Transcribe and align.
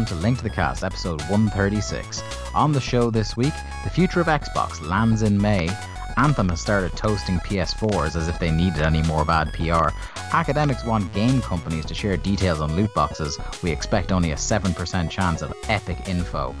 welcome 0.00 0.16
to 0.16 0.22
Link 0.22 0.38
to 0.38 0.44
the 0.44 0.48
Cast, 0.48 0.82
episode 0.82 1.20
136. 1.28 2.22
On 2.54 2.72
the 2.72 2.80
show 2.80 3.10
this 3.10 3.36
week, 3.36 3.52
the 3.84 3.90
future 3.90 4.22
of 4.22 4.28
Xbox 4.28 4.80
lands 4.88 5.20
in 5.20 5.36
May. 5.36 5.68
Anthem 6.16 6.48
has 6.48 6.62
started 6.62 6.96
toasting 6.96 7.36
PS4s 7.40 8.16
as 8.16 8.26
if 8.26 8.38
they 8.38 8.50
needed 8.50 8.80
any 8.80 9.02
more 9.02 9.26
bad 9.26 9.52
PR. 9.52 9.94
Academics 10.32 10.86
want 10.86 11.12
game 11.12 11.42
companies 11.42 11.84
to 11.84 11.92
share 11.92 12.16
details 12.16 12.62
on 12.62 12.76
loot 12.76 12.94
boxes. 12.94 13.38
We 13.62 13.70
expect 13.70 14.10
only 14.10 14.30
a 14.30 14.36
7% 14.36 15.10
chance 15.10 15.42
of 15.42 15.52
epic 15.68 16.08
info. 16.08 16.54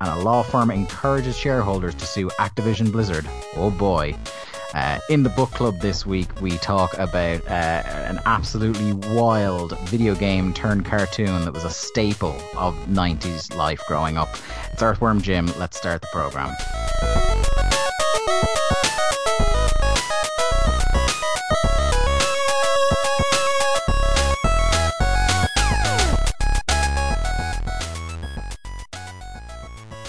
And 0.00 0.08
a 0.08 0.22
law 0.22 0.42
firm 0.42 0.70
encourages 0.70 1.36
shareholders 1.36 1.94
to 1.96 2.06
sue 2.06 2.30
Activision 2.38 2.90
Blizzard. 2.90 3.26
Oh 3.54 3.70
boy. 3.70 4.16
Uh, 4.74 4.98
in 5.08 5.22
the 5.22 5.30
book 5.30 5.50
club 5.50 5.78
this 5.80 6.04
week, 6.04 6.28
we 6.40 6.50
talk 6.58 6.92
about 6.98 7.44
uh, 7.46 7.82
an 7.84 8.20
absolutely 8.26 8.92
wild 9.14 9.78
video 9.88 10.14
game 10.14 10.52
turned 10.52 10.84
cartoon 10.84 11.44
that 11.44 11.52
was 11.52 11.64
a 11.64 11.70
staple 11.70 12.40
of 12.56 12.74
90s 12.86 13.56
life 13.56 13.82
growing 13.88 14.18
up. 14.18 14.28
It's 14.72 14.82
Earthworm 14.82 15.22
Jim. 15.22 15.46
Let's 15.58 15.78
start 15.78 16.02
the 16.02 16.08
program. 16.12 16.54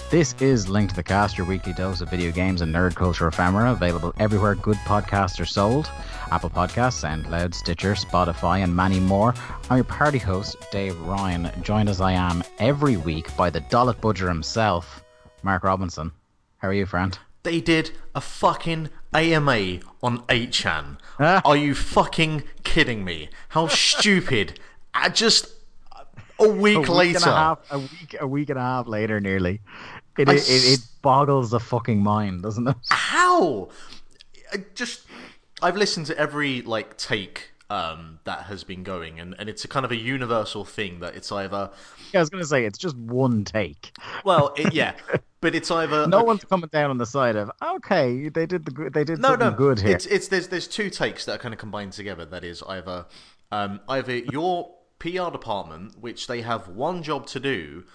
This 0.09 0.33
is 0.39 0.67
Link 0.67 0.89
to 0.89 0.95
the 0.95 1.03
Cast, 1.03 1.37
your 1.37 1.45
weekly 1.45 1.71
dose 1.71 2.01
of 2.01 2.09
video 2.09 2.31
games 2.31 2.61
and 2.61 2.73
nerd 2.73 2.95
culture 2.95 3.27
ephemera, 3.27 3.71
available 3.73 4.11
everywhere 4.17 4.55
good 4.55 4.77
podcasts 4.77 5.39
are 5.39 5.45
sold 5.45 5.87
Apple 6.31 6.49
Podcasts, 6.49 7.05
SoundCloud, 7.05 7.53
Stitcher, 7.53 7.93
Spotify, 7.93 8.63
and 8.63 8.75
many 8.75 8.99
more. 8.99 9.35
I'm 9.69 9.77
your 9.77 9.83
party 9.83 10.17
host, 10.17 10.55
Dave 10.71 10.99
Ryan, 11.01 11.51
joined 11.61 11.89
as 11.89 12.01
I 12.01 12.13
am 12.13 12.43
every 12.57 12.97
week 12.97 13.37
by 13.37 13.51
the 13.51 13.61
Dollet 13.61 13.97
Budger 13.97 14.27
himself, 14.27 15.03
Mark 15.43 15.63
Robinson. 15.63 16.11
How 16.57 16.69
are 16.69 16.73
you, 16.73 16.87
friend? 16.87 17.15
They 17.43 17.61
did 17.61 17.91
a 18.15 18.21
fucking 18.21 18.89
AMA 19.13 19.81
on 20.01 20.23
8chan. 20.23 20.97
Ah. 21.19 21.43
Are 21.45 21.55
you 21.55 21.75
fucking 21.75 22.45
kidding 22.63 23.05
me? 23.05 23.29
How 23.49 23.67
stupid. 23.67 24.59
I 24.91 25.09
just 25.09 25.53
a 26.39 26.47
week, 26.47 26.77
a 26.77 26.79
week 26.79 26.89
later. 26.89 27.29
A, 27.29 27.35
half, 27.35 27.59
a 27.69 27.79
week 27.79 28.15
a 28.19 28.27
week 28.27 28.49
and 28.49 28.57
a 28.57 28.61
half 28.61 28.87
later 28.87 29.19
nearly. 29.19 29.61
It, 30.19 30.27
it, 30.27 30.49
it, 30.49 30.79
boggles 31.01 31.51
the 31.51 31.61
fucking 31.61 32.03
mind, 32.03 32.43
doesn't 32.43 32.67
it? 32.67 32.75
How? 32.89 33.69
I 34.51 34.65
just 34.75 35.05
I've 35.61 35.77
listened 35.77 36.07
to 36.07 36.17
every 36.17 36.61
like 36.61 36.97
take 36.97 37.51
um, 37.69 38.19
that 38.25 38.43
has 38.43 38.63
been 38.63 38.83
going, 38.83 39.19
and, 39.19 39.33
and 39.39 39.47
it's 39.47 39.63
a 39.63 39.67
kind 39.67 39.85
of 39.85 39.91
a 39.91 39.95
universal 39.95 40.65
thing 40.65 40.99
that 40.99 41.15
it's 41.15 41.31
either. 41.31 41.71
Yeah, 42.11 42.19
I 42.19 42.21
was 42.21 42.29
going 42.29 42.43
to 42.43 42.47
say 42.47 42.65
it's 42.65 42.77
just 42.77 42.97
one 42.97 43.45
take. 43.45 43.95
Well, 44.25 44.53
it, 44.57 44.73
yeah, 44.73 44.95
but 45.39 45.55
it's 45.55 45.71
either 45.71 46.07
no 46.07 46.23
one's 46.23 46.43
coming 46.43 46.69
down 46.69 46.89
on 46.89 46.97
the 46.97 47.05
side 47.05 47.35
of 47.35 47.49
okay, 47.75 48.27
they 48.27 48.45
did 48.45 48.65
the 48.65 48.89
they 48.89 49.03
did 49.03 49.19
no, 49.19 49.29
something 49.29 49.51
no, 49.51 49.55
good 49.55 49.79
here. 49.79 49.95
It's, 49.95 50.05
it's 50.07 50.27
there's 50.27 50.47
there's 50.49 50.67
two 50.67 50.89
takes 50.89 51.25
that 51.25 51.35
are 51.35 51.37
kind 51.37 51.53
of 51.53 51.59
combined 51.59 51.93
together. 51.93 52.25
That 52.25 52.43
is 52.43 52.61
either 52.63 53.05
um, 53.51 53.79
either 53.87 54.17
your 54.17 54.71
PR 54.99 55.29
department, 55.31 55.97
which 55.99 56.27
they 56.27 56.41
have 56.41 56.67
one 56.67 57.03
job 57.03 57.25
to 57.27 57.39
do, 57.39 57.85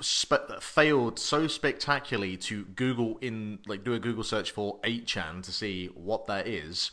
spe- 0.00 0.60
failed 0.60 1.18
so 1.18 1.46
spectacularly 1.46 2.36
to 2.36 2.64
Google 2.64 3.18
in 3.20 3.58
like 3.66 3.84
do 3.84 3.94
a 3.94 3.98
Google 3.98 4.24
search 4.24 4.50
for 4.50 4.78
8chan 4.80 5.42
to 5.44 5.52
see 5.52 5.86
what 5.88 6.26
that 6.26 6.46
is. 6.46 6.90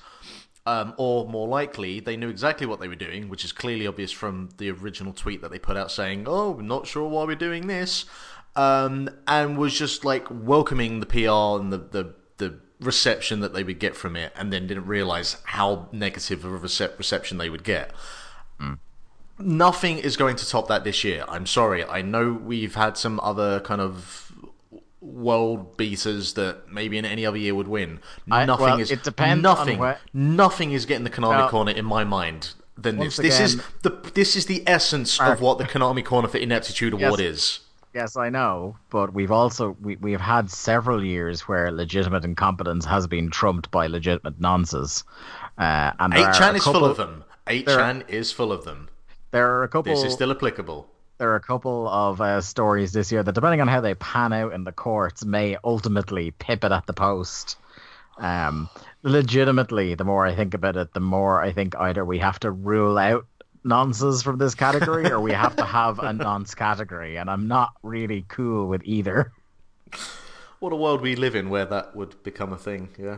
Um, 0.66 0.94
or 0.98 1.26
more 1.30 1.48
likely, 1.48 2.02
they 2.02 2.18
knew 2.18 2.28
exactly 2.28 2.68
what 2.68 2.82
they 2.82 2.90
were 2.90 2.96
doing, 2.96 3.30
which 3.30 3.46
is 3.46 3.54
clearly 3.54 3.88
obvious 3.88 4.12
from 4.12 4.50
the 4.58 4.70
original 4.70 5.14
tweet 5.14 5.42
that 5.42 5.50
they 5.50 5.60
put 5.60 5.78
out 5.78 5.92
saying, 5.92 6.26
"Oh, 6.28 6.52
we're 6.52 6.62
not 6.64 6.88
sure 6.88 7.08
why 7.08 7.24
we're 7.24 7.36
doing 7.36 7.68
this," 7.68 8.04
um, 8.54 9.10
and 9.28 9.58
was 9.58 9.78
just 9.78 10.04
like 10.04 10.28
welcoming 10.30 11.00
the 11.00 11.06
PR 11.06 11.62
and 11.62 11.72
the, 11.72 11.78
the 11.78 12.16
the 12.38 12.60
reception 12.82 13.40
that 13.40 13.54
they 13.54 13.64
would 13.64 13.80
get 13.80 13.96
from 13.96 14.18
it, 14.18 14.34
and 14.36 14.52
then 14.52 14.68
didn't 14.68 14.88
realize 14.88 15.38
how 15.46 15.88
negative 15.94 16.44
of 16.44 16.54
a 16.54 16.58
reception 16.98 17.38
they 17.38 17.50
would 17.50 17.64
get. 17.64 17.92
Mm 18.60 18.80
nothing 19.40 19.98
is 19.98 20.18
going 20.18 20.36
to 20.38 20.48
top 20.48 20.68
that 20.68 20.84
this 20.84 21.04
year. 21.04 21.26
I'm 21.28 21.46
sorry. 21.46 21.84
I 21.84 22.02
know 22.02 22.34
we've 22.34 22.76
had 22.76 22.98
some 22.98 23.20
other 23.22 23.60
kind 23.62 23.82
of 23.82 24.32
world 25.02 25.78
beaters 25.78 26.34
that 26.34 26.72
maybe 26.72 26.98
in 26.98 27.06
any 27.06 27.26
other 27.26 27.38
year 27.38 27.56
would 27.56 27.68
win. 27.68 28.00
I, 28.30 28.46
nothing 28.46 28.66
well, 28.66 28.80
is 28.80 28.92
it 28.92 29.04
depends 29.04 29.42
nothing 29.42 29.80
where... 29.80 30.00
nothing 30.14 30.72
is 30.72 30.86
getting 30.86 31.04
the 31.04 31.10
Konami 31.10 31.30
well, 31.30 31.50
corner 31.50 31.72
in 31.72 31.86
my 31.86 32.04
mind 32.04 32.54
than 32.78 32.98
this. 32.98 33.18
Again, 33.20 33.30
this 33.30 33.40
is 33.40 33.62
the 33.84 33.90
this 34.14 34.36
is 34.36 34.46
the 34.46 34.64
essence 34.68 35.20
of 35.20 35.42
what 35.42 35.58
the 35.58 35.64
Konami 35.64 36.04
corner 36.04 36.28
for 36.28 36.38
ineptitude 36.38 36.94
award 36.94 37.20
yes. 37.20 37.30
is. 37.30 37.60
Yes, 37.94 38.18
I 38.18 38.30
know, 38.30 38.78
but 38.90 39.14
we've 39.14 39.32
also 39.32 39.76
we 39.82 39.96
we've 39.96 40.22
had 40.22 40.52
several 40.52 41.04
years 41.04 41.42
where 41.48 41.72
legitimate 41.72 42.26
incompetence 42.26 42.86
has 42.86 43.08
been 43.08 43.32
trumped 43.32 43.72
by 43.72 43.88
legitimate 43.88 44.40
nonsense. 44.40 45.04
Uh, 45.58 45.92
and 46.00 46.14
8chan 46.14 46.56
is 46.56 46.64
full 46.64 46.86
of 46.86 46.98
them. 46.98 47.24
8chan 47.48 48.08
is 48.10 48.32
full 48.32 48.52
of 48.52 48.66
them. 48.66 48.90
There 49.38 49.54
are 49.54 49.64
a 49.64 49.68
couple. 49.68 49.94
This 49.94 50.04
is 50.04 50.14
still 50.14 50.32
applicable. 50.32 50.90
There 51.20 51.30
are 51.30 51.36
a 51.36 51.40
couple 51.40 51.88
of 51.88 52.20
uh, 52.20 52.42
stories 52.42 52.92
this 52.92 53.12
year 53.12 53.22
that, 53.22 53.36
depending 53.36 53.62
on 53.62 53.68
how 53.68 53.82
they 53.82 53.94
pan 53.94 54.34
out 54.34 54.52
in 54.52 54.64
the 54.64 54.72
courts, 54.72 55.24
may 55.24 55.58
ultimately 55.64 56.32
pip 56.32 56.64
it 56.64 56.72
at 56.72 56.88
the 56.88 56.94
post. 56.94 57.56
Um, 58.18 58.68
legitimately, 59.04 59.94
the 59.94 60.06
more 60.06 60.26
I 60.26 60.34
think 60.34 60.56
about 60.56 60.76
it, 60.76 60.92
the 60.96 61.02
more 61.02 61.40
I 61.40 61.52
think 61.52 61.76
either 61.76 62.04
we 62.04 62.18
have 62.18 62.40
to 62.40 62.50
rule 62.50 62.98
out 62.98 63.28
nonsense 63.64 64.24
from 64.24 64.40
this 64.40 64.56
category 64.56 65.12
or 65.12 65.22
we 65.22 65.34
have 65.34 65.56
to 65.58 65.66
have 65.66 66.00
a 66.00 66.14
nonce 66.14 66.56
category, 66.56 67.18
and 67.18 67.30
I'm 67.30 67.48
not 67.48 67.74
really 67.84 68.26
cool 68.30 68.68
with 68.68 68.82
either. 68.86 69.32
What 70.58 70.74
a 70.74 70.76
world 70.76 71.02
we 71.02 71.16
live 71.16 71.36
in 71.36 71.52
where 71.52 71.66
that 71.66 71.96
would 71.96 72.24
become 72.24 72.54
a 72.54 72.58
thing, 72.58 72.90
yeah. 72.98 73.18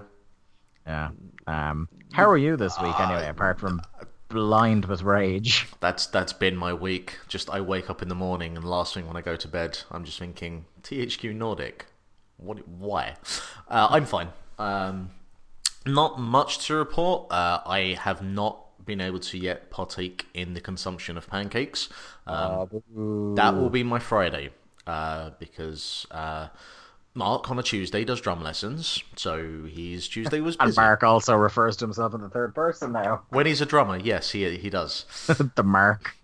Yeah. 0.86 1.12
Um, 1.48 1.88
how 2.12 2.30
are 2.30 2.38
you 2.38 2.58
this 2.58 2.78
week, 2.82 3.00
anyway? 3.00 3.28
Uh, 3.28 3.30
apart 3.30 3.60
from 3.60 3.82
blind 4.30 4.86
with 4.86 5.02
rage. 5.02 5.68
That's 5.80 6.06
that's 6.08 6.34
been 6.34 6.56
my 6.56 6.74
week. 6.74 7.18
Just 7.28 7.50
I 7.50 7.62
wake 7.62 7.90
up 7.90 8.02
in 8.02 8.08
the 8.08 8.16
morning 8.16 8.56
and 8.56 8.64
last 8.64 8.94
thing 8.94 9.08
when 9.08 9.18
I 9.18 9.22
go 9.22 9.36
to 9.36 9.48
bed, 9.48 9.80
I'm 9.92 10.06
just 10.06 10.20
thinking 10.20 10.66
THQ 10.84 11.36
Nordic. 11.36 11.88
What? 12.38 12.68
Why? 12.68 13.16
Uh, 13.68 13.88
I'm 13.90 14.06
fine. 14.06 14.30
Um, 14.58 15.12
not 15.86 16.20
much 16.20 16.66
to 16.68 16.76
report. 16.76 17.32
Uh, 17.32 17.60
I 17.66 17.98
have 18.00 18.22
not 18.22 18.86
been 18.86 19.02
able 19.02 19.20
to 19.20 19.38
yet 19.38 19.70
partake 19.70 20.28
in 20.34 20.54
the 20.54 20.62
consumption 20.62 21.18
of 21.18 21.28
pancakes. 21.28 21.90
Um, 22.26 22.84
uh, 22.96 23.36
that 23.36 23.56
will 23.56 23.70
be 23.70 23.84
my 23.84 24.00
Friday 24.00 24.50
uh, 24.88 25.32
because 25.40 26.08
uh, 26.12 26.48
Mark 27.20 27.52
on 27.52 27.60
a 27.60 27.64
Tuesday 27.64 28.06
does 28.06 28.22
drum 28.22 28.42
lessons, 28.42 29.04
so 29.18 29.66
his 29.66 30.08
Tuesday 30.08 30.40
was 30.40 30.56
busy. 30.56 30.70
and 30.70 30.76
Mark 30.78 31.04
also 31.04 31.36
refers 31.36 31.76
to 31.78 31.86
himself 31.86 32.14
in 32.16 32.22
the 32.22 32.30
third 32.30 32.56
person 32.56 32.94
now. 32.94 33.24
When 33.30 33.46
he's 33.46 33.60
a 33.60 33.66
drummer, 33.66 33.98
yes, 33.98 34.32
he 34.32 34.58
he 34.58 34.70
does. 34.70 35.06
the 35.56 35.64
Mark. 35.64 36.16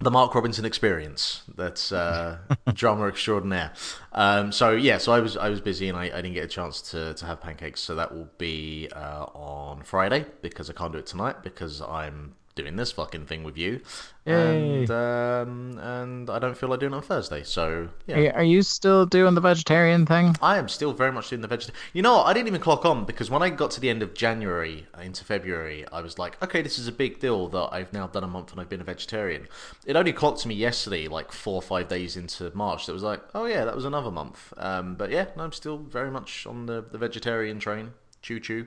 The 0.00 0.12
Mark 0.12 0.32
Robinson 0.32 0.64
experience. 0.64 1.42
That's 1.56 1.90
uh, 1.90 2.38
drummer 2.72 3.08
extraordinaire. 3.08 3.72
Um, 4.12 4.52
so 4.52 4.70
yeah, 4.70 4.98
so 4.98 5.12
I 5.12 5.18
was 5.18 5.36
I 5.36 5.48
was 5.48 5.60
busy 5.60 5.88
and 5.88 5.98
I, 5.98 6.04
I 6.04 6.22
didn't 6.22 6.34
get 6.34 6.44
a 6.44 6.48
chance 6.48 6.80
to, 6.92 7.14
to 7.14 7.26
have 7.26 7.40
pancakes. 7.40 7.80
So 7.80 7.96
that 7.96 8.14
will 8.14 8.28
be 8.38 8.88
uh, 8.94 9.24
on 9.34 9.82
Friday 9.82 10.24
because 10.40 10.70
I 10.70 10.72
can't 10.72 10.92
do 10.92 10.98
it 10.98 11.06
tonight 11.06 11.42
because 11.42 11.82
I'm 11.82 12.36
doing 12.58 12.76
this 12.76 12.92
fucking 12.92 13.24
thing 13.26 13.44
with 13.44 13.56
you, 13.56 13.80
Yay. 14.26 14.80
and 14.82 14.90
um, 14.90 15.78
and 15.80 16.28
I 16.28 16.38
don't 16.38 16.58
feel 16.58 16.68
like 16.68 16.80
doing 16.80 16.92
it 16.92 16.96
on 16.96 17.02
Thursday. 17.02 17.42
So 17.44 17.88
yeah. 18.06 18.32
Are 18.34 18.42
you 18.42 18.62
still 18.62 19.06
doing 19.06 19.34
the 19.34 19.40
vegetarian 19.40 20.04
thing? 20.04 20.36
I 20.42 20.58
am 20.58 20.68
still 20.68 20.92
very 20.92 21.12
much 21.12 21.30
doing 21.30 21.40
the 21.40 21.48
vegetarian. 21.48 21.80
You 21.94 22.02
know, 22.02 22.20
I 22.20 22.34
didn't 22.34 22.48
even 22.48 22.60
clock 22.60 22.84
on 22.84 23.04
because 23.04 23.30
when 23.30 23.42
I 23.42 23.50
got 23.50 23.70
to 23.72 23.80
the 23.80 23.88
end 23.88 24.02
of 24.02 24.12
January 24.12 24.86
into 25.00 25.24
February, 25.24 25.86
I 25.92 26.02
was 26.02 26.18
like, 26.18 26.42
okay, 26.42 26.60
this 26.60 26.78
is 26.78 26.88
a 26.88 26.92
big 26.92 27.20
deal 27.20 27.48
that 27.48 27.68
I've 27.72 27.92
now 27.92 28.08
done 28.08 28.24
a 28.24 28.28
month 28.28 28.50
and 28.52 28.60
I've 28.60 28.68
been 28.68 28.80
a 28.80 28.84
vegetarian. 28.84 29.48
It 29.86 29.96
only 29.96 30.12
clocked 30.12 30.40
to 30.40 30.48
me 30.48 30.56
yesterday, 30.56 31.08
like 31.08 31.32
four 31.32 31.54
or 31.54 31.62
five 31.62 31.88
days 31.88 32.16
into 32.16 32.50
March. 32.54 32.86
That 32.86 32.92
was 32.92 33.02
like, 33.04 33.22
oh 33.34 33.46
yeah, 33.46 33.64
that 33.64 33.74
was 33.76 33.84
another 33.84 34.10
month. 34.10 34.52
Um, 34.56 34.96
but 34.96 35.10
yeah, 35.10 35.26
no, 35.36 35.44
I'm 35.44 35.52
still 35.52 35.78
very 35.78 36.10
much 36.10 36.46
on 36.46 36.66
the 36.66 36.84
the 36.90 36.98
vegetarian 36.98 37.60
train. 37.60 37.92
Choo 38.20 38.40
choo. 38.40 38.66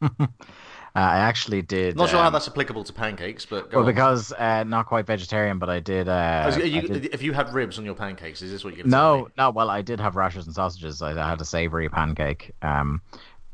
Uh, 0.94 0.98
I 0.98 1.18
actually 1.18 1.62
did. 1.62 1.96
Not 1.96 2.10
sure 2.10 2.18
um, 2.18 2.24
how 2.24 2.30
that's 2.30 2.48
applicable 2.48 2.84
to 2.84 2.92
pancakes, 2.92 3.46
but 3.46 3.72
well, 3.72 3.80
on. 3.80 3.86
because 3.86 4.32
uh, 4.32 4.64
not 4.64 4.86
quite 4.86 5.06
vegetarian, 5.06 5.58
but 5.58 5.70
I 5.70 5.80
did. 5.80 6.08
Uh, 6.08 6.52
you, 6.64 6.78
I 6.78 6.80
did... 6.80 7.14
If 7.14 7.22
you 7.22 7.32
had 7.32 7.52
ribs 7.54 7.78
on 7.78 7.84
your 7.84 7.94
pancakes, 7.94 8.42
is 8.42 8.50
this 8.50 8.64
what 8.64 8.76
you're? 8.76 8.86
No, 8.86 9.28
no. 9.38 9.50
Well, 9.50 9.70
I 9.70 9.82
did 9.82 10.00
have 10.00 10.16
rashers 10.16 10.46
and 10.46 10.54
sausages. 10.54 11.00
I, 11.00 11.12
I 11.12 11.30
had 11.30 11.40
a 11.40 11.44
savory 11.44 11.88
pancake. 11.88 12.52
Um, 12.62 13.02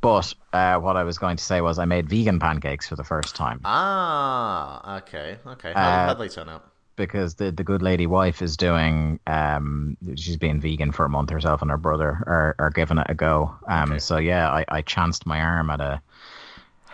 but 0.01 0.33
uh, 0.53 0.77
what 0.79 0.97
I 0.97 1.03
was 1.03 1.19
going 1.19 1.37
to 1.37 1.43
say 1.43 1.61
was 1.61 1.79
I 1.79 1.85
made 1.85 2.09
vegan 2.09 2.39
pancakes 2.39 2.89
for 2.89 2.97
the 2.97 3.05
first 3.05 3.35
time. 3.35 3.61
Ah, 3.65 4.99
okay, 4.99 5.39
okay. 5.47 5.73
How 5.75 6.15
did 6.15 6.23
they 6.23 6.33
turn 6.33 6.49
out? 6.49 6.65
Because 6.97 7.35
the 7.35 7.51
the 7.51 7.65
good 7.65 7.83
lady 7.83 8.07
wife 8.07 8.41
is 8.41 8.57
doing, 8.57 9.21
um, 9.27 9.97
she's 10.15 10.37
been 10.37 10.61
vegan 10.61 10.93
for 10.93 11.05
a 11.05 11.09
month 11.09 11.31
herself, 11.31 11.61
and 11.61 11.71
her 11.71 11.77
brother 11.77 12.23
are, 12.27 12.55
are 12.59 12.71
giving 12.71 12.99
it 12.99 13.07
a 13.09 13.15
go. 13.15 13.55
Um, 13.67 13.91
okay. 13.91 13.99
so 13.99 14.17
yeah, 14.17 14.49
I, 14.49 14.65
I 14.69 14.83
chanced 14.83 15.27
my 15.27 15.41
arm 15.41 15.71
at 15.71 15.81
a 15.81 16.01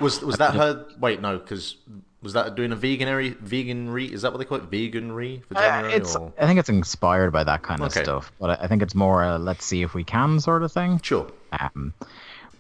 was 0.03 0.21
was 0.23 0.37
that 0.39 0.55
her? 0.55 0.87
Wait, 1.01 1.21
no, 1.21 1.39
because 1.39 1.77
Was 2.23 2.35
that 2.35 2.55
doing 2.55 2.71
a 2.73 2.77
veganary 2.77 3.35
veganry? 3.37 4.11
Is 4.11 4.23
that 4.23 4.33
what 4.33 4.39
they 4.39 4.45
call 4.45 4.59
it? 4.59 4.71
Veganry 4.71 5.43
for 5.45 5.59
Uh, 5.59 5.89
it's 5.89 6.15
or? 6.15 6.33
I 6.39 6.47
think 6.47 6.59
it's 6.61 6.69
inspired 6.69 7.33
by 7.33 7.43
that 7.45 7.63
kind 7.63 7.81
of 7.83 7.93
stuff, 7.93 8.31
but 8.39 8.51
I 8.61 8.65
I 8.65 8.67
think 8.69 8.83
it's 8.83 8.95
more 8.95 9.23
a 9.25 9.39
let's 9.39 9.65
see 9.65 9.83
if 9.83 9.95
we 9.95 10.05
can 10.05 10.39
sort 10.41 10.63
of 10.63 10.71
thing. 10.71 11.01
Sure. 11.03 11.27
Um, 11.59 11.93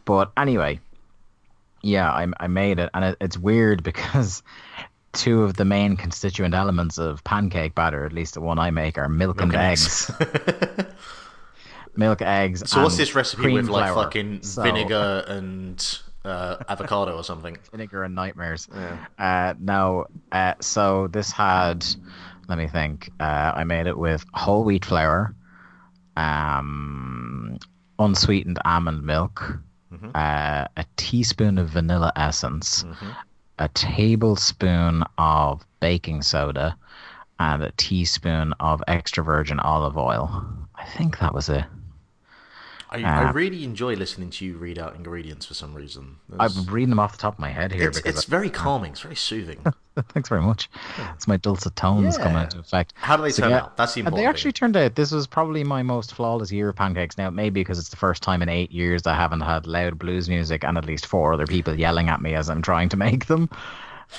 but 0.04 0.32
anyway, 0.36 0.80
yeah, 1.82 2.10
I, 2.10 2.26
I 2.40 2.48
made 2.48 2.78
it, 2.80 2.90
and 2.94 3.04
it, 3.04 3.16
it's 3.20 3.38
weird 3.38 3.82
because 3.84 4.42
two 5.12 5.44
of 5.44 5.54
the 5.54 5.64
main 5.64 5.96
constituent 5.96 6.54
elements 6.54 6.98
of 6.98 7.22
pancake 7.22 7.74
batter, 7.76 8.04
at 8.04 8.12
least 8.12 8.34
the 8.34 8.40
one 8.40 8.58
I 8.58 8.70
make, 8.72 8.98
are 8.98 9.08
milk, 9.08 9.40
and, 9.40 9.52
and 9.54 9.62
eggs. 9.62 10.10
milk, 11.96 12.22
eggs. 12.22 12.68
So 12.68 12.82
what's 12.82 12.96
this 12.96 13.14
recipe 13.14 13.42
cream 13.42 13.54
with 13.54 13.68
like 13.68 13.92
flour. 13.92 14.04
fucking 14.04 14.42
So- 14.42 14.62
vinegar 14.62 15.24
and 15.28 15.78
uh, 16.24 16.56
avocado 16.68 17.16
or 17.16 17.24
something? 17.24 17.56
vinegar 17.70 18.04
and 18.04 18.14
nightmares. 18.14 18.68
Uh, 19.18 19.54
no, 19.58 20.06
uh, 20.32 20.54
so 20.60 21.08
this 21.08 21.30
had, 21.30 21.84
let 22.48 22.58
me 22.58 22.68
think. 22.68 23.10
Uh, 23.20 23.52
I 23.54 23.64
made 23.64 23.86
it 23.86 23.96
with 23.96 24.24
whole 24.32 24.64
wheat 24.64 24.84
flour, 24.84 25.34
um, 26.16 27.58
unsweetened 27.98 28.58
almond 28.64 29.02
milk, 29.04 29.58
uh, 30.14 30.66
a 30.76 30.84
teaspoon 30.96 31.58
of 31.58 31.68
vanilla 31.68 32.12
essence, 32.16 32.84
a 33.58 33.68
tablespoon 33.68 35.04
of 35.18 35.64
baking 35.80 36.22
soda, 36.22 36.76
and 37.38 37.62
a 37.62 37.72
teaspoon 37.76 38.52
of 38.60 38.82
extra 38.88 39.22
virgin 39.22 39.60
olive 39.60 39.96
oil. 39.96 40.44
I 40.74 40.84
think 40.86 41.18
that 41.18 41.34
was 41.34 41.48
it. 41.48 41.64
I, 42.92 43.02
I 43.02 43.28
Uh, 43.28 43.32
really 43.32 43.64
enjoy 43.64 43.94
listening 43.96 44.30
to 44.30 44.44
you 44.44 44.56
read 44.56 44.78
out 44.78 44.94
ingredients 44.94 45.46
for 45.46 45.54
some 45.54 45.74
reason. 45.74 46.16
I'm 46.38 46.52
reading 46.66 46.90
them 46.90 46.98
off 47.00 47.12
the 47.12 47.18
top 47.18 47.34
of 47.34 47.38
my 47.38 47.48
head 47.50 47.72
here 47.72 47.88
it's, 47.88 47.98
because 47.98 48.16
it's 48.16 48.24
very 48.26 48.50
calming. 48.62 48.92
It's 48.92 49.00
very 49.00 49.16
soothing. 49.16 49.64
Thanks 50.08 50.28
very 50.28 50.40
much. 50.42 50.70
It's 51.14 51.26
my 51.26 51.36
dulcet 51.38 51.74
tones 51.76 52.16
coming 52.18 52.34
Yeah. 52.34 52.44
into 52.44 52.58
effect. 52.60 52.92
How 52.96 53.16
do 53.16 53.22
they 53.22 53.30
So, 53.30 53.42
turn 53.42 53.50
yeah, 53.50 53.58
out? 53.62 53.76
That's 53.76 53.94
the 53.94 54.00
important 54.00 54.22
They 54.22 54.26
actually 54.26 54.50
thing. 54.52 54.72
turned 54.72 54.76
out 54.76 54.94
this 54.94 55.10
was 55.12 55.26
probably 55.26 55.64
my 55.64 55.82
most 55.82 56.14
flawless 56.14 56.52
year 56.52 56.68
of 56.70 56.76
pancakes. 56.76 57.16
Now, 57.18 57.30
maybe 57.30 57.60
because 57.60 57.78
it's 57.78 57.88
the 57.90 57.96
first 57.96 58.22
time 58.22 58.42
in 58.42 58.48
eight 58.48 58.70
years 58.72 59.06
I 59.06 59.14
haven't 59.14 59.40
had 59.40 59.66
loud 59.66 59.98
blues 59.98 60.28
music 60.28 60.62
and 60.64 60.76
at 60.78 60.84
least 60.86 61.06
four 61.06 61.32
other 61.32 61.46
people 61.46 61.74
yelling 61.78 62.08
at 62.08 62.20
me 62.22 62.34
as 62.34 62.48
I'm 62.50 62.62
trying 62.62 62.88
to 62.90 62.96
make 62.96 63.26
them. 63.26 63.48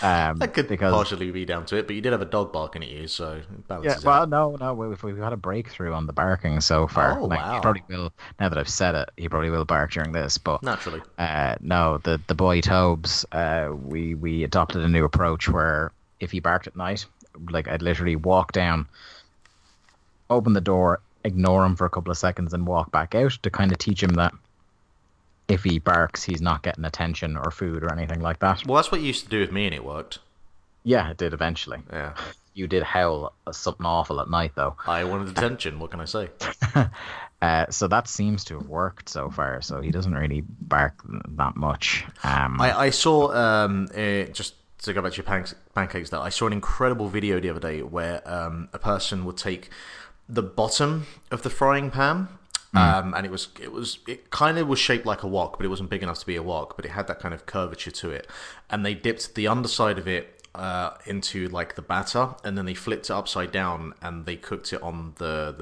Um, 0.01 0.37
That 0.37 0.53
could 0.53 0.67
because 0.67 0.91
partially 0.91 1.31
be 1.31 1.45
down 1.45 1.65
to 1.67 1.77
it, 1.77 1.87
but 1.87 1.95
you 1.95 2.01
did 2.01 2.11
have 2.11 2.21
a 2.21 2.25
dog 2.25 2.51
barking 2.51 2.83
at 2.83 2.89
you, 2.89 3.07
so 3.07 3.41
yeah, 3.83 3.97
well, 4.03 4.23
out. 4.23 4.29
no, 4.29 4.55
no, 4.59 4.73
we've, 4.73 5.01
we've 5.03 5.17
had 5.17 5.33
a 5.33 5.37
breakthrough 5.37 5.93
on 5.93 6.07
the 6.07 6.13
barking 6.13 6.61
so 6.61 6.87
far. 6.87 7.19
Oh, 7.19 7.25
like, 7.25 7.39
wow. 7.39 7.55
He 7.55 7.61
probably 7.61 7.83
will. 7.87 8.11
Now 8.39 8.49
that 8.49 8.57
I've 8.57 8.69
said 8.69 8.95
it, 8.95 9.09
he 9.17 9.29
probably 9.29 9.49
will 9.49 9.65
bark 9.65 9.91
during 9.91 10.11
this. 10.11 10.37
But 10.37 10.63
Naturally. 10.63 11.01
uh, 11.17 11.55
no, 11.61 11.99
the 11.99 12.19
the 12.27 12.35
boy 12.35 12.61
Tobes, 12.61 13.25
uh, 13.31 13.69
we 13.71 14.15
we 14.15 14.43
adopted 14.43 14.81
a 14.81 14.87
new 14.87 15.05
approach 15.05 15.47
where 15.47 15.91
if 16.19 16.31
he 16.31 16.39
barked 16.39 16.67
at 16.67 16.75
night, 16.75 17.05
like 17.49 17.67
I'd 17.67 17.81
literally 17.81 18.15
walk 18.15 18.51
down, 18.51 18.87
open 20.29 20.53
the 20.53 20.61
door, 20.61 21.01
ignore 21.23 21.65
him 21.65 21.75
for 21.75 21.85
a 21.85 21.89
couple 21.89 22.11
of 22.11 22.17
seconds, 22.17 22.53
and 22.53 22.65
walk 22.65 22.91
back 22.91 23.13
out 23.15 23.31
to 23.43 23.49
kind 23.49 23.71
of 23.71 23.77
teach 23.77 24.01
him 24.01 24.13
that 24.15 24.33
if 25.47 25.63
he 25.63 25.79
barks, 25.79 26.23
he's 26.23 26.41
not 26.41 26.63
getting 26.63 26.85
attention 26.85 27.37
or 27.37 27.51
food 27.51 27.83
or 27.83 27.91
anything 27.91 28.21
like 28.21 28.39
that. 28.39 28.65
Well, 28.65 28.75
that's 28.75 28.91
what 28.91 29.01
you 29.01 29.07
used 29.07 29.23
to 29.25 29.29
do 29.29 29.39
with 29.39 29.51
me, 29.51 29.65
and 29.65 29.75
it 29.75 29.83
worked. 29.83 30.19
Yeah, 30.83 31.09
it 31.09 31.17
did 31.17 31.33
eventually. 31.33 31.79
Yeah. 31.91 32.13
You 32.55 32.67
did 32.67 32.83
howl 32.83 33.33
uh, 33.47 33.51
something 33.51 33.83
awful 33.83 34.21
at 34.21 34.29
night 34.29 34.51
though. 34.53 34.75
I 34.85 35.05
wanted 35.05 35.29
attention. 35.29 35.79
What 35.79 35.89
can 35.89 36.01
I 36.01 36.05
say? 36.05 36.29
Uh, 37.43 37.69
so 37.69 37.89
that 37.89 38.07
seems 38.07 38.45
to 38.45 38.57
have 38.57 38.69
worked 38.69 39.09
so 39.09 39.29
far. 39.29 39.61
So 39.61 39.81
he 39.81 39.91
doesn't 39.91 40.13
really 40.13 40.45
bark 40.61 40.93
that 41.35 41.57
much. 41.57 42.05
Um, 42.23 42.61
I, 42.61 42.71
I 42.85 42.89
saw 42.89 43.33
um, 43.33 43.89
uh, 43.93 44.23
just 44.31 44.55
to 44.83 44.93
go 44.93 45.01
back 45.01 45.11
to 45.11 45.17
your 45.17 45.25
pancakes, 45.25 45.53
pancakes. 45.75 46.09
Though 46.09 46.21
I 46.21 46.29
saw 46.29 46.47
an 46.47 46.53
incredible 46.53 47.09
video 47.09 47.41
the 47.41 47.49
other 47.49 47.59
day 47.59 47.81
where 47.81 48.25
um, 48.25 48.69
a 48.71 48.79
person 48.79 49.25
would 49.25 49.35
take 49.35 49.69
the 50.29 50.41
bottom 50.41 51.05
of 51.31 51.41
the 51.43 51.49
frying 51.49 51.91
pan. 51.91 52.29
Um, 52.75 53.13
and 53.13 53.25
it 53.25 53.31
was 53.31 53.49
it 53.61 53.71
was 53.71 53.99
it 54.07 54.31
kind 54.31 54.57
of 54.57 54.67
was 54.67 54.79
shaped 54.79 55.05
like 55.05 55.23
a 55.23 55.27
wok, 55.27 55.57
but 55.57 55.65
it 55.65 55.69
wasn't 55.69 55.89
big 55.89 56.01
enough 56.01 56.19
to 56.19 56.25
be 56.25 56.35
a 56.35 56.43
wok. 56.43 56.75
But 56.75 56.85
it 56.85 56.91
had 56.91 57.07
that 57.07 57.19
kind 57.19 57.33
of 57.33 57.45
curvature 57.45 57.91
to 57.91 58.09
it, 58.09 58.27
and 58.69 58.85
they 58.85 58.93
dipped 58.95 59.35
the 59.35 59.47
underside 59.47 59.99
of 59.99 60.07
it 60.07 60.41
uh, 60.55 60.91
into 61.05 61.47
like 61.49 61.75
the 61.75 61.81
batter, 61.81 62.35
and 62.43 62.57
then 62.57 62.65
they 62.65 62.73
flipped 62.73 63.09
it 63.09 63.13
upside 63.13 63.51
down, 63.51 63.93
and 64.01 64.25
they 64.25 64.35
cooked 64.35 64.73
it 64.73 64.81
on 64.81 65.13
the 65.17 65.53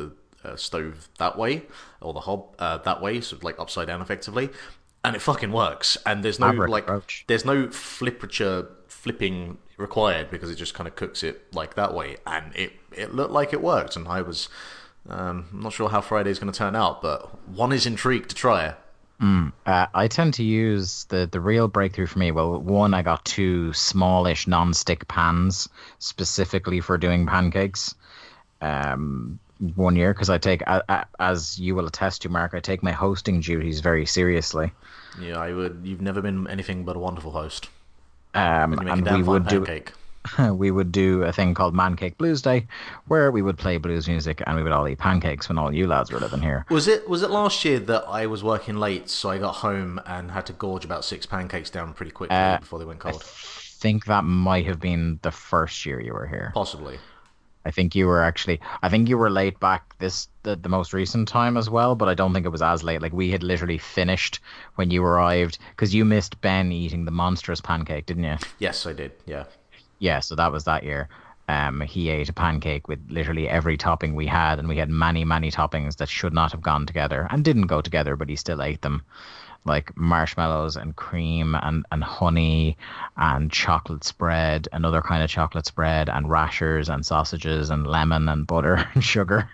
the 0.44 0.50
uh, 0.50 0.56
stove 0.56 1.10
that 1.18 1.38
way, 1.38 1.64
or 2.00 2.14
the 2.14 2.22
hob 2.22 2.56
uh, 2.60 2.78
that 2.78 3.02
way, 3.02 3.22
so 3.22 3.38
like 3.42 3.60
upside 3.60 3.88
down 3.88 4.02
effectively, 4.02 4.50
and 5.04 5.16
it 5.16 5.22
fucking 5.22 5.52
works. 5.52 5.98
And 6.06 6.24
there's 6.24 6.40
no 6.40 6.52
like 6.52 6.84
approach. 6.84 7.26
there's 7.28 7.46
no 7.46 7.70
flipperature 7.70 8.68
flipping 8.88 9.58
required 9.78 10.30
because 10.30 10.50
it 10.50 10.56
just 10.56 10.74
kind 10.74 10.88
of 10.88 10.96
cooks 10.96 11.24
it 11.24 11.54
like 11.54 11.76
that 11.76 11.94
way, 11.94 12.18
and 12.26 12.56
it 12.56 12.74
it 12.96 13.14
looked 13.14 13.32
like 13.32 13.54
it 13.54 13.62
worked, 13.62 13.96
and 13.96 14.08
I 14.08 14.22
was. 14.22 14.50
Um, 15.10 15.48
I'm 15.52 15.62
not 15.62 15.74
sure 15.74 15.90
how 15.90 16.02
Friday's 16.02 16.40
going 16.40 16.52
to 16.52 16.58
turn 16.58 16.76
out, 16.76 17.02
but 17.02 17.48
one 17.50 17.72
is 17.72 17.86
intrigued 17.86 18.30
to 18.30 18.36
try. 18.36 18.76
Uh, 19.68 19.86
I 19.94 20.08
tend 20.08 20.34
to 20.36 20.44
use 20.44 21.06
the 21.06 21.30
the 21.32 21.40
real 21.40 21.68
breakthrough 21.68 22.08
for 22.08 22.18
me. 22.18 22.32
Well, 22.32 22.60
one, 22.60 22.96
I 22.96 23.04
got 23.04 23.24
two 23.24 23.72
smallish 23.72 24.48
non-stick 24.48 25.08
pans 25.08 25.70
specifically 26.00 26.82
for 26.82 26.98
doing 26.98 27.28
pancakes. 27.28 27.94
Um, 28.62 29.40
one 29.76 29.96
year 29.96 30.12
because 30.12 30.32
I 30.32 30.40
take, 30.40 30.64
as 31.20 31.60
you 31.60 31.76
will 31.76 31.86
attest 31.86 32.24
to, 32.24 32.30
Mark, 32.30 32.56
I 32.56 32.60
take 32.60 32.82
my 32.82 32.92
hosting 32.92 33.42
duties 33.42 33.80
very 33.80 34.08
seriously. 34.08 34.72
Yeah, 35.22 35.38
I 35.38 35.54
would. 35.54 35.82
You've 35.84 36.02
never 36.02 36.22
been 36.22 36.48
anything 36.48 36.84
but 36.84 36.96
a 36.96 37.00
wonderful 37.00 37.32
host. 37.32 37.70
Um, 38.34 38.72
You 38.72 38.78
make 38.80 38.88
a 38.88 38.92
and 38.94 39.12
we 39.18 39.24
would 39.24 39.48
do 39.48 39.60
pancake. 39.60 39.92
we 40.54 40.72
would 40.72 40.92
do 40.92 41.24
a 41.24 41.32
thing 41.32 41.54
called 41.54 41.74
Man 41.74 41.96
Cake 41.96 42.18
Blues 42.18 42.42
Day, 42.42 42.68
where 43.08 43.32
we 43.32 43.42
would 43.42 43.58
play 43.58 43.78
blues 43.78 44.08
music 44.08 44.42
and 44.46 44.56
we 44.56 44.64
would 44.64 44.72
all 44.72 44.88
eat 44.88 45.00
pancakes 45.00 45.50
when 45.50 45.58
all 45.58 45.74
you 45.74 45.88
lads 45.88 46.12
were 46.12 46.20
living 46.20 46.42
here. 46.42 46.66
Was 46.70 46.88
it 46.88 47.10
was 47.10 47.22
it 47.22 47.30
last 47.30 47.66
year 47.66 47.80
that 47.80 48.06
I 48.08 48.26
was 48.28 48.44
working 48.44 48.78
late, 48.78 49.10
so 49.10 49.30
I 49.30 49.38
got 49.38 49.56
home 49.56 50.00
and 50.06 50.32
had 50.32 50.46
to 50.48 50.54
gorge 50.54 50.86
about 50.86 51.06
six 51.06 51.26
pancakes 51.26 51.70
down 51.70 51.94
pretty 51.94 52.12
quickly 52.12 52.36
Uh, 52.36 52.60
before 52.60 52.80
they 52.80 52.86
went 52.86 53.00
cold? 53.00 53.24
I 53.24 53.28
think 53.28 54.06
that 54.06 54.24
might 54.24 54.66
have 54.68 54.80
been 54.80 55.20
the 55.24 55.32
first 55.32 55.86
year 55.86 56.00
you 56.00 56.14
were 56.14 56.28
here. 56.28 56.52
Possibly. 56.54 57.00
I 57.64 57.72
think 57.72 57.96
you 57.96 58.08
were 58.08 58.24
actually. 58.24 58.60
I 58.82 58.90
think 58.90 59.08
you 59.08 59.18
were 59.18 59.30
late 59.30 59.60
back 59.60 59.98
this 60.00 60.28
the, 60.44 60.56
the 60.56 60.70
most 60.70 60.94
recent 60.94 61.28
time 61.28 61.58
as 61.58 61.70
well, 61.70 61.96
but 61.96 62.10
I 62.10 62.16
don't 62.16 62.34
think 62.34 62.46
it 62.46 62.50
was 62.50 62.62
as 62.62 62.84
late. 62.84 63.02
Like 63.02 63.14
we 63.14 63.30
had 63.30 63.44
literally 63.44 63.78
finished 63.78 64.40
when 64.76 64.90
you 64.90 65.04
arrived 65.04 65.60
because 65.76 65.94
you 65.94 66.04
missed 66.04 66.42
Ben 66.42 66.72
eating 66.72 67.06
the 67.06 67.12
monstrous 67.12 67.62
pancake, 67.62 68.08
didn't 68.08 68.24
you? 68.24 68.38
Yes, 68.58 68.86
I 68.88 68.94
did. 68.94 69.12
Yeah. 69.26 69.46
Yeah, 70.02 70.20
so 70.20 70.34
that 70.36 70.52
was 70.52 70.64
that 70.64 70.84
year. 70.84 71.10
Um, 71.48 71.80
he 71.82 72.10
ate 72.10 72.28
a 72.28 72.34
pancake 72.34 72.88
with 72.88 73.00
literally 73.08 73.48
every 73.48 73.78
topping 73.78 74.16
we 74.16 74.26
had, 74.26 74.58
and 74.58 74.68
we 74.68 74.78
had 74.78 74.90
many, 74.90 75.24
many 75.24 75.52
toppings 75.52 75.98
that 75.98 76.10
should 76.10 76.34
not 76.34 76.52
have 76.54 76.62
gone 76.62 76.88
together 76.88 77.28
and 77.30 77.46
didn't 77.46 77.68
go 77.68 77.82
together, 77.82 78.16
but 78.16 78.28
he 78.28 78.36
still 78.36 78.64
ate 78.64 78.82
them, 78.82 79.04
like 79.64 79.96
marshmallows 79.96 80.76
and 80.76 80.96
cream 80.96 81.54
and, 81.62 81.86
and 81.92 82.04
honey 82.04 82.78
and 83.16 83.52
chocolate 83.52 84.04
spread, 84.04 84.68
another 84.72 85.04
kind 85.04 85.24
of 85.24 85.30
chocolate 85.30 85.68
spread, 85.68 86.10
and 86.10 86.32
rashers 86.32 86.90
and 86.90 87.06
sausages 87.06 87.70
and 87.70 87.86
lemon 87.86 88.28
and 88.28 88.48
butter 88.48 88.90
and 88.96 89.04
sugar. 89.04 89.48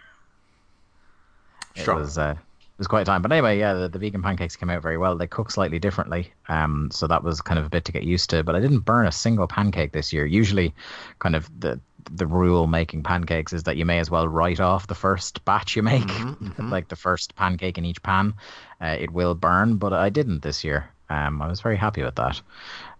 Strong. 1.75 1.97
It 1.97 2.01
was 2.01 2.17
uh, 2.17 2.35
was 2.77 2.87
quite 2.87 3.01
a 3.01 3.05
time. 3.05 3.21
But 3.21 3.31
anyway, 3.31 3.59
yeah, 3.59 3.73
the, 3.73 3.89
the 3.89 3.99
vegan 3.99 4.21
pancakes 4.21 4.55
came 4.55 4.69
out 4.69 4.81
very 4.81 4.97
well. 4.97 5.17
They 5.17 5.27
cook 5.27 5.51
slightly 5.51 5.79
differently, 5.79 6.31
um, 6.47 6.89
so 6.91 7.07
that 7.07 7.23
was 7.23 7.41
kind 7.41 7.59
of 7.59 7.65
a 7.65 7.69
bit 7.69 7.85
to 7.85 7.91
get 7.91 8.03
used 8.03 8.29
to. 8.31 8.43
But 8.43 8.55
I 8.55 8.59
didn't 8.59 8.81
burn 8.81 9.07
a 9.07 9.11
single 9.11 9.47
pancake 9.47 9.91
this 9.91 10.13
year. 10.13 10.25
Usually, 10.25 10.73
kind 11.19 11.35
of 11.35 11.49
the 11.59 11.79
the 12.11 12.27
rule 12.27 12.67
making 12.67 13.03
pancakes 13.03 13.51
is 13.51 13.63
that 13.63 13.75
you 13.75 13.85
may 13.85 13.99
as 13.99 14.09
well 14.09 14.27
write 14.29 14.61
off 14.61 14.87
the 14.87 14.95
first 14.95 15.43
batch 15.43 15.75
you 15.75 15.83
make, 15.83 16.09
like 16.57 16.87
the 16.87 16.95
first 16.95 17.35
pancake 17.35 17.77
in 17.77 17.85
each 17.85 18.01
pan. 18.01 18.33
Uh, 18.81 18.95
it 18.99 19.11
will 19.11 19.35
burn, 19.35 19.75
but 19.75 19.91
I 19.93 20.09
didn't 20.09 20.41
this 20.41 20.63
year. 20.63 20.89
Um, 21.09 21.41
I 21.41 21.47
was 21.47 21.61
very 21.61 21.77
happy 21.77 22.03
with 22.03 22.15
that. 22.15 22.41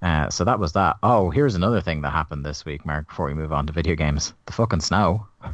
Uh, 0.02 0.30
so 0.30 0.44
that 0.46 0.60
was 0.60 0.74
that. 0.74 0.98
Oh, 1.04 1.30
here's 1.30 1.56
another 1.56 1.82
thing 1.82 2.02
that 2.02 2.12
happened 2.12 2.46
this 2.46 2.64
week, 2.66 2.86
Mark. 2.86 3.08
Before 3.10 3.26
we 3.26 3.34
move 3.34 3.52
on 3.52 3.68
to 3.68 3.74
video 3.74 3.96
games, 3.96 4.34
the 4.46 4.54
fucking 4.54 4.82
snow. 4.82 5.28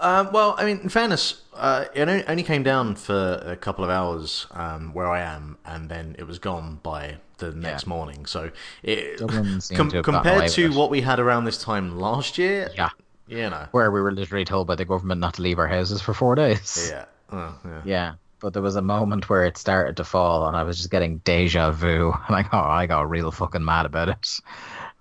Um, 0.00 0.30
well, 0.32 0.54
I 0.58 0.64
mean, 0.64 0.78
in 0.80 0.88
fairness, 0.88 1.42
uh, 1.54 1.86
it 1.92 2.08
only- 2.08 2.26
only 2.26 2.42
came 2.44 2.62
down 2.62 2.94
for 2.94 3.42
a 3.44 3.56
couple 3.56 3.82
of 3.84 3.90
hours 3.90 4.46
um, 4.52 4.92
where 4.94 5.08
I 5.08 5.20
am, 5.22 5.58
and 5.66 5.88
then 5.88 6.14
it 6.18 6.26
was 6.26 6.38
gone 6.38 6.78
by 6.82 7.16
the 7.38 7.52
next 7.52 7.84
Yeah. 7.84 7.88
morning. 7.88 8.26
So, 8.26 8.50
it, 8.82 9.18
com- 9.28 9.28
to 9.28 9.34
have 9.34 10.04
gotten 10.04 10.14
away 10.14 10.22
compared 10.22 10.50
to 10.52 10.64
it. 10.66 10.74
what 10.74 10.90
we 10.90 11.00
had 11.00 11.18
around 11.18 11.44
this 11.46 11.58
time 11.62 11.98
last 11.98 12.38
year, 12.38 12.70
Yeah. 12.76 12.90
you 13.26 13.50
know, 13.50 13.66
Where 13.72 13.90
we 13.90 14.00
were 14.00 14.12
literally 14.12 14.44
told 14.44 14.66
by 14.68 14.76
the 14.76 14.84
government 14.84 15.20
not 15.20 15.34
to 15.34 15.42
leave 15.42 15.58
our 15.58 15.66
houses 15.68 16.00
for 16.00 16.14
four 16.14 16.34
days. 16.36 16.90
yeah, 16.92 17.04
uh, 17.36 17.52
yeah. 17.64 17.80
Yeah, 17.84 18.12
but 18.40 18.52
there 18.52 18.62
was 18.62 18.76
a 18.76 18.82
moment 18.82 19.28
where 19.28 19.44
it 19.44 19.56
started 19.58 19.96
to 19.96 20.04
fall, 20.04 20.46
and 20.46 20.56
I 20.56 20.62
was 20.62 20.76
just 20.76 20.90
getting 20.90 21.18
deja 21.18 21.72
vu, 21.72 22.12
and 22.28 22.36
I 22.36 22.42
got 22.42 22.66
I 22.70 22.86
got 22.86 23.10
real 23.10 23.32
fucking 23.32 23.64
mad 23.64 23.84
about 23.86 24.08
it. 24.10 24.40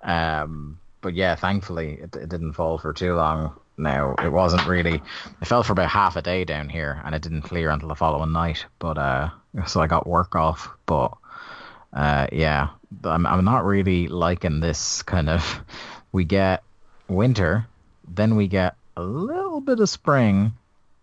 Um, 0.03 0.79
but 1.01 1.13
yeah, 1.13 1.35
thankfully 1.35 1.99
it, 2.01 2.15
it 2.15 2.29
didn't 2.29 2.53
fall 2.53 2.77
for 2.79 2.93
too 2.93 3.13
long. 3.15 3.53
Now 3.77 4.15
it 4.23 4.31
wasn't 4.31 4.65
really. 4.67 5.01
It 5.41 5.45
fell 5.47 5.63
for 5.63 5.73
about 5.73 5.89
half 5.89 6.15
a 6.15 6.21
day 6.21 6.43
down 6.45 6.69
here, 6.69 7.01
and 7.05 7.13
it 7.13 7.21
didn't 7.21 7.43
clear 7.43 7.69
until 7.69 7.89
the 7.89 7.95
following 7.95 8.31
night. 8.31 8.65
But 8.79 8.97
uh, 8.97 9.29
so 9.67 9.81
I 9.81 9.87
got 9.87 10.07
work 10.07 10.35
off. 10.35 10.69
But 10.85 11.13
uh, 11.93 12.27
yeah, 12.31 12.69
I'm 13.03 13.25
I'm 13.25 13.45
not 13.45 13.65
really 13.65 14.07
liking 14.07 14.59
this 14.59 15.03
kind 15.03 15.29
of 15.29 15.61
we 16.11 16.23
get 16.25 16.63
winter, 17.07 17.67
then 18.07 18.35
we 18.35 18.47
get 18.47 18.75
a 18.95 19.03
little 19.03 19.61
bit 19.61 19.79
of 19.79 19.89
spring, 19.89 20.53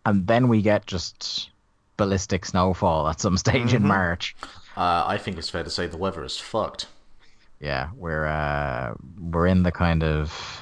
and 0.05 0.27
then 0.27 0.49
we 0.49 0.61
get 0.63 0.87
just 0.87 1.51
ballistic 1.97 2.45
snowfall 2.45 3.07
at 3.09 3.21
some 3.21 3.37
stage 3.45 3.69
Mm-hmm. 3.69 3.77
in 3.77 3.87
March. 3.87 4.35
Uh, 4.77 5.05
I 5.07 5.17
think 5.19 5.39
it's 5.39 5.49
fair 5.49 5.63
to 5.63 5.71
say 5.71 5.87
the 5.87 5.97
weather 5.97 6.25
is 6.25 6.39
fucked. 6.41 6.87
Yeah, 7.61 7.91
we're 7.97 8.27
uh, 8.27 8.95
we're 9.21 9.47
in 9.47 9.63
the 9.63 9.71
kind 9.71 10.03
of. 10.03 10.54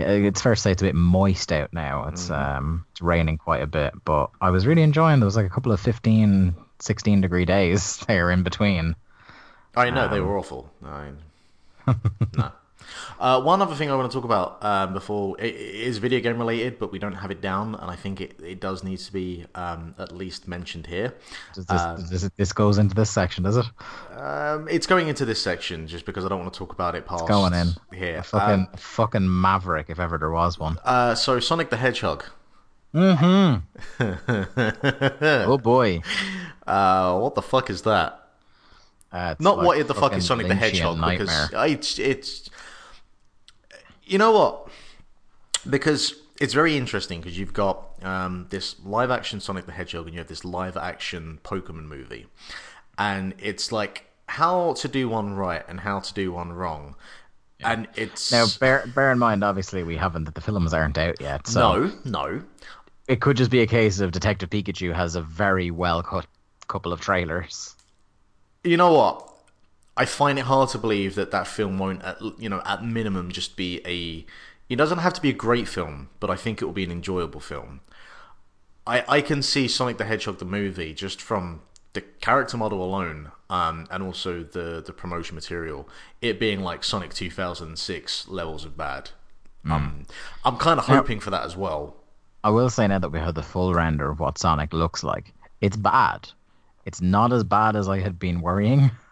It's 0.00 0.40
fair 0.42 0.54
to 0.54 0.60
say 0.60 0.72
it's 0.72 0.82
a 0.82 0.86
bit 0.86 0.94
moist 0.94 1.52
out 1.52 1.72
now. 1.72 2.08
It's 2.08 2.28
Mm-hmm. 2.28 2.32
um 2.58 2.84
it's 2.92 3.02
raining 3.02 3.38
quite 3.38 3.62
a 3.62 3.66
bit, 3.66 3.92
but 4.04 4.30
I 4.40 4.50
was 4.50 4.66
really 4.66 4.82
enjoying. 4.82 5.20
There 5.20 5.26
was 5.26 5.36
like 5.36 5.46
a 5.46 5.50
couple 5.50 5.72
of 5.72 5.80
15, 5.80 6.54
16 6.78 7.20
degree 7.20 7.44
days 7.44 7.98
there 8.08 8.30
in 8.30 8.42
between. 8.42 8.96
I 9.76 9.90
know 9.90 10.08
they 10.08 10.20
were 10.20 10.36
awful. 10.36 10.70
I, 10.84 11.10
no. 12.36 12.52
Uh, 13.18 13.40
one 13.42 13.60
other 13.60 13.74
thing 13.74 13.90
I 13.90 13.94
want 13.96 14.10
to 14.10 14.14
talk 14.16 14.24
about 14.24 14.64
um, 14.64 14.92
before 14.94 15.38
it, 15.38 15.54
it 15.54 15.74
is 15.74 15.98
video 15.98 16.20
game 16.20 16.38
related, 16.38 16.78
but 16.78 16.90
we 16.90 16.98
don't 16.98 17.14
have 17.14 17.30
it 17.30 17.40
down, 17.40 17.74
and 17.74 17.90
I 17.90 17.96
think 17.96 18.20
it, 18.20 18.40
it 18.42 18.60
does 18.60 18.82
need 18.82 18.98
to 18.98 19.12
be 19.12 19.44
um, 19.54 19.94
at 19.98 20.12
least 20.12 20.48
mentioned 20.48 20.86
here. 20.86 21.14
Does 21.54 21.66
this, 21.66 21.82
does 21.82 22.10
this 22.10 22.30
this 22.36 22.52
goes 22.52 22.78
into 22.78 22.94
this 22.94 23.10
section, 23.10 23.44
does 23.44 23.58
it? 23.58 23.66
Um, 24.16 24.68
it's 24.68 24.86
going 24.86 25.08
into 25.08 25.24
this 25.24 25.40
section 25.42 25.86
just 25.86 26.06
because 26.06 26.24
I 26.24 26.28
don't 26.28 26.40
want 26.40 26.52
to 26.52 26.58
talk 26.58 26.72
about 26.72 26.94
it 26.94 27.06
past 27.06 27.26
Going 27.28 27.52
in. 27.54 27.68
here. 27.94 28.18
A 28.18 28.22
fucking 28.22 28.66
Um, 28.66 28.68
fucking 28.76 29.40
maverick, 29.40 29.86
if 29.90 30.00
ever 30.00 30.16
there 30.18 30.30
was 30.30 30.58
one. 30.58 30.78
uh, 30.84 31.14
so 31.14 31.40
Sonic 31.40 31.70
the 31.70 31.76
Hedgehog. 31.76 32.24
oh 32.94 33.62
boy. 35.62 36.00
Uh, 36.66 37.18
what 37.18 37.34
the 37.34 37.42
fuck 37.42 37.70
is 37.70 37.82
that? 37.82 38.16
Uh, 39.12 39.34
Not 39.40 39.58
like 39.58 39.66
what 39.66 39.88
the 39.88 39.94
fuck 39.94 40.16
is 40.16 40.24
Sonic 40.26 40.48
the 40.48 40.54
Hedgehog 40.54 40.98
nightmare. 40.98 41.48
because 41.50 41.70
it's 41.70 41.98
it's 41.98 42.49
you 44.10 44.18
know 44.18 44.32
what? 44.32 44.68
Because 45.68 46.14
it's 46.40 46.52
very 46.52 46.76
interesting 46.76 47.20
because 47.20 47.38
you've 47.38 47.52
got 47.52 47.86
um, 48.02 48.46
this 48.50 48.74
live 48.84 49.10
action 49.10 49.40
Sonic 49.40 49.66
the 49.66 49.72
Hedgehog 49.72 50.06
and 50.06 50.14
you 50.14 50.20
have 50.20 50.28
this 50.28 50.44
live 50.44 50.76
action 50.76 51.38
Pokemon 51.44 51.84
movie. 51.84 52.26
And 52.98 53.34
it's 53.38 53.70
like 53.70 54.06
how 54.26 54.72
to 54.74 54.88
do 54.88 55.08
one 55.08 55.34
right 55.34 55.62
and 55.68 55.78
how 55.80 56.00
to 56.00 56.12
do 56.12 56.32
one 56.32 56.52
wrong. 56.52 56.96
And 57.60 57.86
it's 57.94 58.32
Now, 58.32 58.46
bear 58.58 58.84
bear 58.86 59.12
in 59.12 59.18
mind, 59.18 59.44
obviously, 59.44 59.82
we 59.82 59.96
haven't 59.96 60.24
that 60.24 60.34
the 60.34 60.40
films 60.40 60.72
aren't 60.72 60.98
out 60.98 61.20
yet, 61.20 61.46
so 61.46 61.60
no 61.60 61.92
no. 62.04 62.42
It 63.06 63.20
could 63.20 63.36
just 63.36 63.50
be 63.50 63.60
a 63.60 63.66
case 63.66 64.00
of 64.00 64.12
Detective 64.12 64.50
Pikachu 64.50 64.94
has 64.94 65.14
a 65.14 65.22
very 65.22 65.70
well 65.70 66.02
cut 66.02 66.26
couple 66.68 66.92
of 66.92 67.00
trailers. 67.00 67.74
you 68.64 68.76
know 68.76 68.92
what 68.92 69.29
I 70.00 70.06
find 70.06 70.38
it 70.38 70.46
hard 70.46 70.70
to 70.70 70.78
believe 70.78 71.14
that 71.16 71.30
that 71.32 71.46
film 71.46 71.78
won't, 71.78 72.02
at, 72.02 72.16
you 72.38 72.48
know, 72.48 72.62
at 72.64 72.82
minimum, 72.82 73.30
just 73.30 73.54
be 73.54 73.82
a. 73.84 74.24
It 74.72 74.76
doesn't 74.76 74.96
have 74.96 75.12
to 75.12 75.20
be 75.20 75.28
a 75.28 75.34
great 75.34 75.68
film, 75.68 76.08
but 76.20 76.30
I 76.30 76.36
think 76.36 76.62
it 76.62 76.64
will 76.64 76.72
be 76.72 76.84
an 76.84 76.90
enjoyable 76.90 77.40
film. 77.40 77.80
I 78.86 79.04
I 79.06 79.20
can 79.20 79.42
see 79.42 79.68
Sonic 79.68 79.98
the 79.98 80.06
Hedgehog 80.06 80.38
the 80.38 80.46
movie 80.46 80.94
just 80.94 81.20
from 81.20 81.60
the 81.92 82.00
character 82.00 82.56
model 82.56 82.82
alone, 82.82 83.32
um, 83.50 83.86
and 83.90 84.02
also 84.02 84.42
the 84.42 84.82
the 84.84 84.94
promotion 84.94 85.34
material, 85.34 85.86
it 86.22 86.40
being 86.40 86.60
like 86.60 86.82
Sonic 86.82 87.12
2006 87.12 88.28
levels 88.28 88.64
of 88.64 88.78
bad. 88.78 89.10
Um, 89.68 90.06
I'm 90.46 90.56
kind 90.56 90.80
of 90.80 90.86
hoping 90.86 91.20
for 91.20 91.28
that 91.28 91.44
as 91.44 91.58
well. 91.58 91.94
I 92.42 92.48
will 92.48 92.70
say 92.70 92.88
now 92.88 93.00
that 93.00 93.10
we 93.10 93.18
have 93.18 93.34
the 93.34 93.42
full 93.42 93.74
render 93.74 94.10
of 94.10 94.18
what 94.18 94.38
Sonic 94.38 94.72
looks 94.72 95.04
like. 95.04 95.34
It's 95.60 95.76
bad. 95.76 96.30
It's 96.86 97.02
not 97.02 97.34
as 97.34 97.44
bad 97.44 97.76
as 97.76 97.86
I 97.86 98.00
had 98.00 98.18
been 98.18 98.40
worrying. 98.40 98.90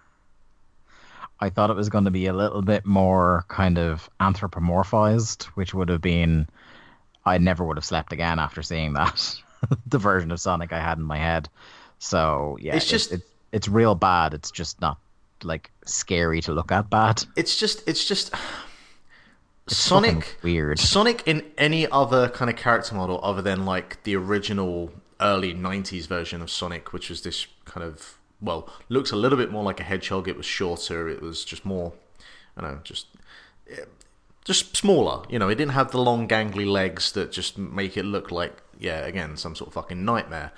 I 1.40 1.50
thought 1.50 1.70
it 1.70 1.76
was 1.76 1.88
going 1.88 2.04
to 2.04 2.10
be 2.10 2.26
a 2.26 2.32
little 2.32 2.62
bit 2.62 2.84
more 2.84 3.44
kind 3.48 3.78
of 3.78 4.10
anthropomorphized, 4.20 5.44
which 5.54 5.72
would 5.74 5.88
have 5.88 6.00
been. 6.00 6.48
I 7.24 7.38
never 7.38 7.64
would 7.64 7.76
have 7.76 7.84
slept 7.84 8.12
again 8.12 8.38
after 8.38 8.62
seeing 8.62 8.94
that. 8.94 9.34
the 9.86 9.98
version 9.98 10.30
of 10.30 10.40
Sonic 10.40 10.72
I 10.72 10.80
had 10.80 10.98
in 10.98 11.04
my 11.04 11.18
head. 11.18 11.48
So 11.98 12.56
yeah, 12.60 12.74
It's 12.76 12.86
just- 12.88 13.12
it, 13.12 13.22
it's 13.52 13.68
real 13.68 13.94
bad. 13.94 14.34
It's 14.34 14.50
just 14.50 14.80
not 14.80 14.98
like 15.42 15.70
scary 15.84 16.40
to 16.42 16.52
look 16.52 16.72
at 16.72 16.90
bad. 16.90 17.24
It's 17.36 17.56
just 17.58 17.86
it's 17.88 18.04
just 18.04 18.30
fucking 18.36 18.42
Sonic 19.68 20.38
weird. 20.42 20.78
Sonic 20.78 21.22
in 21.26 21.44
any 21.56 21.86
other 21.88 22.28
kind 22.28 22.50
of 22.50 22.56
character 22.56 22.94
model 22.94 23.20
other 23.22 23.42
than 23.42 23.64
like 23.64 24.02
the 24.04 24.16
original 24.16 24.90
early 25.20 25.52
90s 25.54 26.06
version 26.06 26.40
of 26.42 26.50
Sonic 26.50 26.92
which 26.92 27.10
was 27.10 27.22
this 27.22 27.46
kind 27.64 27.84
of 27.84 28.17
well 28.40 28.68
looks 28.88 29.10
a 29.10 29.16
little 29.16 29.38
bit 29.38 29.50
more 29.50 29.64
like 29.64 29.80
a 29.80 29.84
hedgehog. 29.84 30.28
It 30.28 30.36
was 30.36 30.46
shorter. 30.46 31.08
It 31.08 31.22
was 31.22 31.44
just 31.44 31.64
more 31.64 31.92
I 32.56 32.62
don't 32.62 32.72
know 32.72 32.80
just 32.84 33.06
just 34.44 34.76
smaller. 34.76 35.24
You 35.28 35.38
know 35.38 35.48
it 35.48 35.56
didn't 35.56 35.72
have 35.72 35.90
the 35.90 36.00
long 36.00 36.28
gangly 36.28 36.70
legs 36.70 37.12
that 37.12 37.32
just 37.32 37.58
make 37.58 37.96
it 37.96 38.04
look 38.04 38.30
like 38.30 38.62
yeah 38.78 39.00
again 39.00 39.36
some 39.36 39.54
sort 39.54 39.68
of 39.68 39.74
fucking 39.74 40.04
nightmare. 40.04 40.52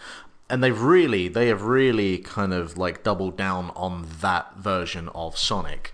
And 0.48 0.64
they've 0.64 0.80
really 0.80 1.28
they 1.28 1.48
have 1.48 1.62
really 1.62 2.18
kind 2.18 2.52
of 2.52 2.76
like 2.76 3.02
doubled 3.02 3.36
down 3.36 3.70
on 3.76 4.06
that 4.20 4.56
version 4.56 5.08
of 5.14 5.38
Sonic. 5.38 5.92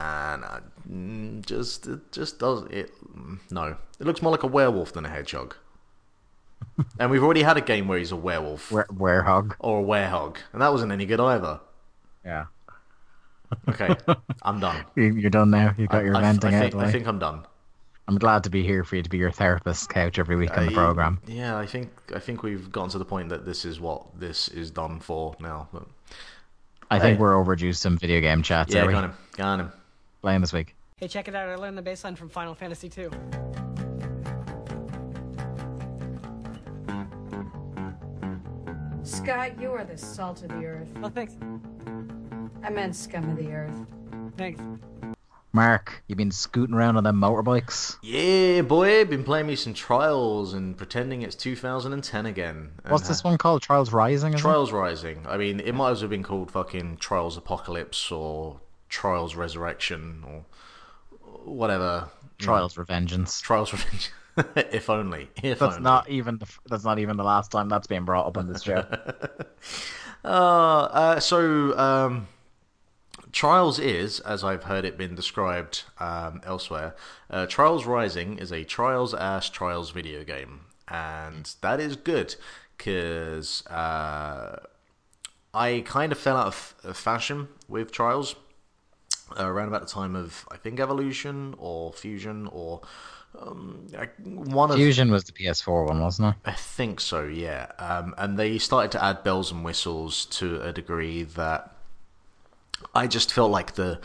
And 0.00 0.44
uh, 0.44 0.60
mm, 0.88 1.44
just 1.44 1.86
it 1.86 2.12
just 2.12 2.38
does 2.38 2.64
it 2.70 2.92
no. 3.50 3.76
It 3.98 4.06
looks 4.06 4.22
more 4.22 4.30
like 4.30 4.44
a 4.44 4.46
werewolf 4.46 4.92
than 4.92 5.04
a 5.04 5.08
hedgehog 5.08 5.56
and 6.98 7.10
we've 7.10 7.22
already 7.22 7.42
had 7.42 7.56
a 7.56 7.60
game 7.60 7.88
where 7.88 7.98
he's 7.98 8.12
a 8.12 8.16
werewolf 8.16 8.70
Were- 8.70 8.86
Werehog. 8.92 9.54
or 9.58 9.80
a 9.80 9.82
werehog 9.84 10.36
and 10.52 10.62
that 10.62 10.72
wasn't 10.72 10.92
any 10.92 11.06
good 11.06 11.20
either 11.20 11.60
Yeah. 12.24 12.46
okay 13.68 13.94
i'm 14.42 14.60
done 14.60 14.84
You- 14.96 15.14
You're 15.14 15.30
done 15.30 15.50
now. 15.50 15.74
You 15.78 15.86
got 15.86 16.04
your 16.04 16.16
I, 16.16 16.20
venting 16.20 16.54
I 16.54 16.56
out 16.56 16.60
think, 16.60 16.74
of 16.74 16.78
the 16.80 16.84
way. 16.84 16.88
I 16.88 16.92
think 16.92 17.06
i'm 17.06 17.18
done 17.18 17.44
I'm 18.06 18.16
glad 18.18 18.44
to 18.44 18.50
be 18.50 18.62
here 18.62 18.84
for 18.84 18.96
you 18.96 19.02
to 19.02 19.10
be 19.10 19.18
your 19.18 19.30
therapist 19.30 19.90
couch 19.90 20.18
every 20.18 20.36
week 20.36 20.56
on 20.56 20.66
the 20.66 20.72
program. 20.72 21.20
yeah 21.26 21.56
i 21.58 21.66
think 21.66 21.90
i 22.14 22.18
think 22.18 22.42
we've 22.42 22.70
gotten 22.72 22.90
to 22.90 22.98
the 22.98 23.04
point 23.04 23.28
that 23.30 23.44
this 23.44 23.64
is 23.64 23.80
what 23.80 24.18
this 24.18 24.48
is 24.48 24.70
done 24.70 25.00
for 25.00 25.34
now 25.40 25.68
but 25.72 25.86
I 26.90 26.98
think 26.98 27.20
we're 27.20 27.36
overdue 27.36 27.74
some 27.74 27.98
video 27.98 28.20
game 28.22 28.42
chats. 28.42 28.72
yeah 28.72 28.82
are 28.82 28.86
we? 28.86 28.92
got 28.94 29.04
him 29.04 29.12
got 29.36 29.60
him 29.60 29.72
Playing 30.22 30.40
this 30.40 30.52
week. 30.54 30.74
Hey, 30.96 31.06
check 31.06 31.28
it 31.28 31.34
out. 31.36 31.48
I 31.48 31.54
learned 31.54 31.78
the 31.78 31.82
bassline 31.82 32.16
from 32.16 32.28
Final 32.28 32.54
Fantasy 32.56 32.90
II. 32.98 33.67
Scott, 39.28 39.60
you 39.60 39.70
are 39.72 39.84
the 39.84 39.98
salt 39.98 40.42
of 40.42 40.48
the 40.48 40.64
earth. 40.64 40.88
Oh, 41.02 41.10
thanks. 41.10 41.34
I 42.62 42.70
meant 42.70 42.96
scum 42.96 43.28
of 43.28 43.36
the 43.36 43.52
earth. 43.52 43.76
Thanks. 44.38 44.58
Mark, 45.52 46.02
you 46.06 46.16
been 46.16 46.30
scooting 46.30 46.74
around 46.74 46.96
on 46.96 47.04
them 47.04 47.20
motorbikes? 47.20 47.96
yeah 48.02 48.62
boy 48.62 49.04
been 49.04 49.24
playing 49.24 49.46
me 49.46 49.54
some 49.54 49.74
trials 49.74 50.54
and 50.54 50.78
pretending 50.78 51.20
it's 51.20 51.36
2010 51.36 52.24
again 52.24 52.70
and 52.82 52.90
What's 52.90 53.06
this 53.06 53.22
one 53.22 53.36
called? 53.36 53.60
Trials 53.60 53.92
Rising? 53.92 54.32
Is 54.32 54.40
it? 54.40 54.42
Trials 54.42 54.72
Rising. 54.72 55.26
I 55.28 55.36
mean, 55.36 55.60
it 55.60 55.74
might 55.74 55.90
as 55.90 55.98
well 55.98 56.04
have 56.04 56.10
been 56.10 56.22
called 56.22 56.50
fucking 56.50 56.96
Trials 56.96 57.36
Apocalypse 57.36 58.10
or 58.10 58.62
Trials 58.88 59.36
Resurrection 59.36 60.24
or 60.26 60.46
whatever. 61.44 62.08
Trials 62.38 62.76
Revengeance. 62.76 63.42
Trials 63.42 63.74
Revenge. 63.74 64.10
if 64.56 64.90
only. 64.90 65.28
If 65.42 65.58
That's 65.58 65.76
only. 65.76 65.84
not 65.84 66.08
even 66.08 66.38
the, 66.38 66.46
that's 66.66 66.84
not 66.84 66.98
even 66.98 67.16
the 67.16 67.24
last 67.24 67.50
time 67.50 67.68
that's 67.68 67.86
being 67.86 68.04
brought 68.04 68.26
up 68.26 68.36
on 68.36 68.46
this 68.46 68.62
show. 68.62 68.84
Uh, 70.24 70.88
uh, 70.90 71.20
so, 71.20 71.78
um, 71.78 72.26
Trials 73.30 73.78
is, 73.78 74.18
as 74.20 74.42
I've 74.42 74.64
heard 74.64 74.84
it 74.84 74.98
been 74.98 75.14
described 75.14 75.84
um, 76.00 76.40
elsewhere, 76.44 76.96
uh, 77.30 77.46
Trials 77.46 77.86
Rising 77.86 78.36
is 78.38 78.52
a 78.52 78.64
Trials 78.64 79.14
ass 79.14 79.48
Trials 79.48 79.90
video 79.90 80.24
game, 80.24 80.62
and 80.88 81.54
that 81.60 81.78
is 81.78 81.94
good 81.94 82.34
because 82.76 83.64
uh, 83.66 84.56
I 85.54 85.82
kind 85.86 86.10
of 86.10 86.18
fell 86.18 86.36
out 86.36 86.48
of, 86.48 86.74
of 86.82 86.96
fashion 86.96 87.48
with 87.68 87.92
Trials 87.92 88.34
uh, 89.38 89.44
around 89.46 89.68
about 89.68 89.82
the 89.82 89.92
time 89.92 90.16
of 90.16 90.46
I 90.50 90.56
think 90.56 90.80
Evolution 90.80 91.54
or 91.58 91.92
Fusion 91.92 92.48
or 92.50 92.80
um, 93.40 93.86
I- 93.98 94.06
one 94.24 94.70
of 94.70 94.76
Fusion 94.76 95.10
was 95.10 95.24
the 95.24 95.32
PS4 95.32 95.86
one, 95.88 96.00
wasn't 96.00 96.34
it? 96.34 96.40
I 96.44 96.52
think 96.52 97.00
so, 97.00 97.24
yeah. 97.24 97.70
Um, 97.78 98.14
and 98.18 98.38
they 98.38 98.58
started 98.58 98.92
to 98.92 99.04
add 99.04 99.22
bells 99.22 99.50
and 99.52 99.64
whistles 99.64 100.24
to 100.26 100.60
a 100.62 100.72
degree 100.72 101.22
that 101.24 101.74
I 102.94 103.06
just 103.06 103.32
felt 103.32 103.50
like 103.50 103.74
the 103.74 104.00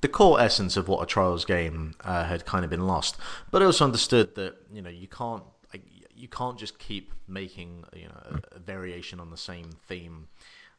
the 0.00 0.08
core 0.08 0.40
essence 0.40 0.76
of 0.76 0.88
what 0.88 1.00
a 1.00 1.06
Trials 1.06 1.44
game 1.44 1.94
uh, 2.02 2.24
had 2.24 2.44
kind 2.44 2.64
of 2.64 2.70
been 2.70 2.86
lost. 2.88 3.16
But 3.52 3.62
I 3.62 3.66
also 3.66 3.84
understood 3.84 4.34
that 4.34 4.56
you 4.72 4.82
know 4.82 4.90
you 4.90 5.06
can't 5.06 5.44
like, 5.72 5.82
you 6.14 6.28
can't 6.28 6.58
just 6.58 6.78
keep 6.78 7.12
making 7.28 7.84
you 7.94 8.06
know 8.08 8.40
a, 8.52 8.56
a 8.56 8.58
variation 8.58 9.20
on 9.20 9.30
the 9.30 9.36
same 9.36 9.70
theme. 9.86 10.28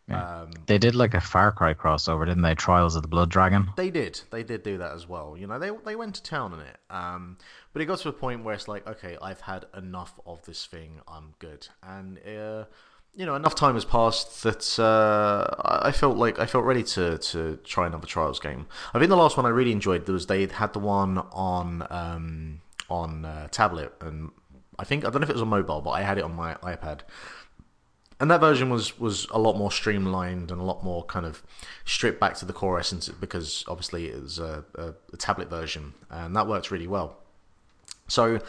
Um, 0.09 0.51
They 0.65 0.77
did 0.77 0.95
like 0.95 1.13
a 1.13 1.21
Far 1.21 1.51
Cry 1.51 1.73
crossover, 1.73 2.25
didn't 2.25 2.43
they? 2.43 2.55
Trials 2.55 2.95
of 2.95 3.01
the 3.01 3.07
Blood 3.07 3.29
Dragon. 3.29 3.69
They 3.77 3.89
did. 3.89 4.21
They 4.31 4.43
did 4.43 4.63
do 4.63 4.77
that 4.77 4.91
as 4.91 5.07
well. 5.07 5.35
You 5.37 5.47
know, 5.47 5.59
they 5.59 5.71
they 5.85 5.95
went 5.95 6.15
to 6.15 6.23
town 6.23 6.53
on 6.53 6.59
it. 6.59 6.77
Um, 6.89 7.37
but 7.71 7.81
it 7.81 7.85
got 7.85 7.99
to 7.99 8.09
a 8.09 8.13
point 8.13 8.43
where 8.43 8.53
it's 8.53 8.67
like, 8.67 8.85
okay, 8.87 9.17
I've 9.21 9.41
had 9.41 9.65
enough 9.75 10.19
of 10.25 10.43
this 10.45 10.65
thing. 10.65 10.99
I'm 11.07 11.33
good. 11.39 11.67
And 11.81 12.19
uh, 12.19 12.65
you 13.15 13.25
know, 13.25 13.35
enough 13.35 13.55
time 13.55 13.75
has 13.75 13.85
passed 13.85 14.43
that 14.43 14.79
uh, 14.79 15.47
I 15.63 15.91
felt 15.91 16.17
like 16.17 16.39
I 16.39 16.47
felt 16.47 16.65
ready 16.65 16.83
to, 16.83 17.17
to 17.17 17.57
try 17.63 17.87
another 17.87 18.07
Trials 18.07 18.39
game. 18.39 18.65
I 18.93 18.99
think 18.99 19.09
the 19.09 19.15
last 19.15 19.37
one 19.37 19.45
I 19.45 19.49
really 19.49 19.71
enjoyed 19.71 20.07
was 20.09 20.25
they 20.27 20.45
had 20.47 20.73
the 20.73 20.79
one 20.79 21.19
on 21.31 21.87
um, 21.89 22.61
on 22.89 23.25
uh, 23.25 23.47
tablet, 23.49 23.93
and 24.01 24.31
I 24.79 24.83
think 24.83 25.05
I 25.05 25.09
don't 25.11 25.21
know 25.21 25.25
if 25.25 25.29
it 25.29 25.33
was 25.33 25.41
on 25.41 25.49
mobile, 25.49 25.81
but 25.81 25.91
I 25.91 26.01
had 26.01 26.17
it 26.17 26.23
on 26.23 26.35
my 26.35 26.55
iPad. 26.55 27.01
And 28.19 28.29
that 28.31 28.39
version 28.39 28.69
was, 28.69 28.99
was 28.99 29.27
a 29.31 29.39
lot 29.39 29.57
more 29.57 29.71
streamlined 29.71 30.51
and 30.51 30.61
a 30.61 30.63
lot 30.63 30.83
more 30.83 31.03
kind 31.05 31.25
of 31.25 31.43
stripped 31.85 32.19
back 32.19 32.35
to 32.35 32.45
the 32.45 32.53
core 32.53 32.79
essence 32.79 33.09
because 33.09 33.65
obviously 33.67 34.07
it 34.09 34.21
was 34.21 34.39
a, 34.39 34.63
a, 34.75 34.93
a 35.11 35.17
tablet 35.17 35.49
version, 35.49 35.93
and 36.09 36.35
that 36.35 36.47
worked 36.47 36.71
really 36.71 36.87
well. 36.87 37.17
So, 38.07 38.39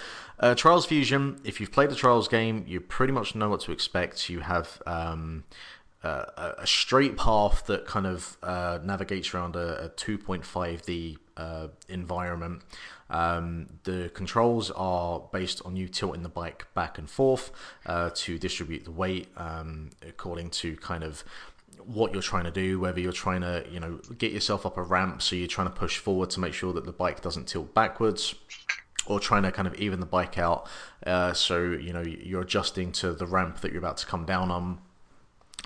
uh, 0.41 0.55
Trials 0.55 0.85
Fusion, 0.87 1.41
if 1.45 1.61
you've 1.61 1.73
played 1.73 1.91
the 1.91 1.95
Trials 1.95 2.29
game, 2.29 2.65
you 2.67 2.81
pretty 2.81 3.13
much 3.13 3.35
know 3.35 3.49
what 3.49 3.61
to 3.63 3.73
expect. 3.73 4.29
You 4.29 4.41
have 4.41 4.83
um, 4.87 5.45
uh, 6.03 6.53
a 6.59 6.67
straight 6.67 7.17
path 7.17 7.67
that 7.67 7.87
kind 7.87 8.07
of 8.07 8.37
uh, 8.43 8.79
navigates 8.83 9.33
around 9.33 9.57
a, 9.57 9.85
a 9.85 9.89
2.5D 9.91 11.19
uh, 11.37 11.69
environment. 11.89 12.63
Um, 13.11 13.69
the 13.85 14.11
controls 14.15 14.71
are 14.71 15.23
based 15.33 15.63
on 15.65 15.77
you 15.77 15.89
tilting 15.89 16.23
the 16.23 16.29
bike 16.29 16.67
back 16.75 16.99
and 16.99 17.09
forth 17.09 17.51
uh, 17.87 18.11
to 18.15 18.39
distribute 18.39 18.85
the 18.85 18.91
weight 18.91 19.29
um, 19.37 19.91
according 20.07 20.51
to 20.51 20.77
kind 20.77 21.05
of 21.05 21.25
what 21.87 22.13
you're 22.13 22.23
trying 22.23 22.45
to 22.45 22.51
do, 22.51 22.81
whether 22.81 23.01
you're 23.01 23.13
trying 23.13 23.43
to, 23.43 23.65
you 23.71 23.79
know, 23.79 24.01
get 24.19 24.33
yourself 24.33 24.65
up 24.65 24.77
a 24.77 24.83
ramp, 24.83 25.21
so 25.21 25.37
you're 25.37 25.47
trying 25.47 25.69
to 25.69 25.75
push 25.75 25.99
forward 25.99 26.31
to 26.31 26.41
make 26.41 26.55
sure 26.55 26.73
that 26.73 26.85
the 26.85 26.93
bike 26.93 27.21
doesn't 27.21 27.47
tilt 27.47 27.75
backwards, 27.75 28.35
or 29.07 29.21
trying 29.21 29.43
to 29.43 29.53
kind 29.53 29.69
of 29.69 29.75
even 29.75 30.01
the 30.01 30.07
bike 30.07 30.39
out, 30.39 30.67
uh, 31.07 31.33
so 31.33 31.63
you 31.63 31.93
know 31.93 32.03
you're 32.03 32.43
adjusting 32.43 32.91
to 32.93 33.13
the 33.13 33.27
ramp 33.27 33.61
that 33.61 33.71
you're 33.71 33.81
about 33.81 33.99
to 33.99 34.07
come 34.07 34.25
down 34.25 34.51
on. 34.51 34.79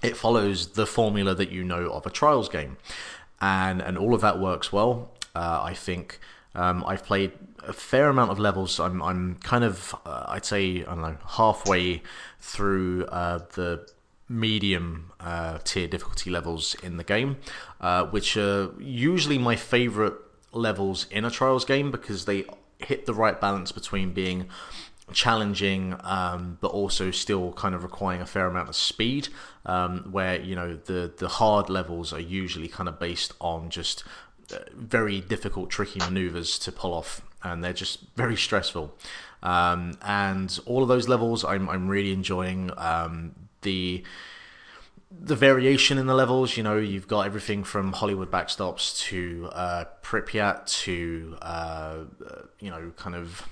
It 0.02 0.16
follows 0.16 0.68
the 0.72 0.86
formula 0.86 1.34
that 1.34 1.50
you 1.50 1.64
know 1.64 1.90
of 1.90 2.06
a 2.06 2.10
trials 2.10 2.48
game, 2.48 2.76
and 3.40 3.80
and 3.80 3.96
all 3.96 4.14
of 4.14 4.20
that 4.22 4.40
works 4.40 4.72
well. 4.72 5.10
Uh, 5.34 5.60
I 5.62 5.74
think 5.74 6.20
um, 6.54 6.84
I've 6.86 7.04
played 7.04 7.32
a 7.66 7.72
fair 7.72 8.08
amount 8.08 8.30
of 8.30 8.38
levels. 8.38 8.80
I'm 8.80 9.02
I'm 9.02 9.36
kind 9.36 9.64
of 9.64 9.94
uh, 10.04 10.24
I'd 10.28 10.44
say 10.44 10.82
I 10.82 10.94
don't 10.94 11.02
know 11.02 11.18
halfway 11.26 12.02
through 12.40 13.04
uh, 13.06 13.38
the 13.54 13.88
medium 14.28 15.12
uh, 15.20 15.58
tier 15.64 15.88
difficulty 15.88 16.30
levels 16.30 16.74
in 16.82 16.96
the 16.96 17.04
game, 17.04 17.36
uh, 17.80 18.04
which 18.06 18.36
are 18.36 18.70
usually 18.78 19.38
my 19.38 19.56
favorite 19.56 20.14
levels 20.52 21.06
in 21.10 21.24
a 21.24 21.30
trials 21.30 21.64
game 21.64 21.90
because 21.90 22.24
they 22.24 22.44
hit 22.78 23.06
the 23.06 23.14
right 23.14 23.40
balance 23.40 23.72
between 23.72 24.12
being 24.12 24.48
challenging 25.12 25.96
um, 26.04 26.58
but 26.60 26.68
also 26.68 27.10
still 27.10 27.52
kind 27.52 27.74
of 27.74 27.82
requiring 27.82 28.20
a 28.20 28.26
fair 28.26 28.46
amount 28.46 28.68
of 28.68 28.76
speed 28.76 29.28
um, 29.64 30.06
where 30.10 30.40
you 30.40 30.54
know 30.54 30.78
the 30.84 31.12
the 31.16 31.28
hard 31.28 31.70
levels 31.70 32.12
are 32.12 32.20
usually 32.20 32.68
kind 32.68 32.88
of 32.88 32.98
based 32.98 33.32
on 33.40 33.70
just 33.70 34.04
very 34.74 35.20
difficult 35.20 35.70
tricky 35.70 35.98
maneuvers 36.00 36.58
to 36.60 36.72
pull 36.72 36.94
off 36.94 37.22
and 37.42 37.62
they're 37.62 37.72
just 37.72 38.00
very 38.16 38.36
stressful. 38.36 38.94
Um, 39.42 39.98
and 40.02 40.58
all 40.66 40.82
of 40.82 40.88
those 40.88 41.08
levels 41.08 41.44
I'm, 41.44 41.68
I'm 41.68 41.88
really 41.88 42.12
enjoying 42.12 42.70
um, 42.76 43.34
the 43.62 44.02
the 45.10 45.36
variation 45.36 45.96
in 45.96 46.06
the 46.06 46.14
levels, 46.14 46.56
you 46.56 46.62
know, 46.62 46.76
you've 46.76 47.08
got 47.08 47.24
everything 47.24 47.64
from 47.64 47.94
Hollywood 47.94 48.30
backstops 48.30 48.98
to 49.04 49.48
uh, 49.52 49.84
Pripyat 50.02 50.66
to, 50.82 51.36
uh, 51.40 51.96
you 52.60 52.70
know, 52.70 52.92
kind 52.96 53.16
of 53.16 53.48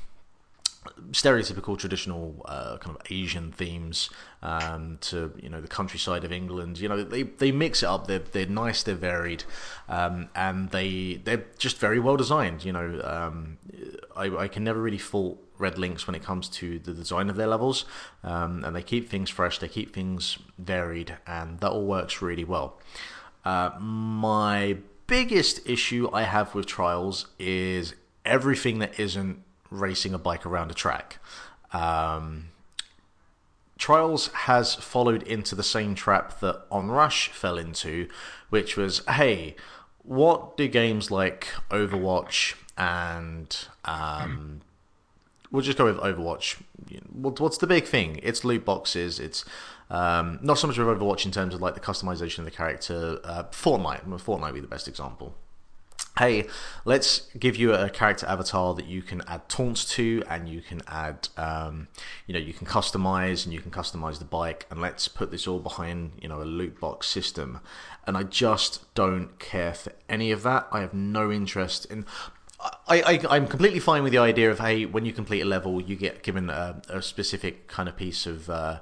stereotypical 1.11 1.79
traditional 1.79 2.43
uh, 2.47 2.77
kind 2.79 2.97
of 2.97 3.03
Asian 3.11 3.53
themes 3.53 4.11
um, 4.43 4.99
to 5.03 5.33
you 5.43 5.49
know 5.49 5.61
the 5.61 5.69
countryside 5.69 6.25
of 6.25 6.33
England. 6.33 6.79
You 6.79 6.89
know 6.89 7.03
they, 7.03 7.23
they 7.23 7.53
mix 7.53 7.83
it 7.83 7.87
up. 7.87 8.07
They're 8.07 8.19
they're 8.19 8.47
nice. 8.47 8.83
They're 8.83 8.95
varied, 8.95 9.45
um, 9.89 10.29
and 10.35 10.71
they 10.71 11.21
they're 11.25 11.45
just 11.59 11.79
very 11.79 11.99
well 11.99 12.17
designed. 12.17 12.65
You 12.65 12.73
know 12.73 13.01
um, 13.05 13.59
I, 14.17 14.45
I 14.45 14.49
can 14.49 14.65
never 14.65 14.81
really 14.81 14.99
fault 14.99 15.43
RedLynx 15.59 16.07
when 16.07 16.15
it 16.15 16.23
comes 16.23 16.49
to 16.49 16.79
the 16.79 16.93
design 16.93 17.31
of 17.31 17.37
their 17.37 17.47
levels, 17.47 17.85
um, 18.23 18.65
and 18.65 18.75
they 18.75 18.83
keep 18.83 19.09
things 19.09 19.31
fresh. 19.31 19.59
They 19.59 19.69
keep 19.69 19.95
things 19.95 20.39
varied, 20.59 21.17
and 21.27 21.61
that 21.61 21.71
all 21.71 21.87
works 21.87 22.21
really 22.23 22.45
well. 22.45 22.79
Uh, 23.45 23.71
my 23.79 24.79
biggest 25.07 25.67
issue 25.69 26.09
I 26.13 26.23
have 26.23 26.55
with 26.55 26.67
Trials 26.67 27.29
is 27.39 27.95
everything 28.25 28.81
that 28.81 28.99
isn't 28.99 29.43
racing 29.71 30.15
a 30.15 30.19
bike 30.19 30.47
around 30.47 30.71
a 30.71 30.75
track. 30.75 31.19
Um, 31.73 32.51
Trials 33.79 34.29
has 34.29 34.75
followed 34.75 35.23
into 35.25 35.55
the 35.55 35.63
same 35.63 35.95
trap 35.95 36.41
that 36.41 36.69
Onrush 36.71 37.29
fell 37.29 37.59
into, 37.59 38.09
which 38.49 38.77
was 38.77 39.03
hey, 39.07 39.55
what 40.03 40.57
do 40.57 40.67
games 40.67 41.11
like 41.11 41.49
Overwatch 41.71 42.55
and 42.79 43.67
um, 43.85 44.63
we'll 45.51 45.63
just 45.63 45.77
go 45.77 45.85
with 45.85 45.99
Overwatch. 45.99 46.57
What's 47.13 47.59
the 47.59 47.67
big 47.67 47.85
thing? 47.85 48.21
It's 48.23 48.45
loot 48.45 48.65
boxes. 48.65 49.21
It's 49.21 49.45
um, 49.91 50.39
not 50.43 50.59
so 50.59 50.67
much 50.67 50.79
of 50.79 50.87
Overwatch 50.87 51.27
in 51.27 51.31
terms 51.31 51.55
of 51.55 51.61
like 51.61 51.75
the 51.75 51.81
customization 51.81 52.41
of 52.41 52.45
the 52.47 52.51
character. 52.51 53.21
Uh, 53.25 53.45
Fortnite, 53.45 54.07
Fortnite 54.07 54.43
would 54.43 54.55
be 54.55 54.61
the 54.61 54.67
best 54.67 54.89
example 54.89 55.35
hey, 56.19 56.47
let's 56.85 57.29
give 57.39 57.57
you 57.57 57.75
a 57.75 57.91
character 57.91 58.27
avatar 58.27 58.75
that 58.75 58.87
you 58.87 59.03
can 59.03 59.23
add 59.27 59.49
taunts 59.49 59.85
to, 59.85 60.23
and 60.29 60.49
you 60.49 60.63
can 60.63 60.81
add, 60.87 61.29
um, 61.37 61.89
you 62.27 62.33
know, 62.33 62.41
you 62.41 62.55
can 62.55 62.67
customize 62.67 63.45
and 63.45 63.53
you 63.53 63.61
can 63.61 63.71
customize 63.71 64.19
the 64.19 64.25
bike, 64.25 64.67
and 64.71 64.81
let's 64.81 65.09
put 65.09 65.31
this 65.31 65.47
all 65.47 65.59
behind, 65.59 66.13
you 66.21 66.29
know, 66.29 66.41
a 66.41 66.45
loot 66.45 66.81
box 66.81 67.07
system. 67.07 67.61
And 68.07 68.17
I 68.17 68.23
just 68.23 68.93
don't 68.95 69.39
care 69.39 69.75
for 69.75 69.93
any 70.09 70.31
of 70.31 70.43
that. 70.45 70.69
I 70.73 70.81
have 70.81 70.95
no 70.95 71.31
interest 71.31 71.85
in. 71.87 72.07
I, 72.89 73.21
I 73.29 73.37
am 73.37 73.47
completely 73.47 73.81
fine 73.81 74.03
with 74.03 74.13
the 74.13 74.19
idea 74.19 74.51
of 74.51 74.61
hey, 74.61 74.87
when 74.87 75.05
you 75.05 75.13
complete 75.13 75.43
a 75.43 75.45
level, 75.45 75.83
you 75.83 75.95
get 75.95 76.23
given 76.23 76.49
a, 76.49 76.81
a 76.89 77.03
specific 77.03 77.69
kind 77.69 77.89
of 77.89 77.97
piece 77.97 78.27
of. 78.27 78.49
Uh, 78.49 78.81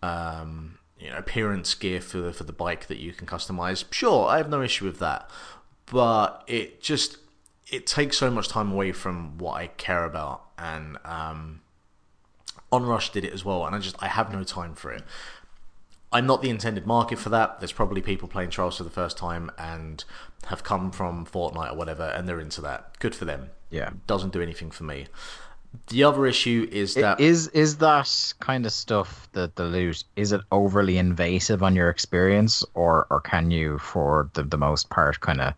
um, 0.00 0.78
you 1.00 1.10
know, 1.10 1.16
appearance 1.16 1.74
gear 1.76 2.00
for 2.00 2.18
the, 2.18 2.32
for 2.32 2.42
the 2.42 2.52
bike 2.52 2.88
that 2.88 2.98
you 2.98 3.12
can 3.12 3.24
customize. 3.24 3.84
Sure, 3.92 4.26
I 4.26 4.38
have 4.38 4.48
no 4.48 4.62
issue 4.62 4.84
with 4.84 4.98
that 4.98 5.30
but 5.90 6.44
it 6.46 6.80
just 6.80 7.18
it 7.70 7.86
takes 7.86 8.16
so 8.16 8.30
much 8.30 8.48
time 8.48 8.72
away 8.72 8.92
from 8.92 9.38
what 9.38 9.54
I 9.54 9.68
care 9.68 10.04
about, 10.04 10.44
and 10.58 10.96
um, 11.04 11.60
Onrush 12.72 13.12
did 13.12 13.24
it 13.24 13.32
as 13.32 13.44
well, 13.44 13.66
and 13.66 13.74
I 13.74 13.78
just 13.78 13.96
I 14.02 14.08
have 14.08 14.32
no 14.32 14.42
time 14.44 14.74
for 14.74 14.92
it. 14.92 15.02
I'm 16.10 16.26
not 16.26 16.40
the 16.40 16.48
intended 16.48 16.86
market 16.86 17.18
for 17.18 17.28
that. 17.30 17.60
There's 17.60 17.72
probably 17.72 18.00
people 18.00 18.28
playing 18.28 18.50
Trials 18.50 18.78
for 18.78 18.84
the 18.84 18.90
first 18.90 19.18
time 19.18 19.50
and 19.58 20.02
have 20.46 20.64
come 20.64 20.90
from 20.90 21.26
Fortnite 21.26 21.72
or 21.72 21.76
whatever, 21.76 22.04
and 22.04 22.26
they're 22.26 22.40
into 22.40 22.62
that. 22.62 22.98
Good 22.98 23.14
for 23.14 23.26
them. 23.26 23.50
Yeah, 23.70 23.90
doesn't 24.06 24.32
do 24.32 24.40
anything 24.40 24.70
for 24.70 24.84
me. 24.84 25.08
The 25.88 26.04
other 26.04 26.26
issue 26.26 26.68
is 26.70 26.94
that 26.94 27.20
is 27.20 27.48
is 27.48 27.78
that 27.78 28.34
kind 28.40 28.66
of 28.66 28.72
stuff 28.72 29.28
that 29.32 29.56
the 29.56 29.64
loot 29.64 30.04
is 30.16 30.32
it 30.32 30.40
overly 30.50 30.98
invasive 30.98 31.62
on 31.62 31.74
your 31.74 31.88
experience, 31.88 32.64
or 32.74 33.06
or 33.10 33.20
can 33.20 33.50
you, 33.50 33.78
for 33.78 34.30
the 34.34 34.42
the 34.42 34.58
most 34.58 34.90
part, 34.90 35.20
kind 35.20 35.40
of 35.40 35.54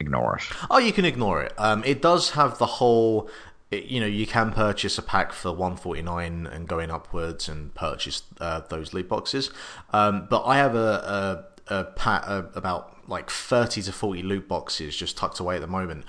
ignore 0.00 0.36
it? 0.36 0.44
Oh, 0.70 0.78
you 0.78 0.92
can 0.92 1.04
ignore 1.04 1.42
it. 1.42 1.52
Um, 1.58 1.82
it 1.84 2.00
does 2.02 2.30
have 2.30 2.58
the 2.58 2.66
whole. 2.66 3.28
you 3.70 4.00
know, 4.00 4.06
you 4.06 4.26
can 4.26 4.52
purchase 4.52 4.98
a 4.98 5.02
pack 5.02 5.32
for 5.32 5.52
one 5.52 5.76
forty 5.76 6.02
nine 6.02 6.46
and 6.46 6.68
going 6.68 6.90
upwards 6.90 7.48
and 7.48 7.74
purchase 7.74 8.22
uh, 8.40 8.60
those 8.68 8.92
loot 8.94 9.08
boxes. 9.08 9.50
Um, 9.92 10.26
but 10.30 10.44
I 10.44 10.56
have 10.56 10.74
a 10.74 11.44
a, 11.68 11.74
a 11.74 11.84
pack 11.84 12.24
about 12.26 13.08
like 13.08 13.30
thirty 13.30 13.82
to 13.82 13.92
forty 13.92 14.22
loot 14.22 14.48
boxes 14.48 14.96
just 14.96 15.16
tucked 15.16 15.40
away 15.40 15.56
at 15.56 15.60
the 15.60 15.66
moment 15.66 16.04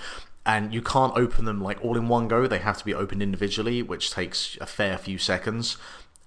and 0.45 0.73
you 0.73 0.81
can't 0.81 1.17
open 1.17 1.45
them 1.45 1.62
like 1.62 1.84
all 1.84 1.97
in 1.97 2.08
one 2.08 2.27
go. 2.27 2.45
They 2.45 2.60
have 2.60 2.77
to 2.77 2.86
be 2.86 2.93
opened 2.93 3.23
individually, 3.23 3.81
which 3.81 4.12
takes 4.12 4.58
a 4.62 4.65
fair 4.65 4.97
few 4.97 5.17
seconds. 5.17 5.77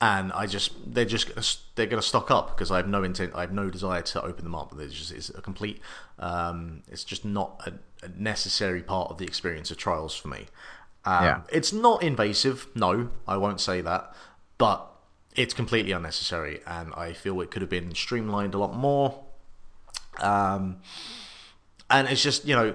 And 0.01 0.33
I 0.33 0.47
just 0.47 0.73
they're 0.93 1.05
just 1.05 1.29
gonna, 1.29 1.47
they're 1.75 1.87
going 1.87 2.01
to 2.01 2.07
stock 2.07 2.31
up 2.31 2.55
because 2.55 2.71
I 2.71 2.77
have 2.77 2.89
no 2.89 3.03
intent, 3.03 3.33
I 3.35 3.43
have 3.43 3.53
no 3.53 3.69
desire 3.69 4.03
to 4.03 4.23
open 4.23 4.45
them 4.45 4.55
up. 4.55 4.73
It's 4.79 4.95
just 4.95 5.13
it's 5.13 5.29
a 5.31 5.43
complete, 5.43 5.81
um, 6.19 6.83
it's 6.89 7.05
just 7.05 7.25
not 7.25 7.61
a, 7.67 8.07
a, 8.07 8.09
necessary 8.17 8.83
part 8.83 9.11
of 9.11 9.19
the 9.19 9.25
experience 9.25 9.73
of 9.73 9.77
trials 9.77 10.15
for 10.15 10.29
me. 10.29 10.47
Um, 11.05 11.25
yeah. 11.25 11.41
It's 11.51 11.73
not 11.73 12.03
invasive, 12.03 12.69
no, 12.77 13.11
I 13.27 13.37
won't 13.39 13.61
say 13.61 13.81
that, 13.81 14.15
but 14.57 14.89
it's 15.35 15.53
completely 15.53 15.91
unnecessary, 15.91 16.61
and 16.65 16.93
I 16.95 17.13
feel 17.13 17.41
it 17.41 17.51
could 17.51 17.63
have 17.63 17.71
been 17.71 17.93
streamlined 17.95 18.55
a 18.55 18.59
lot 18.59 18.75
more. 18.75 19.25
Um, 20.21 20.79
and 21.91 22.09
it's 22.09 22.23
just 22.23 22.45
you 22.45 22.55
know 22.55 22.75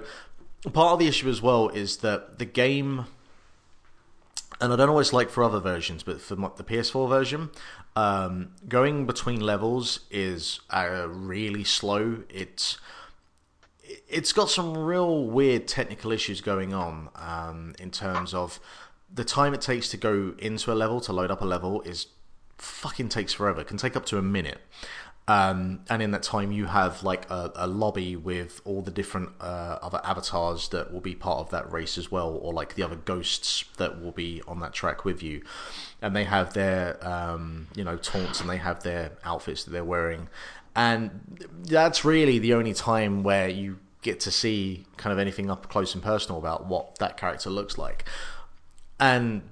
part 0.72 0.94
of 0.94 0.98
the 0.98 1.06
issue 1.06 1.28
as 1.28 1.42
well 1.42 1.68
is 1.68 1.98
that 1.98 2.38
the 2.38 2.44
game, 2.44 3.06
and 4.60 4.72
I 4.72 4.76
don't 4.76 4.86
know 4.86 4.94
what 4.94 5.00
it's 5.00 5.12
like 5.12 5.30
for 5.30 5.44
other 5.44 5.60
versions, 5.60 6.02
but 6.02 6.20
for 6.20 6.34
the 6.34 6.64
PS4 6.64 7.08
version, 7.08 7.50
um, 7.96 8.52
going 8.68 9.06
between 9.06 9.40
levels 9.40 10.00
is 10.10 10.60
uh, 10.70 11.06
really 11.08 11.64
slow. 11.64 12.22
It's 12.28 12.78
it's 14.08 14.32
got 14.32 14.48
some 14.48 14.76
real 14.76 15.24
weird 15.24 15.68
technical 15.68 16.10
issues 16.10 16.40
going 16.40 16.72
on 16.72 17.10
um, 17.16 17.74
in 17.78 17.90
terms 17.90 18.32
of 18.32 18.58
the 19.12 19.24
time 19.24 19.54
it 19.54 19.60
takes 19.60 19.88
to 19.90 19.96
go 19.96 20.34
into 20.38 20.72
a 20.72 20.74
level 20.74 21.00
to 21.00 21.12
load 21.12 21.30
up 21.30 21.42
a 21.42 21.44
level 21.44 21.82
is 21.82 22.06
fucking 22.58 23.08
takes 23.08 23.32
forever. 23.32 23.60
It 23.60 23.66
can 23.66 23.76
take 23.76 23.96
up 23.96 24.06
to 24.06 24.18
a 24.18 24.22
minute. 24.22 24.58
Um, 25.26 25.80
and 25.88 26.02
in 26.02 26.10
that 26.10 26.22
time, 26.22 26.52
you 26.52 26.66
have 26.66 27.02
like 27.02 27.30
a, 27.30 27.50
a 27.54 27.66
lobby 27.66 28.14
with 28.14 28.60
all 28.66 28.82
the 28.82 28.90
different 28.90 29.30
uh, 29.40 29.78
other 29.80 30.00
avatars 30.04 30.68
that 30.68 30.92
will 30.92 31.00
be 31.00 31.14
part 31.14 31.38
of 31.38 31.50
that 31.50 31.72
race 31.72 31.96
as 31.96 32.10
well, 32.10 32.38
or 32.42 32.52
like 32.52 32.74
the 32.74 32.82
other 32.82 32.96
ghosts 32.96 33.64
that 33.78 34.02
will 34.02 34.12
be 34.12 34.42
on 34.46 34.60
that 34.60 34.74
track 34.74 35.04
with 35.04 35.22
you. 35.22 35.42
And 36.02 36.14
they 36.14 36.24
have 36.24 36.52
their, 36.52 36.98
um, 37.06 37.68
you 37.74 37.84
know, 37.84 37.96
taunts 37.96 38.40
and 38.42 38.50
they 38.50 38.58
have 38.58 38.82
their 38.82 39.12
outfits 39.24 39.64
that 39.64 39.70
they're 39.70 39.82
wearing. 39.82 40.28
And 40.76 41.46
that's 41.62 42.04
really 42.04 42.38
the 42.38 42.52
only 42.52 42.74
time 42.74 43.22
where 43.22 43.48
you 43.48 43.78
get 44.02 44.20
to 44.20 44.30
see 44.30 44.84
kind 44.98 45.12
of 45.12 45.18
anything 45.18 45.50
up 45.50 45.70
close 45.70 45.94
and 45.94 46.02
personal 46.02 46.38
about 46.38 46.66
what 46.66 46.98
that 46.98 47.16
character 47.16 47.48
looks 47.48 47.78
like. 47.78 48.04
And 49.00 49.42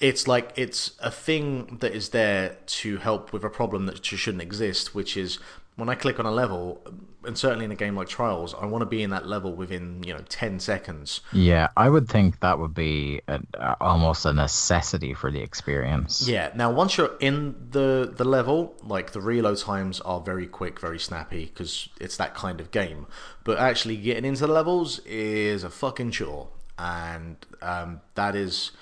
it's 0.00 0.26
like 0.26 0.52
it's 0.56 0.92
a 1.00 1.10
thing 1.10 1.76
that 1.80 1.92
is 1.92 2.08
there 2.08 2.56
to 2.66 2.96
help 2.96 3.32
with 3.32 3.44
a 3.44 3.50
problem 3.50 3.86
that 3.86 4.02
just 4.02 4.22
shouldn't 4.22 4.42
exist, 4.42 4.94
which 4.94 5.16
is 5.16 5.38
when 5.76 5.88
I 5.88 5.94
click 5.94 6.18
on 6.18 6.26
a 6.26 6.30
level, 6.30 6.80
and 7.24 7.36
certainly 7.36 7.64
in 7.64 7.70
a 7.70 7.76
game 7.76 7.96
like 7.96 8.08
Trials, 8.08 8.54
I 8.54 8.66
want 8.66 8.82
to 8.82 8.86
be 8.86 9.02
in 9.02 9.10
that 9.10 9.26
level 9.26 9.52
within 9.54 10.02
you 10.02 10.14
know 10.14 10.22
ten 10.28 10.58
seconds. 10.58 11.20
Yeah, 11.32 11.68
I 11.76 11.90
would 11.90 12.08
think 12.08 12.40
that 12.40 12.58
would 12.58 12.74
be 12.74 13.20
a, 13.28 13.40
almost 13.80 14.24
a 14.24 14.32
necessity 14.32 15.12
for 15.12 15.30
the 15.30 15.40
experience. 15.40 16.26
Yeah. 16.26 16.50
Now, 16.54 16.70
once 16.70 16.96
you're 16.96 17.16
in 17.20 17.54
the 17.70 18.12
the 18.14 18.24
level, 18.24 18.74
like 18.82 19.12
the 19.12 19.20
reload 19.20 19.58
times 19.58 20.00
are 20.00 20.20
very 20.20 20.46
quick, 20.46 20.80
very 20.80 20.98
snappy 20.98 21.46
because 21.46 21.88
it's 22.00 22.16
that 22.16 22.34
kind 22.34 22.60
of 22.60 22.70
game. 22.70 23.06
But 23.44 23.58
actually 23.58 23.96
getting 23.96 24.24
into 24.24 24.46
the 24.46 24.52
levels 24.52 24.98
is 25.00 25.62
a 25.62 25.70
fucking 25.70 26.12
chore, 26.12 26.48
and 26.78 27.36
um, 27.60 28.00
that 28.14 28.34
is 28.34 28.72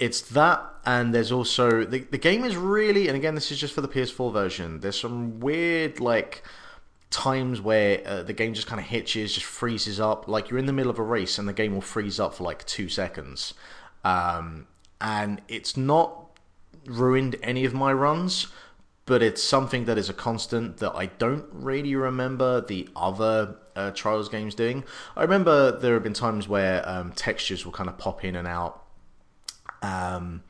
it's 0.00 0.22
that 0.22 0.64
and 0.86 1.14
there's 1.14 1.30
also 1.30 1.84
the, 1.84 2.00
the 2.10 2.18
game 2.18 2.42
is 2.42 2.56
really 2.56 3.06
and 3.06 3.16
again 3.16 3.34
this 3.36 3.52
is 3.52 3.60
just 3.60 3.74
for 3.74 3.82
the 3.82 3.88
ps4 3.88 4.32
version 4.32 4.80
there's 4.80 4.98
some 4.98 5.38
weird 5.38 6.00
like 6.00 6.42
times 7.10 7.60
where 7.60 8.00
uh, 8.06 8.22
the 8.22 8.32
game 8.32 8.54
just 8.54 8.66
kind 8.66 8.80
of 8.80 8.86
hitches 8.86 9.34
just 9.34 9.46
freezes 9.46 10.00
up 10.00 10.26
like 10.26 10.48
you're 10.48 10.58
in 10.58 10.66
the 10.66 10.72
middle 10.72 10.90
of 10.90 10.98
a 10.98 11.02
race 11.02 11.38
and 11.38 11.46
the 11.46 11.52
game 11.52 11.74
will 11.74 11.80
freeze 11.80 12.18
up 12.18 12.34
for 12.34 12.44
like 12.44 12.64
two 12.66 12.88
seconds 12.88 13.54
um, 14.04 14.66
and 15.00 15.42
it's 15.48 15.76
not 15.76 16.30
ruined 16.86 17.36
any 17.42 17.64
of 17.64 17.74
my 17.74 17.92
runs 17.92 18.46
but 19.04 19.22
it's 19.22 19.42
something 19.42 19.86
that 19.86 19.98
is 19.98 20.08
a 20.08 20.14
constant 20.14 20.76
that 20.76 20.94
I 20.94 21.06
don't 21.06 21.44
really 21.50 21.96
remember 21.96 22.60
the 22.60 22.88
other 22.94 23.56
uh, 23.74 23.90
Trials 23.90 24.28
games 24.28 24.54
doing. 24.54 24.84
I 25.16 25.22
remember 25.22 25.76
there 25.76 25.94
have 25.94 26.04
been 26.04 26.12
times 26.12 26.46
where 26.46 26.88
um, 26.88 27.10
textures 27.10 27.64
will 27.64 27.72
kind 27.72 27.88
of 27.88 27.98
pop 27.98 28.24
in 28.24 28.36
and 28.36 28.46
out 28.46 28.79
um, 29.82 30.42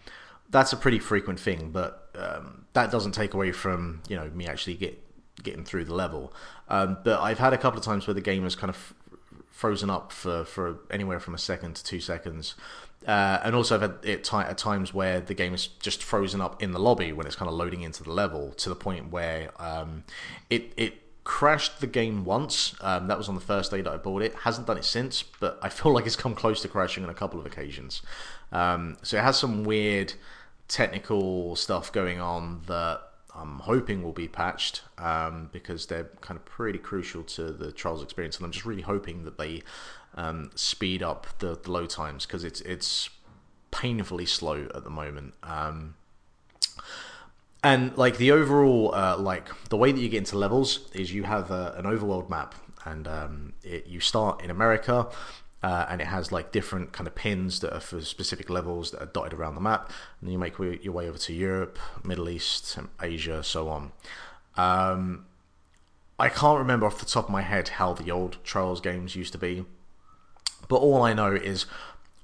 that's 0.49 0.73
a 0.73 0.77
pretty 0.77 0.99
frequent 0.99 1.38
thing, 1.38 1.71
but 1.71 2.11
um, 2.14 2.66
that 2.73 2.90
doesn't 2.90 3.12
take 3.12 3.35
away 3.35 3.53
from 3.53 4.03
you 4.09 4.16
know 4.16 4.31
me 4.31 4.47
actually 4.47 4.75
get 4.75 5.03
getting 5.43 5.64
through 5.64 5.85
the 5.85 5.95
level. 5.95 6.33
Um, 6.69 6.99
but 7.03 7.21
I've 7.21 7.38
had 7.38 7.53
a 7.53 7.59
couple 7.59 7.79
of 7.79 7.85
times 7.85 8.07
where 8.07 8.14
the 8.14 8.21
game 8.21 8.43
has 8.45 8.55
kind 8.55 8.71
of 8.71 8.95
frozen 9.51 9.90
up 9.90 10.12
for, 10.12 10.45
for 10.45 10.79
anywhere 10.90 11.21
from 11.21 11.35
a 11.35 11.38
second 11.38 11.77
to 11.77 11.85
two 11.85 12.01
seconds. 12.01 12.55
Uh, 13.07 13.40
and 13.43 13.55
also, 13.55 13.75
I've 13.75 13.83
had 13.83 13.95
it 14.03 14.25
t- 14.25 14.37
at 14.37 14.59
times 14.59 14.93
where 14.93 15.21
the 15.21 15.35
game 15.35 15.55
is 15.55 15.66
just 15.66 16.03
frozen 16.03 16.40
up 16.40 16.62
in 16.62 16.73
the 16.73 16.79
lobby 16.79 17.12
when 17.12 17.27
it's 17.27 17.37
kind 17.37 17.49
of 17.49 17.55
loading 17.55 17.83
into 17.83 18.03
the 18.03 18.12
level 18.12 18.53
to 18.53 18.69
the 18.69 18.75
point 18.75 19.11
where 19.11 19.51
um, 19.61 20.05
it 20.51 20.73
it 20.77 21.25
crashed 21.25 21.81
the 21.81 21.87
game 21.87 22.25
once. 22.25 22.75
Um, 22.81 23.07
that 23.07 23.16
was 23.16 23.29
on 23.29 23.35
the 23.35 23.40
first 23.40 23.71
day 23.71 23.81
that 23.81 23.90
I 23.90 23.97
bought 23.97 24.23
it. 24.23 24.35
Hasn't 24.35 24.66
done 24.66 24.77
it 24.77 24.85
since, 24.85 25.23
but 25.23 25.59
I 25.62 25.69
feel 25.71 25.93
like 25.93 26.05
it's 26.05 26.16
come 26.16 26.35
close 26.35 26.61
to 26.62 26.69
crashing 26.69 27.05
on 27.05 27.11
a 27.11 27.14
couple 27.14 27.40
of 27.40 27.47
occasions. 27.47 28.03
Um, 28.53 28.97
so 29.03 29.19
it 29.19 29.23
has 29.23 29.39
some 29.39 29.65
weird 29.65 30.15
technical 30.69 31.57
stuff 31.57 31.93
going 31.93 32.21
on 32.21 32.63
that 32.67 33.03
I'm 33.35 33.61
hoping 33.61 34.03
will 34.03 34.13
be 34.13 34.29
patched 34.29 34.83
um, 34.99 35.51
because 35.53 35.87
they're 35.87 36.11
kind 36.21 36.39
of 36.39 36.45
pretty 36.45 36.79
crucial 36.79 37.23
to 37.25 37.53
the 37.53 37.73
Trials 37.73 38.03
experience, 38.03 38.37
and 38.37 38.45
I'm 38.45 38.53
just 38.53 38.67
really 38.67 38.83
hoping 38.83 39.25
that 39.25 39.39
they 39.39 39.63
um, 40.15 40.51
speed 40.55 41.03
up 41.03 41.27
the, 41.39 41.57
the 41.57 41.71
load 41.71 41.91
times 41.91 42.27
because 42.27 42.45
it's 42.45 42.61
it's 42.63 43.11
painfully 43.71 44.27
slow 44.27 44.69
at 44.75 44.85
the 44.85 44.91
moment. 44.91 45.35
Um, 45.43 45.95
and 47.63 47.97
like 47.97 48.17
the 48.17 48.33
overall, 48.33 48.95
uh, 48.95 49.17
like 49.19 49.49
the 49.69 49.77
way 49.77 49.93
that 49.93 50.01
you 50.01 50.09
get 50.09 50.19
into 50.19 50.39
levels 50.39 50.91
is 50.95 51.13
you 51.13 51.25
have 51.25 51.51
a, 51.51 51.75
an 51.77 51.85
overworld 51.85 52.29
map, 52.31 52.55
and 52.85 53.07
um, 53.07 53.53
it, 53.63 53.87
you 53.87 54.01
start 54.01 54.43
in 54.43 54.51
America, 54.51 55.09
uh, 55.62 55.87
and 55.88 56.01
it 56.01 56.07
has 56.07 56.33
like 56.33 56.53
different 56.53 56.92
kind 56.92 57.07
of 57.07 57.14
pins 57.14 57.61
that 57.61 57.75
are 57.75 57.81
for 57.81 58.01
specific 58.01 58.49
levels 58.49 58.92
that 58.92 59.03
are 59.03 59.07
dotted 59.07 59.35
around 59.35 59.55
the 59.55 59.61
map. 59.61 59.92
And 60.20 60.33
you 60.33 60.38
make 60.38 60.59
your 60.59 60.92
way 60.92 61.09
over 61.09 61.18
to 61.18 61.33
Europe, 61.33 61.79
Middle 62.03 62.29
East, 62.29 62.79
Asia, 63.01 63.42
so 63.42 63.68
on. 63.68 63.92
Um, 64.57 65.27
I 66.18 66.29
can't 66.29 66.59
remember 66.59 66.87
off 66.87 66.99
the 66.99 67.07
top 67.07 67.25
of 67.25 67.31
my 67.31 67.42
head 67.42 67.68
how 67.68 67.92
the 67.92 68.11
old 68.11 68.38
Trials 68.44 68.81
games 68.81 69.16
used 69.16 69.33
to 69.33 69.38
be, 69.38 69.64
but 70.68 70.77
all 70.77 71.03
I 71.03 71.12
know 71.12 71.35
is 71.35 71.66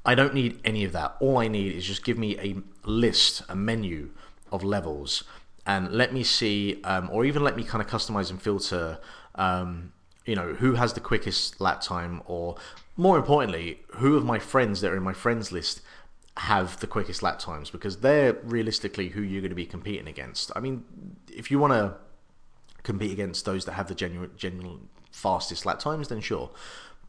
I 0.05 0.15
don't 0.15 0.35
need 0.35 0.61
any 0.65 0.85
of 0.85 0.93
that. 0.93 1.17
All 1.21 1.39
I 1.39 1.49
need 1.49 1.75
is 1.75 1.87
just 1.87 2.05
give 2.05 2.19
me 2.19 2.39
a 2.39 2.57
list, 2.89 3.43
a 3.49 3.57
menu 3.57 4.11
of 4.53 4.63
levels, 4.63 5.25
and 5.67 5.91
let 5.93 6.13
me 6.13 6.23
see, 6.23 6.81
um, 6.85 7.09
or 7.11 7.25
even 7.25 7.43
let 7.43 7.57
me 7.57 7.65
kind 7.65 7.83
of 7.83 7.89
customize 7.89 8.31
and 8.31 8.41
filter. 8.41 8.99
Um, 9.35 9.93
you 10.27 10.35
know 10.35 10.55
who 10.55 10.75
has 10.75 10.93
the 10.93 11.01
quickest 11.01 11.61
lap 11.61 11.81
time 11.81 12.21
or 12.27 12.57
more 12.97 13.17
importantly, 13.17 13.81
who 13.97 14.17
of 14.17 14.25
my 14.25 14.39
friends 14.39 14.81
that 14.81 14.93
are 14.93 14.97
in 14.97 15.03
my 15.03 15.13
friends 15.13 15.53
list 15.53 15.83
have 16.39 16.79
the 16.81 16.87
quickest 16.87 17.23
lap 17.23 17.39
times 17.39 17.71
because 17.71 17.99
they're 17.99 18.35
realistically 18.45 19.09
who 19.09 19.23
you're 19.23 19.41
going 19.41 19.51
to 19.51 19.57
be 19.57 19.67
competing 19.67 20.07
against. 20.07 20.51
I 20.55 20.61
mean, 20.61 20.85
if 21.33 21.51
you 21.51 21.59
want 21.59 21.73
to 21.73 21.95
compete 22.83 23.13
against 23.13 23.45
those 23.45 23.65
that 23.65 23.73
have 23.73 23.89
the 23.89 23.95
genuine, 23.95 24.31
genuine 24.37 24.89
fastest 25.11 25.65
lap 25.67 25.79
times, 25.79 26.09
then 26.09 26.21
sure. 26.21 26.51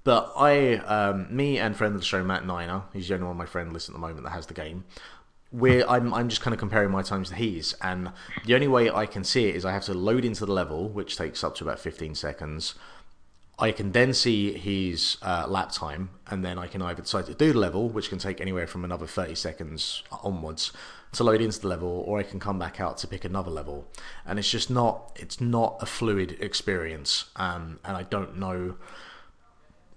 But 0.03 0.31
I, 0.37 0.75
um, 0.75 1.27
me 1.35 1.59
and 1.59 1.75
friend 1.75 1.93
of 1.93 1.99
the 1.99 2.05
show 2.05 2.23
Matt 2.23 2.45
Niner, 2.45 2.83
he's 2.93 3.09
the 3.09 3.15
only 3.15 3.25
one 3.25 3.31
on 3.31 3.37
my 3.37 3.45
friend 3.45 3.73
list 3.73 3.89
at 3.89 3.93
the 3.93 3.99
moment 3.99 4.23
that 4.23 4.31
has 4.31 4.47
the 4.47 4.53
game. 4.53 4.85
We're, 5.51 5.85
I'm, 5.87 6.13
I'm 6.13 6.29
just 6.29 6.41
kind 6.41 6.53
of 6.53 6.59
comparing 6.59 6.91
my 6.91 7.01
times 7.01 7.29
to 7.29 7.35
his, 7.35 7.73
and 7.81 8.11
the 8.45 8.55
only 8.55 8.67
way 8.67 8.89
I 8.89 9.05
can 9.05 9.23
see 9.23 9.47
it 9.47 9.55
is 9.55 9.65
I 9.65 9.71
have 9.71 9.83
to 9.85 9.93
load 9.93 10.25
into 10.25 10.45
the 10.45 10.51
level, 10.51 10.89
which 10.89 11.17
takes 11.17 11.43
up 11.43 11.55
to 11.55 11.63
about 11.63 11.79
15 11.79 12.15
seconds 12.15 12.75
I 13.59 13.71
can 13.71 13.91
then 13.91 14.13
see 14.13 14.53
his 14.53 15.17
uh, 15.23 15.45
lap 15.47 15.71
time, 15.71 16.11
and 16.27 16.45
then 16.45 16.59
I 16.59 16.67
can 16.67 16.81
either 16.81 17.01
decide 17.01 17.25
to 17.25 17.33
do 17.33 17.53
the 17.53 17.59
level, 17.59 17.89
which 17.89 18.09
can 18.09 18.19
take 18.19 18.39
anywhere 18.39 18.67
from 18.67 18.85
another 18.85 19.07
30 19.07 19.33
seconds 19.33 20.03
onwards 20.11 20.71
to 21.13 21.23
load 21.23 21.41
into 21.41 21.59
the 21.59 21.67
level, 21.67 22.03
or 22.05 22.19
I 22.19 22.23
can 22.23 22.39
come 22.39 22.59
back 22.59 22.79
out 22.79 22.97
to 22.99 23.07
pick 23.07 23.25
another 23.25 23.49
level. 23.49 23.87
And 24.25 24.37
it's 24.37 24.51
just 24.51 24.69
not 24.69 25.11
it's 25.15 25.41
not 25.41 25.77
a 25.81 25.87
fluid 25.87 26.37
experience, 26.39 27.25
um, 27.35 27.79
and 27.83 27.97
I 27.97 28.03
don't 28.03 28.37
know. 28.37 28.75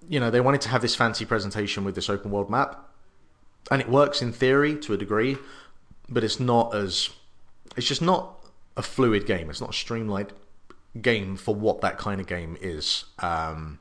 You 0.08 0.20
know, 0.20 0.30
they 0.30 0.40
wanted 0.40 0.62
to 0.62 0.70
have 0.70 0.80
this 0.80 0.96
fancy 0.96 1.26
presentation 1.26 1.84
with 1.84 1.94
this 1.94 2.08
open 2.08 2.30
world 2.30 2.48
map, 2.48 2.88
and 3.70 3.82
it 3.82 3.90
works 3.90 4.22
in 4.22 4.32
theory 4.32 4.74
to 4.78 4.94
a 4.94 4.96
degree, 4.96 5.36
but 6.08 6.24
it's 6.24 6.40
not 6.40 6.74
as 6.74 7.10
it's 7.76 7.86
just 7.86 8.00
not 8.00 8.42
a 8.76 8.82
fluid 8.82 9.26
game. 9.26 9.50
It's 9.50 9.60
not 9.60 9.74
streamlined 9.74 10.32
game 11.00 11.36
for 11.36 11.54
what 11.54 11.80
that 11.80 11.98
kind 11.98 12.20
of 12.20 12.26
game 12.26 12.56
is. 12.60 13.04
Um, 13.18 13.78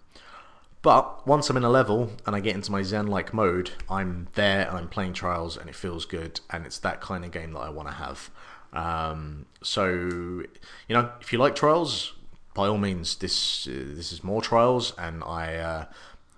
but 0.82 1.28
once 1.28 1.50
I'm 1.50 1.58
in 1.58 1.64
a 1.64 1.70
level 1.70 2.12
and 2.26 2.36
I 2.36 2.40
get 2.40 2.56
into 2.56 2.72
my 2.72 2.84
Zen 2.84 3.08
like 3.08 3.34
mode, 3.34 3.72
I'm 3.90 4.28
there 4.36 4.68
and 4.68 4.78
I'm 4.78 4.88
playing 4.88 5.14
Trials 5.14 5.58
and 5.58 5.70
it 5.70 5.76
feels 5.76 6.06
good 6.06 6.40
and 6.50 6.66
it's 6.66 6.80
that 6.80 7.02
kind 7.02 7.26
of 7.26 7.32
game 7.32 7.52
that 7.54 7.60
I 7.60 7.70
want 7.70 7.90
to 7.90 7.96
have. 7.96 8.30
Um, 8.72 9.46
so, 9.62 9.88
you 9.88 10.48
know, 10.90 11.12
if 11.20 11.34
you 11.34 11.40
like 11.40 11.56
Trials, 11.56 12.14
by 12.54 12.68
all 12.68 12.78
means, 12.78 13.16
this 13.16 13.68
uh, 13.68 13.72
this 13.72 14.14
is 14.14 14.24
more 14.24 14.42
Trials 14.42 14.94
and 14.98 15.24
I 15.24 15.56
uh, 15.56 15.86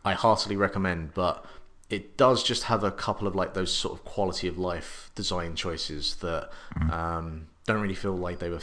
I 0.03 0.13
heartily 0.13 0.55
recommend. 0.55 1.13
But 1.13 1.45
it 1.89 2.17
does 2.17 2.43
just 2.43 2.63
have 2.63 2.83
a 2.83 2.91
couple 2.91 3.27
of 3.27 3.35
like 3.35 3.53
those 3.53 3.71
sort 3.71 3.93
of 3.93 4.05
quality 4.05 4.47
of 4.47 4.57
life 4.57 5.11
design 5.13 5.55
choices 5.55 6.15
that 6.15 6.49
mm-hmm. 6.75 6.91
um, 6.91 7.47
don't 7.65 7.81
really 7.81 7.95
feel 7.95 8.15
like 8.15 8.39
they 8.39 8.49
were 8.49 8.61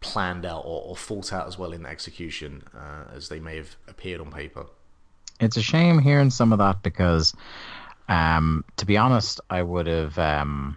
planned 0.00 0.44
out 0.46 0.62
or, 0.64 0.82
or 0.82 0.96
thought 0.96 1.32
out 1.32 1.46
as 1.46 1.58
well 1.58 1.72
in 1.72 1.86
execution 1.86 2.62
uh, 2.74 3.04
as 3.14 3.28
they 3.28 3.40
may 3.40 3.56
have 3.56 3.76
appeared 3.88 4.20
on 4.20 4.30
paper. 4.30 4.66
It's 5.40 5.56
a 5.56 5.62
shame 5.62 5.98
hearing 5.98 6.30
some 6.30 6.52
of 6.52 6.58
that 6.58 6.82
because, 6.82 7.34
um, 8.08 8.64
to 8.76 8.86
be 8.86 8.96
honest, 8.96 9.40
I 9.48 9.62
would 9.62 9.86
have 9.86 10.18
um, 10.18 10.76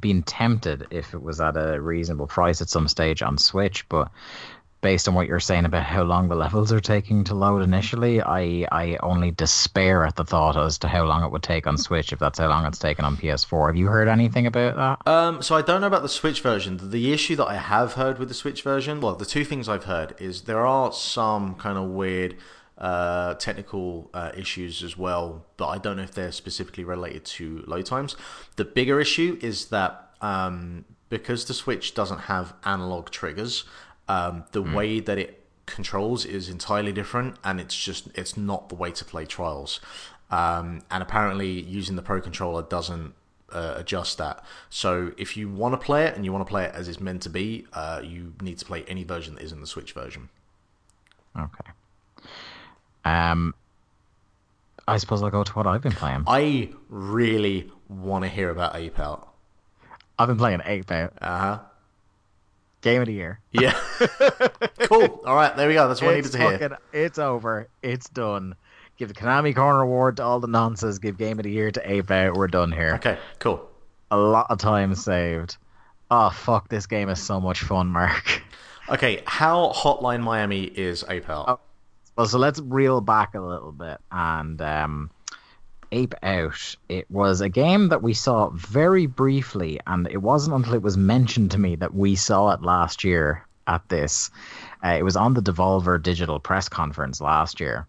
been 0.00 0.22
tempted 0.22 0.86
if 0.90 1.14
it 1.14 1.22
was 1.22 1.40
at 1.40 1.56
a 1.56 1.80
reasonable 1.80 2.26
price 2.26 2.60
at 2.60 2.68
some 2.68 2.88
stage 2.88 3.22
on 3.22 3.38
Switch, 3.38 3.88
but 3.88 4.10
based 4.82 5.08
on 5.08 5.14
what 5.14 5.26
you're 5.26 5.40
saying 5.40 5.64
about 5.64 5.84
how 5.84 6.02
long 6.02 6.28
the 6.28 6.34
levels 6.34 6.72
are 6.72 6.80
taking 6.80 7.24
to 7.24 7.34
load 7.34 7.62
initially, 7.62 8.20
I 8.20 8.66
I 8.70 8.98
only 9.02 9.30
despair 9.30 10.04
at 10.04 10.16
the 10.16 10.24
thought 10.24 10.56
as 10.56 10.76
to 10.78 10.88
how 10.88 11.04
long 11.04 11.24
it 11.24 11.30
would 11.30 11.42
take 11.42 11.66
on 11.66 11.78
Switch 11.78 12.12
if 12.12 12.18
that's 12.18 12.38
how 12.38 12.48
long 12.48 12.66
it's 12.66 12.78
taken 12.78 13.04
on 13.04 13.16
PS4. 13.16 13.68
Have 13.68 13.76
you 13.76 13.86
heard 13.86 14.08
anything 14.08 14.46
about 14.46 14.76
that? 14.76 15.10
Um, 15.10 15.40
so 15.40 15.56
I 15.56 15.62
don't 15.62 15.80
know 15.80 15.86
about 15.86 16.02
the 16.02 16.08
Switch 16.08 16.42
version. 16.42 16.90
The 16.90 17.12
issue 17.12 17.36
that 17.36 17.46
I 17.46 17.56
have 17.56 17.94
heard 17.94 18.18
with 18.18 18.28
the 18.28 18.34
Switch 18.34 18.62
version, 18.62 19.00
well, 19.00 19.14
the 19.14 19.24
two 19.24 19.44
things 19.44 19.68
I've 19.68 19.84
heard 19.84 20.14
is 20.18 20.42
there 20.42 20.66
are 20.66 20.92
some 20.92 21.54
kind 21.54 21.78
of 21.78 21.88
weird 21.88 22.36
uh, 22.76 23.34
technical 23.34 24.10
uh, 24.12 24.32
issues 24.36 24.82
as 24.82 24.98
well, 24.98 25.46
but 25.56 25.68
I 25.68 25.78
don't 25.78 25.96
know 25.96 26.02
if 26.02 26.12
they're 26.14 26.32
specifically 26.32 26.84
related 26.84 27.24
to 27.24 27.62
load 27.66 27.86
times. 27.86 28.16
The 28.56 28.64
bigger 28.64 29.00
issue 29.00 29.38
is 29.40 29.66
that 29.66 30.10
um, 30.20 30.84
because 31.08 31.44
the 31.44 31.54
Switch 31.54 31.94
doesn't 31.94 32.20
have 32.20 32.54
analog 32.64 33.10
triggers, 33.10 33.64
um, 34.08 34.44
the 34.52 34.62
way 34.62 35.00
that 35.00 35.18
it 35.18 35.44
controls 35.66 36.24
is 36.24 36.48
entirely 36.48 36.92
different, 36.92 37.36
and 37.44 37.60
it's 37.60 37.76
just 37.76 38.08
it's 38.14 38.36
not 38.36 38.68
the 38.68 38.74
way 38.74 38.90
to 38.92 39.04
play 39.04 39.24
Trials. 39.24 39.80
Um, 40.30 40.82
and 40.90 41.02
apparently, 41.02 41.60
using 41.60 41.96
the 41.96 42.02
Pro 42.02 42.20
controller 42.20 42.62
doesn't 42.62 43.14
uh, 43.52 43.74
adjust 43.76 44.18
that. 44.18 44.44
So 44.70 45.12
if 45.16 45.36
you 45.36 45.48
want 45.48 45.74
to 45.74 45.78
play 45.78 46.06
it 46.06 46.16
and 46.16 46.24
you 46.24 46.32
want 46.32 46.46
to 46.46 46.50
play 46.50 46.64
it 46.64 46.74
as 46.74 46.88
it's 46.88 47.00
meant 47.00 47.22
to 47.22 47.30
be, 47.30 47.66
uh, 47.72 48.00
you 48.02 48.34
need 48.40 48.58
to 48.58 48.64
play 48.64 48.84
any 48.88 49.04
version 49.04 49.34
that 49.34 49.44
isn't 49.44 49.60
the 49.60 49.66
Switch 49.66 49.92
version. 49.92 50.28
Okay. 51.38 51.70
Um, 53.04 53.54
I 54.86 54.96
suppose 54.96 55.22
I'll 55.22 55.30
go 55.30 55.44
to 55.44 55.52
what 55.52 55.66
I've 55.66 55.82
been 55.82 55.92
playing. 55.92 56.24
I 56.26 56.70
really 56.88 57.70
want 57.88 58.24
to 58.24 58.28
hear 58.28 58.50
about 58.50 58.76
Ape 58.76 58.98
Out. 58.98 59.28
I've 60.18 60.28
been 60.28 60.38
playing 60.38 60.60
Ape 60.64 60.90
Out. 60.90 61.12
Uh 61.20 61.38
huh. 61.38 61.58
Game 62.82 63.00
of 63.00 63.06
the 63.06 63.14
year. 63.14 63.40
Yeah. 63.52 63.72
cool. 64.80 65.22
All 65.24 65.34
right, 65.34 65.56
there 65.56 65.68
we 65.68 65.74
go. 65.74 65.88
That's 65.88 66.02
what 66.02 66.10
I 66.10 66.16
needed 66.16 66.26
It's 66.26 66.34
to 66.34 66.58
hear. 66.58 66.78
It's 66.92 67.18
over. 67.18 67.68
It's 67.82 68.08
done. 68.08 68.56
Give 68.98 69.08
the 69.08 69.14
Konami 69.14 69.54
Corner 69.54 69.80
Award 69.80 70.18
to 70.18 70.24
all 70.24 70.40
the 70.40 70.48
nonsense. 70.48 70.98
Give 70.98 71.16
Game 71.16 71.38
of 71.38 71.44
the 71.44 71.50
Year 71.50 71.70
to 71.70 71.90
Ape 71.90 72.10
Out. 72.10 72.34
We're 72.34 72.48
done 72.48 72.72
here. 72.72 72.94
Okay, 72.96 73.18
cool. 73.38 73.68
A 74.10 74.16
lot 74.16 74.46
of 74.50 74.58
time 74.58 74.94
saved. 74.94 75.56
Oh 76.10 76.28
fuck! 76.28 76.68
This 76.68 76.86
game 76.86 77.08
is 77.08 77.22
so 77.22 77.40
much 77.40 77.62
fun, 77.62 77.88
Mark. 77.88 78.42
Okay, 78.88 79.22
how 79.26 79.72
Hotline 79.72 80.22
Miami 80.22 80.64
is 80.64 81.04
Ape 81.08 81.30
Out? 81.30 81.44
Oh. 81.48 81.60
Well, 82.16 82.26
so 82.26 82.36
let's 82.38 82.60
reel 82.60 83.00
back 83.00 83.34
a 83.34 83.40
little 83.40 83.70
bit 83.72 83.98
and 84.10 84.60
um, 84.60 85.10
Ape 85.92 86.14
Out. 86.22 86.74
It 86.88 87.08
was 87.10 87.40
a 87.40 87.48
game 87.48 87.88
that 87.90 88.02
we 88.02 88.14
saw 88.14 88.50
very 88.50 89.06
briefly, 89.06 89.78
and 89.86 90.08
it 90.10 90.22
wasn't 90.22 90.56
until 90.56 90.74
it 90.74 90.82
was 90.82 90.96
mentioned 90.96 91.50
to 91.52 91.58
me 91.58 91.76
that 91.76 91.94
we 91.94 92.16
saw 92.16 92.50
it 92.50 92.62
last 92.62 93.04
year 93.04 93.46
at 93.66 93.88
this. 93.88 94.30
Uh, 94.84 94.96
it 94.98 95.04
was 95.04 95.16
on 95.16 95.34
the 95.34 95.42
Devolver 95.42 96.02
Digital 96.02 96.40
press 96.40 96.68
conference 96.68 97.20
last 97.20 97.60
year. 97.60 97.86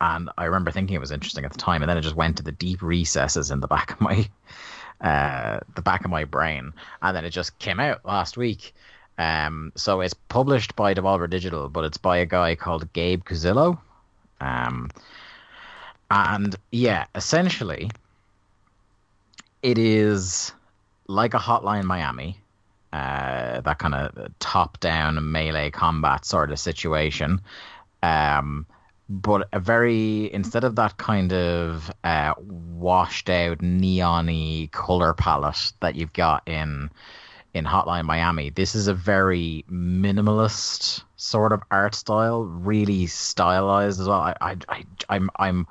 And 0.00 0.30
I 0.36 0.44
remember 0.44 0.70
thinking 0.70 0.94
it 0.96 1.00
was 1.00 1.12
interesting 1.12 1.44
at 1.44 1.52
the 1.52 1.58
time, 1.58 1.82
and 1.82 1.88
then 1.88 1.96
it 1.96 2.02
just 2.02 2.16
went 2.16 2.36
to 2.36 2.42
the 2.42 2.52
deep 2.52 2.82
recesses 2.82 3.50
in 3.50 3.60
the 3.60 3.68
back 3.68 3.92
of 3.92 4.00
my 4.00 4.28
uh, 5.00 5.60
the 5.74 5.82
back 5.82 6.04
of 6.04 6.10
my 6.10 6.24
brain, 6.24 6.72
and 7.00 7.16
then 7.16 7.24
it 7.24 7.30
just 7.30 7.58
came 7.58 7.80
out 7.80 8.04
last 8.04 8.36
week. 8.36 8.74
Um, 9.18 9.72
so 9.76 10.00
it's 10.00 10.14
published 10.14 10.74
by 10.76 10.94
Devolver 10.94 11.28
Digital, 11.28 11.68
but 11.68 11.84
it's 11.84 11.98
by 11.98 12.18
a 12.18 12.26
guy 12.26 12.54
called 12.54 12.92
Gabe 12.92 13.24
Cuzzillo. 13.24 13.78
Um, 14.40 14.90
and 16.12 16.56
yeah, 16.70 17.06
essentially, 17.14 17.90
it 19.62 19.78
is 19.78 20.52
like 21.06 21.34
a 21.34 21.38
Hotline 21.38 21.84
Miami, 21.84 22.38
uh, 22.92 23.60
that 23.62 23.78
kind 23.78 23.94
of 23.94 24.38
top-down 24.38 25.32
melee 25.32 25.70
combat 25.70 26.24
sort 26.24 26.52
of 26.52 26.58
situation. 26.58 27.40
Um, 28.02 28.66
but 29.08 29.48
a 29.52 29.60
very 29.60 30.32
instead 30.32 30.64
of 30.64 30.76
that 30.76 30.96
kind 30.96 31.32
of 31.32 31.90
uh, 32.04 32.34
washed 32.38 33.30
out 33.30 33.62
neon-y 33.62 34.68
color 34.72 35.14
palette 35.14 35.72
that 35.80 35.96
you've 35.96 36.12
got 36.12 36.46
in 36.46 36.90
in 37.54 37.64
Hotline 37.64 38.04
Miami, 38.04 38.50
this 38.50 38.74
is 38.74 38.88
a 38.88 38.94
very 38.94 39.64
minimalist 39.70 41.02
sort 41.16 41.52
of 41.52 41.62
art 41.70 41.94
style, 41.94 42.44
really 42.44 43.06
stylized 43.06 44.00
as 44.00 44.08
well. 44.08 44.20
I, 44.20 44.34
I, 44.40 44.56
I 44.68 44.84
I'm 45.08 45.30
I'm 45.36 45.66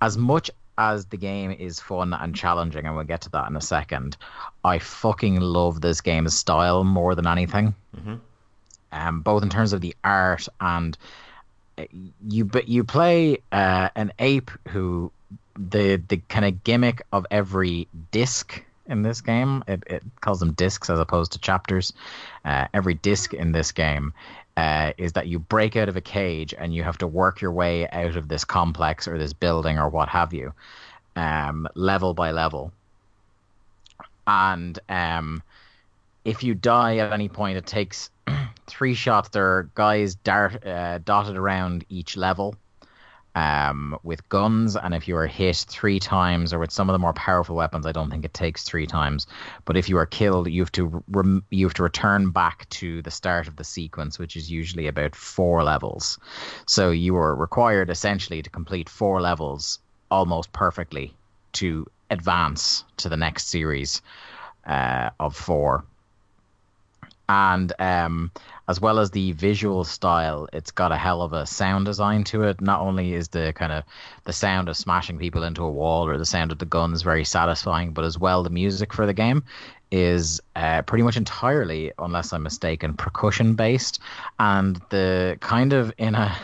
as 0.00 0.16
much 0.18 0.50
as 0.78 1.06
the 1.06 1.16
game 1.16 1.50
is 1.52 1.80
fun 1.80 2.12
and 2.12 2.34
challenging, 2.34 2.86
and 2.86 2.94
we'll 2.94 3.04
get 3.04 3.22
to 3.22 3.30
that 3.30 3.48
in 3.48 3.56
a 3.56 3.60
second. 3.60 4.16
I 4.64 4.78
fucking 4.78 5.40
love 5.40 5.80
this 5.80 6.00
game's 6.00 6.34
style 6.36 6.84
more 6.84 7.14
than 7.14 7.26
anything. 7.26 7.74
Um, 8.92 9.20
both 9.20 9.42
in 9.42 9.48
terms 9.48 9.72
of 9.72 9.80
the 9.80 9.94
art 10.04 10.48
and 10.60 10.96
uh, 11.78 11.84
you 12.28 12.44
but 12.44 12.68
you 12.68 12.84
play 12.84 13.38
uh, 13.52 13.88
an 13.94 14.12
ape 14.18 14.50
who 14.68 15.10
the 15.58 16.00
the 16.08 16.18
kind 16.28 16.44
of 16.44 16.64
gimmick 16.64 17.02
of 17.12 17.26
every 17.30 17.88
disc 18.10 18.62
in 18.86 19.02
this 19.02 19.20
game 19.20 19.64
it, 19.66 19.82
it 19.86 20.02
calls 20.20 20.38
them 20.40 20.52
discs 20.52 20.88
as 20.88 20.98
opposed 20.98 21.32
to 21.32 21.38
chapters 21.38 21.92
uh, 22.44 22.66
every 22.72 22.94
disc 22.94 23.34
in 23.34 23.52
this 23.52 23.72
game 23.72 24.12
uh, 24.56 24.92
is 24.96 25.12
that 25.12 25.26
you 25.26 25.38
break 25.38 25.76
out 25.76 25.88
of 25.88 25.96
a 25.96 26.00
cage 26.00 26.54
and 26.56 26.74
you 26.74 26.82
have 26.82 26.98
to 26.98 27.06
work 27.06 27.40
your 27.40 27.52
way 27.52 27.88
out 27.90 28.16
of 28.16 28.28
this 28.28 28.44
complex 28.44 29.06
or 29.06 29.18
this 29.18 29.32
building 29.32 29.78
or 29.78 29.88
what 29.88 30.08
have 30.08 30.32
you 30.32 30.52
um, 31.16 31.68
level 31.74 32.14
by 32.14 32.30
level 32.30 32.72
and 34.26 34.78
um, 34.88 35.42
if 36.24 36.42
you 36.42 36.54
die 36.54 36.96
at 36.98 37.12
any 37.12 37.28
point, 37.28 37.56
it 37.56 37.66
takes 37.66 38.10
three 38.66 38.94
shots. 38.94 39.28
There 39.28 39.46
are 39.46 39.70
guys 39.74 40.16
dart, 40.16 40.66
uh, 40.66 40.98
dotted 40.98 41.36
around 41.36 41.84
each 41.88 42.16
level 42.16 42.56
um, 43.36 43.98
with 44.02 44.26
guns, 44.30 44.76
and 44.76 44.94
if 44.94 45.06
you 45.06 45.14
are 45.16 45.26
hit 45.26 45.66
three 45.68 46.00
times, 46.00 46.54
or 46.54 46.58
with 46.58 46.72
some 46.72 46.88
of 46.88 46.94
the 46.94 46.98
more 46.98 47.12
powerful 47.12 47.54
weapons, 47.54 47.84
I 47.84 47.92
don't 47.92 48.10
think 48.10 48.24
it 48.24 48.32
takes 48.32 48.64
three 48.64 48.86
times. 48.86 49.26
But 49.66 49.76
if 49.76 49.90
you 49.90 49.98
are 49.98 50.06
killed, 50.06 50.48
you 50.48 50.62
have 50.62 50.72
to 50.72 51.04
rem- 51.10 51.44
you 51.50 51.66
have 51.66 51.74
to 51.74 51.82
return 51.82 52.30
back 52.30 52.66
to 52.70 53.02
the 53.02 53.10
start 53.10 53.46
of 53.46 53.56
the 53.56 53.62
sequence, 53.64 54.18
which 54.18 54.36
is 54.36 54.50
usually 54.50 54.86
about 54.86 55.14
four 55.14 55.62
levels. 55.62 56.18
So 56.66 56.90
you 56.90 57.14
are 57.16 57.36
required 57.36 57.90
essentially 57.90 58.40
to 58.40 58.48
complete 58.48 58.88
four 58.88 59.20
levels 59.20 59.80
almost 60.10 60.50
perfectly 60.52 61.12
to 61.52 61.86
advance 62.10 62.84
to 62.96 63.10
the 63.10 63.16
next 63.18 63.48
series 63.48 64.00
uh, 64.66 65.10
of 65.20 65.36
four 65.36 65.84
and 67.28 67.72
um, 67.78 68.30
as 68.68 68.80
well 68.80 68.98
as 68.98 69.10
the 69.10 69.32
visual 69.32 69.84
style, 69.84 70.48
it's 70.52 70.70
got 70.70 70.92
a 70.92 70.96
hell 70.96 71.22
of 71.22 71.32
a 71.32 71.46
sound 71.46 71.86
design 71.86 72.24
to 72.24 72.42
it. 72.42 72.60
Not 72.60 72.80
only 72.80 73.14
is 73.14 73.28
the 73.28 73.52
kind 73.54 73.72
of 73.72 73.84
the 74.24 74.32
sound 74.32 74.68
of 74.68 74.76
smashing 74.76 75.18
people 75.18 75.42
into 75.42 75.62
a 75.62 75.70
wall 75.70 76.08
or 76.08 76.18
the 76.18 76.26
sound 76.26 76.52
of 76.52 76.58
the 76.58 76.66
guns 76.66 77.02
very 77.02 77.24
satisfying, 77.24 77.92
but 77.92 78.04
as 78.04 78.18
well 78.18 78.42
the 78.42 78.50
music 78.50 78.92
for 78.92 79.06
the 79.06 79.14
game 79.14 79.44
is 79.92 80.40
uh, 80.56 80.82
pretty 80.82 81.04
much 81.04 81.16
entirely, 81.16 81.92
unless 81.98 82.32
I'm 82.32 82.42
mistaken, 82.42 82.94
percussion 82.94 83.54
based, 83.54 84.00
and 84.38 84.80
the 84.90 85.38
kind 85.40 85.72
of 85.72 85.92
in 85.96 86.16
a 86.16 86.36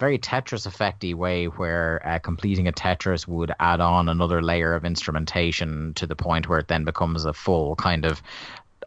very 0.00 0.18
Tetris 0.18 0.66
effecty 0.66 1.14
way 1.14 1.44
where 1.44 2.00
uh, 2.04 2.18
completing 2.18 2.66
a 2.66 2.72
Tetris 2.72 3.28
would 3.28 3.52
add 3.60 3.80
on 3.80 4.08
another 4.08 4.42
layer 4.42 4.74
of 4.74 4.84
instrumentation 4.84 5.92
to 5.94 6.06
the 6.06 6.16
point 6.16 6.48
where 6.48 6.58
it 6.58 6.68
then 6.68 6.84
becomes 6.84 7.26
a 7.26 7.34
full 7.34 7.76
kind 7.76 8.06
of 8.06 8.22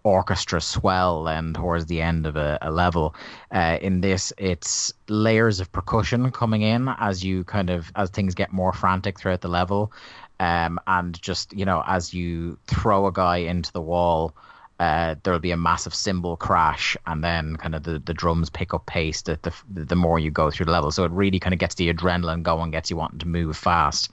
orchestra 0.04 0.60
swell 0.60 1.28
and 1.28 1.56
towards 1.56 1.86
the 1.86 2.02
end 2.02 2.26
of 2.26 2.36
a, 2.36 2.58
a 2.62 2.72
level. 2.72 3.16
Uh, 3.52 3.78
in 3.82 4.02
this, 4.02 4.34
it's 4.38 4.94
layers 5.08 5.60
of 5.60 5.72
percussion 5.72 6.30
coming 6.32 6.62
in 6.62 6.90
as 7.00 7.24
you 7.24 7.44
kind 7.46 7.70
of 7.70 7.92
as 7.96 8.10
things 8.10 8.36
get 8.36 8.52
more 8.52 8.74
frantic 8.74 9.20
throughout 9.20 9.42
the 9.42 9.48
level, 9.48 9.92
um, 10.40 10.80
and 10.88 11.22
just 11.22 11.54
you 11.54 11.66
know 11.66 11.84
as 11.88 12.14
you 12.14 12.58
throw 12.68 13.08
a 13.08 13.12
guy 13.12 13.38
into 13.38 13.72
the 13.72 13.82
wall. 13.82 14.36
Uh, 14.80 15.16
there'll 15.24 15.40
be 15.40 15.52
a 15.52 15.58
massive 15.58 15.94
cymbal 15.94 16.36
crash, 16.36 16.98
and 17.06 17.24
then 17.24 17.56
kind 17.56 17.76
of 17.76 17.84
the, 17.84 18.00
the 18.00 18.14
drums 18.14 18.50
pick 18.50 18.74
up 18.74 18.86
pace 18.88 19.22
the, 19.22 19.40
the 19.44 19.86
the 19.86 19.96
more 19.96 20.20
you 20.20 20.32
go 20.32 20.50
through 20.50 20.66
the 20.66 20.72
level. 20.72 20.92
So 20.92 21.06
it 21.06 21.12
really 21.12 21.40
kind 21.40 21.54
of 21.54 21.60
gets 21.60 21.76
the 21.76 21.94
adrenaline 21.94 22.44
going, 22.44 22.72
gets 22.72 22.90
you 22.90 22.98
wanting 22.98 23.20
to 23.20 23.28
move 23.28 23.56
fast. 23.56 24.10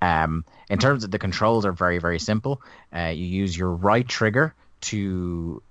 Um, 0.00 0.44
in 0.70 0.78
terms 0.78 1.04
of 1.04 1.10
the 1.10 1.18
controls, 1.18 1.64
are 1.66 1.72
very 1.72 1.98
very 1.98 2.18
simple. 2.18 2.62
Uh, 2.92 3.12
you 3.14 3.26
use 3.26 3.56
your 3.56 3.70
right 3.70 4.08
trigger 4.08 4.54
to 4.82 5.62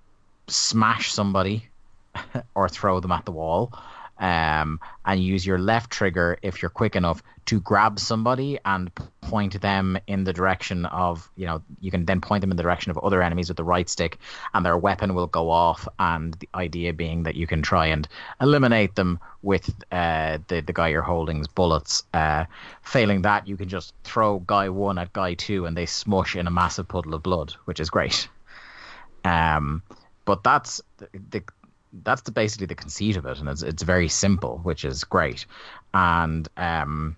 smash 0.47 1.11
somebody 1.11 1.67
or 2.55 2.69
throw 2.69 2.99
them 2.99 3.11
at 3.11 3.25
the 3.25 3.31
wall. 3.31 3.73
Um, 4.19 4.79
and 5.05 5.21
use 5.21 5.45
your 5.45 5.59
left 5.59 5.91
trigger 5.91 6.39
if 6.41 6.59
you're 6.59 6.71
quick 6.71 6.95
enough 6.95 7.21
to 7.45 7.59
grab 7.61 7.99
somebody 7.99 8.57
and 8.65 8.91
point 9.21 9.61
them 9.61 9.97
in 10.07 10.23
the 10.23 10.33
direction 10.33 10.85
of, 10.87 11.29
you 11.35 11.45
know, 11.45 11.61
you 11.81 11.91
can 11.91 12.05
then 12.05 12.19
point 12.19 12.41
them 12.41 12.49
in 12.49 12.57
the 12.57 12.63
direction 12.63 12.89
of 12.89 12.97
other 12.97 13.21
enemies 13.21 13.47
with 13.47 13.57
the 13.57 13.63
right 13.63 13.87
stick, 13.87 14.17
and 14.53 14.65
their 14.65 14.77
weapon 14.77 15.13
will 15.13 15.27
go 15.27 15.51
off. 15.51 15.87
And 15.99 16.33
the 16.33 16.49
idea 16.55 16.93
being 16.93 17.23
that 17.23 17.35
you 17.35 17.45
can 17.45 17.61
try 17.61 17.85
and 17.85 18.07
eliminate 18.41 18.95
them 18.95 19.19
with 19.43 19.69
uh, 19.91 20.39
the 20.47 20.61
the 20.61 20.73
guy 20.73 20.89
you're 20.89 21.03
holding's 21.03 21.47
bullets. 21.47 22.03
Uh, 22.13 22.45
failing 22.81 23.21
that, 23.21 23.47
you 23.47 23.55
can 23.55 23.69
just 23.69 23.93
throw 24.03 24.39
guy 24.39 24.69
one 24.69 24.97
at 24.97 25.13
guy 25.13 25.35
two, 25.35 25.65
and 25.65 25.77
they 25.77 25.85
smush 25.85 26.35
in 26.35 26.47
a 26.47 26.51
massive 26.51 26.87
puddle 26.87 27.13
of 27.13 27.21
blood, 27.23 27.51
which 27.65 27.79
is 27.79 27.89
great. 27.89 28.27
Um, 29.27 29.81
but 30.25 30.43
that's 30.43 30.81
the, 30.97 31.07
the 31.31 31.43
that's 32.03 32.21
the, 32.21 32.31
basically 32.31 32.67
the 32.67 32.75
conceit 32.75 33.17
of 33.17 33.25
it, 33.25 33.39
and 33.39 33.49
it's 33.49 33.61
it's 33.61 33.83
very 33.83 34.07
simple, 34.07 34.59
which 34.63 34.85
is 34.85 35.03
great. 35.03 35.45
And 35.93 36.47
um, 36.57 37.17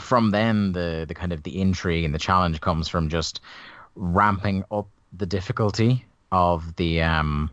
from 0.00 0.30
then, 0.30 0.72
the 0.72 1.04
the 1.06 1.14
kind 1.14 1.32
of 1.32 1.42
the 1.42 1.60
intrigue 1.60 2.04
and 2.04 2.14
the 2.14 2.18
challenge 2.18 2.60
comes 2.60 2.88
from 2.88 3.08
just 3.08 3.40
ramping 3.96 4.64
up 4.70 4.86
the 5.16 5.26
difficulty 5.26 6.04
of 6.32 6.76
the 6.76 7.02
um, 7.02 7.50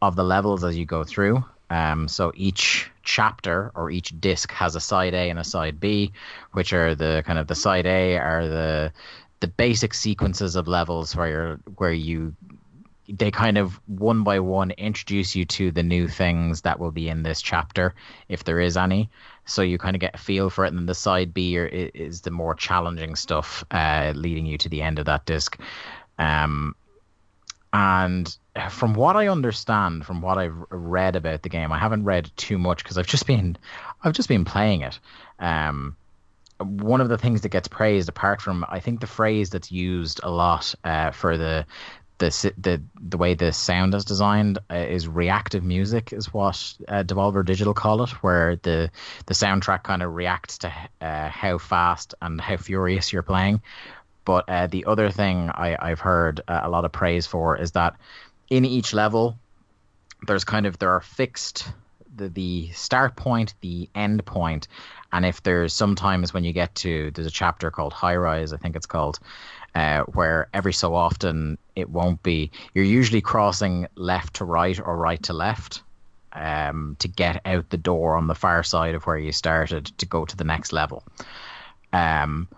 of 0.00 0.16
the 0.16 0.24
levels 0.24 0.64
as 0.64 0.76
you 0.76 0.86
go 0.86 1.04
through. 1.04 1.44
Um, 1.70 2.06
so 2.06 2.32
each 2.34 2.90
chapter 3.02 3.72
or 3.74 3.90
each 3.90 4.20
disc 4.20 4.52
has 4.52 4.76
a 4.76 4.80
side 4.80 5.14
A 5.14 5.30
and 5.30 5.38
a 5.38 5.44
side 5.44 5.80
B, 5.80 6.12
which 6.52 6.72
are 6.72 6.94
the 6.94 7.22
kind 7.24 7.38
of 7.38 7.46
the 7.46 7.54
side 7.54 7.86
A 7.86 8.18
are 8.18 8.46
the 8.46 8.92
the 9.42 9.48
basic 9.48 9.92
sequences 9.92 10.54
of 10.54 10.68
levels 10.68 11.16
where 11.16 11.28
you're 11.28 11.60
where 11.76 11.92
you 11.92 12.34
they 13.08 13.32
kind 13.32 13.58
of 13.58 13.80
one 13.88 14.22
by 14.22 14.38
one 14.38 14.70
introduce 14.70 15.34
you 15.34 15.44
to 15.44 15.72
the 15.72 15.82
new 15.82 16.06
things 16.06 16.62
that 16.62 16.78
will 16.78 16.92
be 16.92 17.08
in 17.08 17.24
this 17.24 17.42
chapter, 17.42 17.92
if 18.28 18.44
there 18.44 18.60
is 18.60 18.76
any. 18.76 19.10
So 19.44 19.60
you 19.62 19.76
kind 19.78 19.96
of 19.96 20.00
get 20.00 20.14
a 20.14 20.18
feel 20.18 20.48
for 20.48 20.64
it, 20.64 20.68
and 20.68 20.78
then 20.78 20.86
the 20.86 20.94
side 20.94 21.34
B 21.34 21.56
is 21.56 22.20
the 22.20 22.30
more 22.30 22.54
challenging 22.54 23.16
stuff, 23.16 23.64
uh, 23.72 24.12
leading 24.14 24.46
you 24.46 24.56
to 24.58 24.68
the 24.68 24.80
end 24.80 25.00
of 25.00 25.06
that 25.06 25.26
disc. 25.26 25.58
Um, 26.18 26.76
and 27.72 28.34
from 28.70 28.94
what 28.94 29.16
I 29.16 29.26
understand, 29.26 30.06
from 30.06 30.22
what 30.22 30.38
I've 30.38 30.56
read 30.70 31.16
about 31.16 31.42
the 31.42 31.48
game, 31.48 31.72
I 31.72 31.78
haven't 31.78 32.04
read 32.04 32.30
too 32.36 32.56
much 32.58 32.84
because 32.84 32.96
I've 32.96 33.08
just 33.08 33.26
been, 33.26 33.58
I've 34.04 34.12
just 34.12 34.28
been 34.28 34.44
playing 34.44 34.82
it. 34.82 35.00
Um, 35.40 35.96
one 36.62 37.00
of 37.00 37.08
the 37.08 37.18
things 37.18 37.42
that 37.42 37.50
gets 37.50 37.68
praised, 37.68 38.08
apart 38.08 38.40
from 38.40 38.64
I 38.68 38.80
think 38.80 39.00
the 39.00 39.06
phrase 39.06 39.50
that's 39.50 39.72
used 39.72 40.20
a 40.22 40.30
lot 40.30 40.74
uh, 40.84 41.10
for 41.10 41.36
the 41.36 41.66
the 42.18 42.52
the 42.58 42.82
the 43.00 43.16
way 43.16 43.34
the 43.34 43.52
sound 43.52 43.94
is 43.94 44.04
designed 44.04 44.58
uh, 44.70 44.76
is 44.76 45.08
reactive 45.08 45.64
music, 45.64 46.12
is 46.12 46.32
what 46.32 46.74
uh, 46.88 47.02
Devolver 47.02 47.44
Digital 47.44 47.74
call 47.74 48.02
it, 48.02 48.10
where 48.22 48.56
the 48.56 48.90
the 49.26 49.34
soundtrack 49.34 49.82
kind 49.82 50.02
of 50.02 50.14
reacts 50.14 50.58
to 50.58 50.72
uh, 51.00 51.28
how 51.28 51.58
fast 51.58 52.14
and 52.22 52.40
how 52.40 52.56
furious 52.56 53.12
you're 53.12 53.22
playing. 53.22 53.60
But 54.24 54.48
uh, 54.48 54.68
the 54.68 54.84
other 54.86 55.10
thing 55.10 55.50
I, 55.52 55.76
I've 55.80 56.00
heard 56.00 56.42
uh, 56.46 56.60
a 56.62 56.70
lot 56.70 56.84
of 56.84 56.92
praise 56.92 57.26
for 57.26 57.56
is 57.56 57.72
that 57.72 57.96
in 58.48 58.64
each 58.64 58.94
level, 58.94 59.36
there's 60.26 60.44
kind 60.44 60.66
of 60.66 60.78
there 60.78 60.92
are 60.92 61.00
fixed 61.00 61.66
the 62.22 62.28
the 62.28 62.72
start 62.72 63.16
point, 63.16 63.54
the 63.60 63.88
end 63.94 64.24
point, 64.24 64.68
and 65.12 65.24
if 65.24 65.42
there's 65.42 65.72
sometimes 65.72 66.32
when 66.32 66.44
you 66.44 66.52
get 66.52 66.74
to 66.76 67.10
there's 67.10 67.26
a 67.26 67.30
chapter 67.30 67.70
called 67.70 67.92
High 67.92 68.16
Rise, 68.16 68.52
I 68.52 68.56
think 68.56 68.76
it's 68.76 68.86
called, 68.86 69.18
uh, 69.74 70.02
where 70.04 70.48
every 70.54 70.72
so 70.72 70.94
often 70.94 71.58
it 71.76 71.90
won't 71.90 72.22
be. 72.22 72.50
You're 72.74 72.84
usually 72.84 73.20
crossing 73.20 73.86
left 73.94 74.36
to 74.36 74.44
right 74.44 74.78
or 74.78 74.96
right 74.96 75.22
to 75.24 75.32
left 75.32 75.82
um, 76.32 76.96
to 77.00 77.08
get 77.08 77.42
out 77.44 77.70
the 77.70 77.76
door 77.76 78.16
on 78.16 78.26
the 78.26 78.34
far 78.34 78.62
side 78.62 78.94
of 78.94 79.04
where 79.04 79.18
you 79.18 79.32
started 79.32 79.86
to 79.98 80.06
go 80.06 80.24
to 80.24 80.36
the 80.36 80.44
next 80.44 80.72
level. 80.72 81.04
Um, 81.92 82.48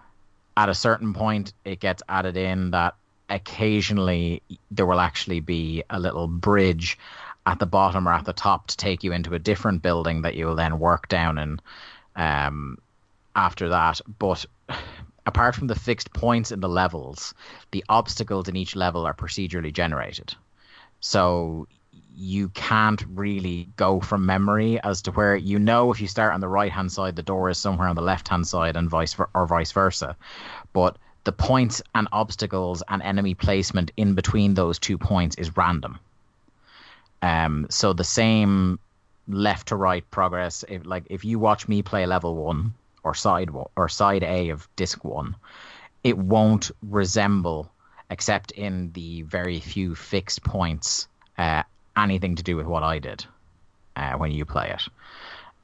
at 0.57 0.68
a 0.68 0.74
certain 0.74 1.14
point, 1.14 1.53
it 1.64 1.81
gets 1.81 2.03
added 2.09 2.37
in 2.37 2.70
that 2.70 2.94
occasionally 3.29 4.42
there 4.70 4.87
will 4.87 5.00
actually 5.00 5.40
be 5.40 5.83
a 5.90 5.98
little 5.98 6.29
bridge 6.29 6.98
at 7.46 7.59
the 7.59 7.66
bottom 7.66 8.09
or 8.09 8.12
at 8.12 8.24
the 8.24 8.33
top 8.33 8.68
to 8.68 8.76
take 8.76 9.04
you 9.04 9.12
into 9.12 9.35
a 9.35 9.38
different 9.38 9.83
building 9.83 10.22
that 10.22 10.35
you 10.35 10.46
will 10.46 10.54
then 10.54 10.78
work 10.78 11.09
down 11.09 11.38
in 11.38 11.61
um, 12.16 12.78
after 13.37 13.68
that. 13.70 14.00
But 14.18 14.46
apart 15.26 15.54
from 15.54 15.66
the 15.66 15.74
fixed 15.74 16.12
points 16.12 16.52
in 16.52 16.61
the 16.61 16.68
levels, 16.68 17.35
the 17.70 17.85
obstacles 17.88 18.48
in 18.48 18.57
each 18.57 18.76
level 18.76 19.07
are 19.07 19.14
procedurally 19.14 19.72
generated. 19.72 20.35
So 21.00 21.66
you 22.16 22.48
can't 22.50 23.04
really 23.09 23.68
go 23.76 24.00
from 24.00 24.24
memory 24.24 24.80
as 24.83 25.02
to 25.02 25.11
where 25.11 25.37
you 25.37 25.59
know 25.59 25.90
if 25.90 26.00
you 26.00 26.07
start 26.07 26.33
on 26.33 26.40
the 26.40 26.48
right 26.48 26.72
hand 26.72 26.92
side, 26.92 27.16
the 27.16 27.22
door 27.22 27.50
is 27.50 27.59
somewhere 27.59 27.88
on 27.88 27.96
the 27.96 28.02
left 28.02 28.28
hand 28.28 28.46
side, 28.46 28.76
and 28.76 28.88
vice 28.88 29.16
or 29.35 29.46
vice 29.46 29.72
versa. 29.72 30.16
But 30.72 30.96
the 31.24 31.33
points 31.33 31.83
and 31.94 32.09
obstacles 32.12 32.83
and 32.88 33.02
enemy 33.02 33.35
placement 33.35 33.90
in 33.96 34.14
between 34.14 34.54
those 34.54 34.78
two 34.78 34.96
points 34.96 35.37
is 35.37 35.57
random. 35.57 35.98
Um, 37.25 37.67
so 37.71 37.95
the 37.95 38.05
same 38.05 38.79
left 39.27 39.69
to 39.69 39.77
right 39.77 40.05
progress. 40.11 40.63
If 40.69 40.85
like 40.85 41.05
if 41.09 41.25
you 41.25 41.39
watch 41.39 41.67
me 41.67 41.81
play 41.81 42.05
level 42.05 42.37
one 42.37 42.75
or 43.03 43.15
side 43.15 43.49
or 43.77 43.89
side 43.89 44.23
A 44.23 44.51
of 44.51 44.69
disc 44.77 45.03
one, 45.03 45.35
it 46.03 46.19
won't 46.19 46.71
resemble, 46.83 47.73
except 48.11 48.51
in 48.51 48.93
the 48.93 49.23
very 49.23 49.59
few 49.59 49.95
fixed 49.95 50.45
points, 50.45 51.09
uh, 51.39 51.63
anything 51.97 52.37
to 52.37 52.43
do 52.43 52.57
with 52.57 52.67
what 52.67 52.83
I 52.83 52.99
did 52.99 53.25
uh, 53.97 54.13
when 54.19 54.31
you 54.31 54.45
play 54.45 54.69
it. 54.69 54.83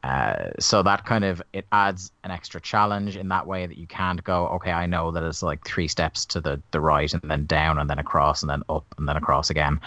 Uh, 0.02 0.48
so 0.58 0.82
that 0.82 1.04
kind 1.04 1.24
of 1.24 1.42
it 1.52 1.66
adds 1.72 2.10
an 2.24 2.30
extra 2.30 2.60
challenge 2.60 3.16
in 3.16 3.28
that 3.28 3.46
way 3.46 3.66
that 3.66 3.76
you 3.76 3.86
can't 3.86 4.24
go 4.24 4.46
okay 4.46 4.72
i 4.72 4.86
know 4.86 5.10
that 5.10 5.22
it's 5.22 5.42
like 5.42 5.62
three 5.62 5.86
steps 5.86 6.24
to 6.24 6.40
the, 6.40 6.58
the 6.70 6.80
right 6.80 7.12
and 7.12 7.22
then 7.30 7.44
down 7.44 7.78
and 7.78 7.90
then 7.90 7.98
across 7.98 8.42
and 8.42 8.48
then 8.48 8.62
up 8.70 8.84
and 8.96 9.06
then 9.06 9.16
across 9.18 9.50
again 9.50 9.78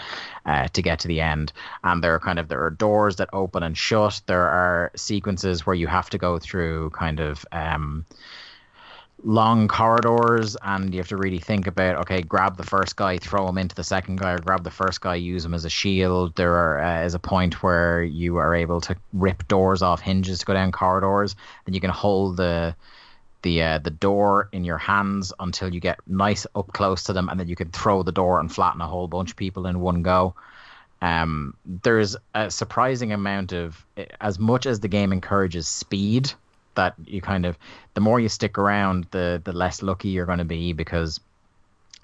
uh, 0.46 0.68
to 0.68 0.82
get 0.82 1.00
to 1.00 1.08
the 1.08 1.20
end. 1.20 1.52
And 1.82 2.02
there 2.02 2.14
are 2.14 2.20
kind 2.20 2.38
of 2.38 2.48
there 2.48 2.64
are 2.64 2.70
doors 2.70 3.16
that 3.16 3.30
open 3.32 3.62
and 3.62 3.76
shut. 3.76 4.20
There 4.26 4.48
are 4.48 4.90
sequences 4.96 5.66
where 5.66 5.74
you 5.74 5.86
have 5.86 6.10
to 6.10 6.18
go 6.18 6.38
through 6.38 6.90
kind 6.90 7.20
of 7.20 7.44
um, 7.52 8.04
long 9.24 9.68
corridors 9.68 10.54
and 10.62 10.92
you 10.92 11.00
have 11.00 11.08
to 11.08 11.16
really 11.16 11.38
think 11.38 11.66
about 11.66 11.96
okay 11.96 12.20
grab 12.20 12.58
the 12.58 12.62
first 12.62 12.94
guy 12.94 13.16
throw 13.16 13.48
him 13.48 13.56
into 13.56 13.74
the 13.74 13.82
second 13.82 14.16
guy 14.16 14.32
or 14.32 14.38
grab 14.38 14.62
the 14.62 14.70
first 14.70 15.00
guy 15.00 15.14
use 15.14 15.44
him 15.44 15.54
as 15.54 15.64
a 15.64 15.70
shield. 15.70 16.36
There 16.36 16.54
are, 16.54 16.80
uh, 16.80 17.04
is 17.04 17.14
a 17.14 17.18
point 17.18 17.62
where 17.62 18.02
you 18.02 18.36
are 18.36 18.54
able 18.54 18.82
to 18.82 18.94
rip 19.14 19.48
doors 19.48 19.80
off 19.80 20.00
hinges 20.00 20.40
to 20.40 20.46
go 20.46 20.52
down 20.52 20.72
corridors 20.72 21.36
and 21.64 21.74
you 21.74 21.80
can 21.80 21.90
hold 21.90 22.36
the 22.36 22.76
the 23.42 23.62
uh, 23.62 23.78
the 23.78 23.90
door 23.90 24.48
in 24.52 24.64
your 24.64 24.78
hands 24.78 25.32
until 25.40 25.72
you 25.72 25.80
get 25.80 25.98
nice 26.06 26.46
up 26.54 26.72
close 26.74 27.04
to 27.04 27.14
them 27.14 27.30
and 27.30 27.40
then 27.40 27.48
you 27.48 27.56
can 27.56 27.70
throw 27.70 28.02
the 28.02 28.12
door 28.12 28.40
and 28.40 28.52
flatten 28.52 28.82
a 28.82 28.86
whole 28.86 29.08
bunch 29.08 29.30
of 29.30 29.36
people 29.36 29.66
in 29.66 29.80
one 29.80 30.02
go. 30.02 30.34
Um, 31.00 31.54
there's 31.64 32.16
a 32.34 32.50
surprising 32.50 33.12
amount 33.12 33.52
of 33.52 33.84
as 34.20 34.38
much 34.38 34.66
as 34.66 34.80
the 34.80 34.88
game 34.88 35.12
encourages 35.12 35.66
speed 35.66 36.32
that 36.74 36.94
you 37.04 37.20
kind 37.20 37.46
of 37.46 37.58
the 37.94 38.00
more 38.00 38.20
you 38.20 38.28
stick 38.28 38.58
around, 38.58 39.06
the 39.10 39.40
the 39.44 39.52
less 39.52 39.82
lucky 39.82 40.08
you're 40.08 40.26
going 40.26 40.38
to 40.38 40.44
be 40.44 40.72
because 40.72 41.20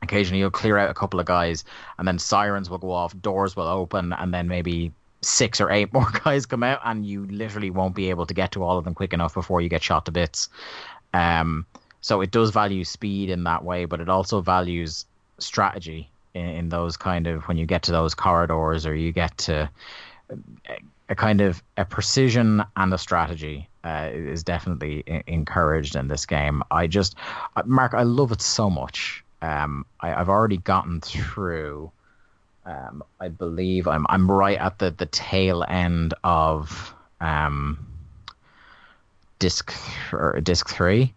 occasionally 0.02 0.40
you'll 0.40 0.50
clear 0.50 0.78
out 0.78 0.90
a 0.90 0.94
couple 0.94 1.20
of 1.20 1.26
guys 1.26 1.64
and 1.98 2.08
then 2.08 2.18
sirens 2.18 2.70
will 2.70 2.78
go 2.78 2.90
off, 2.90 3.18
doors 3.20 3.56
will 3.56 3.68
open, 3.68 4.12
and 4.14 4.32
then 4.32 4.48
maybe 4.48 4.92
six 5.22 5.60
or 5.60 5.70
eight 5.70 5.92
more 5.92 6.10
guys 6.24 6.46
come 6.46 6.62
out, 6.62 6.80
and 6.84 7.06
you 7.06 7.26
literally 7.26 7.70
won't 7.70 7.94
be 7.94 8.10
able 8.10 8.26
to 8.26 8.34
get 8.34 8.52
to 8.52 8.62
all 8.62 8.78
of 8.78 8.84
them 8.84 8.94
quick 8.94 9.12
enough 9.12 9.34
before 9.34 9.60
you 9.60 9.68
get 9.68 9.82
shot 9.82 10.06
to 10.06 10.12
bits. 10.12 10.48
Um, 11.12 11.66
so 12.00 12.20
it 12.20 12.30
does 12.30 12.50
value 12.50 12.84
speed 12.84 13.30
in 13.30 13.44
that 13.44 13.64
way, 13.64 13.84
but 13.84 14.00
it 14.00 14.08
also 14.08 14.40
values 14.40 15.04
strategy 15.38 16.08
in, 16.34 16.46
in 16.46 16.68
those 16.68 16.96
kind 16.96 17.26
of 17.26 17.42
when 17.48 17.56
you 17.56 17.66
get 17.66 17.82
to 17.82 17.92
those 17.92 18.14
corridors 18.14 18.86
or 18.86 18.94
you 18.94 19.12
get 19.12 19.36
to 19.38 19.70
a 21.08 21.14
kind 21.14 21.40
of 21.40 21.62
a 21.76 21.84
precision 21.84 22.62
and 22.76 22.94
a 22.94 22.98
strategy 22.98 23.68
uh, 23.84 24.10
is 24.12 24.42
definitely 24.42 25.04
encouraged 25.26 25.96
in 25.96 26.08
this 26.08 26.26
game. 26.26 26.62
I 26.70 26.86
just, 26.86 27.14
Mark, 27.64 27.94
I 27.94 28.02
love 28.02 28.32
it 28.32 28.42
so 28.42 28.68
much. 28.68 29.24
Um, 29.42 29.86
I, 30.00 30.10
have 30.10 30.28
already 30.28 30.58
gotten 30.58 31.00
through. 31.00 31.90
Um, 32.66 33.02
I 33.20 33.28
believe 33.28 33.88
I'm 33.88 34.06
I'm 34.10 34.30
right 34.30 34.58
at 34.58 34.78
the, 34.78 34.90
the 34.90 35.06
tail 35.06 35.64
end 35.66 36.12
of 36.24 36.94
um, 37.22 37.86
disc 39.38 39.72
or 40.12 40.38
disc 40.42 40.68
three, 40.68 41.14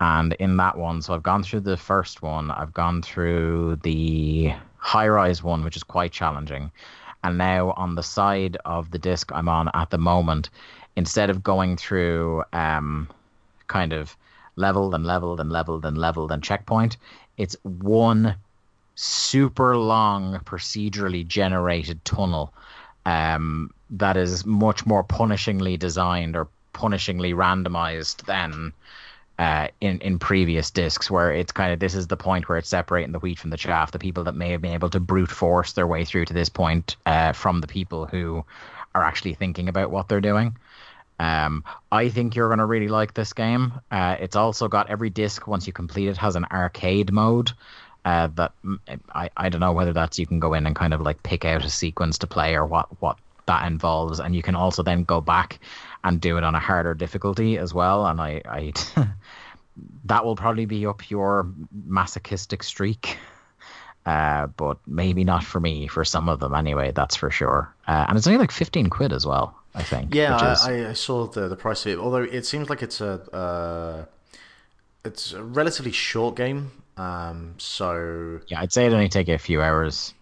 and 0.00 0.34
in 0.34 0.56
that 0.58 0.78
one, 0.78 1.02
so 1.02 1.14
I've 1.14 1.24
gone 1.24 1.42
through 1.42 1.60
the 1.60 1.76
first 1.76 2.22
one. 2.22 2.52
I've 2.52 2.72
gone 2.72 3.02
through 3.02 3.80
the 3.82 4.52
high 4.76 5.08
rise 5.08 5.42
one, 5.42 5.64
which 5.64 5.76
is 5.76 5.82
quite 5.82 6.12
challenging 6.12 6.70
and 7.24 7.38
now 7.38 7.72
on 7.72 7.94
the 7.94 8.02
side 8.02 8.56
of 8.66 8.90
the 8.90 8.98
disc 8.98 9.32
I'm 9.34 9.48
on 9.48 9.70
at 9.72 9.90
the 9.90 9.98
moment, 9.98 10.50
instead 10.96 11.30
of 11.30 11.42
going 11.42 11.76
through 11.76 12.44
um, 12.52 13.08
kind 13.66 13.92
of 13.92 14.16
leveled 14.56 14.94
and 14.94 15.04
leveled 15.04 15.40
and 15.40 15.50
leveled 15.50 15.84
and 15.84 15.98
leveled 15.98 16.32
and 16.32 16.42
checkpoint, 16.42 16.96
it's 17.36 17.56
one 17.62 18.36
super 18.94 19.76
long 19.76 20.38
procedurally 20.44 21.26
generated 21.26 22.04
tunnel 22.04 22.54
um, 23.06 23.70
that 23.90 24.16
is 24.16 24.46
much 24.46 24.86
more 24.86 25.04
punishingly 25.04 25.78
designed 25.78 26.36
or 26.36 26.48
punishingly 26.72 27.34
randomized 27.34 28.24
than 28.26 28.72
uh, 29.38 29.66
in 29.80 29.98
in 29.98 30.18
previous 30.18 30.70
discs, 30.70 31.10
where 31.10 31.32
it's 31.32 31.50
kind 31.50 31.72
of 31.72 31.80
this 31.80 31.94
is 31.94 32.06
the 32.06 32.16
point 32.16 32.48
where 32.48 32.56
it's 32.56 32.68
separating 32.68 33.12
the 33.12 33.18
wheat 33.18 33.38
from 33.38 33.50
the 33.50 33.56
chaff. 33.56 33.90
The 33.90 33.98
people 33.98 34.22
that 34.24 34.36
may 34.36 34.50
have 34.50 34.62
been 34.62 34.74
able 34.74 34.90
to 34.90 35.00
brute 35.00 35.30
force 35.30 35.72
their 35.72 35.88
way 35.88 36.04
through 36.04 36.26
to 36.26 36.34
this 36.34 36.48
point 36.48 36.96
uh, 37.04 37.32
from 37.32 37.60
the 37.60 37.66
people 37.66 38.06
who 38.06 38.44
are 38.94 39.02
actually 39.02 39.34
thinking 39.34 39.68
about 39.68 39.90
what 39.90 40.08
they're 40.08 40.20
doing. 40.20 40.56
Um, 41.18 41.64
I 41.92 42.08
think 42.08 42.34
you're 42.34 42.48
going 42.48 42.58
to 42.58 42.66
really 42.66 42.88
like 42.88 43.14
this 43.14 43.32
game. 43.32 43.72
Uh, 43.90 44.16
it's 44.18 44.36
also 44.36 44.68
got 44.68 44.90
every 44.90 45.10
disc 45.10 45.46
once 45.46 45.66
you 45.66 45.72
complete 45.72 46.08
it 46.08 46.16
has 46.16 46.36
an 46.36 46.46
arcade 46.50 47.12
mode. 47.12 47.52
Uh, 48.04 48.26
that 48.34 48.52
I, 49.14 49.30
I 49.34 49.48
don't 49.48 49.60
know 49.60 49.72
whether 49.72 49.94
that's 49.94 50.18
you 50.18 50.26
can 50.26 50.38
go 50.38 50.52
in 50.52 50.66
and 50.66 50.76
kind 50.76 50.92
of 50.92 51.00
like 51.00 51.22
pick 51.22 51.46
out 51.46 51.64
a 51.64 51.70
sequence 51.70 52.18
to 52.18 52.26
play 52.26 52.54
or 52.54 52.66
what 52.66 52.88
what 53.00 53.16
that 53.46 53.66
involves, 53.66 54.20
and 54.20 54.34
you 54.34 54.42
can 54.42 54.54
also 54.54 54.82
then 54.82 55.04
go 55.04 55.20
back 55.20 55.58
and 56.02 56.20
do 56.20 56.36
it 56.36 56.44
on 56.44 56.54
a 56.54 56.60
harder 56.60 56.94
difficulty 56.94 57.56
as 57.56 57.72
well. 57.72 58.06
And 58.06 58.20
I, 58.20 58.42
I 58.44 58.72
that 60.04 60.24
will 60.24 60.36
probably 60.36 60.66
be 60.66 60.86
up 60.86 61.10
your 61.10 61.48
masochistic 61.72 62.62
streak. 62.62 63.18
Uh, 64.06 64.48
but 64.48 64.76
maybe 64.86 65.24
not 65.24 65.42
for 65.42 65.58
me. 65.58 65.86
For 65.86 66.04
some 66.04 66.28
of 66.28 66.38
them, 66.38 66.54
anyway, 66.54 66.92
that's 66.94 67.16
for 67.16 67.30
sure. 67.30 67.74
Uh, 67.88 68.04
and 68.06 68.18
it's 68.18 68.26
only 68.26 68.38
like 68.38 68.50
fifteen 68.50 68.90
quid 68.90 69.14
as 69.14 69.24
well. 69.24 69.56
I 69.74 69.82
think. 69.82 70.14
Yeah, 70.14 70.52
is... 70.52 70.62
I, 70.62 70.90
I, 70.90 70.92
saw 70.92 71.26
the 71.26 71.48
the 71.48 71.56
price 71.56 71.84
of 71.86 71.92
it. 71.92 71.98
Although 71.98 72.22
it 72.22 72.46
seems 72.46 72.70
like 72.70 72.82
it's 72.82 73.00
a 73.00 73.12
uh, 73.32 74.04
it's 75.04 75.32
a 75.32 75.42
relatively 75.42 75.92
short 75.92 76.36
game. 76.36 76.70
Um, 76.96 77.54
so 77.58 78.40
Yeah, 78.46 78.60
I'd 78.60 78.72
say 78.72 78.86
it 78.86 78.92
only 78.92 79.08
take 79.08 79.28
a 79.28 79.38
few 79.38 79.60
hours 79.60 80.14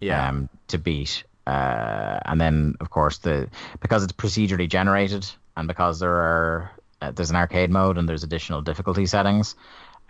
yeah, 0.00 0.28
um, 0.28 0.48
to 0.68 0.78
beat. 0.78 1.24
Uh, 1.46 2.20
and 2.26 2.40
then, 2.40 2.74
of 2.80 2.90
course, 2.90 3.18
the 3.18 3.48
because 3.80 4.04
it's 4.04 4.12
procedurally 4.12 4.68
generated, 4.68 5.26
and 5.56 5.66
because 5.66 5.98
there 5.98 6.14
are 6.14 6.70
uh, 7.00 7.10
there's 7.12 7.30
an 7.30 7.36
arcade 7.36 7.70
mode 7.70 7.96
and 7.96 8.08
there's 8.08 8.22
additional 8.22 8.60
difficulty 8.60 9.06
settings, 9.06 9.54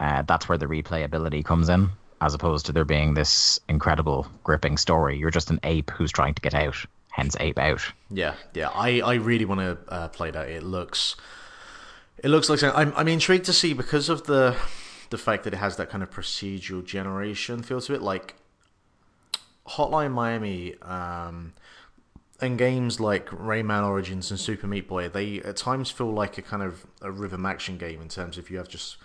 uh, 0.01 0.23
that's 0.23 0.49
where 0.49 0.59
the 0.59 0.67
replayability 0.67 1.45
comes 1.45 1.69
in, 1.69 1.91
as 2.21 2.35
opposed 2.35 2.67
to 2.67 2.73
there 2.73 2.85
being 2.85 3.15
this 3.15 3.61
incredible 3.69 4.27
gripping 4.43 4.77
story. 4.77 5.17
You're 5.17 5.31
just 5.31 5.51
an 5.51 5.61
ape 5.63 5.91
who's 5.91 6.11
trying 6.11 6.35
to 6.35 6.43
get 6.43 6.55
out, 6.55 6.77
hence 7.19 7.37
ape 7.41 7.59
out. 7.59 7.83
yeah, 8.11 8.35
yeah. 8.55 8.69
I, 8.69 9.01
I 9.01 9.15
really 9.15 9.45
want 9.45 9.61
to 9.61 9.93
uh, 9.93 10.09
play 10.09 10.31
that. 10.31 10.49
It 10.49 10.63
looks 10.63 11.17
it 12.19 12.29
looks 12.29 12.49
like 12.49 12.63
I'm 12.63 12.93
I'm 12.97 13.09
intrigued 13.09 13.45
to 13.47 13.53
see 13.53 13.73
because 13.73 14.09
of 14.09 14.25
the 14.25 14.57
the 15.11 15.19
fact 15.19 15.45
that 15.45 15.53
it 15.53 15.59
has 15.59 15.77
that 15.77 15.91
kind 15.91 16.03
of 16.03 16.11
procedural 16.11 16.85
generation 16.85 17.63
feel 17.63 17.81
to 17.81 17.95
it, 17.95 18.03
like 18.03 18.37
Hotline 19.67 20.13
Miami. 20.13 20.77
Um, 20.81 21.55
and 22.41 22.57
games 22.57 23.01
like 23.01 23.27
Rayman 23.31 23.85
Origins 23.85 24.31
and 24.31 24.39
Super 24.39 24.69
Meat 24.69 24.87
Boy, 24.87 25.09
they 25.09 25.41
at 25.41 25.57
times 25.57 25.91
feel 25.91 26.13
like 26.13 26.39
a 26.39 26.43
kind 26.43 26.63
of 26.63 26.87
a 27.03 27.11
rhythm 27.11 27.45
action 27.45 27.79
game 27.79 28.01
in 28.01 28.09
terms 28.09 28.39
of 28.39 28.49
you 28.49 28.59
have 28.59 28.69
just 28.69 28.97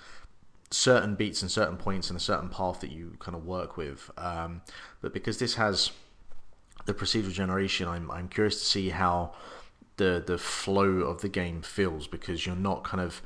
certain 0.69 1.15
beats 1.15 1.41
and 1.41 1.49
certain 1.49 1.77
points 1.77 2.11
and 2.11 2.17
a 2.17 2.19
certain 2.19 2.49
path 2.49 2.79
that 2.81 2.91
you 2.91 3.15
kind 3.17 3.35
of 3.35 3.43
work 3.43 3.75
with. 3.75 4.11
Um, 4.17 4.61
but 5.01 5.13
because 5.13 5.39
this 5.39 5.55
has 5.55 5.91
the 6.85 6.93
procedural 6.93 7.31
generation, 7.31 7.87
I'm 7.87 8.09
I'm 8.11 8.27
curious 8.27 8.59
to 8.59 8.65
see 8.65 8.89
how 8.89 9.33
the 9.97 10.23
the 10.25 10.37
flow 10.37 11.01
of 11.01 11.21
the 11.21 11.29
game 11.29 11.61
feels 11.61 12.07
because 12.07 12.45
you're 12.45 12.55
not 12.55 12.83
kind 12.83 13.01
of 13.01 13.21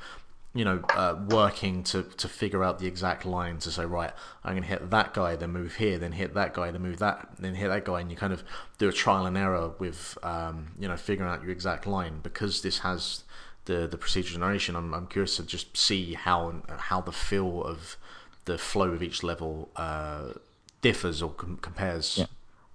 you 0.54 0.66
know 0.66 0.82
uh, 0.96 1.16
working 1.30 1.84
to 1.84 2.04
to 2.04 2.28
figure 2.28 2.64
out 2.64 2.80
the 2.80 2.88
exact 2.88 3.26
line 3.26 3.58
to 3.60 3.72
say 3.72 3.86
right 3.86 4.12
I'm 4.44 4.54
going 4.54 4.64
to 4.64 4.70
hit 4.70 4.90
that 4.90 5.14
guy 5.14 5.36
then 5.36 5.52
move 5.52 5.76
here 5.76 5.98
then 5.98 6.14
hit 6.14 6.34
that 6.34 6.54
guy 6.54 6.72
then 6.72 6.82
move 6.82 7.00
that 7.00 7.30
then 7.38 7.56
hit 7.56 7.68
that 7.68 7.86
guy 7.86 8.02
and 8.02 8.10
you 8.10 8.18
kind 8.18 8.34
of 8.34 8.44
do 8.78 8.90
a 8.90 8.92
trial 8.92 9.26
and 9.26 9.38
error 9.38 9.72
with 9.80 10.18
um, 10.24 10.70
you 10.80 10.88
know 10.88 10.98
figuring 10.98 11.32
out 11.32 11.42
your 11.42 11.52
exact 11.52 11.86
line. 11.86 12.20
Because 12.22 12.62
this 12.62 12.80
has 12.80 13.24
the 13.66 13.88
the 13.88 13.98
procedural 13.98 14.34
generation 14.34 14.76
I'm, 14.76 14.94
I'm 14.94 15.08
curious 15.08 15.36
to 15.38 15.44
just 15.44 15.78
see 15.78 16.14
how 16.14 16.62
how 16.68 17.02
the 17.02 17.12
feel 17.12 17.64
of 17.64 17.98
the 18.46 18.58
flow 18.58 18.90
of 18.92 19.04
each 19.04 19.24
level 19.24 19.70
uh, 19.76 20.34
differs 20.82 21.22
or 21.22 21.32
com- 21.32 21.58
compares 21.58 22.26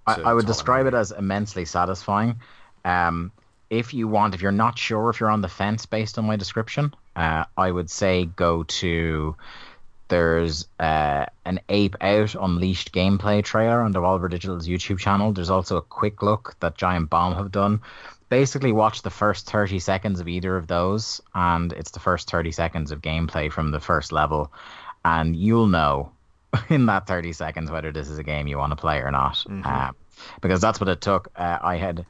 I, 0.05 0.21
I 0.21 0.33
would 0.33 0.45
describe 0.45 0.85
it 0.85 0.93
as 0.93 1.11
immensely 1.11 1.65
satisfying. 1.65 2.39
Um, 2.83 3.31
if 3.69 3.93
you 3.93 4.07
want, 4.07 4.35
if 4.35 4.41
you're 4.41 4.51
not 4.51 4.77
sure, 4.77 5.09
if 5.09 5.19
you're 5.19 5.31
on 5.31 5.41
the 5.41 5.47
fence 5.47 5.85
based 5.85 6.17
on 6.19 6.25
my 6.25 6.35
description, 6.35 6.93
uh, 7.15 7.45
I 7.57 7.71
would 7.71 7.89
say 7.89 8.25
go 8.25 8.63
to. 8.63 9.35
There's 10.09 10.67
uh, 10.79 11.25
an 11.43 11.59
Ape 11.69 11.95
Out 12.01 12.35
Unleashed 12.35 12.93
gameplay 12.93 13.43
trailer 13.43 13.81
on 13.81 13.93
Devolver 13.93 14.29
Digital's 14.29 14.67
YouTube 14.67 14.99
channel. 14.99 15.31
There's 15.31 15.49
also 15.49 15.77
a 15.77 15.81
quick 15.81 16.21
look 16.21 16.55
that 16.59 16.77
Giant 16.77 17.09
Bomb 17.09 17.33
have 17.35 17.51
done. 17.51 17.81
Basically, 18.29 18.71
watch 18.71 19.01
the 19.01 19.09
first 19.09 19.49
30 19.49 19.79
seconds 19.79 20.19
of 20.19 20.27
either 20.27 20.55
of 20.55 20.67
those, 20.67 21.21
and 21.33 21.73
it's 21.73 21.91
the 21.91 21.99
first 21.99 22.29
30 22.29 22.51
seconds 22.51 22.91
of 22.91 23.01
gameplay 23.01 23.51
from 23.51 23.71
the 23.71 23.79
first 23.79 24.11
level, 24.11 24.51
and 25.03 25.35
you'll 25.35 25.67
know 25.67 26.11
in 26.69 26.85
that 26.87 27.07
30 27.07 27.33
seconds 27.33 27.71
whether 27.71 27.91
this 27.91 28.09
is 28.09 28.17
a 28.17 28.23
game 28.23 28.47
you 28.47 28.57
want 28.57 28.71
to 28.71 28.75
play 28.75 28.99
or 28.99 29.11
not. 29.11 29.43
Um, 29.89 29.95
because 30.41 30.61
that's 30.61 30.79
what 30.79 30.89
it 30.89 31.01
took. 31.01 31.29
Uh, 31.35 31.57
I 31.61 31.77
had 31.77 32.05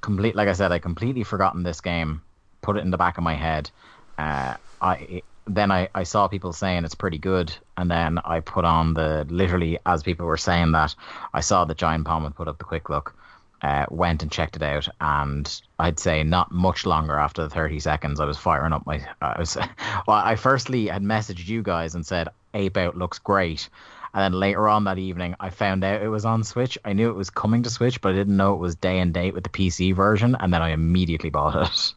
complete, 0.00 0.34
like 0.34 0.48
I 0.48 0.52
said, 0.52 0.72
I 0.72 0.78
completely 0.78 1.24
forgotten 1.24 1.62
this 1.62 1.80
game, 1.80 2.22
put 2.60 2.76
it 2.76 2.80
in 2.80 2.90
the 2.90 2.98
back 2.98 3.18
of 3.18 3.24
my 3.24 3.34
head. 3.34 3.70
Uh, 4.18 4.54
I 4.80 5.22
then 5.46 5.72
I, 5.72 5.88
I 5.92 6.04
saw 6.04 6.28
people 6.28 6.52
saying 6.52 6.84
it's 6.84 6.94
pretty 6.94 7.18
good, 7.18 7.52
and 7.76 7.90
then 7.90 8.18
I 8.24 8.40
put 8.40 8.64
on 8.64 8.94
the 8.94 9.26
literally 9.28 9.78
as 9.84 10.02
people 10.02 10.26
were 10.26 10.36
saying 10.36 10.72
that, 10.72 10.94
I 11.34 11.40
saw 11.40 11.64
that 11.64 11.76
Giant 11.76 12.04
Bomb 12.04 12.22
had 12.24 12.36
put 12.36 12.48
up 12.48 12.58
the 12.58 12.64
quick 12.64 12.88
look. 12.88 13.16
Uh, 13.60 13.86
went 13.90 14.24
and 14.24 14.32
checked 14.32 14.56
it 14.56 14.62
out, 14.62 14.88
and 15.00 15.60
I'd 15.78 16.00
say 16.00 16.24
not 16.24 16.50
much 16.50 16.84
longer 16.84 17.16
after 17.16 17.44
the 17.44 17.48
30 17.48 17.78
seconds, 17.78 18.18
I 18.18 18.24
was 18.24 18.36
firing 18.36 18.72
up 18.72 18.84
my. 18.86 19.06
I 19.20 19.38
was, 19.38 19.56
well, 20.08 20.16
I 20.16 20.34
firstly 20.34 20.88
had 20.88 21.02
messaged 21.02 21.46
you 21.46 21.62
guys 21.62 21.94
and 21.94 22.04
said 22.04 22.28
Ape 22.54 22.76
Out 22.76 22.96
looks 22.96 23.18
great, 23.18 23.68
and 24.14 24.22
then 24.22 24.38
later 24.38 24.68
on 24.68 24.84
that 24.84 24.98
evening, 24.98 25.34
I 25.40 25.50
found 25.50 25.84
out 25.84 26.02
it 26.02 26.08
was 26.08 26.24
on 26.24 26.44
Switch. 26.44 26.78
I 26.84 26.92
knew 26.92 27.08
it 27.08 27.16
was 27.16 27.30
coming 27.30 27.62
to 27.62 27.70
Switch, 27.70 28.00
but 28.00 28.10
I 28.10 28.16
didn't 28.16 28.36
know 28.36 28.54
it 28.54 28.60
was 28.60 28.74
day 28.74 28.98
and 28.98 29.12
date 29.14 29.34
with 29.34 29.44
the 29.44 29.50
PC 29.50 29.94
version, 29.94 30.36
and 30.38 30.52
then 30.52 30.62
I 30.62 30.70
immediately 30.70 31.30
bought 31.30 31.66
it. 31.66 31.94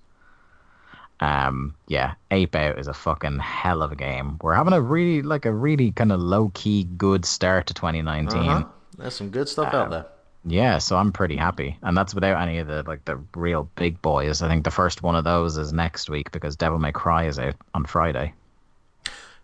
Um, 1.21 1.75
yeah, 1.87 2.15
Ape 2.31 2.55
Out 2.55 2.77
is 2.77 2.87
a 2.87 2.93
fucking 2.93 3.39
hell 3.39 3.81
of 3.81 3.91
a 3.91 3.95
game. 3.95 4.37
We're 4.41 4.53
having 4.53 4.73
a 4.73 4.81
really, 4.81 5.21
like, 5.21 5.45
a 5.45 5.53
really 5.53 5.91
kind 5.91 6.11
of 6.11 6.19
low 6.19 6.51
key 6.53 6.83
good 6.97 7.23
start 7.23 7.67
to 7.67 7.73
2019. 7.73 8.41
Uh-huh. 8.41 8.65
There's 8.97 9.15
some 9.15 9.29
good 9.29 9.47
stuff 9.47 9.73
out 9.73 9.91
there. 9.91 10.05
Yeah, 10.47 10.77
so 10.77 10.95
I'm 10.95 11.11
pretty 11.11 11.35
happy, 11.37 11.77
and 11.81 11.97
that's 11.97 12.13
without 12.13 12.39
any 12.39 12.59
of 12.59 12.67
the 12.67 12.83
like 12.83 13.03
the 13.05 13.19
real 13.35 13.67
big 13.75 13.99
boys. 14.03 14.43
I 14.43 14.47
think 14.47 14.63
the 14.63 14.71
first 14.71 15.01
one 15.01 15.15
of 15.15 15.23
those 15.23 15.57
is 15.57 15.73
next 15.73 16.07
week 16.07 16.31
because 16.31 16.55
Devil 16.55 16.77
May 16.77 16.91
Cry 16.91 17.25
is 17.25 17.39
out 17.39 17.55
on 17.73 17.85
Friday, 17.85 18.31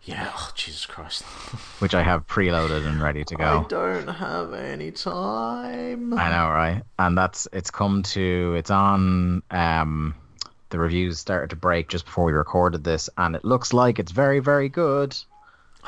Yeah, 0.04 0.32
oh, 0.34 0.52
Jesus 0.56 0.86
Christ. 0.86 1.24
which 1.80 1.94
I 1.94 2.02
have 2.02 2.26
preloaded 2.26 2.88
and 2.88 3.02
ready 3.02 3.24
to 3.24 3.36
go. 3.36 3.60
I 3.60 3.64
don't 3.68 4.08
have 4.08 4.54
any 4.54 4.92
time. 4.92 6.14
I 6.14 6.30
know, 6.30 6.50
right? 6.50 6.82
And 6.98 7.18
that's 7.18 7.48
it's 7.54 7.70
come 7.70 8.02
to 8.04 8.56
it's 8.58 8.72
on. 8.72 9.44
Um, 9.52 10.16
the 10.70 10.80
reviews 10.80 11.20
started 11.20 11.50
to 11.52 11.56
break 11.56 11.90
just 11.90 12.06
before 12.06 12.26
we 12.26 12.32
recorded 12.32 12.84
this, 12.84 13.10
and 13.18 13.36
it 13.36 13.46
looks 13.46 13.74
like 13.74 14.00
it's 14.00 14.12
very, 14.12 14.40
very 14.40 14.70
good. 14.70 15.16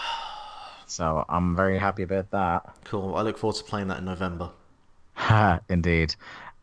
So 0.85 1.25
I'm 1.27 1.55
very 1.55 1.79
happy 1.79 2.03
about 2.03 2.29
that. 2.31 2.75
Cool. 2.83 3.15
I 3.15 3.23
look 3.23 3.35
forward 3.39 3.55
to 3.55 3.63
playing 3.63 3.87
that 3.87 3.97
in 3.97 4.05
November. 4.05 4.51
Indeed. 5.69 6.13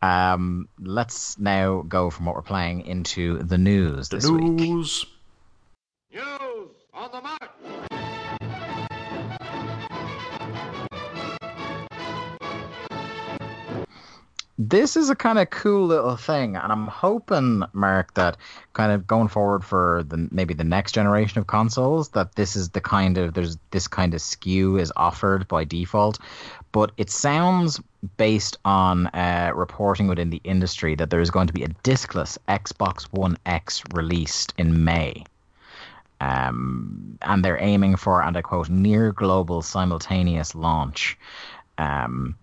Um, 0.01 0.69
let's 0.79 1.37
now 1.37 1.81
go 1.81 2.09
from 2.09 2.27
what 2.27 2.35
we're 2.35 2.41
playing 2.41 2.85
into 2.85 3.39
the 3.39 3.57
news 3.57 4.07
this 4.07 4.29
week. 4.29 4.43
News. 4.43 5.05
On 7.01 7.09
the 7.11 7.21
this 14.59 14.95
is 14.95 15.09
a 15.09 15.15
kind 15.15 15.39
of 15.39 15.49
cool 15.49 15.87
little 15.87 16.15
thing, 16.15 16.55
and 16.55 16.71
I'm 16.71 16.85
hoping, 16.85 17.63
Mark, 17.73 18.13
that 18.13 18.37
kind 18.73 18.91
of 18.91 19.07
going 19.07 19.29
forward 19.29 19.63
for 19.63 20.03
the 20.07 20.27
maybe 20.29 20.53
the 20.53 20.63
next 20.63 20.91
generation 20.91 21.39
of 21.39 21.47
consoles, 21.47 22.09
that 22.09 22.35
this 22.35 22.55
is 22.55 22.69
the 22.69 22.81
kind 22.81 23.17
of 23.17 23.33
there's 23.33 23.57
this 23.71 23.87
kind 23.87 24.13
of 24.13 24.19
SKU 24.19 24.79
is 24.79 24.93
offered 24.95 25.47
by 25.47 25.63
default. 25.63 26.19
But 26.71 26.91
it 26.97 27.09
sounds 27.09 27.81
based 28.17 28.57
on 28.63 29.07
uh, 29.07 29.51
reporting 29.55 30.07
within 30.07 30.29
the 30.29 30.41
industry 30.43 30.93
that 30.95 31.09
there 31.09 31.21
is 31.21 31.31
going 31.31 31.47
to 31.47 31.53
be 31.53 31.63
a 31.63 31.69
discless 31.83 32.37
Xbox 32.47 33.05
One 33.11 33.39
X 33.47 33.81
released 33.91 34.53
in 34.59 34.83
May. 34.83 35.23
Um, 36.21 37.17
and 37.23 37.43
they're 37.43 37.61
aiming 37.61 37.95
for, 37.95 38.21
and 38.21 38.37
I 38.37 38.43
quote, 38.43 38.69
near 38.69 39.11
global 39.11 39.63
simultaneous 39.63 40.53
launch. 40.53 41.17
Um, 41.79 42.35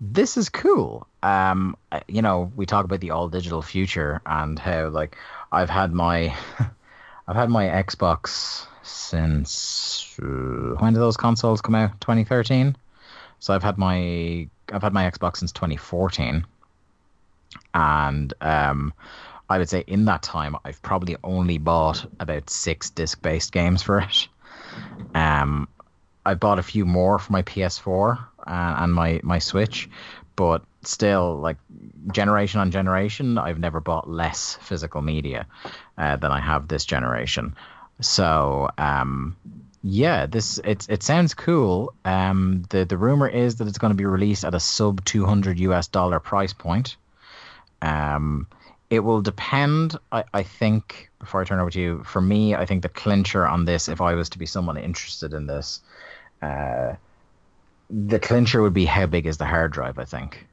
this 0.00 0.36
is 0.36 0.48
cool. 0.48 1.04
Um, 1.24 1.76
you 2.06 2.22
know, 2.22 2.52
we 2.54 2.64
talk 2.64 2.84
about 2.84 3.00
the 3.00 3.10
all 3.10 3.28
digital 3.28 3.60
future 3.60 4.20
and 4.24 4.56
how 4.56 4.88
like 4.88 5.16
I've 5.50 5.68
had 5.68 5.92
my 5.92 6.32
I've 7.28 7.34
had 7.34 7.50
my 7.50 7.64
Xbox 7.64 8.66
since 8.84 10.16
uh, 10.22 10.76
when 10.78 10.92
did 10.92 11.00
those 11.00 11.16
consoles 11.16 11.60
come 11.60 11.74
out? 11.74 12.00
2013. 12.00 12.76
So 13.40 13.52
I've 13.52 13.64
had 13.64 13.78
my 13.78 14.48
I've 14.72 14.82
had 14.82 14.92
my 14.92 15.10
Xbox 15.10 15.38
since 15.38 15.50
2014, 15.50 16.46
and 17.74 18.34
um, 18.40 18.92
I 19.48 19.58
would 19.58 19.68
say 19.68 19.84
in 19.86 20.04
that 20.06 20.22
time 20.22 20.56
I've 20.64 20.82
probably 20.82 21.16
only 21.24 21.58
bought 21.58 22.06
about 22.20 22.50
six 22.50 22.90
disc 22.90 23.20
based 23.22 23.52
games 23.52 23.82
for 23.82 24.00
it. 24.00 24.28
Um, 25.14 25.68
I 26.24 26.34
bought 26.34 26.58
a 26.58 26.62
few 26.62 26.84
more 26.84 27.18
for 27.18 27.32
my 27.32 27.42
PS4 27.42 28.18
uh, 28.18 28.22
and 28.46 28.94
my 28.94 29.20
my 29.22 29.38
Switch, 29.38 29.88
but 30.36 30.62
still, 30.82 31.38
like 31.38 31.56
generation 32.12 32.60
on 32.60 32.70
generation, 32.70 33.38
I've 33.38 33.58
never 33.58 33.80
bought 33.80 34.08
less 34.08 34.56
physical 34.60 35.02
media 35.02 35.46
uh, 35.96 36.16
than 36.16 36.30
I 36.30 36.40
have 36.40 36.68
this 36.68 36.84
generation. 36.84 37.56
So, 38.00 38.68
um, 38.78 39.36
yeah, 39.82 40.26
this 40.26 40.60
it's 40.64 40.88
it 40.88 41.02
sounds 41.02 41.34
cool. 41.34 41.94
Um, 42.04 42.64
the 42.70 42.84
the 42.84 42.96
rumor 42.96 43.28
is 43.28 43.56
that 43.56 43.68
it's 43.68 43.78
going 43.78 43.92
to 43.92 43.96
be 43.96 44.04
released 44.04 44.44
at 44.44 44.54
a 44.54 44.60
sub 44.60 45.04
two 45.04 45.24
hundred 45.24 45.58
US 45.60 45.88
dollar 45.88 46.20
price 46.20 46.52
point. 46.52 46.96
Um, 47.80 48.46
it 48.90 49.00
will 49.00 49.20
depend. 49.20 49.96
I, 50.12 50.24
I 50.32 50.42
think 50.42 51.10
before 51.18 51.40
I 51.40 51.44
turn 51.44 51.60
over 51.60 51.70
to 51.70 51.80
you, 51.80 52.02
for 52.04 52.20
me, 52.20 52.54
I 52.54 52.64
think 52.64 52.82
the 52.82 52.88
clincher 52.88 53.46
on 53.46 53.64
this, 53.64 53.88
if 53.88 54.00
I 54.00 54.14
was 54.14 54.28
to 54.30 54.38
be 54.38 54.46
someone 54.46 54.76
interested 54.76 55.34
in 55.34 55.46
this, 55.46 55.80
uh, 56.40 56.94
the 57.90 58.18
clincher 58.18 58.62
would 58.62 58.74
be 58.74 58.84
how 58.84 59.06
big 59.06 59.26
is 59.26 59.36
the 59.36 59.46
hard 59.46 59.72
drive. 59.72 59.98
I 59.98 60.04
think. 60.04 60.46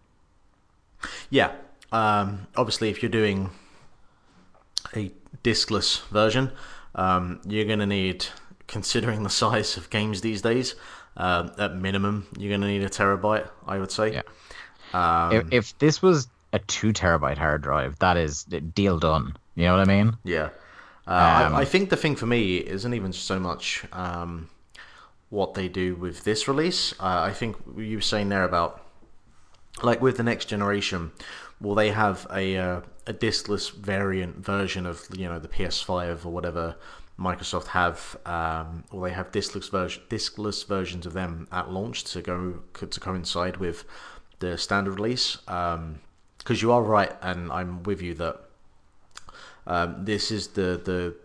Yeah. 1.29 1.51
Um, 1.91 2.47
obviously, 2.55 2.89
if 2.89 3.01
you're 3.01 3.11
doing 3.11 3.51
a 4.95 5.11
diskless 5.43 6.05
version, 6.07 6.51
um, 6.95 7.39
you're 7.47 7.65
going 7.65 7.79
to 7.79 7.85
need 7.85 8.25
considering 8.67 9.23
the 9.23 9.29
size 9.41 9.77
of 9.77 9.89
games 9.89 10.21
these 10.21 10.41
days. 10.41 10.75
Um, 11.17 11.51
at 11.57 11.77
minimum, 11.77 12.27
you're 12.37 12.49
going 12.49 12.59
to 12.61 12.67
need 12.67 12.83
a 12.83 12.89
terabyte, 12.89 13.47
I 13.65 13.79
would 13.79 13.91
say. 13.91 14.13
Yeah. 14.13 14.21
Um, 14.93 15.31
if, 15.33 15.53
if 15.53 15.77
this 15.79 16.01
was 16.01 16.27
a 16.55 16.59
two 16.59 16.93
terabyte 16.93 17.37
hard 17.37 17.61
drive, 17.61 17.99
that 17.99 18.15
is 18.17 18.43
deal 18.45 18.97
done. 18.97 19.35
You 19.55 19.65
know 19.65 19.77
what 19.77 19.87
I 19.89 19.93
mean? 19.95 20.17
Yeah. 20.23 20.49
Uh, 21.05 21.45
Um, 21.47 21.55
I, 21.55 21.59
I 21.61 21.65
think 21.65 21.89
the 21.89 21.97
thing 21.97 22.15
for 22.15 22.25
me 22.25 22.57
isn't 22.57 22.93
even 22.93 23.13
so 23.13 23.39
much 23.39 23.85
um, 23.91 24.49
what 25.29 25.53
they 25.53 25.67
do 25.67 25.95
with 25.95 26.23
this 26.23 26.47
release. 26.47 26.93
Uh, 26.93 27.21
I 27.29 27.33
think 27.33 27.57
you 27.77 27.97
were 27.97 28.01
saying 28.01 28.29
there 28.29 28.45
about, 28.45 28.81
like 29.83 30.01
with 30.01 30.17
the 30.17 30.23
next 30.23 30.45
generation, 30.45 31.11
will 31.59 31.75
they 31.75 31.91
have 31.91 32.25
a 32.31 32.57
uh, 32.57 32.81
a 33.05 33.13
diskless 33.13 33.71
variant 33.73 34.37
version 34.37 34.85
of 34.85 35.05
you 35.15 35.27
know 35.27 35.39
the 35.39 35.47
PS5 35.49 36.25
or 36.25 36.29
whatever 36.29 36.75
Microsoft 37.19 37.67
have? 37.67 38.17
Um, 38.25 38.85
will 38.91 39.01
they 39.01 39.11
have 39.11 39.31
diskless 39.31 39.69
version 39.69 40.01
diskless 40.09 40.65
versions 40.65 41.05
of 41.05 41.13
them 41.13 41.47
at 41.51 41.69
launch 41.69 42.05
to 42.13 42.21
go 42.21 42.61
to 42.73 42.99
coincide 42.99 43.57
with 43.57 43.83
the 44.39 44.57
standard 44.57 44.95
release? 44.99 45.37
Because 46.45 46.61
you 46.61 46.71
are 46.71 46.83
right, 46.83 47.11
and 47.23 47.51
I'm 47.51 47.81
with 47.83 48.03
you 48.03 48.13
that 48.13 48.39
um, 49.65 50.05
this 50.05 50.29
is 50.29 50.49
the 50.49 50.79
the 50.83 51.15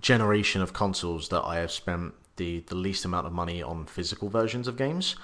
generation 0.00 0.62
of 0.62 0.72
consoles 0.72 1.28
that 1.28 1.42
I 1.42 1.56
have 1.56 1.70
spent 1.70 2.12
the, 2.36 2.60
the 2.66 2.74
least 2.74 3.04
amount 3.04 3.26
of 3.26 3.32
money 3.32 3.62
on 3.62 3.86
physical 3.86 4.28
versions 4.28 4.68
of 4.68 4.76
games. 4.76 5.16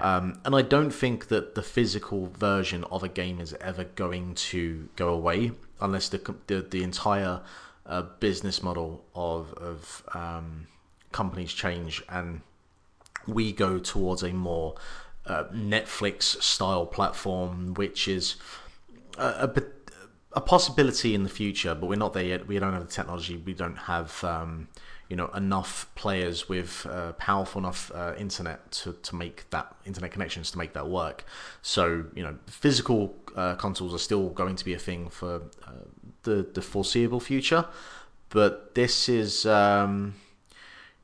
Um, 0.00 0.40
and 0.44 0.54
I 0.54 0.62
don't 0.62 0.90
think 0.90 1.28
that 1.28 1.54
the 1.54 1.62
physical 1.62 2.26
version 2.26 2.82
of 2.84 3.02
a 3.02 3.08
game 3.08 3.40
is 3.40 3.54
ever 3.60 3.84
going 3.84 4.34
to 4.34 4.88
go 4.96 5.10
away 5.10 5.52
unless 5.80 6.08
the 6.08 6.34
the, 6.46 6.62
the 6.62 6.82
entire 6.82 7.42
uh, 7.84 8.02
business 8.20 8.62
model 8.62 9.04
of 9.14 9.52
of 9.54 10.02
um, 10.14 10.66
companies 11.12 11.52
change 11.52 12.02
and 12.08 12.40
we 13.26 13.52
go 13.52 13.78
towards 13.78 14.22
a 14.22 14.32
more 14.32 14.74
uh, 15.26 15.44
Netflix 15.52 16.40
style 16.42 16.86
platform, 16.86 17.74
which 17.74 18.08
is 18.08 18.36
a, 19.18 19.48
a 19.56 19.62
a 20.36 20.40
possibility 20.40 21.14
in 21.14 21.22
the 21.22 21.30
future, 21.30 21.74
but 21.74 21.86
we're 21.86 21.96
not 21.96 22.12
there 22.12 22.22
yet. 22.24 22.46
We 22.46 22.58
don't 22.58 22.74
have 22.74 22.86
the 22.86 22.92
technology. 22.92 23.38
We 23.38 23.54
don't 23.54 23.76
have 23.76 24.22
um, 24.22 24.68
you 25.08 25.16
know 25.16 25.28
enough 25.28 25.90
players 25.94 26.48
with 26.48 26.86
uh, 26.88 27.12
powerful 27.12 27.60
enough 27.60 27.90
uh, 27.94 28.12
internet 28.18 28.70
to, 28.72 28.92
to 28.92 29.16
make 29.16 29.48
that 29.50 29.74
internet 29.86 30.10
connections 30.12 30.50
to 30.50 30.58
make 30.58 30.74
that 30.74 30.88
work. 30.88 31.24
So 31.62 32.04
you 32.14 32.22
know 32.22 32.36
physical 32.46 33.16
uh, 33.34 33.54
consoles 33.54 33.94
are 33.94 33.98
still 33.98 34.28
going 34.28 34.56
to 34.56 34.64
be 34.64 34.74
a 34.74 34.78
thing 34.78 35.08
for 35.08 35.42
uh, 35.66 35.70
the 36.24 36.46
the 36.52 36.62
foreseeable 36.62 37.20
future, 37.20 37.64
but 38.28 38.74
this 38.74 39.08
is. 39.08 39.46
Um, 39.46 40.14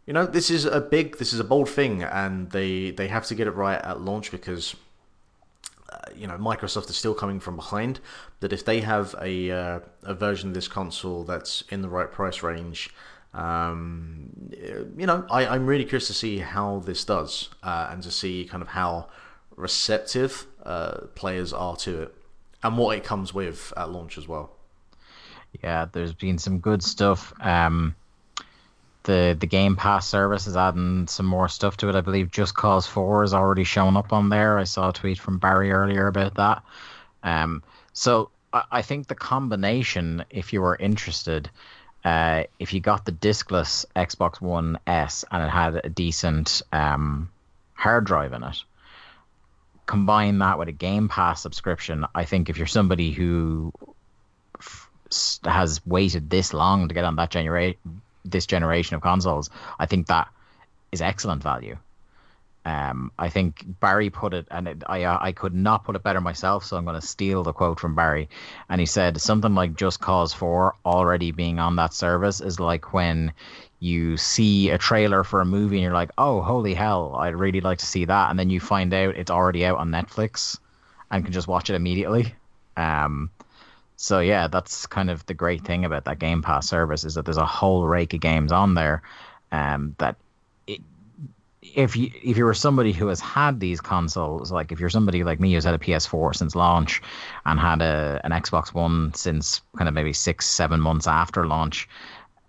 you 0.07 0.12
know, 0.12 0.26
this 0.26 0.50
is 0.50 0.64
a 0.64 0.80
big, 0.80 1.18
this 1.18 1.32
is 1.32 1.40
a 1.40 1.44
bold 1.44 1.68
thing, 1.68 2.03
and 2.03 2.50
they 2.50 2.90
they 2.90 3.09
have 3.09 3.26
to 3.26 3.34
get 3.34 3.46
it 3.46 3.53
right 3.53 3.80
at 3.80 4.00
launch 4.00 4.30
because 4.30 4.74
uh, 5.90 5.98
you 6.16 6.26
know 6.26 6.36
Microsoft 6.36 6.90
is 6.90 6.96
still 6.96 7.14
coming 7.14 7.38
from 7.38 7.57
behind. 7.57 8.00
That 8.40 8.53
if 8.53 8.64
they 8.64 8.80
have 8.80 9.14
a 9.20 9.50
uh, 9.50 9.80
a 10.03 10.14
version 10.14 10.48
of 10.48 10.55
this 10.55 10.68
console 10.68 11.24
that's 11.24 11.62
in 11.70 11.82
the 11.82 11.88
right 11.88 12.11
price 12.11 12.42
range, 12.42 12.90
um, 13.34 14.30
you 14.96 15.07
know, 15.07 15.24
I, 15.30 15.46
I'm 15.46 15.66
really 15.66 15.84
curious 15.84 16.09
to 16.09 16.14
see 16.14 16.38
how 16.38 16.80
this 16.80 17.05
does 17.05 17.48
uh, 17.62 17.88
and 17.90 18.03
to 18.03 18.11
see 18.11 18.44
kind 18.44 18.62
of 18.62 18.68
how 18.68 19.09
receptive 19.57 20.46
uh, 20.64 21.07
players 21.14 21.53
are 21.53 21.76
to 21.76 22.03
it 22.03 22.14
and 22.62 22.76
what 22.76 22.96
it 22.96 23.05
comes 23.05 23.32
with 23.32 23.72
at 23.76 23.90
launch 23.90 24.18
as 24.18 24.28
well. 24.28 24.50
Yeah, 25.62 25.86
there's 25.90 26.14
been 26.14 26.38
some 26.38 26.59
good 26.59 26.82
stuff. 26.82 27.32
Um, 27.40 27.94
the 29.05 29.36
the 29.38 29.46
Game 29.46 29.76
Pass 29.76 30.07
service 30.09 30.46
is 30.46 30.57
adding 30.57 31.07
some 31.09 31.26
more 31.26 31.48
stuff 31.48 31.76
to 31.78 31.88
it. 31.88 31.94
I 31.94 32.00
believe 32.00 32.30
Just 32.30 32.55
Cause 32.55 32.86
Four 32.86 33.24
is 33.24 33.34
already 33.34 33.64
shown 33.64 33.96
up 33.96 34.12
on 34.12 34.28
there. 34.28 34.59
I 34.59 34.64
saw 34.64 34.90
a 34.90 34.92
tweet 34.92 35.18
from 35.18 35.38
Barry 35.38 35.72
earlier 35.72 36.07
about 36.07 36.34
that. 36.34 36.62
Um, 37.22 37.62
so 37.92 38.30
I, 38.53 38.64
I 38.70 38.82
think 38.82 39.07
the 39.07 39.14
combination, 39.14 40.24
if 40.30 40.53
you 40.53 40.61
were 40.62 40.76
interested, 40.76 41.50
uh, 42.05 42.44
if 42.59 42.72
you 42.72 42.80
got 42.80 43.05
the 43.05 43.12
discless 43.12 43.84
Xbox 43.94 44.40
One 44.40 44.78
S 44.86 45.24
and 45.30 45.42
it 45.42 45.50
had 45.50 45.80
a 45.84 45.88
decent 45.88 46.62
um, 46.72 47.30
hard 47.74 48.05
drive 48.05 48.32
in 48.32 48.42
it, 48.42 48.62
combine 49.86 50.38
that 50.38 50.59
with 50.59 50.68
a 50.68 50.72
Game 50.72 51.09
Pass 51.09 51.42
subscription, 51.42 52.07
I 52.14 52.24
think 52.24 52.48
if 52.48 52.59
you're 52.59 52.66
somebody 52.66 53.12
who 53.12 53.72
has 55.44 55.84
waited 55.84 56.30
this 56.30 56.55
long 56.55 56.88
to 56.88 56.94
get 56.94 57.05
on 57.05 57.16
that 57.16 57.30
genera- 57.30 57.74
this 58.25 58.47
generation 58.47 58.97
of 58.97 59.03
consoles, 59.03 59.51
I 59.79 59.87
think 59.87 60.07
that 60.07 60.29
is 60.93 61.01
excellent 61.01 61.43
value. 61.43 61.77
Um, 62.64 63.11
I 63.18 63.29
think 63.29 63.64
Barry 63.81 64.09
put 64.09 64.35
it, 64.35 64.47
and 64.51 64.68
it, 64.68 64.83
I 64.87 65.03
uh, 65.03 65.18
I 65.20 65.33
could 65.33 65.53
not 65.53 65.85
put 65.85 65.97
it 65.97 66.05
better 66.05 66.20
myself, 66.20 66.64
so 66.64 66.77
I'm 66.77 66.85
going 66.85 67.01
to 67.01 67.07
steal 67.07 67.43
the 67.43 67.53
quote 67.53 67.81
from 67.81 67.97
Barry. 67.97 68.29
And 68.68 68.81
he 68.81 68.87
said 68.87 69.20
something 69.20 69.55
like 69.55 69.75
"Just 69.75 69.99
Cause 69.99 70.33
4 70.33 70.77
already 70.87 71.33
being 71.33 71.59
on 71.59 71.75
that 71.77 71.93
service 71.93 72.41
is 72.41 72.61
like 72.61 72.93
when 72.93 73.33
you 73.81 74.16
see 74.16 74.70
a 74.70 74.79
trailer 74.79 75.25
for 75.25 75.41
a 75.41 75.45
movie 75.45 75.77
and 75.77 75.83
you're 75.83 75.93
like, 75.93 76.12
oh, 76.18 76.41
holy 76.41 76.73
hell, 76.73 77.16
I'd 77.18 77.35
really 77.35 77.61
like 77.61 77.79
to 77.79 77.87
see 77.87 78.05
that, 78.05 78.31
and 78.31 78.39
then 78.39 78.49
you 78.49 78.61
find 78.61 78.95
out 78.95 79.16
it's 79.16 79.31
already 79.31 79.66
out 79.66 79.79
on 79.79 79.91
Netflix 79.91 80.57
and 81.11 81.25
can 81.25 81.33
just 81.33 81.49
watch 81.49 81.68
it 81.68 81.75
immediately. 81.75 82.33
Um, 82.77 83.31
so 84.03 84.18
yeah, 84.18 84.48
that's 84.48 84.88
kind 84.88 85.11
of 85.11 85.24
the 85.26 85.34
great 85.34 85.64
thing 85.64 85.84
about 85.84 86.07
that 86.07 86.18
Game 86.18 86.42
Pass 86.42 86.68
service 86.68 87.05
is 87.05 87.14
that 87.14 87.24
there's 87.24 87.36
a 87.36 87.46
whole 87.46 87.86
rake 87.86 88.12
of 88.14 88.18
games 88.20 88.50
on 88.50 88.74
there, 88.74 89.00
um, 89.53 89.94
that 89.98 90.16
it, 90.66 90.80
if 91.62 91.94
you 91.94 92.11
if 92.20 92.36
you 92.36 92.44
were 92.44 92.53
somebody 92.53 92.90
who 92.90 93.07
has 93.07 93.20
had 93.20 93.61
these 93.61 93.80
consoles, 93.80 94.50
like 94.50 94.72
if 94.72 94.80
you're 94.80 94.90
somebody 94.90 95.22
like 95.22 95.38
me 95.38 95.53
who's 95.55 95.62
had 95.62 95.74
a 95.74 95.78
PS4 95.78 96.34
since 96.34 96.57
launch 96.57 97.00
and 97.46 97.61
had 97.61 97.80
a 97.80 98.20
an 98.24 98.32
Xbox 98.32 98.74
One 98.74 99.14
since 99.14 99.61
kind 99.78 99.86
of 99.86 99.94
maybe 99.94 100.12
six 100.12 100.48
seven 100.48 100.80
months 100.80 101.07
after 101.07 101.46
launch, 101.46 101.88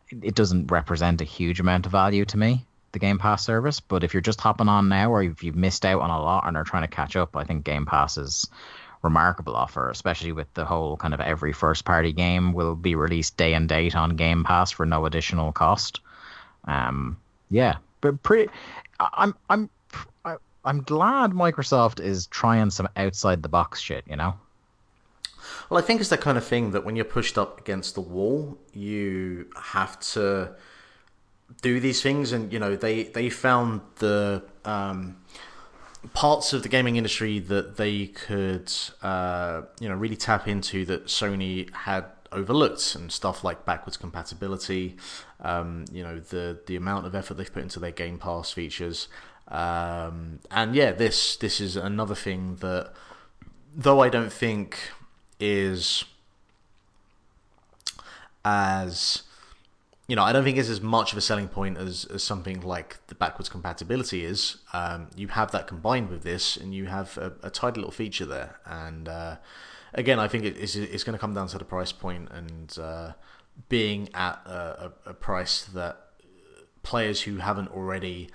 it 0.09 0.33
doesn't 0.33 0.71
represent 0.71 1.21
a 1.21 1.23
huge 1.25 1.59
amount 1.59 1.85
of 1.85 1.91
value 1.91 2.25
to 2.25 2.37
me. 2.37 2.65
The 2.93 2.99
Game 2.99 3.19
Pass 3.19 3.45
service, 3.45 3.79
but 3.79 4.03
if 4.03 4.15
you're 4.15 4.21
just 4.21 4.41
hopping 4.41 4.69
on 4.69 4.89
now, 4.89 5.11
or 5.11 5.21
if 5.21 5.43
you've 5.43 5.55
missed 5.55 5.85
out 5.85 6.01
on 6.01 6.09
a 6.09 6.19
lot 6.19 6.47
and 6.47 6.57
are 6.57 6.63
trying 6.63 6.83
to 6.83 6.95
catch 6.95 7.15
up, 7.15 7.35
I 7.35 7.43
think 7.43 7.63
Game 7.63 7.85
Pass 7.85 8.17
is 8.17 8.49
remarkable 9.03 9.55
offer, 9.55 9.89
especially 9.89 10.31
with 10.31 10.51
the 10.53 10.65
whole 10.65 10.97
kind 10.97 11.13
of 11.13 11.19
every 11.19 11.53
first 11.53 11.85
party 11.85 12.13
game 12.13 12.53
will 12.53 12.75
be 12.75 12.95
released 12.95 13.37
day 13.37 13.53
and 13.53 13.69
date 13.69 13.95
on 13.95 14.15
Game 14.15 14.43
Pass 14.43 14.71
for 14.71 14.85
no 14.85 15.05
additional 15.05 15.51
cost. 15.51 15.99
Um, 16.65 17.17
yeah, 17.49 17.77
but 18.01 18.23
pretty. 18.23 18.51
I'm 18.99 19.35
I'm 19.49 19.69
I'm 20.65 20.81
glad 20.81 21.31
Microsoft 21.31 21.99
is 21.99 22.27
trying 22.27 22.69
some 22.69 22.87
outside 22.95 23.43
the 23.43 23.49
box 23.49 23.81
shit. 23.81 24.05
You 24.07 24.15
know. 24.15 24.35
Well, 25.69 25.77
I 25.77 25.85
think 25.85 25.99
it's 25.99 26.09
that 26.09 26.21
kind 26.21 26.37
of 26.37 26.45
thing 26.45 26.71
that 26.71 26.85
when 26.85 26.95
you're 26.95 27.05
pushed 27.05 27.37
up 27.37 27.59
against 27.59 27.95
the 27.95 28.01
wall, 28.01 28.57
you 28.73 29.47
have 29.61 29.99
to 30.13 30.55
do 31.61 31.79
these 31.79 32.01
things, 32.01 32.31
and 32.31 32.51
you 32.51 32.59
know 32.59 32.75
they 32.75 33.03
they 33.03 33.29
found 33.29 33.81
the 33.95 34.43
um, 34.63 35.17
parts 36.13 36.53
of 36.53 36.63
the 36.63 36.69
gaming 36.69 36.95
industry 36.95 37.39
that 37.39 37.77
they 37.77 38.07
could 38.07 38.71
uh, 39.01 39.61
you 39.79 39.87
know 39.87 39.95
really 39.95 40.15
tap 40.15 40.47
into 40.47 40.85
that 40.85 41.05
Sony 41.05 41.73
had 41.73 42.05
overlooked, 42.31 42.95
and 42.95 43.11
stuff 43.11 43.43
like 43.43 43.65
backwards 43.65 43.97
compatibility, 43.97 44.97
um, 45.41 45.85
you 45.91 46.03
know 46.03 46.19
the 46.19 46.59
the 46.65 46.75
amount 46.75 47.05
of 47.05 47.15
effort 47.15 47.35
they've 47.35 47.53
put 47.53 47.63
into 47.63 47.79
their 47.79 47.91
Game 47.91 48.17
Pass 48.17 48.51
features, 48.51 49.07
um, 49.47 50.39
and 50.51 50.75
yeah, 50.75 50.91
this 50.91 51.37
this 51.37 51.61
is 51.61 51.75
another 51.75 52.15
thing 52.15 52.57
that 52.57 52.93
though 53.75 54.01
I 54.01 54.09
don't 54.09 54.31
think 54.31 54.77
is 55.39 56.05
as 58.45 59.23
you 60.07 60.15
know, 60.15 60.23
I 60.23 60.33
don't 60.33 60.43
think 60.43 60.57
it's 60.57 60.69
as 60.69 60.81
much 60.81 61.13
of 61.13 61.17
a 61.17 61.21
selling 61.21 61.47
point 61.47 61.77
as, 61.77 62.05
as 62.05 62.23
something 62.23 62.59
like 62.61 62.97
the 63.07 63.15
backwards 63.15 63.47
compatibility 63.47 64.25
is. 64.25 64.57
Um, 64.73 65.09
you 65.15 65.29
have 65.29 65.51
that 65.51 65.65
combined 65.65 66.09
with 66.09 66.23
this, 66.23 66.57
and 66.57 66.73
you 66.73 66.85
have 66.87 67.17
a, 67.17 67.33
a 67.41 67.49
tidy 67.49 67.79
little 67.79 67.91
feature 67.91 68.25
there. 68.25 68.59
And 68.65 69.07
uh, 69.07 69.37
again, 69.93 70.19
I 70.19 70.27
think 70.27 70.43
it, 70.43 70.57
it's, 70.57 70.75
it's 70.75 71.03
going 71.05 71.13
to 71.13 71.19
come 71.19 71.33
down 71.33 71.47
to 71.47 71.57
the 71.57 71.63
price 71.65 71.93
point 71.93 72.29
and 72.31 72.77
uh, 72.77 73.13
being 73.69 74.09
at 74.13 74.41
a, 74.45 74.91
a, 75.05 75.11
a 75.11 75.13
price 75.13 75.63
that 75.65 75.97
players 76.81 77.21
who 77.21 77.37
haven't 77.37 77.69
already 77.69 78.29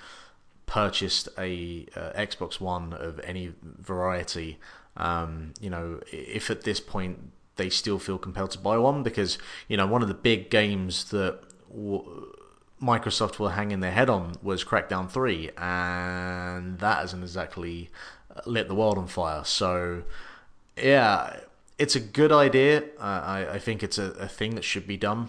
purchased 0.64 1.28
a 1.38 1.86
uh, 1.94 2.12
Xbox 2.12 2.60
One 2.60 2.94
of 2.94 3.20
any 3.20 3.52
variety, 3.62 4.58
um, 4.96 5.52
you 5.60 5.68
know, 5.68 6.00
if 6.10 6.50
at 6.50 6.62
this 6.62 6.80
point 6.80 7.32
they 7.56 7.68
still 7.68 7.98
feel 7.98 8.18
compelled 8.18 8.52
to 8.52 8.58
buy 8.58 8.78
one, 8.78 9.02
because 9.02 9.36
you 9.68 9.76
know 9.76 9.86
one 9.86 10.00
of 10.00 10.08
the 10.08 10.14
big 10.14 10.48
games 10.48 11.10
that 11.10 11.40
w- 11.70 12.32
Microsoft 12.80 13.38
were 13.38 13.50
hanging 13.50 13.80
their 13.80 13.90
head 13.90 14.08
on 14.08 14.34
was 14.42 14.64
Crackdown 14.64 15.10
Three, 15.10 15.50
and 15.56 16.78
that 16.78 16.98
hasn't 16.98 17.22
exactly 17.22 17.90
lit 18.46 18.68
the 18.68 18.74
world 18.74 18.98
on 18.98 19.06
fire. 19.06 19.44
So, 19.44 20.04
yeah, 20.76 21.40
it's 21.78 21.96
a 21.96 22.00
good 22.00 22.32
idea. 22.32 22.84
Uh, 22.98 23.22
I, 23.24 23.48
I 23.54 23.58
think 23.58 23.82
it's 23.82 23.98
a, 23.98 24.12
a 24.12 24.28
thing 24.28 24.54
that 24.54 24.64
should 24.64 24.86
be 24.86 24.96
done. 24.96 25.28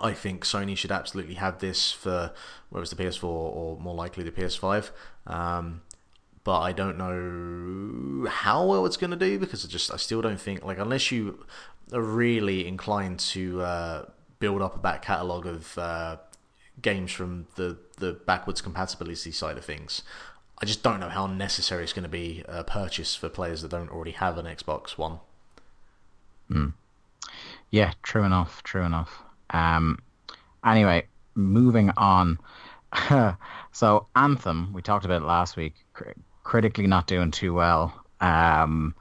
I 0.00 0.14
think 0.14 0.44
Sony 0.44 0.76
should 0.76 0.92
absolutely 0.92 1.34
have 1.34 1.58
this 1.58 1.92
for 1.92 2.32
whether 2.70 2.82
it's 2.82 2.92
the 2.92 3.02
PS4 3.02 3.24
or 3.24 3.78
more 3.78 3.94
likely 3.94 4.24
the 4.24 4.30
PS5. 4.30 4.90
Um, 5.26 5.82
but 6.44 6.60
I 6.60 6.72
don't 6.72 6.98
know 6.98 8.28
how 8.28 8.66
well 8.66 8.86
it's 8.86 8.96
going 8.96 9.10
to 9.10 9.16
do 9.16 9.38
because 9.38 9.64
I 9.64 9.68
just 9.68 9.92
I 9.92 9.96
still 9.96 10.22
don't 10.22 10.40
think 10.40 10.64
like 10.64 10.78
unless 10.78 11.12
you 11.12 11.44
are 11.92 12.00
really 12.00 12.66
inclined 12.66 13.20
to 13.20 13.62
uh, 13.62 14.04
build 14.42 14.60
up 14.60 14.74
a 14.74 14.78
back 14.78 15.02
catalog 15.02 15.46
of 15.46 15.78
uh, 15.78 16.16
games 16.82 17.12
from 17.12 17.46
the 17.54 17.78
the 17.98 18.12
backwards 18.12 18.60
compatibility 18.60 19.30
side 19.30 19.56
of 19.56 19.64
things. 19.64 20.02
I 20.60 20.66
just 20.66 20.82
don't 20.82 20.98
know 20.98 21.08
how 21.08 21.28
necessary 21.28 21.84
it's 21.84 21.92
going 21.92 22.02
to 22.02 22.08
be 22.08 22.42
a 22.48 22.64
purchase 22.64 23.14
for 23.14 23.28
players 23.28 23.62
that 23.62 23.70
don't 23.70 23.88
already 23.88 24.10
have 24.10 24.38
an 24.38 24.46
Xbox 24.46 24.98
One. 24.98 25.20
Yeah, 27.70 27.92
true 28.02 28.24
enough. 28.24 28.64
True 28.64 28.82
enough. 28.82 29.22
Um, 29.50 30.00
anyway, 30.66 31.06
moving 31.36 31.90
on. 31.96 32.38
so 33.72 34.06
Anthem, 34.16 34.72
we 34.72 34.82
talked 34.82 35.04
about 35.04 35.22
last 35.22 35.56
week. 35.56 35.74
Cr- 35.92 36.10
critically 36.42 36.88
not 36.88 37.06
doing 37.06 37.30
too 37.30 37.54
well. 37.54 37.94
Um, 38.20 38.96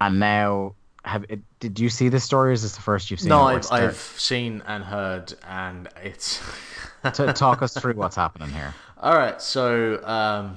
and 0.00 0.20
now, 0.20 0.76
have 1.04 1.24
it, 1.28 1.40
did 1.60 1.78
you 1.78 1.88
see 1.88 2.08
this 2.08 2.24
story? 2.24 2.50
Or 2.50 2.52
is 2.52 2.62
this 2.62 2.74
the 2.74 2.82
first 2.82 3.10
you've 3.10 3.20
seen? 3.20 3.28
No, 3.28 3.42
I've. 3.42 3.70
I've 3.70 3.96
seen 3.96 4.62
and 4.66 4.84
heard, 4.84 5.34
and 5.46 5.88
it's. 6.02 6.40
T- 7.12 7.32
talk 7.34 7.60
us 7.60 7.74
through 7.74 7.94
what's 7.94 8.16
happening 8.16 8.48
here. 8.48 8.74
All 8.98 9.14
right, 9.14 9.40
so 9.40 10.02
um, 10.04 10.56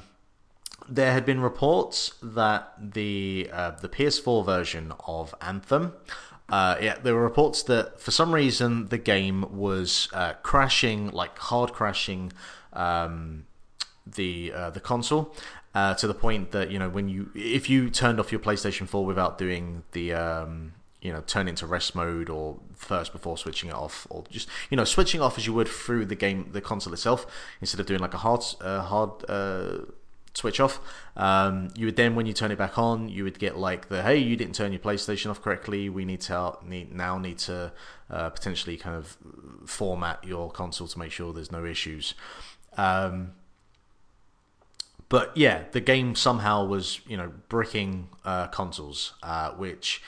there 0.87 1.11
had 1.11 1.25
been 1.25 1.41
reports 1.41 2.13
that 2.23 2.73
the 2.79 3.49
uh, 3.51 3.71
the 3.71 3.89
PS4 3.89 4.45
version 4.45 4.93
of 5.05 5.35
Anthem, 5.41 5.93
uh, 6.49 6.77
yeah, 6.81 6.97
there 7.01 7.13
were 7.13 7.23
reports 7.23 7.63
that 7.63 7.99
for 7.99 8.11
some 8.11 8.33
reason 8.33 8.87
the 8.87 8.97
game 8.97 9.57
was 9.57 10.07
uh, 10.13 10.33
crashing, 10.43 11.11
like 11.11 11.37
hard 11.37 11.73
crashing, 11.73 12.31
um, 12.71 13.45
the 14.05 14.53
uh, 14.53 14.69
the 14.69 14.79
console. 14.79 15.35
Uh, 15.78 15.93
to 15.93 16.07
the 16.07 16.13
point 16.15 16.49
that 16.53 16.71
you 16.71 16.80
know 16.80 16.89
when 16.89 17.07
you 17.07 17.30
if 17.36 17.69
you 17.69 17.88
turned 17.88 18.19
off 18.19 18.32
your 18.32 18.41
PlayStation 18.41 18.88
4 18.88 19.05
without 19.05 19.38
doing 19.38 19.84
the 19.91 20.11
um, 20.11 20.73
you 21.03 21.13
know 21.13 21.21
turn 21.28 21.47
into 21.47 21.67
rest 21.67 21.93
mode 21.93 22.32
or 22.32 22.57
first 22.73 23.11
before 23.11 23.38
switching 23.38 23.69
it 23.69 23.75
off 23.75 24.07
or 24.09 24.23
just 24.32 24.49
you 24.71 24.75
know 24.75 24.84
switching 24.84 25.21
off 25.21 25.38
as 25.38 25.45
you 25.45 25.53
would 25.53 25.67
through 25.67 26.03
the 26.03 26.15
game 26.15 26.49
the 26.51 26.61
console 26.61 26.93
itself 26.93 27.28
instead 27.61 27.80
of 27.80 27.86
doing 27.86 27.99
like 27.99 28.15
a 28.15 28.17
hard 28.17 28.43
uh, 28.59 28.82
hard 28.82 29.11
uh, 29.30 29.78
switch 30.34 30.59
off 30.59 30.80
um, 31.15 31.69
you 31.75 31.86
would 31.86 31.95
then 31.95 32.15
when 32.15 32.25
you 32.25 32.34
turn 32.34 32.49
it 32.49 32.57
back 32.57 32.80
on 32.80 33.07
you 33.07 33.23
would 33.23 33.38
get 33.38 33.55
like 33.55 33.88
the 33.88 34.01
hey 34.01 34.17
you 34.17 34.36
didn't 34.36 34.55
turn 34.55 34.71
your 34.71 34.82
PlayStation 34.82 35.30
off 35.30 35.43
correctly. 35.43 35.89
We 35.89 36.05
need 36.05 36.21
to 36.21 36.57
need 36.65 36.91
now 36.91 37.19
need 37.19 37.38
to 37.49 37.71
uh, 38.09 38.32
potentially 38.32 38.78
kind 38.78 38.95
of 38.95 39.15
format 39.67 40.23
your 40.23 40.49
console 40.49 40.88
to 40.88 40.97
make 40.97 41.11
sure 41.11 41.34
there's 41.34 41.51
no 41.51 41.65
issues. 41.65 42.15
Um, 42.78 43.34
but 45.09 45.35
yeah, 45.35 45.63
the 45.71 45.81
game 45.81 46.15
somehow 46.15 46.65
was 46.65 47.01
you 47.07 47.17
know 47.17 47.31
bricking 47.49 48.09
uh, 48.25 48.47
consoles, 48.47 49.13
uh, 49.23 49.51
which 49.51 50.01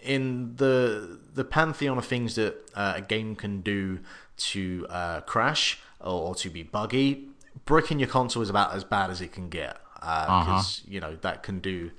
in 0.00 0.54
the 0.56 1.18
the 1.34 1.44
pantheon 1.44 1.98
of 1.98 2.04
things 2.04 2.36
that 2.36 2.56
uh, 2.74 2.94
a 2.96 3.00
game 3.00 3.34
can 3.34 3.60
do 3.60 4.00
to 4.36 4.86
uh, 4.88 5.20
crash 5.22 5.80
or, 6.00 6.28
or 6.28 6.34
to 6.36 6.50
be 6.50 6.62
buggy, 6.62 7.28
bricking 7.64 7.98
your 7.98 8.08
console 8.08 8.42
is 8.42 8.50
about 8.50 8.74
as 8.74 8.84
bad 8.84 9.10
as 9.10 9.20
it 9.20 9.32
can 9.32 9.48
get 9.48 9.78
because 10.00 10.82
you 10.86 11.00
know 11.00 11.16
that 11.22 11.42
can 11.42 11.58
do 11.58 11.90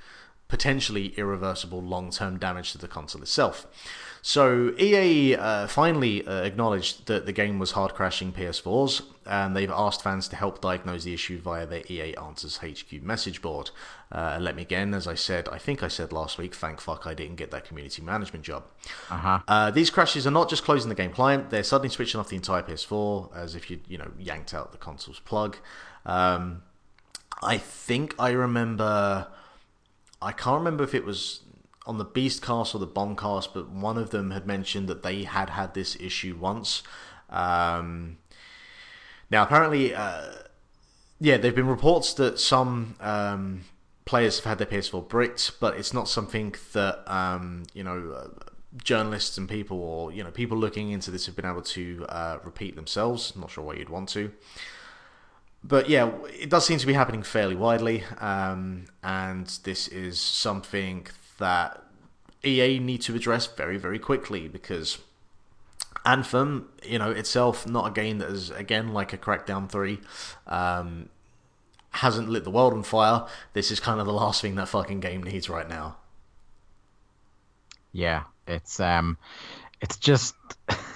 potentially 0.48 1.08
irreversible 1.18 1.82
long 1.82 2.10
term 2.12 2.38
damage 2.38 2.72
to 2.72 2.78
the 2.78 2.88
console 2.88 3.22
itself. 3.22 3.68
So 4.30 4.76
EA 4.78 5.36
uh, 5.38 5.66
finally 5.66 6.24
uh, 6.24 6.44
acknowledged 6.44 7.08
that 7.08 7.26
the 7.26 7.32
game 7.32 7.58
was 7.58 7.72
hard 7.72 7.96
crashing 7.96 8.32
PS4s, 8.32 9.02
and 9.26 9.56
they've 9.56 9.72
asked 9.72 10.04
fans 10.04 10.28
to 10.28 10.36
help 10.36 10.62
diagnose 10.62 11.04
the 11.04 11.16
issue 11.16 11.40
via 11.42 11.66
their 11.66 11.82
EA 11.90 12.14
Answers 12.16 12.58
HQ 12.58 13.02
message 13.02 13.42
board. 13.42 13.72
Uh, 14.12 14.34
and 14.36 14.44
let 14.44 14.56
me 14.56 14.62
again, 14.62 14.94
as 14.94 15.08
I 15.08 15.16
said, 15.16 15.50
I 15.50 15.58
think 15.58 15.82
I 15.82 15.88
said 15.88 16.14
last 16.14 16.38
week, 16.38 16.54
thank 16.54 16.80
fuck 16.80 17.08
I 17.08 17.16
didn't 17.16 17.38
get 17.38 17.50
that 17.50 17.66
community 17.66 18.04
management 18.04 18.46
job. 18.46 18.66
Uh-huh. 19.10 19.40
Uh, 19.48 19.72
these 19.72 19.90
crashes 19.90 20.28
are 20.28 20.32
not 20.32 20.48
just 20.48 20.64
closing 20.64 20.90
the 20.90 20.96
game 20.96 21.12
client; 21.12 21.50
they're 21.50 21.64
suddenly 21.64 21.90
switching 21.90 22.20
off 22.20 22.30
the 22.30 22.36
entire 22.36 22.62
PS4, 22.62 23.36
as 23.36 23.56
if 23.56 23.72
you 23.72 23.80
you 23.88 23.98
know 23.98 24.12
yanked 24.20 24.54
out 24.54 24.72
the 24.72 24.78
console's 24.78 25.22
plug. 25.22 25.58
Um, 26.06 26.62
I 27.42 27.58
think 27.58 28.14
I 28.20 28.30
remember. 28.30 29.26
I 30.22 30.34
can't 30.34 30.60
remember 30.60 30.84
if 30.84 30.94
it 30.94 31.04
was 31.04 31.40
on 31.90 31.98
the 31.98 32.06
Beastcast 32.06 32.76
or 32.76 32.78
the 32.78 32.88
Bombcast, 32.88 33.50
but 33.52 33.70
one 33.70 33.98
of 33.98 34.12
them 34.12 34.30
had 34.30 34.46
mentioned 34.46 34.88
that 34.88 35.02
they 35.02 35.24
had 35.24 35.50
had 35.50 35.74
this 35.74 35.98
issue 36.00 36.38
once. 36.40 36.84
Um, 37.32 38.20
now, 39.32 39.42
apparently, 39.42 39.96
uh, 39.96 40.34
yeah, 41.20 41.38
there 41.38 41.50
have 41.50 41.56
been 41.56 41.68
reports 41.68 42.14
that 42.14 42.40
some 42.40 42.96
um, 43.02 43.62
players 44.06 44.38
have 44.38 44.46
had 44.46 44.58
their 44.60 44.68
PS4 44.68 45.10
bricked, 45.10 45.60
but 45.60 45.78
it's 45.78 45.92
not 45.92 46.08
something 46.08 46.54
that 46.74 47.04
um, 47.12 47.64
you 47.74 47.84
know. 47.84 48.12
Uh, 48.12 48.28
journalists 48.84 49.36
and 49.40 49.50
people 49.50 49.82
or 49.82 50.12
you 50.12 50.24
know 50.24 50.30
people 50.30 50.56
looking 50.56 50.92
into 50.92 51.10
this 51.10 51.26
have 51.26 51.36
been 51.36 51.44
able 51.44 51.64
to 51.64 52.06
uh, 52.08 52.38
repeat 52.44 52.76
themselves 52.76 53.36
not 53.36 53.50
sure 53.50 53.64
why 53.64 53.74
you'd 53.74 53.90
want 53.90 54.08
to 54.08 54.32
but 55.64 55.90
yeah, 55.90 56.12
it 56.40 56.50
does 56.50 56.66
seem 56.66 56.80
to 56.80 56.88
be 56.88 56.94
happening 56.94 57.24
fairly 57.24 57.56
widely, 57.56 58.04
um, 58.20 58.86
and 59.04 59.48
this 59.64 59.88
is 59.90 60.20
something 60.20 61.08
that 61.40 61.84
EA 62.44 62.80
need 62.80 63.02
to 63.02 63.16
address 63.16 63.48
very, 63.48 63.78
very 63.78 64.00
quickly 64.00 64.48
because 64.48 65.00
Anthem, 66.06 66.70
you 66.84 67.00
know, 67.00 67.12
itself 67.12 67.68
not 67.68 67.88
a 67.88 67.92
game 67.92 68.20
that 68.20 68.30
is 68.30 68.50
again 68.52 68.94
like 68.94 69.14
a 69.14 69.18
Crackdown 69.18 69.70
three, 69.70 70.00
um, 70.48 71.10
hasn't 71.92 72.30
lit 72.30 72.44
the 72.44 72.52
world 72.52 72.74
on 72.74 72.84
fire. 72.84 73.26
This 73.54 73.72
is 73.72 73.80
kind 73.80 74.00
of 74.00 74.06
the 74.06 74.14
last 74.14 74.42
thing 74.42 74.56
that 74.56 74.70
fucking 74.70 75.00
game 75.00 75.24
needs 75.24 75.50
right 75.50 75.68
now. 75.68 75.98
Yeah, 77.92 78.24
it's 78.48 78.80
um, 78.80 79.18
it's 79.82 79.98
just 79.98 80.36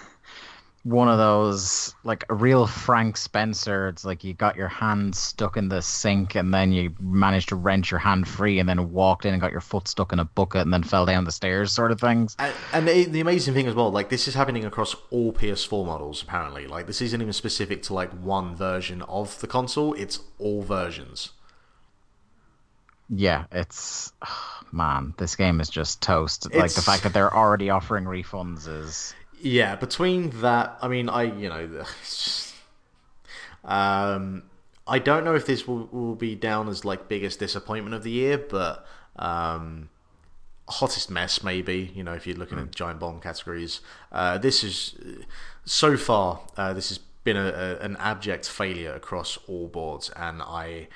one 0.84 1.08
of 1.08 1.18
those 1.18 1.96
like 2.04 2.26
a 2.30 2.34
real 2.34 2.68
Frank 2.68 3.16
Spencer. 3.16 3.88
It's 3.88 4.04
like 4.04 4.24
you 4.24 4.34
got 4.34 4.58
your 4.58 4.68
hand 4.68 5.16
stuck 5.16 5.56
in 5.56 5.70
the 5.70 5.82
sink 5.82 6.36
and 6.36 6.54
then 6.54 6.74
you 6.74 6.94
managed 7.00 7.50
to 7.50 7.56
wrench 7.56 7.90
your 7.90 8.02
hand 8.02 8.28
free 8.28 8.60
and 8.60 8.68
then 8.68 8.92
walked 8.92 9.26
in 9.26 9.34
and 9.34 9.42
got 9.42 9.52
your 9.52 9.62
foot 9.62 9.88
stuck 9.88 10.12
in 10.12 10.20
a 10.20 10.26
bucket 10.26 10.62
and 10.62 10.74
then 10.74 10.84
fell 10.84 11.06
down 11.06 11.24
the 11.24 11.32
stairs, 11.32 11.72
sort 11.72 11.92
of 11.92 12.02
things. 12.02 12.36
And, 12.38 12.54
and 12.74 12.88
the, 12.88 13.06
the 13.06 13.22
amazing 13.22 13.54
thing 13.54 13.68
as 13.68 13.76
well, 13.76 13.92
like 13.92 14.10
this 14.10 14.28
is 14.28 14.34
happening 14.36 14.66
across 14.66 14.94
all 15.10 15.32
PS4 15.32 15.86
models. 15.86 16.22
Apparently, 16.22 16.68
like 16.68 16.86
this 16.88 17.02
isn't 17.02 17.22
even 17.22 17.34
specific 17.34 17.82
to 17.84 17.94
like 17.94 18.12
one 18.12 18.54
version 18.54 19.02
of 19.04 19.40
the 19.40 19.48
console. 19.48 19.94
It's 19.94 20.20
all 20.38 20.64
versions. 20.64 21.32
Yeah, 23.10 23.46
it's 23.54 24.12
man, 24.74 25.14
this 25.18 25.38
game 25.38 25.62
is 25.62 25.70
just 25.70 26.02
toast. 26.02 26.54
Like 26.54 26.74
the 26.74 26.82
fact 26.82 27.04
that 27.04 27.14
they're 27.14 27.34
already 27.34 27.70
offering 27.70 28.04
refunds 28.04 28.68
is 28.68 29.14
Yeah, 29.44 29.76
between 29.76 30.30
that, 30.40 30.78
I 30.82 30.88
mean, 30.88 31.10
I 31.10 31.24
you 31.24 31.50
know, 31.50 31.68
just, 32.02 32.54
um, 33.66 34.44
I 34.88 35.00
don't 35.00 35.26
know 35.26 35.36
if 35.36 35.46
this 35.46 35.68
will, 35.68 35.90
will 35.92 36.16
be 36.16 36.34
down 36.34 36.70
as 36.70 36.86
like 36.86 37.10
biggest 37.10 37.40
disappointment 37.40 37.94
of 37.94 38.04
the 38.04 38.12
year, 38.12 38.38
but 38.38 38.86
um, 39.18 39.90
hottest 40.70 41.12
mess 41.12 41.44
maybe. 41.44 41.92
You 41.94 42.06
know, 42.06 42.14
if 42.14 42.26
you're 42.26 42.38
looking 42.38 42.58
at 42.58 42.74
giant 42.74 43.02
bomb 43.02 43.20
categories, 43.20 43.82
uh, 44.14 44.38
this 44.38 44.64
is 44.64 44.96
so 45.66 45.98
far 45.98 46.40
uh, 46.56 46.72
this 46.72 46.88
has 46.88 47.00
been 47.26 47.36
a, 47.36 47.48
a, 47.48 47.78
an 47.80 47.98
abject 47.98 48.48
failure 48.48 48.94
across 48.94 49.38
all 49.48 49.68
boards, 49.68 50.10
and 50.16 50.42
I. 50.42 50.88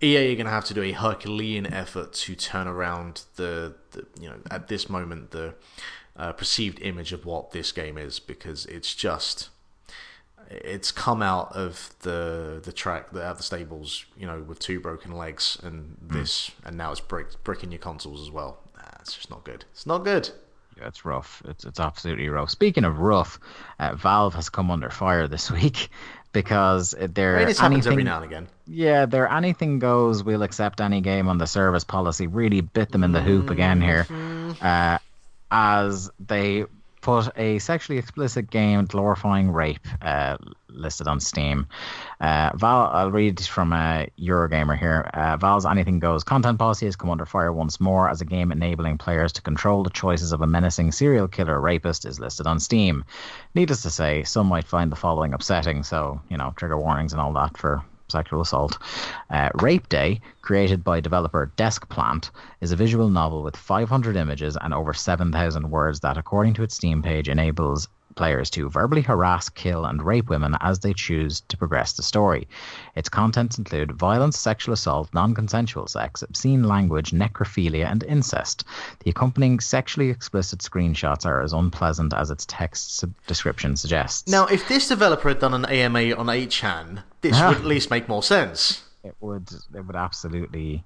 EA 0.00 0.30
are 0.30 0.36
going 0.36 0.46
to 0.46 0.52
have 0.52 0.64
to 0.64 0.74
do 0.74 0.82
a 0.84 0.92
Herculean 0.92 1.66
effort 1.66 2.12
to 2.12 2.36
turn 2.36 2.68
around 2.68 3.22
the, 3.34 3.74
the 3.90 4.06
you 4.20 4.28
know, 4.28 4.36
at 4.48 4.68
this 4.68 4.88
moment, 4.88 5.32
the 5.32 5.54
uh, 6.18 6.32
perceived 6.32 6.80
image 6.82 7.12
of 7.12 7.24
what 7.24 7.52
this 7.52 7.72
game 7.72 7.96
is 7.96 8.18
because 8.20 8.66
it's 8.66 8.94
just 8.94 9.48
it's 10.50 10.90
come 10.90 11.22
out 11.22 11.54
of 11.54 11.90
the 12.00 12.60
the 12.64 12.72
track 12.72 13.08
out 13.14 13.16
of 13.16 13.36
the 13.36 13.42
stables 13.42 14.04
you 14.16 14.26
know 14.26 14.40
with 14.40 14.58
two 14.58 14.80
broken 14.80 15.12
legs 15.12 15.58
and 15.62 15.96
this 16.00 16.50
and 16.64 16.76
now 16.76 16.90
it's 16.90 17.00
brick, 17.00 17.26
bricking 17.44 17.70
your 17.70 17.78
consoles 17.78 18.22
as 18.22 18.30
well 18.30 18.58
nah, 18.76 18.82
it's 19.00 19.14
just 19.14 19.30
not 19.30 19.44
good 19.44 19.64
it's 19.72 19.86
not 19.86 20.04
good 20.04 20.30
yeah, 20.80 20.86
it's 20.86 21.04
rough. 21.04 21.42
It's 21.44 21.64
it's 21.64 21.80
absolutely 21.80 22.28
rough. 22.28 22.50
Speaking 22.50 22.84
of 22.84 23.00
rough, 23.00 23.40
uh, 23.80 23.96
Valve 23.96 24.34
has 24.34 24.48
come 24.48 24.70
under 24.70 24.90
fire 24.90 25.26
this 25.26 25.50
week 25.58 25.88
because 26.32 26.94
they're 26.96 27.34
I 27.34 27.38
mean, 27.40 27.46
this 27.48 27.60
anything, 27.60 27.92
every 27.92 28.04
now 28.04 28.16
and 28.16 28.24
again 28.24 28.46
Yeah, 28.68 29.06
their 29.06 29.28
anything 29.28 29.80
goes. 29.80 30.22
We'll 30.22 30.44
accept 30.44 30.80
any 30.80 31.00
game 31.00 31.26
on 31.26 31.38
the 31.38 31.48
service 31.48 31.82
policy. 31.82 32.28
Really 32.28 32.60
bit 32.60 32.92
them 32.92 33.02
in 33.02 33.10
the 33.10 33.20
hoop 33.20 33.50
again 33.50 33.80
here, 33.80 34.04
Mm-hmm. 34.04 34.64
uh, 34.64 34.98
as 35.50 36.10
they 36.18 36.64
put 37.00 37.28
a 37.38 37.58
sexually 37.58 37.98
explicit 37.98 38.50
game 38.50 38.84
glorifying 38.84 39.50
rape 39.50 39.86
uh, 40.02 40.36
listed 40.68 41.06
on 41.06 41.20
Steam. 41.20 41.66
Uh, 42.20 42.50
Val, 42.54 42.88
I'll 42.92 43.10
read 43.10 43.40
from 43.40 43.72
uh, 43.72 44.06
Eurogamer 44.18 44.78
here. 44.78 45.08
Uh, 45.14 45.36
Valve's 45.36 45.64
Anything 45.64 46.00
Goes 46.00 46.24
content 46.24 46.58
policy 46.58 46.86
has 46.86 46.96
come 46.96 47.10
under 47.10 47.26
fire 47.26 47.52
once 47.52 47.80
more 47.80 48.08
as 48.08 48.20
a 48.20 48.24
game 48.24 48.52
enabling 48.52 48.98
players 48.98 49.32
to 49.34 49.42
control 49.42 49.82
the 49.82 49.90
choices 49.90 50.32
of 50.32 50.42
a 50.42 50.46
menacing 50.46 50.92
serial 50.92 51.28
killer 51.28 51.60
rapist 51.60 52.04
is 52.04 52.20
listed 52.20 52.46
on 52.46 52.60
Steam. 52.60 53.04
Needless 53.54 53.82
to 53.82 53.90
say, 53.90 54.24
some 54.24 54.46
might 54.46 54.66
find 54.66 54.90
the 54.90 54.96
following 54.96 55.34
upsetting, 55.34 55.84
so, 55.84 56.20
you 56.28 56.36
know, 56.36 56.52
trigger 56.56 56.78
warnings 56.78 57.12
and 57.12 57.20
all 57.20 57.32
that 57.34 57.56
for 57.56 57.82
sexual 58.10 58.40
assault. 58.40 58.78
Uh, 59.30 59.50
Rape 59.60 59.88
Day, 59.88 60.20
created 60.42 60.82
by 60.84 61.00
developer 61.00 61.52
Deskplant, 61.56 62.30
is 62.60 62.72
a 62.72 62.76
visual 62.76 63.08
novel 63.08 63.42
with 63.42 63.56
500 63.56 64.16
images 64.16 64.56
and 64.60 64.72
over 64.72 64.92
7,000 64.92 65.70
words 65.70 66.00
that, 66.00 66.16
according 66.16 66.54
to 66.54 66.62
its 66.62 66.74
Steam 66.74 67.02
page, 67.02 67.28
enables 67.28 67.88
players 68.18 68.50
to 68.50 68.68
verbally 68.68 69.00
harass, 69.00 69.48
kill, 69.48 69.86
and 69.86 70.02
rape 70.02 70.28
women 70.28 70.56
as 70.60 70.80
they 70.80 70.92
choose 70.92 71.40
to 71.48 71.56
progress 71.56 71.94
the 71.94 72.02
story. 72.02 72.46
Its 72.96 73.08
contents 73.08 73.56
include 73.56 73.92
violence, 73.92 74.38
sexual 74.38 74.74
assault, 74.74 75.08
non 75.14 75.34
consensual 75.34 75.86
sex, 75.86 76.20
obscene 76.22 76.64
language, 76.64 77.12
necrophilia, 77.12 77.86
and 77.90 78.02
incest. 78.04 78.64
The 79.04 79.10
accompanying 79.10 79.60
sexually 79.60 80.10
explicit 80.10 80.58
screenshots 80.58 81.24
are 81.24 81.40
as 81.40 81.54
unpleasant 81.54 82.12
as 82.12 82.30
its 82.30 82.44
text 82.46 82.96
sub- 82.96 83.14
description 83.26 83.76
suggests. 83.76 84.28
Now, 84.28 84.46
if 84.46 84.68
this 84.68 84.88
developer 84.88 85.28
had 85.28 85.38
done 85.38 85.54
an 85.54 85.64
AMA 85.64 86.12
on 86.14 86.26
8chan, 86.26 87.02
this 87.22 87.36
Ah. 87.40 87.48
would 87.48 87.58
at 87.58 87.64
least 87.64 87.90
make 87.90 88.08
more 88.08 88.22
sense. 88.22 88.82
it 89.04 89.14
would 89.20 89.48
it 89.74 89.86
would 89.86 89.96
absolutely 89.96 90.84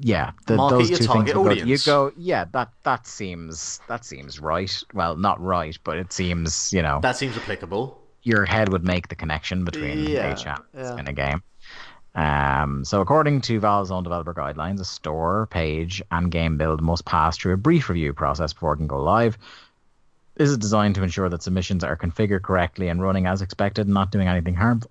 yeah 0.00 0.32
the, 0.46 0.56
those 0.56 0.88
two 0.88 0.96
things 1.06 1.32
go, 1.32 1.50
you 1.50 1.78
go 1.78 2.12
yeah 2.16 2.44
that 2.52 2.70
that 2.82 3.06
seems 3.06 3.80
that 3.88 4.04
seems 4.04 4.40
right 4.40 4.82
well 4.94 5.16
not 5.16 5.40
right 5.40 5.78
but 5.84 5.96
it 5.96 6.12
seems 6.12 6.72
you 6.72 6.82
know 6.82 6.98
That 7.02 7.16
seems 7.16 7.36
applicable. 7.36 7.96
your 8.22 8.44
head 8.44 8.70
would 8.70 8.84
make 8.84 9.08
the 9.08 9.14
connection 9.14 9.64
between 9.64 10.08
Yeah, 10.08 10.34
HM 10.34 10.62
yeah. 10.74 10.96
and 10.96 11.08
a 11.08 11.12
game 11.12 11.42
um, 12.14 12.84
so 12.84 13.00
according 13.00 13.42
to 13.42 13.60
Valve's 13.60 13.92
own 13.92 14.02
developer 14.02 14.34
guidelines, 14.34 14.80
a 14.80 14.84
store, 14.84 15.46
page, 15.46 16.02
and 16.10 16.30
game 16.30 16.56
build 16.56 16.80
must 16.82 17.04
pass 17.04 17.38
through 17.38 17.52
a 17.54 17.56
brief 17.56 17.88
review 17.88 18.12
process 18.12 18.52
before 18.52 18.72
it 18.72 18.78
can 18.78 18.88
go 18.88 19.00
live. 19.00 19.38
This 20.34 20.50
is 20.50 20.58
designed 20.58 20.96
to 20.96 21.02
ensure 21.04 21.28
that 21.28 21.42
submissions 21.42 21.84
are 21.84 21.96
configured 21.96 22.42
correctly 22.42 22.88
and 22.88 23.00
running 23.00 23.26
as 23.26 23.42
expected 23.42 23.86
and 23.86 23.94
not 23.94 24.10
doing 24.10 24.26
anything 24.26 24.54
harmful. 24.54 24.90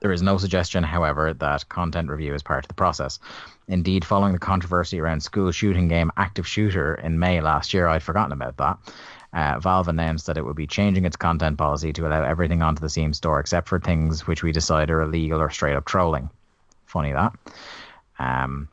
There 0.00 0.12
is 0.12 0.22
no 0.22 0.36
suggestion, 0.38 0.84
however, 0.84 1.32
that 1.34 1.68
content 1.68 2.08
review 2.10 2.34
is 2.34 2.42
part 2.42 2.64
of 2.64 2.68
the 2.68 2.74
process. 2.74 3.18
Indeed, 3.68 4.04
following 4.04 4.32
the 4.32 4.38
controversy 4.38 5.00
around 5.00 5.22
school 5.22 5.50
shooting 5.50 5.88
game 5.88 6.10
Active 6.16 6.46
Shooter 6.46 6.94
in 6.96 7.18
May 7.18 7.40
last 7.40 7.72
year, 7.72 7.88
I'd 7.88 8.02
forgotten 8.02 8.32
about 8.32 8.56
that. 8.58 8.78
Uh, 9.32 9.58
Valve 9.58 9.88
announced 9.88 10.26
that 10.26 10.36
it 10.36 10.44
would 10.44 10.54
be 10.54 10.66
changing 10.66 11.04
its 11.04 11.16
content 11.16 11.58
policy 11.58 11.92
to 11.92 12.06
allow 12.06 12.22
everything 12.22 12.62
onto 12.62 12.80
the 12.80 12.88
Steam 12.88 13.12
store 13.12 13.40
except 13.40 13.68
for 13.68 13.80
things 13.80 14.26
which 14.26 14.42
we 14.42 14.52
decide 14.52 14.90
are 14.90 15.02
illegal 15.02 15.40
or 15.40 15.50
straight 15.50 15.74
up 15.74 15.86
trolling. 15.86 16.30
Funny 16.86 17.12
that. 17.12 17.32
Um, 18.18 18.68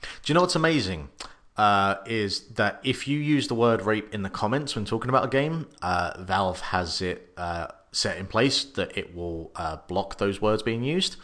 Do 0.00 0.08
you 0.26 0.34
know 0.34 0.40
what's 0.40 0.56
amazing? 0.56 1.08
Uh, 1.56 1.96
is 2.06 2.48
that 2.54 2.80
if 2.84 3.08
you 3.08 3.18
use 3.18 3.48
the 3.48 3.54
word 3.54 3.82
rape 3.82 4.14
in 4.14 4.22
the 4.22 4.30
comments 4.30 4.74
when 4.76 4.84
talking 4.84 5.08
about 5.08 5.24
a 5.24 5.28
game, 5.28 5.66
uh, 5.82 6.12
Valve 6.20 6.60
has 6.60 7.02
it 7.02 7.32
uh, 7.36 7.68
set 7.92 8.18
in 8.18 8.26
place 8.26 8.64
that 8.64 8.96
it 8.96 9.14
will 9.14 9.50
uh, 9.56 9.76
block 9.88 10.18
those 10.18 10.40
words 10.40 10.62
being 10.62 10.84
used. 10.84 11.16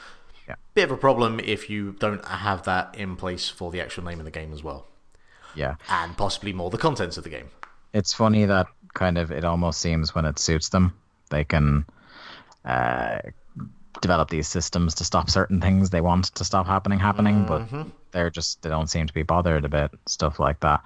Yeah. 0.49 0.57
Bit 0.75 0.85
of 0.85 0.91
a 0.93 0.97
problem 0.97 1.41
if 1.41 1.71
you 1.71 1.93
don't 1.99 2.25
have 2.25 2.65
that 2.65 2.95
in 2.97 3.17
place 3.17 3.49
for 3.49 3.71
the 3.71 3.81
actual 3.81 4.05
name 4.05 4.19
of 4.19 4.25
the 4.25 4.31
game 4.31 4.53
as 4.53 4.63
well, 4.63 4.87
yeah. 5.55 5.77
and 5.89 6.17
possibly 6.17 6.53
more 6.53 6.71
the 6.71 6.79
contents 6.79 7.17
of 7.17 7.25
the 7.25 7.31
game. 7.31 7.51
it's 7.93 8.13
funny 8.13 8.45
that 8.47 8.67
kind 8.95 9.19
of 9.19 9.31
it 9.31 9.45
almost 9.45 9.81
seems 9.81 10.15
when 10.15 10.25
it 10.25 10.39
suits 10.39 10.69
them 10.71 10.93
they 11.31 11.45
can 11.45 11.85
uh, 12.65 13.19
develop 14.01 14.29
these 14.31 14.49
systems 14.49 14.95
to 14.95 15.05
stop 15.05 15.31
certain 15.31 15.61
things 15.61 15.91
they 15.91 16.01
want 16.01 16.25
to 16.35 16.45
stop 16.45 16.67
happening 16.67 16.99
happening 16.99 17.45
but 17.47 17.63
they're 18.11 18.31
just 18.31 18.61
they 18.63 18.69
don't 18.69 18.91
seem 18.91 19.07
to 19.07 19.15
be 19.15 19.23
bothered 19.23 19.65
about 19.65 19.91
stuff 20.07 20.39
like 20.41 20.59
that 20.61 20.83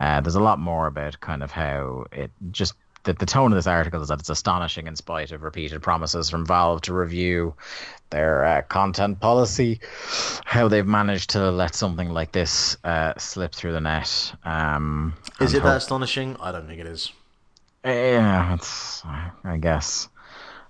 uh, 0.00 0.20
there's 0.20 0.34
a 0.34 0.40
lot 0.40 0.58
more 0.58 0.86
about 0.86 1.18
kind 1.20 1.42
of 1.42 1.50
how 1.50 2.04
it 2.12 2.30
just 2.50 2.74
the, 3.04 3.12
the 3.12 3.26
tone 3.26 3.52
of 3.52 3.56
this 3.56 3.68
article 3.68 4.02
is 4.02 4.08
that 4.08 4.18
it's 4.18 4.28
astonishing 4.30 4.86
in 4.86 4.96
spite 4.96 5.30
of 5.30 5.42
repeated 5.42 5.80
promises 5.80 6.28
from 6.28 6.44
Valve 6.44 6.82
to 6.82 6.92
review 6.92 7.54
their 8.10 8.44
uh, 8.44 8.62
content 8.62 9.20
policy, 9.20 9.80
how 10.44 10.68
they've 10.68 10.86
managed 10.86 11.30
to 11.30 11.50
let 11.50 11.74
something 11.74 12.10
like 12.10 12.32
this 12.32 12.76
uh, 12.84 13.12
slip 13.18 13.54
through 13.54 13.72
the 13.72 13.80
net. 13.80 14.32
Um, 14.44 15.14
Is 15.40 15.54
it 15.54 15.58
hope- 15.62 15.64
that 15.70 15.76
astonishing? 15.78 16.36
I 16.40 16.52
don't 16.52 16.66
think 16.66 16.80
it 16.80 16.86
is. 16.86 17.12
yeah, 17.84 18.54
it's 18.54 19.02
I 19.44 19.56
guess. 19.58 20.08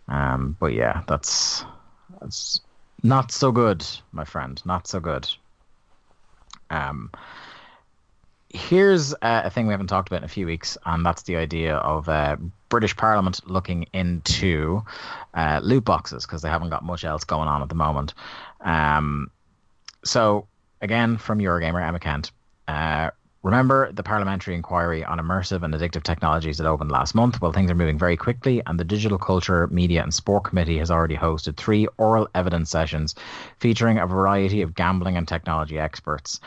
Um, 0.09 0.57
but 0.61 0.72
yeah, 0.72 1.03
that's 1.09 1.64
that's 2.20 2.61
not 3.03 3.32
so 3.32 3.53
good, 3.53 3.84
my 4.12 4.24
friend. 4.24 4.61
Not 4.64 4.87
so 4.87 5.01
good. 5.01 5.28
Um, 6.70 7.11
here's 8.57 9.12
uh, 9.14 9.42
a 9.44 9.50
thing 9.50 9.66
we 9.66 9.72
haven't 9.72 9.88
talked 9.88 10.09
about 10.09 10.18
in 10.18 10.24
a 10.24 10.28
few 10.28 10.46
weeks, 10.46 10.78
and 10.86 11.04
that's 11.04 11.22
the 11.22 11.36
idea 11.36 11.76
of 11.76 12.09
uh, 12.09 12.36
British 12.68 12.96
Parliament 12.96 13.40
looking 13.48 13.86
into 13.92 14.82
uh, 15.34 15.61
loot 15.62 15.84
boxes 15.84 16.26
because 16.26 16.42
they 16.42 16.48
haven't 16.48 16.70
got 16.70 16.82
much 16.84 17.04
else 17.04 17.24
going 17.24 17.48
on 17.48 17.62
at 17.62 17.68
the 17.68 17.74
moment. 17.74 18.14
Um, 18.61 19.30
so 20.04 20.46
again, 20.80 21.18
from 21.18 21.38
Eurogamer, 21.38 21.86
Emma 21.86 22.00
Kent. 22.00 22.32
Uh, 22.66 23.11
remember 23.42 23.92
the 23.92 24.02
parliamentary 24.02 24.57
inquiry 24.57 25.04
on 25.04 25.18
immersive 25.18 25.62
and 25.62 25.72
addictive 25.72 26.02
technologies 26.02 26.59
that 26.59 26.66
opened 26.66 26.90
last 26.90 27.14
month? 27.14 27.40
Well, 27.40 27.52
things 27.52 27.70
are 27.70 27.76
moving 27.76 27.98
very 27.98 28.16
quickly, 28.16 28.61
and 28.66 28.80
the 28.80 28.84
Digital 28.84 29.18
Culture, 29.18 29.68
Media 29.68 30.02
and 30.02 30.12
Sport 30.12 30.44
Committee 30.44 30.78
has 30.78 30.90
already 30.90 31.16
hosted 31.16 31.57
three 31.57 31.86
oral 31.98 32.28
evidence 32.34 32.70
sessions 32.70 33.14
featuring 33.61 33.98
a 33.98 34.07
variety 34.07 34.62
of 34.62 34.74
gambling 34.74 35.16
and 35.16 35.28
technology 35.28 35.78
experts. 35.78 36.40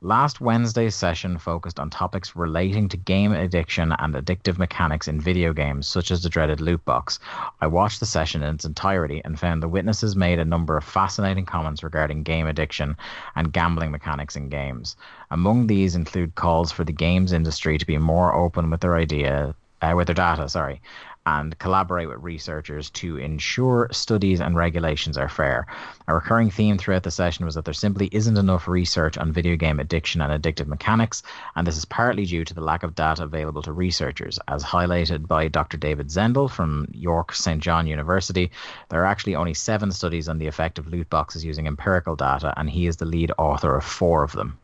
Last 0.00 0.40
Wednesday's 0.40 0.94
session 0.94 1.36
focused 1.36 1.78
on 1.78 1.90
topics 1.90 2.34
relating 2.34 2.88
to 2.88 2.96
game 2.96 3.32
addiction 3.32 3.92
and 3.92 4.14
addictive 4.14 4.58
mechanics 4.58 5.08
in 5.08 5.20
video 5.20 5.52
games, 5.52 5.86
such 5.86 6.10
as 6.10 6.22
the 6.22 6.30
dreaded 6.30 6.60
loot 6.60 6.82
box. 6.84 7.18
I 7.60 7.66
watched 7.66 8.00
the 8.00 8.06
session 8.06 8.42
in 8.42 8.54
its 8.54 8.64
entirety 8.64 9.20
and 9.24 9.38
found 9.38 9.62
the 9.62 9.68
witnesses 9.68 10.16
made 10.16 10.38
a 10.38 10.44
number 10.44 10.76
of 10.78 10.84
fascinating 10.84 11.44
comments 11.44 11.82
regarding 11.82 12.22
game 12.22 12.46
addiction 12.46 12.96
and 13.36 13.52
gambling 13.52 13.90
mechanics 13.90 14.36
in 14.36 14.48
games. 14.48 14.96
Among 15.30 15.66
these 15.66 15.94
include 15.94 16.34
calls 16.34 16.72
for 16.72 16.84
the 16.84 16.92
games 16.92 17.32
industry 17.32 17.76
to 17.76 17.86
be 17.86 17.98
more 17.98 18.34
open 18.34 18.70
with 18.70 18.80
their 18.80 18.96
idea, 18.96 19.54
uh, 19.82 19.92
with 19.94 20.06
their 20.06 20.14
data, 20.14 20.48
sorry, 20.48 20.80
and 21.26 21.58
collaborate 21.58 22.08
with 22.08 22.22
researchers 22.22 22.90
to 22.90 23.16
ensure 23.16 23.88
studies 23.92 24.40
and 24.40 24.56
regulations 24.56 25.16
are 25.16 25.28
fair. 25.28 25.66
A 26.06 26.14
recurring 26.14 26.50
theme 26.50 26.76
throughout 26.76 27.02
the 27.02 27.10
session 27.10 27.46
was 27.46 27.54
that 27.54 27.64
there 27.64 27.72
simply 27.72 28.08
isn't 28.12 28.36
enough 28.36 28.68
research 28.68 29.16
on 29.16 29.32
video 29.32 29.56
game 29.56 29.80
addiction 29.80 30.20
and 30.20 30.42
addictive 30.42 30.66
mechanics, 30.66 31.22
and 31.56 31.66
this 31.66 31.78
is 31.78 31.86
partly 31.86 32.26
due 32.26 32.44
to 32.44 32.54
the 32.54 32.60
lack 32.60 32.82
of 32.82 32.94
data 32.94 33.22
available 33.22 33.62
to 33.62 33.72
researchers. 33.72 34.38
As 34.48 34.62
highlighted 34.62 35.26
by 35.26 35.48
Dr. 35.48 35.78
David 35.78 36.08
Zendle 36.08 36.50
from 36.50 36.88
York 36.92 37.34
St. 37.34 37.62
John 37.62 37.86
University, 37.86 38.50
there 38.90 39.02
are 39.02 39.06
actually 39.06 39.34
only 39.34 39.54
seven 39.54 39.90
studies 39.92 40.28
on 40.28 40.38
the 40.38 40.46
effect 40.46 40.78
of 40.78 40.88
loot 40.88 41.08
boxes 41.08 41.44
using 41.44 41.66
empirical 41.66 42.16
data, 42.16 42.52
and 42.56 42.68
he 42.68 42.86
is 42.86 42.98
the 42.98 43.06
lead 43.06 43.32
author 43.38 43.74
of 43.76 43.84
four 43.84 44.22
of 44.22 44.32
them. 44.32 44.58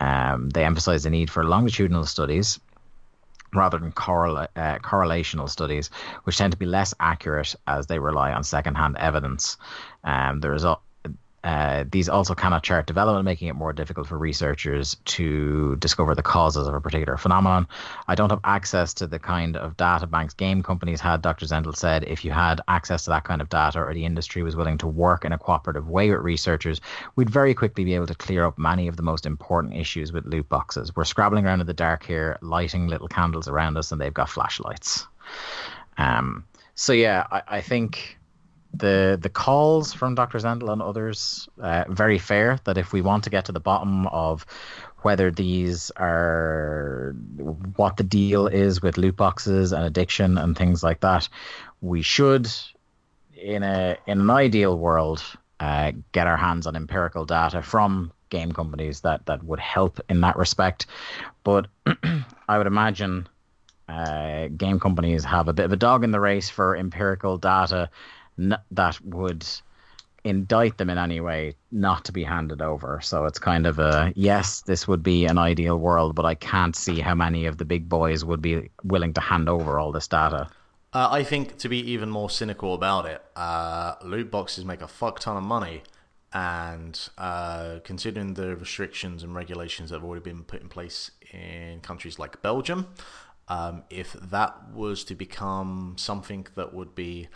Um, 0.00 0.48
they 0.48 0.64
emphasize 0.64 1.02
the 1.02 1.10
need 1.10 1.28
for 1.28 1.44
longitudinal 1.44 2.06
studies 2.06 2.58
rather 3.54 3.78
than 3.78 3.90
uh, 3.90 4.78
correlational 4.78 5.48
studies, 5.48 5.90
which 6.24 6.38
tend 6.38 6.52
to 6.52 6.58
be 6.58 6.66
less 6.66 6.94
accurate 7.00 7.54
as 7.66 7.86
they 7.86 7.98
rely 7.98 8.32
on 8.32 8.44
secondhand 8.44 8.96
evidence. 8.98 9.56
Um, 10.04 10.40
the 10.40 10.50
result. 10.50 10.80
Uh, 11.42 11.84
these 11.90 12.08
also 12.08 12.34
cannot 12.34 12.62
chart 12.62 12.86
development, 12.86 13.24
making 13.24 13.48
it 13.48 13.54
more 13.54 13.72
difficult 13.72 14.06
for 14.06 14.18
researchers 14.18 14.96
to 15.06 15.74
discover 15.76 16.14
the 16.14 16.22
causes 16.22 16.68
of 16.68 16.74
a 16.74 16.80
particular 16.80 17.16
phenomenon. 17.16 17.66
I 18.08 18.14
don't 18.14 18.28
have 18.28 18.40
access 18.44 18.92
to 18.94 19.06
the 19.06 19.18
kind 19.18 19.56
of 19.56 19.76
data 19.78 20.06
banks 20.06 20.34
game 20.34 20.62
companies 20.62 21.00
had, 21.00 21.22
Dr. 21.22 21.46
Zendle 21.46 21.74
said. 21.74 22.04
If 22.04 22.26
you 22.26 22.30
had 22.30 22.60
access 22.68 23.04
to 23.04 23.10
that 23.10 23.24
kind 23.24 23.40
of 23.40 23.48
data 23.48 23.80
or 23.80 23.94
the 23.94 24.04
industry 24.04 24.42
was 24.42 24.54
willing 24.54 24.76
to 24.78 24.86
work 24.86 25.24
in 25.24 25.32
a 25.32 25.38
cooperative 25.38 25.88
way 25.88 26.10
with 26.10 26.20
researchers, 26.20 26.80
we'd 27.16 27.30
very 27.30 27.54
quickly 27.54 27.84
be 27.84 27.94
able 27.94 28.06
to 28.06 28.14
clear 28.14 28.44
up 28.44 28.58
many 28.58 28.86
of 28.86 28.96
the 28.96 29.02
most 29.02 29.24
important 29.24 29.74
issues 29.74 30.12
with 30.12 30.26
loot 30.26 30.48
boxes. 30.50 30.94
We're 30.94 31.04
scrabbling 31.04 31.46
around 31.46 31.62
in 31.62 31.66
the 31.66 31.72
dark 31.72 32.04
here, 32.04 32.36
lighting 32.42 32.86
little 32.88 33.08
candles 33.08 33.48
around 33.48 33.78
us, 33.78 33.92
and 33.92 34.00
they've 34.00 34.12
got 34.12 34.28
flashlights. 34.28 35.06
Um, 35.96 36.44
so 36.74 36.92
yeah, 36.92 37.26
I, 37.30 37.42
I 37.48 37.60
think 37.62 38.18
the 38.72 39.18
the 39.20 39.28
calls 39.28 39.92
from 39.92 40.14
Dr. 40.14 40.38
Zendle 40.38 40.72
and 40.72 40.82
others 40.82 41.48
uh, 41.60 41.84
very 41.88 42.18
fair. 42.18 42.58
That 42.64 42.78
if 42.78 42.92
we 42.92 43.00
want 43.00 43.24
to 43.24 43.30
get 43.30 43.46
to 43.46 43.52
the 43.52 43.60
bottom 43.60 44.06
of 44.06 44.46
whether 45.02 45.30
these 45.30 45.90
are 45.96 47.14
what 47.76 47.96
the 47.96 48.04
deal 48.04 48.46
is 48.46 48.82
with 48.82 48.98
loot 48.98 49.16
boxes 49.16 49.72
and 49.72 49.84
addiction 49.84 50.38
and 50.38 50.56
things 50.56 50.82
like 50.82 51.00
that, 51.00 51.28
we 51.80 52.02
should, 52.02 52.48
in 53.36 53.62
a 53.62 53.96
in 54.06 54.20
an 54.20 54.30
ideal 54.30 54.78
world, 54.78 55.22
uh, 55.58 55.92
get 56.12 56.26
our 56.26 56.36
hands 56.36 56.66
on 56.66 56.76
empirical 56.76 57.24
data 57.24 57.62
from 57.62 58.12
game 58.28 58.52
companies 58.52 59.00
that 59.00 59.26
that 59.26 59.42
would 59.42 59.60
help 59.60 60.00
in 60.08 60.20
that 60.20 60.36
respect. 60.36 60.86
But 61.42 61.66
I 62.48 62.58
would 62.58 62.66
imagine 62.66 63.28
uh, 63.88 64.48
game 64.48 64.78
companies 64.78 65.24
have 65.24 65.48
a 65.48 65.52
bit 65.52 65.64
of 65.64 65.72
a 65.72 65.76
dog 65.76 66.04
in 66.04 66.12
the 66.12 66.20
race 66.20 66.48
for 66.48 66.76
empirical 66.76 67.38
data 67.38 67.90
n- 68.40 68.58
that 68.70 69.00
would 69.04 69.46
indict 70.24 70.76
them 70.78 70.90
in 70.90 70.98
any 70.98 71.20
way 71.20 71.54
not 71.70 72.04
to 72.04 72.12
be 72.12 72.24
handed 72.24 72.60
over. 72.60 73.00
So 73.02 73.24
it's 73.24 73.38
kind 73.38 73.66
of 73.66 73.78
a 73.78 74.12
yes, 74.16 74.62
this 74.62 74.86
would 74.88 75.02
be 75.02 75.26
an 75.26 75.38
ideal 75.38 75.78
world, 75.78 76.14
but 76.14 76.24
I 76.24 76.34
can't 76.34 76.76
see 76.76 77.00
how 77.00 77.14
many 77.14 77.46
of 77.46 77.58
the 77.58 77.64
big 77.64 77.88
boys 77.88 78.24
would 78.24 78.42
be 78.42 78.70
willing 78.84 79.14
to 79.14 79.20
hand 79.20 79.48
over 79.48 79.78
all 79.78 79.92
this 79.92 80.08
data. 80.08 80.48
Uh, 80.92 81.08
I 81.10 81.22
think 81.22 81.56
to 81.58 81.68
be 81.68 81.78
even 81.92 82.10
more 82.10 82.28
cynical 82.28 82.74
about 82.74 83.06
it, 83.06 83.22
uh, 83.36 83.94
loot 84.02 84.30
boxes 84.30 84.64
make 84.64 84.82
a 84.82 84.88
fuck 84.88 85.20
ton 85.20 85.36
of 85.36 85.44
money, 85.44 85.82
and 86.32 86.98
uh, 87.16 87.78
considering 87.84 88.34
the 88.34 88.56
restrictions 88.56 89.22
and 89.22 89.34
regulations 89.34 89.90
that 89.90 89.96
have 89.96 90.04
already 90.04 90.24
been 90.24 90.42
put 90.42 90.60
in 90.60 90.68
place 90.68 91.12
in 91.32 91.80
countries 91.80 92.18
like 92.18 92.42
Belgium, 92.42 92.88
um, 93.46 93.84
if 93.88 94.14
that 94.14 94.72
was 94.72 95.04
to 95.04 95.14
become 95.14 95.94
something 95.96 96.46
that 96.56 96.74
would 96.74 96.94
be, 96.96 97.28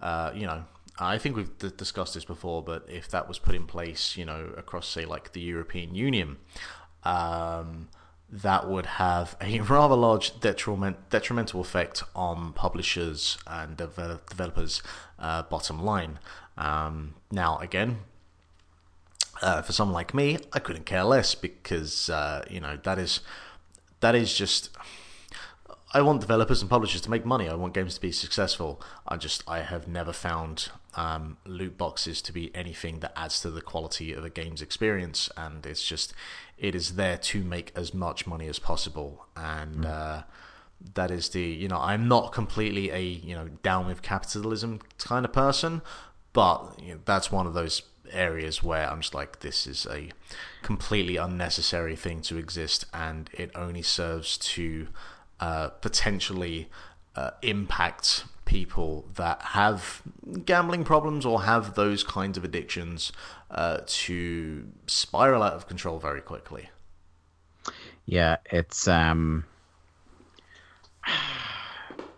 uh, 0.00 0.32
you 0.34 0.46
know, 0.46 0.64
I 0.98 1.18
think 1.18 1.36
we've 1.36 1.56
d- 1.58 1.70
discussed 1.76 2.14
this 2.14 2.24
before, 2.24 2.62
but 2.62 2.86
if 2.88 3.08
that 3.10 3.28
was 3.28 3.38
put 3.38 3.54
in 3.54 3.66
place, 3.66 4.16
you 4.16 4.24
know, 4.24 4.52
across 4.56 4.88
say 4.88 5.04
like 5.04 5.32
the 5.32 5.40
European 5.40 5.94
Union, 5.94 6.38
um, 7.04 7.88
that 8.30 8.68
would 8.68 8.86
have 8.86 9.36
a 9.40 9.60
rather 9.60 9.94
large 9.94 10.40
detriment, 10.40 11.10
detrimental 11.10 11.60
effect 11.60 12.02
on 12.14 12.52
publishers 12.52 13.38
and 13.46 13.76
develop, 13.76 14.28
developers' 14.28 14.82
uh, 15.18 15.42
bottom 15.42 15.82
line. 15.82 16.18
Um, 16.56 17.14
now, 17.30 17.58
again, 17.58 17.98
uh, 19.40 19.62
for 19.62 19.72
someone 19.72 19.94
like 19.94 20.14
me, 20.14 20.38
I 20.52 20.58
couldn't 20.58 20.84
care 20.84 21.04
less 21.04 21.34
because 21.34 22.10
uh, 22.10 22.44
you 22.50 22.60
know 22.60 22.78
that 22.82 22.98
is 22.98 23.20
that 24.00 24.14
is 24.14 24.34
just. 24.34 24.70
I 25.92 26.02
want 26.02 26.20
developers 26.20 26.60
and 26.60 26.68
publishers 26.68 27.00
to 27.02 27.10
make 27.10 27.24
money. 27.24 27.48
I 27.48 27.54
want 27.54 27.72
games 27.72 27.94
to 27.94 28.00
be 28.00 28.12
successful. 28.12 28.80
I 29.06 29.16
just 29.16 29.42
I 29.48 29.60
have 29.60 29.88
never 29.88 30.12
found 30.12 30.68
um, 30.94 31.38
loot 31.46 31.78
boxes 31.78 32.20
to 32.22 32.32
be 32.32 32.54
anything 32.54 33.00
that 33.00 33.12
adds 33.16 33.40
to 33.40 33.50
the 33.50 33.62
quality 33.62 34.12
of 34.12 34.24
a 34.24 34.30
game's 34.30 34.60
experience, 34.60 35.30
and 35.36 35.64
it's 35.64 35.84
just 35.84 36.12
it 36.58 36.74
is 36.74 36.96
there 36.96 37.16
to 37.16 37.42
make 37.42 37.72
as 37.74 37.94
much 37.94 38.26
money 38.26 38.48
as 38.48 38.58
possible, 38.58 39.26
and 39.34 39.86
uh, 39.86 40.22
that 40.94 41.10
is 41.10 41.30
the 41.30 41.40
you 41.40 41.68
know 41.68 41.78
I'm 41.78 42.06
not 42.06 42.32
completely 42.32 42.90
a 42.90 43.00
you 43.00 43.34
know 43.34 43.48
down 43.62 43.86
with 43.86 44.02
capitalism 44.02 44.80
kind 44.98 45.24
of 45.24 45.32
person, 45.32 45.80
but 46.34 46.78
you 46.82 46.94
know, 46.94 47.00
that's 47.06 47.32
one 47.32 47.46
of 47.46 47.54
those 47.54 47.82
areas 48.12 48.62
where 48.62 48.90
I'm 48.90 49.00
just 49.00 49.14
like 49.14 49.40
this 49.40 49.66
is 49.66 49.86
a 49.90 50.10
completely 50.62 51.16
unnecessary 51.16 51.96
thing 51.96 52.20
to 52.22 52.36
exist, 52.36 52.84
and 52.92 53.30
it 53.32 53.50
only 53.54 53.82
serves 53.82 54.36
to 54.38 54.88
uh, 55.40 55.68
potentially 55.68 56.68
uh, 57.16 57.30
impact 57.42 58.24
people 58.44 59.06
that 59.16 59.42
have 59.42 60.02
gambling 60.46 60.82
problems 60.82 61.26
or 61.26 61.42
have 61.42 61.74
those 61.74 62.02
kinds 62.02 62.38
of 62.38 62.44
addictions 62.44 63.12
uh, 63.50 63.78
to 63.86 64.66
spiral 64.86 65.42
out 65.42 65.52
of 65.52 65.68
control 65.68 65.98
very 65.98 66.20
quickly. 66.22 66.70
Yeah, 68.06 68.38
it's 68.50 68.88
um 68.88 69.44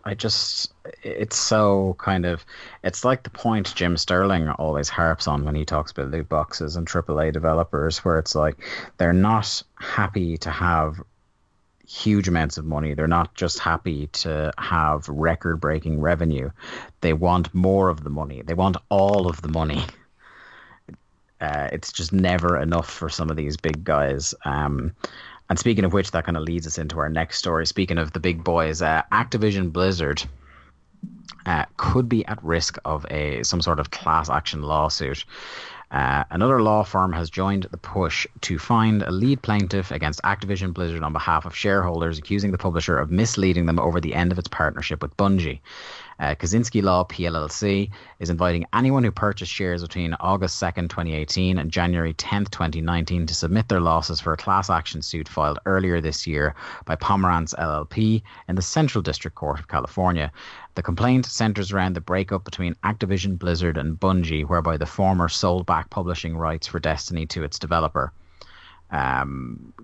I 0.05 0.15
just 0.15 0.73
it's 1.03 1.37
so 1.37 1.97
kind 1.99 2.25
of 2.25 2.45
it's 2.83 3.05
like 3.05 3.23
the 3.23 3.31
point 3.31 3.75
Jim 3.75 3.97
Sterling 3.97 4.49
always 4.49 4.89
harps 4.89 5.27
on 5.27 5.45
when 5.45 5.55
he 5.55 5.65
talks 5.65 5.93
about 5.93 6.11
loot 6.11 6.29
boxes 6.29 6.77
and 6.77 6.87
AAA 6.87 7.33
developers 7.33 7.99
where 7.99 8.19
it's 8.19 8.35
like 8.35 8.59
they're 8.97 9.13
not 9.13 9.63
happy 9.79 10.39
to 10.39 10.51
have 10.51 11.03
huge 11.91 12.29
amounts 12.29 12.57
of 12.57 12.65
money. 12.65 12.95
They're 12.95 13.09
not 13.09 13.35
just 13.35 13.59
happy 13.59 14.07
to 14.09 14.53
have 14.57 15.09
record 15.09 15.61
breaking 15.61 16.01
revenue. 16.01 16.51
They 17.01 17.13
want 17.13 17.53
more 17.53 17.89
of 17.89 18.05
the 18.05 18.11
money. 18.11 18.43
They 18.43 18.55
want 18.55 18.77
all 18.89 19.29
of 19.29 19.43
the 19.43 19.49
money. 19.49 19.83
Uh, 21.41 21.69
it's 21.73 21.91
just 21.91 22.13
never 22.13 22.61
enough 22.61 22.89
for 22.89 23.09
some 23.09 23.29
of 23.29 23.37
these 23.37 23.57
big 23.57 23.83
guys. 23.83 24.35
Um, 24.45 24.95
and 25.49 25.59
speaking 25.59 25.85
of 25.85 25.93
which, 25.93 26.13
that 26.13 26.25
kind 26.25 26.37
of 26.37 26.45
leads 26.45 26.67
us 26.67 26.79
into 26.79 27.01
our 27.01 27.09
next 27.09 27.39
story. 27.39 27.67
Speaking 27.67 27.99
of 27.99 28.13
the 28.13 28.21
big 28.21 28.45
boys, 28.45 28.83
uh, 28.83 29.03
Activision 29.11 29.73
Blizzard 29.73 30.23
uh, 31.45 31.65
could 31.77 32.09
be 32.09 32.25
at 32.27 32.43
risk 32.45 32.79
of 32.85 33.05
a 33.11 33.43
some 33.43 33.63
sort 33.63 33.81
of 33.81 33.91
class 33.91 34.31
action 34.31 34.63
lawsuit. 34.63 35.25
Uh, 35.91 36.23
another 36.31 36.63
law 36.63 36.85
firm 36.85 37.13
has 37.13 37.29
joined 37.29 37.65
the 37.73 37.77
push 37.77 38.25
to 38.41 38.59
find 38.59 39.03
a 39.03 39.11
lead 39.11 39.43
plaintiff 39.43 39.91
against 39.91 40.23
Activision 40.23 40.73
Blizzard 40.73 41.03
on 41.03 41.13
behalf 41.13 41.45
of 41.45 41.57
shareholders, 41.57 42.17
accusing 42.17 42.53
the 42.53 42.59
publisher 42.59 42.97
of 42.97 43.11
misleading 43.11 43.67
them 43.67 43.81
over 43.81 44.01
the 44.01 44.15
end 44.15 44.31
of 44.31 44.39
its 44.39 44.47
partnership 44.47 45.03
with 45.03 45.17
Bungie. 45.17 45.61
Uh, 46.21 46.35
Kuznicki 46.35 46.83
Law 46.83 47.03
PLLC 47.05 47.91
is 48.19 48.29
inviting 48.29 48.67
anyone 48.75 49.03
who 49.03 49.11
purchased 49.11 49.51
shares 49.51 49.81
between 49.81 50.13
August 50.21 50.63
2nd, 50.63 50.91
2018 50.91 51.59
and 51.59 51.71
January 51.71 52.13
10th, 52.13 52.51
2019 52.51 53.27
to 53.27 53.35
submit 53.35 53.69
their 53.69 53.81
losses 53.81 54.21
for 54.21 54.35
a 54.35 54.37
class 54.37 54.69
action 54.69 55.01
suit 55.01 55.27
filed 55.27 55.59
earlier 55.65 55.99
this 55.99 56.27
year 56.27 56.55
by 56.85 56.95
Pomerantz 56.95 57.55
LLP 57.55 58.23
in 58.49 58.55
the 58.55 58.63
Central 58.63 59.01
District 59.01 59.35
Court 59.35 59.59
of 59.59 59.69
California. 59.69 60.31
The 60.75 60.83
complaint 60.83 61.27
centers 61.27 61.73
around 61.73 61.95
the 61.95 62.01
breakup 62.01 62.45
between 62.45 62.77
Activision 62.85 63.39
Blizzard 63.39 63.77
and 63.77 63.99
Bungie, 63.99 64.47
whereby 64.47 64.77
the 64.77 64.87
former 64.87 65.29
sold 65.29 65.67
back 65.67 65.91
publishing 65.91 66.37
rights 66.37 66.67
for 66.67 66.79
Destiny 66.79 67.27
to 67.27 67.43
its 67.43 67.59
developer. 67.59 68.13
Um, 68.91 69.75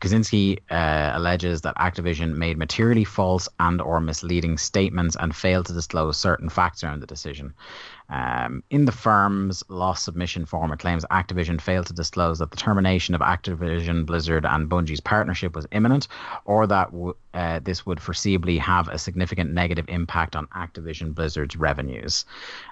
Kuznicki 0.00 0.58
uh, 0.70 1.12
alleges 1.14 1.62
that 1.62 1.76
Activision 1.76 2.36
made 2.36 2.56
materially 2.56 3.04
false 3.04 3.48
and 3.58 3.80
or 3.80 4.00
misleading 4.00 4.58
statements 4.58 5.16
and 5.18 5.34
failed 5.34 5.66
to 5.66 5.72
disclose 5.72 6.16
certain 6.16 6.48
facts 6.48 6.84
around 6.84 7.00
the 7.00 7.06
decision. 7.06 7.54
Um, 8.10 8.62
in 8.70 8.86
the 8.86 8.92
firm's 8.92 9.62
loss 9.68 10.02
submission 10.02 10.46
form, 10.46 10.72
it 10.72 10.78
claims 10.78 11.04
Activision 11.10 11.60
failed 11.60 11.86
to 11.88 11.92
disclose 11.92 12.38
that 12.38 12.50
the 12.50 12.56
termination 12.56 13.14
of 13.14 13.20
Activision 13.20 14.06
Blizzard 14.06 14.46
and 14.46 14.68
Bungie's 14.68 15.00
partnership 15.00 15.54
was 15.54 15.66
imminent, 15.72 16.08
or 16.46 16.66
that 16.66 16.90
w- 16.90 17.14
uh, 17.34 17.60
this 17.62 17.84
would 17.84 17.98
foreseeably 17.98 18.58
have 18.58 18.88
a 18.88 18.98
significant 18.98 19.52
negative 19.52 19.84
impact 19.88 20.36
on 20.36 20.46
Activision 20.48 21.14
Blizzard's 21.14 21.56
revenues. 21.56 22.24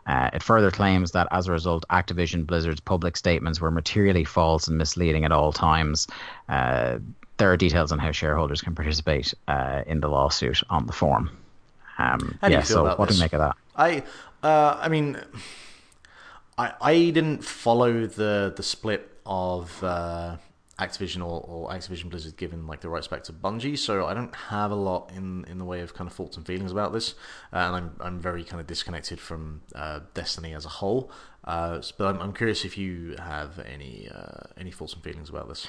Uh, 0.07 0.31
it 0.33 0.43
further 0.43 0.71
claims 0.71 1.11
that 1.13 1.29
as 1.31 1.49
a 1.49 1.53
result, 1.53 1.85
Activision 1.91 2.47
Blizzard's 2.47 2.81
public 2.81 3.17
statements 3.17 3.61
were 3.61 3.71
materially 3.71 4.25
false 4.25 4.69
and 4.69 4.79
misleading 4.79 5.25
at 5.25 5.33
all 5.33 5.53
times. 5.53 6.07
Uh, 6.49 6.99
there 7.37 7.53
are 7.53 7.57
details 7.59 7.93
on 7.93 7.99
how 7.99 8.11
shareholders 8.11 8.63
can 8.63 8.75
participate 8.75 9.35
uh, 9.49 9.83
in 9.87 10.01
the 10.01 10.09
lawsuit 10.09 10.63
on 10.71 10.87
the 10.87 10.93
form. 10.93 11.31
Um, 11.99 12.39
yeah, 12.47 12.63
so 12.63 12.83
about 12.83 12.99
what 12.99 13.09
do 13.09 13.15
you 13.15 13.21
make 13.21 13.33
of 13.33 13.41
that? 13.41 13.57
I, 13.77 14.03
uh, 14.43 14.79
I 14.81 14.89
mean, 14.89 15.19
I 16.59 16.73
I 16.81 16.95
didn't 17.11 17.45
follow 17.45 18.07
the 18.07 18.53
the 18.57 18.63
split 18.63 19.13
of 19.25 19.83
uh, 19.83 20.37
Activision 20.79 21.21
or, 21.21 21.41
or 21.49 21.71
Activision 21.71 22.11
Blizzard 22.11 22.37
given 22.37 22.67
like 22.67 22.81
the 22.81 22.89
rights 22.89 23.09
back 23.09 23.25
to 23.25 23.33
Bungie, 23.33 23.79
so 23.79 24.07
I 24.07 24.13
don't 24.13 24.35
have 24.35 24.71
a 24.71 24.75
lot 24.75 25.11
in, 25.15 25.45
in 25.47 25.59
the 25.59 25.65
way 25.65 25.81
of 25.81 25.95
kind 25.95 26.09
of 26.09 26.15
thoughts 26.15 26.37
and 26.37 26.47
feelings 26.47 26.71
about 26.71 26.93
this, 26.93 27.15
uh, 27.53 27.57
and 27.57 27.77
I'm 27.77 27.97
I'm 28.01 28.21
very 28.21 28.45
kind 28.45 28.61
of 28.61 28.67
disconnected 28.67 29.19
from 29.19 29.63
uh, 29.75 30.01
Destiny 30.13 30.55
as 30.55 30.67
a 30.67 30.69
whole. 30.69 31.11
Uh, 31.45 31.81
but 31.97 32.09
I'm, 32.09 32.21
I'm 32.21 32.33
curious 32.33 32.65
if 32.65 32.77
you 32.77 33.17
have 33.19 33.59
any 33.61 34.09
uh, 34.15 34.49
any 34.59 34.71
thoughts 34.71 34.93
and 34.93 35.03
feelings 35.03 35.31
about 35.31 35.49
this. 35.49 35.67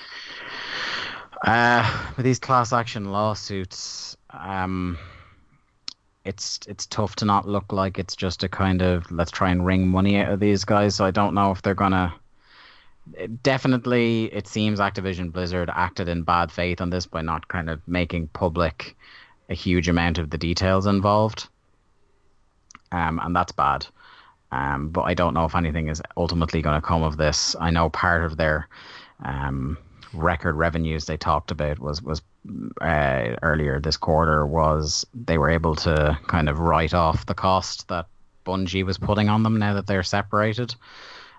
Uh, 1.45 2.11
with 2.17 2.25
these 2.25 2.39
class 2.39 2.73
action 2.73 3.11
lawsuits, 3.11 4.17
um, 4.31 4.97
it's 6.27 6.59
it's 6.67 6.85
tough 6.85 7.15
to 7.15 7.25
not 7.25 7.47
look 7.47 7.71
like 7.71 7.97
it's 7.97 8.15
just 8.15 8.43
a 8.43 8.49
kind 8.49 8.81
of 8.81 9.09
let's 9.11 9.31
try 9.31 9.49
and 9.49 9.65
wring 9.65 9.87
money 9.87 10.17
out 10.17 10.31
of 10.31 10.39
these 10.39 10.65
guys. 10.65 10.95
So 10.95 11.05
I 11.05 11.11
don't 11.11 11.33
know 11.33 11.51
if 11.51 11.61
they're 11.61 11.73
gonna. 11.73 12.13
Definitely, 13.41 14.25
it 14.33 14.47
seems 14.47 14.81
Activision 14.81 15.31
Blizzard 15.31 15.69
acted 15.73 16.09
in 16.09 16.23
bad 16.23 16.51
faith 16.51 16.81
on 16.81 16.89
this 16.89 17.05
by 17.05 17.21
not 17.21 17.47
kind 17.47 17.69
of 17.69 17.79
making 17.87 18.27
public 18.27 18.97
a 19.49 19.53
huge 19.53 19.87
amount 19.87 20.17
of 20.17 20.29
the 20.29 20.37
details 20.37 20.85
involved, 20.85 21.47
um, 22.91 23.21
and 23.23 23.33
that's 23.33 23.53
bad. 23.53 23.87
Um, 24.51 24.89
but 24.89 25.03
I 25.03 25.13
don't 25.13 25.33
know 25.33 25.45
if 25.45 25.55
anything 25.55 25.87
is 25.87 26.01
ultimately 26.17 26.61
going 26.61 26.79
to 26.79 26.85
come 26.85 27.03
of 27.03 27.15
this. 27.15 27.55
I 27.59 27.71
know 27.71 27.89
part 27.89 28.25
of 28.25 28.35
their 28.35 28.67
um, 29.23 29.77
record 30.13 30.55
revenues 30.55 31.05
they 31.05 31.17
talked 31.17 31.51
about 31.51 31.79
was 31.79 32.01
was 32.01 32.21
uh, 32.81 33.35
earlier 33.41 33.79
this 33.79 33.97
quarter 33.97 34.45
was 34.45 35.05
they 35.13 35.37
were 35.37 35.49
able 35.49 35.75
to 35.75 36.17
kind 36.27 36.49
of 36.49 36.59
write 36.59 36.93
off 36.93 37.25
the 37.25 37.33
cost 37.33 37.87
that 37.89 38.07
Bungie 38.45 38.85
was 38.85 38.97
putting 38.97 39.29
on 39.29 39.43
them 39.43 39.59
now 39.59 39.73
that 39.73 39.87
they're 39.87 40.03
separated. 40.03 40.73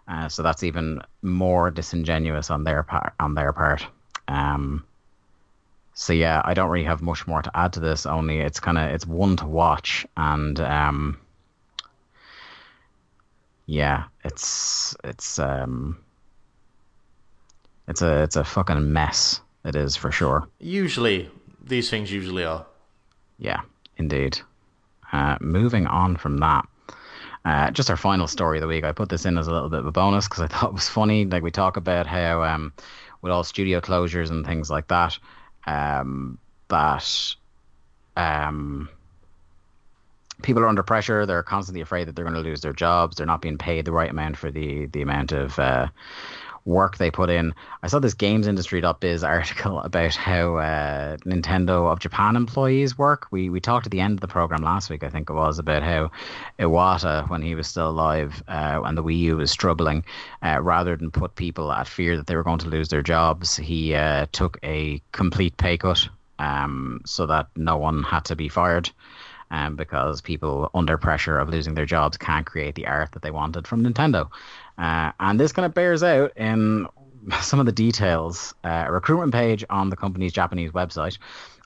Uh, 0.06 0.28
so 0.28 0.42
that's 0.42 0.62
even 0.62 1.00
more 1.22 1.70
disingenuous 1.70 2.50
on 2.50 2.64
their 2.64 2.82
part. 2.82 3.14
On 3.20 3.34
their 3.34 3.52
part. 3.52 3.86
Um, 4.26 4.84
so 5.94 6.12
yeah, 6.12 6.40
I 6.44 6.54
don't 6.54 6.70
really 6.70 6.84
have 6.84 7.02
much 7.02 7.26
more 7.26 7.42
to 7.42 7.56
add 7.56 7.72
to 7.74 7.80
this. 7.80 8.06
Only 8.06 8.38
it's 8.38 8.60
kind 8.60 8.78
of 8.78 8.90
it's 8.90 9.06
one 9.06 9.36
to 9.36 9.46
watch, 9.46 10.06
and 10.16 10.60
um, 10.60 11.18
yeah, 13.66 14.04
it's 14.24 14.96
it's 15.02 15.38
um, 15.38 15.98
it's 17.89 18.03
a 18.03 18.22
it's 18.22 18.36
a 18.36 18.45
fucking 18.45 18.93
mess. 18.93 19.41
It 19.64 19.74
is 19.74 19.97
for 19.97 20.12
sure. 20.12 20.47
Usually, 20.61 21.28
these 21.64 21.91
things 21.91 22.12
usually 22.12 22.45
are. 22.45 22.64
Yeah, 23.39 23.62
indeed. 23.97 24.39
Uh, 25.12 25.39
moving 25.41 25.86
on 25.86 26.16
from 26.16 26.39
that, 26.39 26.68
uh, 27.45 27.70
just 27.70 27.91
our 27.91 27.97
final 27.97 28.26
story 28.26 28.59
of 28.59 28.62
the 28.62 28.68
week. 28.68 28.84
I 28.84 28.93
put 28.93 29.09
this 29.09 29.24
in 29.24 29.39
as 29.39 29.49
a 29.49 29.53
little 29.53 29.70
bit 29.70 29.80
of 29.80 29.86
a 29.86 29.93
bonus 29.93 30.28
because 30.28 30.43
I 30.43 30.47
thought 30.49 30.70
it 30.70 30.74
was 30.74 30.89
funny. 30.89 31.24
Like 31.24 31.43
we 31.43 31.51
talk 31.51 31.76
about 31.76 32.07
how 32.07 32.43
um, 32.43 32.72
with 33.22 33.32
all 33.32 33.43
studio 33.43 33.80
closures 33.80 34.30
and 34.30 34.45
things 34.45 34.70
like 34.70 34.89
that, 34.89 35.18
um, 35.66 36.39
that 36.68 37.34
um, 38.16 38.89
people 40.43 40.62
are 40.62 40.68
under 40.68 40.82
pressure. 40.82 41.24
They're 41.24 41.43
constantly 41.43 41.80
afraid 41.80 42.09
that 42.09 42.16
they're 42.16 42.24
going 42.24 42.34
to 42.34 42.49
lose 42.49 42.61
their 42.61 42.72
jobs. 42.72 43.16
They're 43.16 43.26
not 43.26 43.43
being 43.43 43.59
paid 43.59 43.84
the 43.84 43.93
right 43.93 44.11
amount 44.11 44.36
for 44.36 44.51
the 44.51 44.86
the 44.86 45.03
amount 45.03 45.32
of 45.32 45.59
uh, 45.59 45.89
work 46.68 46.98
they 46.98 47.10
put 47.10 47.30
in. 47.30 47.54
I 47.82 47.88
saw 47.88 47.98
this 47.98 48.14
GamesIndustry.biz 48.14 49.24
article 49.24 49.80
about 49.80 50.14
how 50.14 50.56
uh, 50.58 51.16
Nintendo 51.18 51.90
of 51.90 51.98
Japan 51.98 52.36
employees 52.36 52.96
work. 52.96 53.26
We 53.30 53.48
we 53.50 53.60
talked 53.60 53.86
at 53.86 53.92
the 53.92 54.00
end 54.00 54.14
of 54.14 54.20
the 54.20 54.28
program 54.28 54.62
last 54.62 54.90
week, 54.90 55.02
I 55.02 55.08
think 55.08 55.30
it 55.30 55.34
was, 55.34 55.58
about 55.58 55.82
how 55.82 56.10
Iwata, 56.58 57.28
when 57.28 57.42
he 57.42 57.54
was 57.54 57.66
still 57.66 57.88
alive 57.88 58.42
uh, 58.46 58.82
and 58.84 58.96
the 58.96 59.02
Wii 59.02 59.18
U 59.18 59.36
was 59.38 59.50
struggling, 59.50 60.04
uh, 60.42 60.60
rather 60.60 60.96
than 60.96 61.10
put 61.10 61.34
people 61.34 61.72
at 61.72 61.88
fear 61.88 62.16
that 62.16 62.26
they 62.26 62.36
were 62.36 62.44
going 62.44 62.58
to 62.58 62.68
lose 62.68 62.88
their 62.88 63.02
jobs, 63.02 63.56
he 63.56 63.94
uh, 63.94 64.26
took 64.32 64.58
a 64.62 65.02
complete 65.12 65.56
pay 65.56 65.78
cut 65.78 66.08
um, 66.38 67.00
so 67.06 67.26
that 67.26 67.48
no 67.56 67.78
one 67.78 68.02
had 68.02 68.26
to 68.26 68.36
be 68.36 68.48
fired. 68.48 68.90
Um, 69.50 69.76
because 69.76 70.20
people 70.20 70.70
under 70.74 70.98
pressure 70.98 71.38
of 71.38 71.48
losing 71.48 71.72
their 71.72 71.86
jobs 71.86 72.18
can't 72.18 72.44
create 72.44 72.74
the 72.74 72.86
art 72.86 73.12
that 73.12 73.22
they 73.22 73.30
wanted 73.30 73.66
from 73.66 73.82
Nintendo. 73.82 74.28
Uh, 74.79 75.12
and 75.20 75.39
this 75.39 75.53
kind 75.53 75.66
of 75.66 75.74
bears 75.74 76.03
out 76.03 76.33
in 76.37 76.87
some 77.41 77.61
of 77.61 77.66
the 77.66 77.72
details. 77.72 78.55
Uh, 78.64 78.85
a 78.87 78.93
recruitment 78.93 79.33
page 79.33 79.64
on 79.70 79.91
the 79.91 79.97
company's 79.97 80.33
Japanese 80.33 80.70
website 80.72 81.18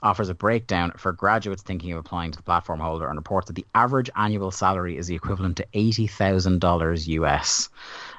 offers 0.02 0.28
a 0.28 0.34
breakdown 0.34 0.92
for 0.96 1.12
graduates 1.12 1.62
thinking 1.62 1.92
of 1.92 1.98
applying 1.98 2.32
to 2.32 2.36
the 2.36 2.42
platform 2.42 2.80
holder 2.80 3.06
and 3.06 3.16
reports 3.16 3.46
that 3.46 3.52
the 3.52 3.66
average 3.74 4.10
annual 4.16 4.50
salary 4.50 4.96
is 4.96 5.06
the 5.06 5.14
equivalent 5.14 5.56
to 5.56 5.66
$80,000 5.74 7.08
US. 7.08 7.68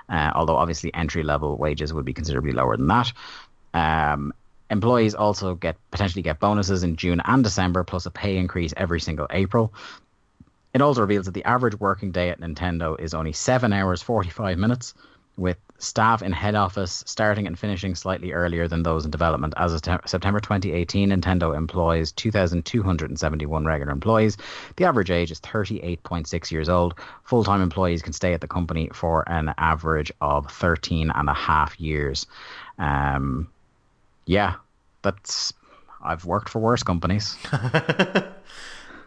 Uh, 0.09 0.31
although 0.35 0.55
obviously 0.55 0.93
entry 0.93 1.23
level 1.23 1.57
wages 1.57 1.93
would 1.93 2.05
be 2.05 2.13
considerably 2.13 2.51
lower 2.51 2.77
than 2.77 2.87
that. 2.87 3.11
Um, 3.73 4.33
Employees 4.73 5.13
also 5.13 5.53
get 5.53 5.75
potentially 5.91 6.23
get 6.23 6.39
bonuses 6.39 6.83
in 6.83 6.95
June 6.95 7.21
and 7.25 7.43
December, 7.43 7.83
plus 7.83 8.07
a 8.07 8.11
pay 8.11 8.37
increase 8.37 8.73
every 8.75 8.99
single 8.99 9.27
April. 9.29 9.71
It 10.73 10.81
also 10.81 11.01
reveals 11.01 11.25
that 11.25 11.33
the 11.33 11.43
average 11.45 11.79
working 11.79 12.11
day 12.11 12.29
at 12.29 12.39
Nintendo 12.39 12.99
is 12.99 13.13
only 13.13 13.33
seven 13.33 13.73
hours 13.73 14.01
forty 14.01 14.29
five 14.29 14.57
minutes, 14.57 14.93
with 15.37 15.57
staff 15.79 16.21
in 16.21 16.31
head 16.31 16.55
office 16.55 17.03
starting 17.05 17.47
and 17.47 17.57
finishing 17.57 17.95
slightly 17.95 18.31
earlier 18.31 18.67
than 18.67 18.83
those 18.83 19.05
in 19.05 19.11
development. 19.11 19.53
As 19.57 19.73
of 19.73 19.81
September 20.05 20.39
2018, 20.39 21.09
Nintendo 21.09 21.55
employs 21.55 22.11
2,271 22.13 23.65
regular 23.65 23.91
employees. 23.91 24.37
The 24.77 24.85
average 24.85 25.11
age 25.11 25.31
is 25.31 25.41
38.6 25.41 26.51
years 26.51 26.69
old. 26.69 26.95
Full 27.23 27.43
time 27.43 27.61
employees 27.61 28.01
can 28.01 28.13
stay 28.13 28.33
at 28.33 28.41
the 28.41 28.47
company 28.47 28.89
for 28.93 29.27
an 29.27 29.53
average 29.57 30.11
of 30.21 30.49
13 30.51 31.11
and 31.13 31.29
a 31.29 31.33
half 31.33 31.79
years. 31.79 32.25
Um, 32.77 33.49
yeah, 34.25 34.55
that's 35.01 35.53
I've 36.01 36.25
worked 36.25 36.49
for 36.49 36.59
worse 36.59 36.83
companies. 36.83 37.37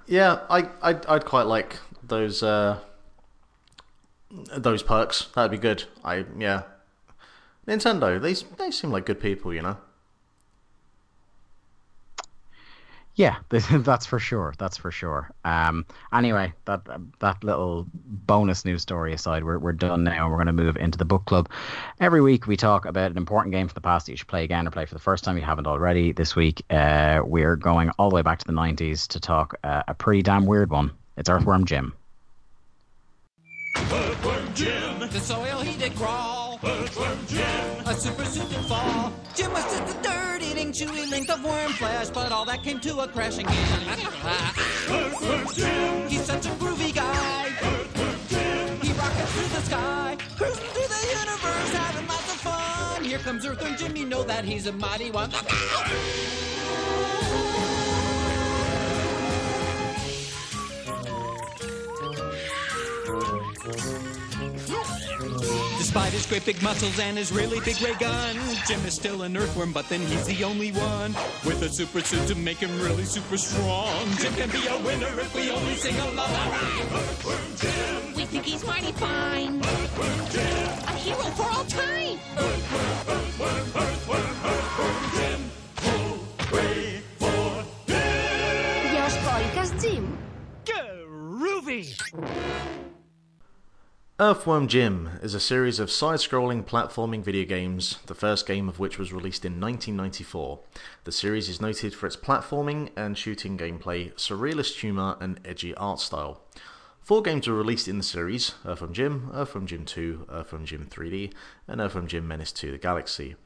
yeah, 0.07 0.41
I 0.49 0.69
I'd, 0.83 1.07
I'd 1.07 1.25
quite 1.25 1.47
like 1.47 1.77
those 2.03 2.43
uh, 2.43 2.81
those 4.57 4.83
perks. 4.83 5.29
That'd 5.35 5.51
be 5.51 5.59
good. 5.59 5.85
I 6.05 6.25
yeah. 6.39 6.63
Nintendo, 7.67 8.21
they 8.21 8.35
they 8.57 8.71
seem 8.71 8.91
like 8.91 9.07
good 9.07 9.21
people, 9.21 9.53
you 9.53 9.63
know. 9.63 9.77
Yeah, 13.17 13.37
that's 13.49 14.05
for 14.05 14.19
sure. 14.19 14.55
That's 14.59 14.77
for 14.77 14.91
sure. 14.91 15.31
Um, 15.45 15.87
anyway, 16.13 16.53
that 16.67 16.83
that 17.19 17.43
little 17.43 17.87
bonus 17.95 18.65
news 18.67 18.83
story 18.83 19.15
aside, 19.15 19.43
we're 19.43 19.59
we're 19.59 19.73
done 19.73 20.05
now. 20.05 20.29
We're 20.29 20.37
going 20.37 20.47
to 20.49 20.53
move 20.53 20.77
into 20.77 20.99
the 20.99 21.07
book 21.07 21.25
club. 21.25 21.49
Every 21.99 22.21
week 22.21 22.47
we 22.47 22.59
talk 22.59 22.85
about 22.85 23.11
an 23.11 23.17
important 23.17 23.55
game 23.55 23.69
from 23.69 23.75
the 23.75 23.81
past 23.81 24.07
that 24.07 24.13
you 24.13 24.17
should 24.19 24.29
play 24.29 24.45
again 24.45 24.69
or 24.69 24.71
play 24.71 24.85
for 24.85 24.95
the 24.95 25.01
first 25.01 25.25
time 25.25 25.39
you 25.39 25.45
haven't 25.45 25.67
already. 25.67 26.13
This 26.13 26.37
week 26.37 26.63
uh, 26.69 27.23
we're 27.25 27.57
going 27.57 27.89
all 27.99 28.11
the 28.11 28.17
way 28.17 28.23
back 28.23 28.39
to 28.41 28.45
the 28.45 28.53
'90s 28.53 29.09
to 29.09 29.19
talk 29.19 29.55
uh, 29.65 29.83
a 29.89 29.95
pretty 29.95 30.23
damn 30.23 30.45
weird 30.45 30.71
one. 30.71 30.91
It's 31.17 31.31
Earthworm 31.31 31.65
Jim. 31.65 31.95
Earthworm 33.77 34.55
Jim, 34.55 34.99
the 35.01 35.21
soil 35.21 35.61
he 35.61 35.79
did 35.79 35.95
crawl. 35.97 36.61
Earthworm 36.63 37.19
Jim, 37.27 37.87
a 37.87 37.95
super 37.95 38.27
suit 38.27 38.53
fall. 38.67 39.11
Jim 39.35 39.51
was 39.53 39.65
eating, 40.67 40.89
chewy 40.89 41.11
length 41.11 41.31
of 41.31 41.45
worm 41.45 41.73
flesh, 41.73 42.09
but 42.11 42.33
all 42.33 42.45
that 42.45 42.63
came 42.63 42.81
to 42.81 43.01
a 43.01 43.09
crashing 43.09 43.47
end. 43.47 43.57
He's 46.09 46.25
such 46.25 46.47
a 46.47 46.51
groovy 46.51 46.95
guy. 46.95 47.51
He 48.83 48.93
rockets 48.93 49.33
through 49.33 49.49
the 49.49 49.63
sky, 49.63 50.17
cruising 50.37 50.69
through 50.69 50.89
the 50.89 51.07
universe, 51.19 51.73
having 51.73 52.07
lots 52.09 52.33
of 52.33 52.41
fun. 52.41 53.05
Here 53.05 53.19
comes 53.19 53.45
Earthworm 53.47 53.77
Jim, 53.77 53.97
you 53.97 54.07
know 54.07 54.23
that 54.25 54.45
he's 54.45 54.67
a 54.67 54.73
mighty 54.73 55.11
one. 55.11 55.31
Look 55.31 55.53
out! 64.19 64.26
Despite 65.87 66.13
his 66.13 66.27
great 66.27 66.45
big 66.45 66.61
muscles 66.65 66.99
and 66.99 67.17
his 67.17 67.31
really 67.31 67.61
big 67.61 67.81
ray 67.81 67.95
gun, 67.95 68.35
Jim 68.67 68.85
is 68.85 68.95
still 68.95 69.23
an 69.23 69.37
earthworm, 69.37 69.73
but 69.73 69.89
then 69.89 70.01
he's 70.01 70.27
the 70.27 70.43
only 70.43 70.73
one 70.73 71.15
with 71.45 71.63
a 71.63 71.69
super 71.69 72.01
suit 72.01 72.27
to 72.27 72.35
make 72.35 72.57
him 72.59 72.77
really 72.81 73.05
super 73.05 73.39
strong. 73.39 74.11
Jim 74.19 74.35
can 74.35 74.51
be 74.51 74.67
a 74.67 74.77
winner 74.79 75.07
if 75.21 75.33
we 75.33 75.49
only 75.49 75.77
sing 75.77 75.97
along. 76.01 76.29
Earthworm 76.93 77.39
Jim. 77.57 78.15
We 78.17 78.25
think 78.25 78.45
he's 78.45 78.67
mighty 78.67 78.91
fine. 78.93 79.61
Earthworm 79.65 80.29
Jim. 80.31 80.69
A 80.89 80.93
hero 80.99 81.23
for 81.39 81.45
all 81.55 81.65
time. 81.67 82.19
Earthworm, 82.37 82.91
earthworm, 83.07 83.83
earthworm, 83.83 84.27
earthworm 84.45 85.11
Jim. 85.15 85.36
Earthworm 94.19 94.67
Jim 94.67 95.11
is 95.21 95.35
a 95.35 95.41
series 95.41 95.79
of 95.79 95.91
side 95.91 96.21
scrolling 96.21 96.65
platforming 96.65 97.23
video 97.23 97.45
games, 97.45 97.99
the 98.07 98.15
first 98.15 98.47
game 98.47 98.67
of 98.67 98.79
which 98.79 98.99
was 98.99 99.13
released 99.13 99.45
in 99.45 99.61
1994. 99.61 100.59
The 101.05 101.13
series 101.13 101.51
is 101.51 101.61
noted 101.61 101.95
for 101.95 102.07
its 102.07 102.17
platforming 102.17 102.89
and 102.97 103.19
shooting 103.19 103.59
gameplay, 103.59 104.15
surrealist 104.15 104.81
humour, 104.81 105.19
and 105.21 105.39
edgy 105.45 105.75
art 105.75 106.01
style. 106.01 106.41
Four 107.07 107.23
games 107.23 107.47
were 107.47 107.55
released 107.55 107.87
in 107.87 107.99
the 107.99 108.03
series 108.03 108.57
Earth 108.65 108.83
Earthworm 108.83 108.93
Jim, 108.93 109.31
Earthworm 109.33 109.65
Jim 109.69 109.85
2, 109.85 110.27
Earthworm 110.29 110.65
Jim 110.67 110.89
3D, 110.91 111.33
and 111.69 111.81
Earthworm 111.81 112.09
Jim 112.09 112.27
Menace 112.27 112.51
to 112.55 112.73
the 112.73 112.79
Galaxy. 112.79 113.37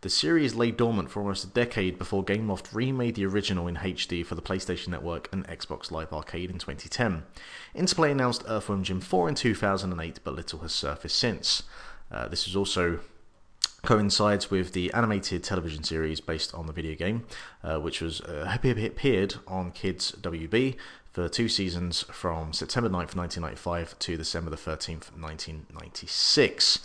The 0.00 0.08
series 0.08 0.54
lay 0.54 0.70
dormant 0.70 1.10
for 1.10 1.20
almost 1.20 1.44
a 1.44 1.48
decade 1.48 1.98
before 1.98 2.24
Gameloft 2.24 2.74
remade 2.74 3.16
the 3.16 3.26
original 3.26 3.68
in 3.68 3.76
HD 3.76 4.24
for 4.24 4.36
the 4.36 4.40
PlayStation 4.40 4.88
Network 4.88 5.28
and 5.34 5.46
Xbox 5.48 5.90
Live 5.90 6.14
Arcade 6.14 6.50
in 6.50 6.56
2010. 6.56 7.24
Interplay 7.74 8.10
announced 8.10 8.42
Earthworm 8.48 8.84
Jim 8.84 9.02
4 9.02 9.28
in 9.28 9.34
2008, 9.34 10.20
but 10.24 10.34
little 10.34 10.60
has 10.60 10.72
surfaced 10.72 11.18
since. 11.18 11.64
Uh, 12.10 12.26
this 12.26 12.46
was 12.46 12.56
also 12.56 13.00
coincides 13.82 14.50
with 14.50 14.72
the 14.72 14.92
animated 14.92 15.42
television 15.42 15.82
series 15.82 16.20
based 16.20 16.54
on 16.54 16.66
the 16.66 16.72
video 16.72 16.94
game, 16.94 17.26
uh, 17.64 17.78
which 17.78 18.00
was 18.00 18.20
uh, 18.22 18.56
appeared 18.62 19.34
on 19.46 19.72
Kids 19.72 20.12
WB 20.20 20.76
for 21.12 21.28
two 21.28 21.48
seasons 21.48 22.02
from 22.02 22.52
September 22.52 22.88
9th, 22.88 23.16
1995 23.16 23.98
to 23.98 24.16
December 24.16 24.50
the 24.50 24.56
13th, 24.56 25.12
1996. 25.18 26.80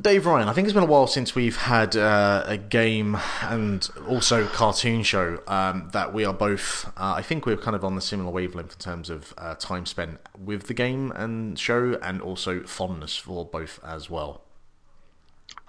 Dave 0.00 0.24
Ryan, 0.24 0.48
I 0.48 0.52
think 0.52 0.66
it's 0.66 0.72
been 0.72 0.84
a 0.84 0.86
while 0.86 1.06
since 1.06 1.34
we've 1.34 1.56
had 1.56 1.94
uh, 1.96 2.44
a 2.46 2.56
game 2.56 3.18
and 3.42 3.86
also 4.08 4.46
cartoon 4.46 5.02
show 5.02 5.42
um, 5.46 5.90
that 5.92 6.14
we 6.14 6.24
are 6.24 6.32
both. 6.32 6.86
Uh, 6.96 7.14
I 7.16 7.22
think 7.22 7.44
we're 7.44 7.56
kind 7.56 7.74
of 7.76 7.84
on 7.84 7.96
the 7.96 8.00
similar 8.00 8.30
wavelength 8.30 8.72
in 8.72 8.78
terms 8.78 9.10
of 9.10 9.34
uh, 9.36 9.56
time 9.56 9.84
spent 9.84 10.20
with 10.38 10.68
the 10.68 10.74
game 10.74 11.12
and 11.12 11.58
show, 11.58 11.98
and 12.02 12.22
also 12.22 12.62
fondness 12.62 13.16
for 13.16 13.44
both 13.44 13.80
as 13.84 14.08
well. 14.08 14.42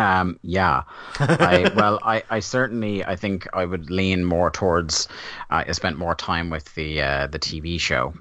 Um, 0.02 0.40
yeah. 0.42 0.84
I, 1.20 1.72
well, 1.76 2.00
I, 2.02 2.24
I 2.30 2.40
certainly, 2.40 3.06
I 3.06 3.16
think 3.16 3.48
I 3.54 3.66
would 3.66 3.90
lean 3.90 4.26
more 4.26 4.50
towards. 4.50 5.08
Uh, 5.50 5.64
I 5.68 5.72
spent 5.74 5.98
more 5.98 6.16
time 6.16 6.50
with 6.50 6.74
the 6.76 7.02
uh, 7.02 7.28
the 7.28 7.40
TV 7.40 7.80
show 7.80 8.14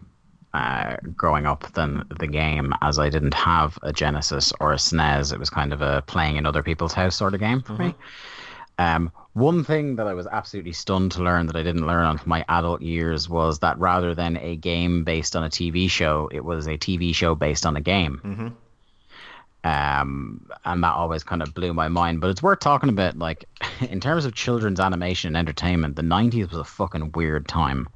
uh, 0.53 0.97
growing 1.17 1.47
up 1.47 1.73
than 1.73 2.05
the 2.19 2.27
game, 2.27 2.75
as 2.83 2.99
I 2.99 3.09
didn't 3.09 3.35
have 3.35 3.79
a 3.83 3.93
Genesis 3.93 4.53
or 4.61 4.73
a 4.73 4.77
SNES. 4.77 5.33
It 5.33 5.39
was 5.39 5.51
kind 5.51 5.73
of 5.73 5.81
a 5.81 6.03
playing 6.03 6.37
in 6.37 6.47
other 6.47 6.63
people's 6.63 6.93
house 6.93 7.17
sort 7.17 7.35
of 7.35 7.41
game 7.41 7.63
for 7.63 7.75
me. 7.75 7.95
Um, 8.79 9.13
one 9.35 9.63
thing 9.63 9.97
that 9.97 10.07
I 10.07 10.15
was 10.15 10.27
absolutely 10.27 10.73
stunned 10.73 11.13
to 11.13 11.23
learn 11.23 11.47
that 11.47 11.57
I 11.57 11.63
didn't 11.63 11.87
learn 11.87 12.05
on 12.05 12.21
my 12.25 12.45
adult 12.49 12.83
years 12.83 13.29
was 13.29 13.59
that 13.61 13.79
rather 13.79 14.15
than 14.15 14.39
a 14.39 14.57
game 14.57 15.05
based 15.05 15.37
on 15.37 15.45
a 15.45 15.51
TV 15.51 15.89
show, 15.89 16.29
it 16.33 16.45
was 16.45 16.67
a 16.67 16.79
TV 16.79 17.15
show 17.15 17.35
based 17.35 17.67
on 17.67 17.77
a 17.77 17.81
game. 17.81 18.21
Um, 19.63 20.47
and 20.65 20.83
that 20.83 20.95
always 20.95 21.23
kind 21.23 21.43
of 21.43 21.53
blew 21.53 21.75
my 21.75 21.89
mind. 21.89 22.21
But 22.21 22.31
it's 22.31 22.43
worth 22.43 22.61
talking 22.61 22.89
about, 22.89 23.19
like, 23.19 23.45
in 23.81 24.01
terms 24.01 24.25
of 24.25 24.35
children's 24.35 24.81
animation 24.81 25.29
and 25.29 25.37
entertainment, 25.37 25.97
the 25.97 26.03
'90s 26.03 26.51
was 26.51 26.59
a 26.59 26.65
fucking 26.65 27.13
weird 27.13 27.47
time. 27.49 27.89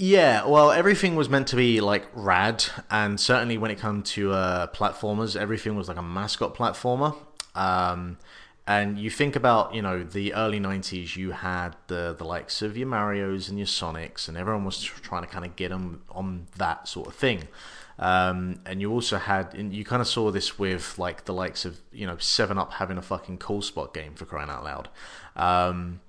Yeah, 0.00 0.46
well, 0.46 0.70
everything 0.70 1.16
was 1.16 1.28
meant 1.28 1.48
to 1.48 1.56
be 1.56 1.80
like 1.80 2.06
rad, 2.14 2.64
and 2.88 3.18
certainly 3.18 3.58
when 3.58 3.72
it 3.72 3.78
come 3.78 4.04
to 4.04 4.32
uh, 4.32 4.66
platformers, 4.68 5.34
everything 5.34 5.74
was 5.74 5.88
like 5.88 5.96
a 5.96 6.02
mascot 6.02 6.54
platformer. 6.54 7.16
Um, 7.56 8.18
and 8.64 8.98
you 8.98 9.10
think 9.10 9.34
about, 9.34 9.74
you 9.74 9.82
know, 9.82 10.04
the 10.04 10.34
early 10.34 10.60
'90s, 10.60 11.16
you 11.16 11.32
had 11.32 11.74
the 11.88 12.14
the 12.16 12.24
likes 12.24 12.62
of 12.62 12.76
your 12.76 12.86
Mario's 12.86 13.48
and 13.48 13.58
your 13.58 13.66
Sonics, 13.66 14.28
and 14.28 14.36
everyone 14.36 14.64
was 14.64 14.80
trying 14.82 15.22
to 15.22 15.28
kind 15.28 15.44
of 15.44 15.56
get 15.56 15.70
them 15.70 16.02
on 16.10 16.46
that 16.58 16.86
sort 16.86 17.08
of 17.08 17.14
thing. 17.14 17.48
Um, 17.98 18.60
and 18.64 18.80
you 18.80 18.92
also 18.92 19.18
had, 19.18 19.54
you 19.56 19.84
kind 19.84 20.00
of 20.00 20.06
saw 20.06 20.30
this 20.30 20.58
with 20.58 20.98
like 20.98 21.24
the 21.24 21.34
likes 21.34 21.64
of, 21.64 21.80
you 21.92 22.06
know, 22.06 22.16
Seven 22.18 22.56
Up 22.56 22.74
having 22.74 22.96
a 22.96 23.02
fucking 23.02 23.38
cool 23.38 23.60
spot 23.60 23.92
game 23.92 24.14
for 24.14 24.24
crying 24.24 24.50
out 24.50 24.64
loud. 24.64 24.88
Um, 25.34 26.00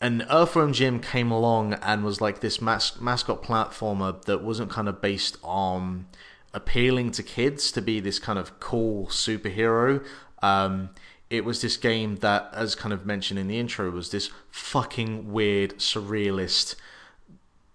and 0.00 0.26
Earthworm 0.30 0.72
Jim 0.72 0.98
came 0.98 1.30
along 1.30 1.74
and 1.74 2.04
was 2.04 2.22
like 2.22 2.40
this 2.40 2.60
mas- 2.60 2.98
mascot 3.00 3.42
platformer 3.42 4.22
that 4.24 4.42
wasn't 4.42 4.70
kind 4.70 4.88
of 4.88 5.02
based 5.02 5.36
on 5.44 6.06
appealing 6.54 7.10
to 7.12 7.22
kids 7.22 7.70
to 7.72 7.82
be 7.82 8.00
this 8.00 8.18
kind 8.18 8.38
of 8.38 8.58
cool 8.58 9.06
superhero. 9.08 10.02
Um, 10.42 10.90
it 11.28 11.44
was 11.44 11.60
this 11.60 11.76
game 11.76 12.16
that, 12.16 12.50
as 12.52 12.74
kind 12.74 12.92
of 12.92 13.04
mentioned 13.06 13.38
in 13.38 13.46
the 13.46 13.58
intro, 13.58 13.90
was 13.90 14.10
this 14.10 14.30
fucking 14.50 15.30
weird, 15.30 15.78
surrealist, 15.78 16.74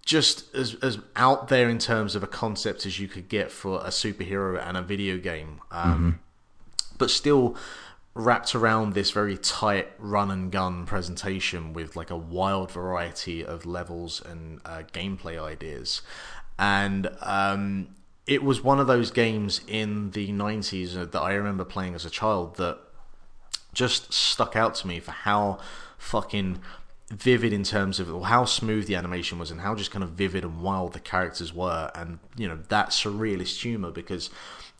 just 0.06 0.54
as 0.54 0.76
as 0.76 0.98
out 1.16 1.48
there 1.48 1.68
in 1.68 1.78
terms 1.78 2.14
of 2.14 2.22
a 2.22 2.26
concept 2.26 2.86
as 2.86 2.98
you 2.98 3.08
could 3.08 3.28
get 3.28 3.50
for 3.50 3.80
a 3.80 3.88
superhero 3.88 4.58
and 4.66 4.76
a 4.78 4.82
video 4.82 5.18
game. 5.18 5.60
Um, 5.70 6.20
But 6.96 7.10
still 7.10 7.56
wrapped 8.14 8.54
around 8.54 8.94
this 8.94 9.10
very 9.10 9.36
tight 9.36 9.88
run 9.98 10.30
and 10.30 10.50
gun 10.50 10.86
presentation 10.86 11.74
with 11.74 11.96
like 11.96 12.08
a 12.08 12.16
wild 12.16 12.70
variety 12.72 13.44
of 13.44 13.66
levels 13.66 14.22
and 14.24 14.60
uh, 14.64 14.84
gameplay 14.94 15.38
ideas. 15.42 16.00
And 16.58 17.10
um, 17.20 17.88
it 18.26 18.42
was 18.42 18.62
one 18.64 18.80
of 18.80 18.86
those 18.86 19.10
games 19.10 19.60
in 19.68 20.12
the 20.12 20.28
90s 20.28 20.94
that 21.10 21.20
I 21.20 21.34
remember 21.34 21.64
playing 21.64 21.94
as 21.94 22.06
a 22.06 22.10
child 22.10 22.56
that 22.56 22.78
just 23.74 24.14
stuck 24.14 24.56
out 24.56 24.74
to 24.76 24.86
me 24.86 25.00
for 25.00 25.10
how 25.10 25.58
fucking 25.98 26.60
vivid 27.10 27.52
in 27.52 27.62
terms 27.62 28.00
of 28.00 28.22
how 28.24 28.44
smooth 28.44 28.86
the 28.86 28.96
animation 28.96 29.38
was 29.38 29.50
and 29.50 29.60
how 29.60 29.74
just 29.74 29.90
kind 29.90 30.02
of 30.02 30.10
vivid 30.10 30.44
and 30.44 30.60
wild 30.60 30.92
the 30.92 31.00
characters 31.00 31.52
were. 31.52 31.90
And 31.94 32.18
you 32.36 32.48
know 32.48 32.58
that 32.68 32.90
surrealist 32.90 33.60
humor 33.60 33.90
because 33.90 34.30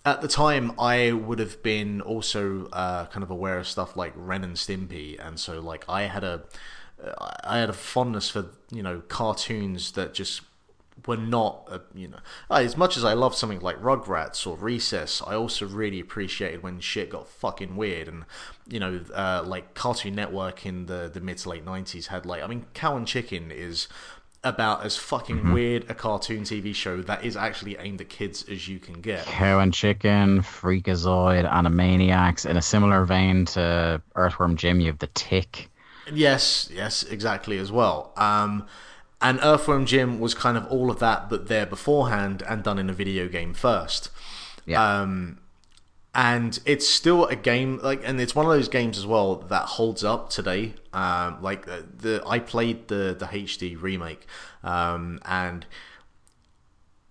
at 0.05 0.23
the 0.23 0.29
time 0.29 0.73
I 0.79 1.13
would 1.13 1.39
have 1.39 1.63
been 1.63 2.01
also 2.01 2.67
uh, 2.73 3.07
kind 3.07 3.23
of 3.23 3.31
aware 3.31 3.59
of 3.59 3.67
stuff 3.67 3.97
like 3.97 4.13
Ren 4.17 4.45
and 4.45 4.57
Stimpy. 4.57 5.25
And 5.25 5.39
so 5.39 5.61
like 5.61 5.85
I 5.89 6.03
had 6.03 6.25
a 6.25 6.43
I 7.45 7.59
had 7.59 7.71
a 7.71 7.75
fondness 7.75 8.31
for 8.31 8.47
you 8.71 8.83
know 8.83 9.03
cartoons 9.09 9.93
that 9.93 10.15
just 10.15 10.43
were 11.07 11.17
not, 11.17 11.69
uh, 11.71 11.79
you 11.95 12.09
know, 12.09 12.19
as 12.51 12.77
much 12.77 12.97
as 12.97 13.05
I 13.05 13.13
love 13.13 13.35
something 13.35 13.61
like 13.61 13.81
Rugrats 13.81 14.47
or 14.47 14.57
Recess, 14.57 15.23
I 15.27 15.35
also 15.35 15.67
really 15.67 16.01
appreciated 16.01 16.63
when 16.63 16.81
shit 16.81 17.11
got 17.11 17.29
fucking 17.29 17.77
weird. 17.77 18.09
And, 18.09 18.25
you 18.69 18.81
know, 18.81 19.01
uh, 19.15 19.43
like 19.47 19.75
Cartoon 19.75 20.15
Network 20.15 20.67
in 20.67 20.87
the, 20.87 21.11
the 21.13 21.21
mid 21.21 21.39
to 21.39 21.51
late 21.51 21.65
90s 21.65 22.07
had, 22.07 22.27
like, 22.27 22.43
I 22.43 22.47
mean, 22.47 22.67
Cow 22.75 22.97
and 22.97 23.07
Chicken 23.07 23.51
is 23.51 23.89
about 24.45 24.85
as 24.85 24.97
fucking 24.97 25.53
weird 25.53 25.91
a 25.91 25.95
cartoon 25.95 26.45
TV 26.45 26.73
show 26.73 27.03
that 27.03 27.25
is 27.25 27.37
actually 27.37 27.77
aimed 27.79 28.01
at 28.01 28.09
kids 28.09 28.45
as 28.49 28.69
you 28.69 28.79
can 28.79 29.01
get. 29.01 29.25
Cow 29.27 29.59
and 29.59 29.75
Chicken, 29.75 30.41
Freakazoid, 30.41 31.51
Animaniacs. 31.51 32.49
In 32.49 32.57
a 32.57 32.63
similar 32.63 33.05
vein 33.05 33.45
to 33.47 34.01
Earthworm 34.15 34.57
Jim, 34.57 34.81
you 34.81 34.87
have 34.87 34.99
The 34.99 35.09
Tick. 35.09 35.69
Yes, 36.13 36.71
yes, 36.73 37.03
exactly 37.03 37.59
as 37.59 37.73
well. 37.73 38.13
Um, 38.17 38.67
and 39.21 39.39
Earthworm 39.43 39.87
Jim 39.87 40.21
was 40.21 40.35
kind 40.35 40.57
of 40.57 40.67
all 40.67 40.91
of 40.91 40.99
that, 40.99 41.31
but 41.31 41.49
there 41.49 41.67
beforehand 41.67 42.43
and 42.49 42.63
done 42.63 42.79
in 42.79 42.91
a 42.91 42.93
video 42.93 43.29
game 43.29 43.55
first. 43.55 44.11
Yeah. 44.67 45.01
Um, 45.01 45.39
and 46.15 46.59
it's 46.65 46.89
still 46.89 47.27
a 47.27 47.37
game 47.37 47.79
like, 47.83 48.01
and 48.03 48.21
it's 48.21 48.35
one 48.35 48.47
of 48.47 48.53
those 48.53 48.69
games 48.69 48.97
as 48.97 49.07
well 49.07 49.37
that 49.37 49.67
holds 49.67 50.03
up 50.03 50.31
today. 50.31 50.75
Um, 50.93 51.43
like 51.43 51.69
uh, 51.69 51.83
the 51.95 52.23
I 52.27 52.39
played 52.39 52.89
the 52.89 53.15
the 53.19 53.27
HD 53.27 53.81
remake, 53.81 54.27
um, 54.65 55.21
and 55.27 55.67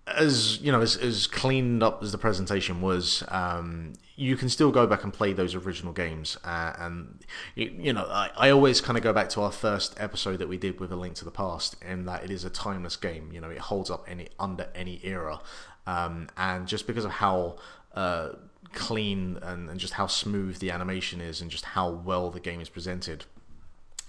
as 0.08 0.60
you 0.60 0.72
know, 0.72 0.80
as, 0.80 0.96
as 0.96 1.28
cleaned 1.28 1.84
up 1.84 2.02
as 2.02 2.10
the 2.10 2.18
presentation 2.18 2.80
was, 2.80 3.22
um, 3.28 3.92
you 4.16 4.34
can 4.36 4.48
still 4.48 4.72
go 4.72 4.86
back 4.86 5.04
and 5.04 5.12
play 5.12 5.32
those 5.34 5.54
original 5.54 5.92
games. 5.92 6.38
Uh, 6.42 6.72
and 6.78 7.18
you, 7.54 7.74
you 7.78 7.92
know, 7.92 8.04
I, 8.04 8.30
I 8.36 8.50
always 8.50 8.80
kind 8.80 8.96
of 8.96 9.04
go 9.04 9.12
back 9.12 9.28
to 9.30 9.42
our 9.42 9.52
first 9.52 9.94
episode 9.98 10.38
that 10.38 10.48
we 10.48 10.56
did 10.56 10.80
with 10.80 10.90
A 10.90 10.96
Link 10.96 11.14
to 11.16 11.24
the 11.24 11.30
Past, 11.30 11.76
in 11.84 12.06
that 12.06 12.24
it 12.24 12.30
is 12.30 12.44
a 12.44 12.50
timeless 12.50 12.96
game. 12.96 13.30
You 13.32 13.40
know, 13.40 13.50
it 13.50 13.58
holds 13.58 13.90
up 13.90 14.04
any 14.08 14.28
under 14.40 14.68
any 14.74 15.00
era, 15.04 15.40
um, 15.86 16.28
and 16.36 16.66
just 16.66 16.86
because 16.86 17.04
of 17.04 17.12
how 17.12 17.56
uh, 17.94 18.30
clean 18.72 19.38
and, 19.42 19.68
and 19.68 19.78
just 19.78 19.92
how 19.94 20.06
smooth 20.06 20.58
the 20.58 20.70
animation 20.70 21.20
is, 21.20 21.40
and 21.40 21.50
just 21.50 21.66
how 21.66 21.90
well 21.90 22.30
the 22.30 22.40
game 22.40 22.60
is 22.60 22.70
presented 22.70 23.26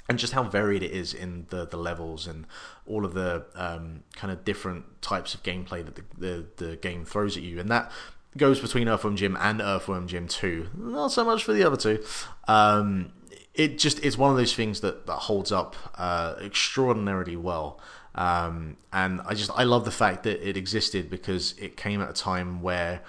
and 0.10 0.18
just 0.18 0.34
how 0.34 0.44
varied 0.44 0.84
it 0.84 0.92
is 0.92 1.14
in 1.14 1.46
the, 1.50 1.66
the 1.66 1.78
levels 1.78 2.28
and 2.28 2.46
all 2.86 3.04
of 3.04 3.14
the 3.14 3.46
um, 3.56 4.04
kind 4.16 4.32
of 4.32 4.46
different 4.46 5.02
types 5.02 5.34
of 5.34 5.44
gameplay 5.44 5.84
that 5.84 5.96
the, 5.96 6.04
the, 6.18 6.66
the 6.66 6.76
game 6.78 7.04
throws 7.04 7.36
at 7.36 7.44
you. 7.44 7.60
And 7.60 7.70
that 7.70 7.92
goes 8.38 8.60
between 8.60 8.88
Earthworm 8.88 9.16
Jim 9.16 9.38
and 9.40 9.62
Earthworm 9.62 10.08
Jim 10.08 10.28
2. 10.28 10.70
Not 10.76 11.12
so 11.12 11.26
much 11.26 11.44
for 11.44 11.54
the 11.54 11.64
other 11.64 11.78
two. 11.78 12.04
Um, 12.48 13.12
it 13.54 13.80
just 13.80 14.04
it's 14.04 14.18
one 14.18 14.32
of 14.32 14.38
those 14.38 14.54
things 14.54 14.82
that, 14.82 15.08
that 15.08 15.16
holds 15.16 15.52
up 15.52 15.76
uh, 15.96 16.36
extraordinarily 16.42 17.36
well. 17.36 17.80
Um, 18.16 18.78
and 18.94 19.22
I 19.26 19.34
just 19.34 19.52
I 19.56 19.64
love 19.64 19.86
the 19.86 19.92
fact 19.92 20.24
that 20.24 20.48
it 20.48 20.58
existed 20.58 21.10
because 21.10 21.54
it 21.60 21.78
came 21.78 22.02
at 22.02 22.10
a 22.10 22.14
time 22.14 22.62
where 22.62 23.02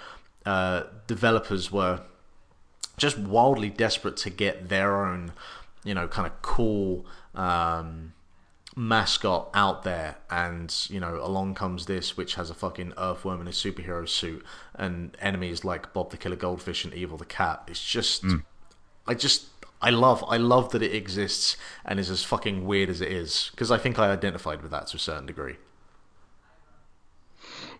uh, 0.45 0.83
developers 1.07 1.71
were 1.71 2.01
just 2.97 3.17
wildly 3.17 3.69
desperate 3.69 4.17
to 4.17 4.29
get 4.29 4.69
their 4.69 5.05
own 5.05 5.31
you 5.83 5.93
know, 5.93 6.07
kind 6.07 6.27
of 6.27 6.41
cool 6.41 7.05
um, 7.35 8.13
mascot 8.79 9.49
out 9.53 9.83
there, 9.83 10.15
and 10.29 10.73
you 10.89 11.01
know, 11.01 11.19
along 11.21 11.53
comes 11.53 11.85
this, 11.85 12.15
which 12.15 12.35
has 12.35 12.49
a 12.49 12.53
fucking 12.53 12.93
earthworm 12.97 13.41
in 13.41 13.47
a 13.47 13.51
superhero 13.51 14.07
suit, 14.07 14.45
and 14.73 15.17
enemies 15.19 15.65
like 15.65 15.91
Bob 15.93 16.11
the 16.11 16.17
Killer 16.17 16.37
Goldfish 16.37 16.85
and 16.85 16.93
Evil 16.93 17.17
the 17.17 17.25
Cat. 17.25 17.63
It's 17.67 17.83
just, 17.83 18.23
I 19.05 19.15
just, 19.15 19.47
I 19.81 19.89
love, 19.89 20.23
I 20.29 20.37
love 20.37 20.71
that 20.71 20.81
it 20.81 20.95
exists 20.95 21.57
and 21.83 21.99
is 21.99 22.09
as 22.09 22.23
fucking 22.23 22.65
weird 22.65 22.89
as 22.89 23.01
it 23.01 23.11
is, 23.11 23.49
because 23.51 23.69
I 23.69 23.77
think 23.77 23.99
I 23.99 24.11
identified 24.11 24.61
with 24.61 24.71
that 24.71 24.87
to 24.87 24.95
a 24.95 24.99
certain 24.99 25.25
degree. 25.25 25.57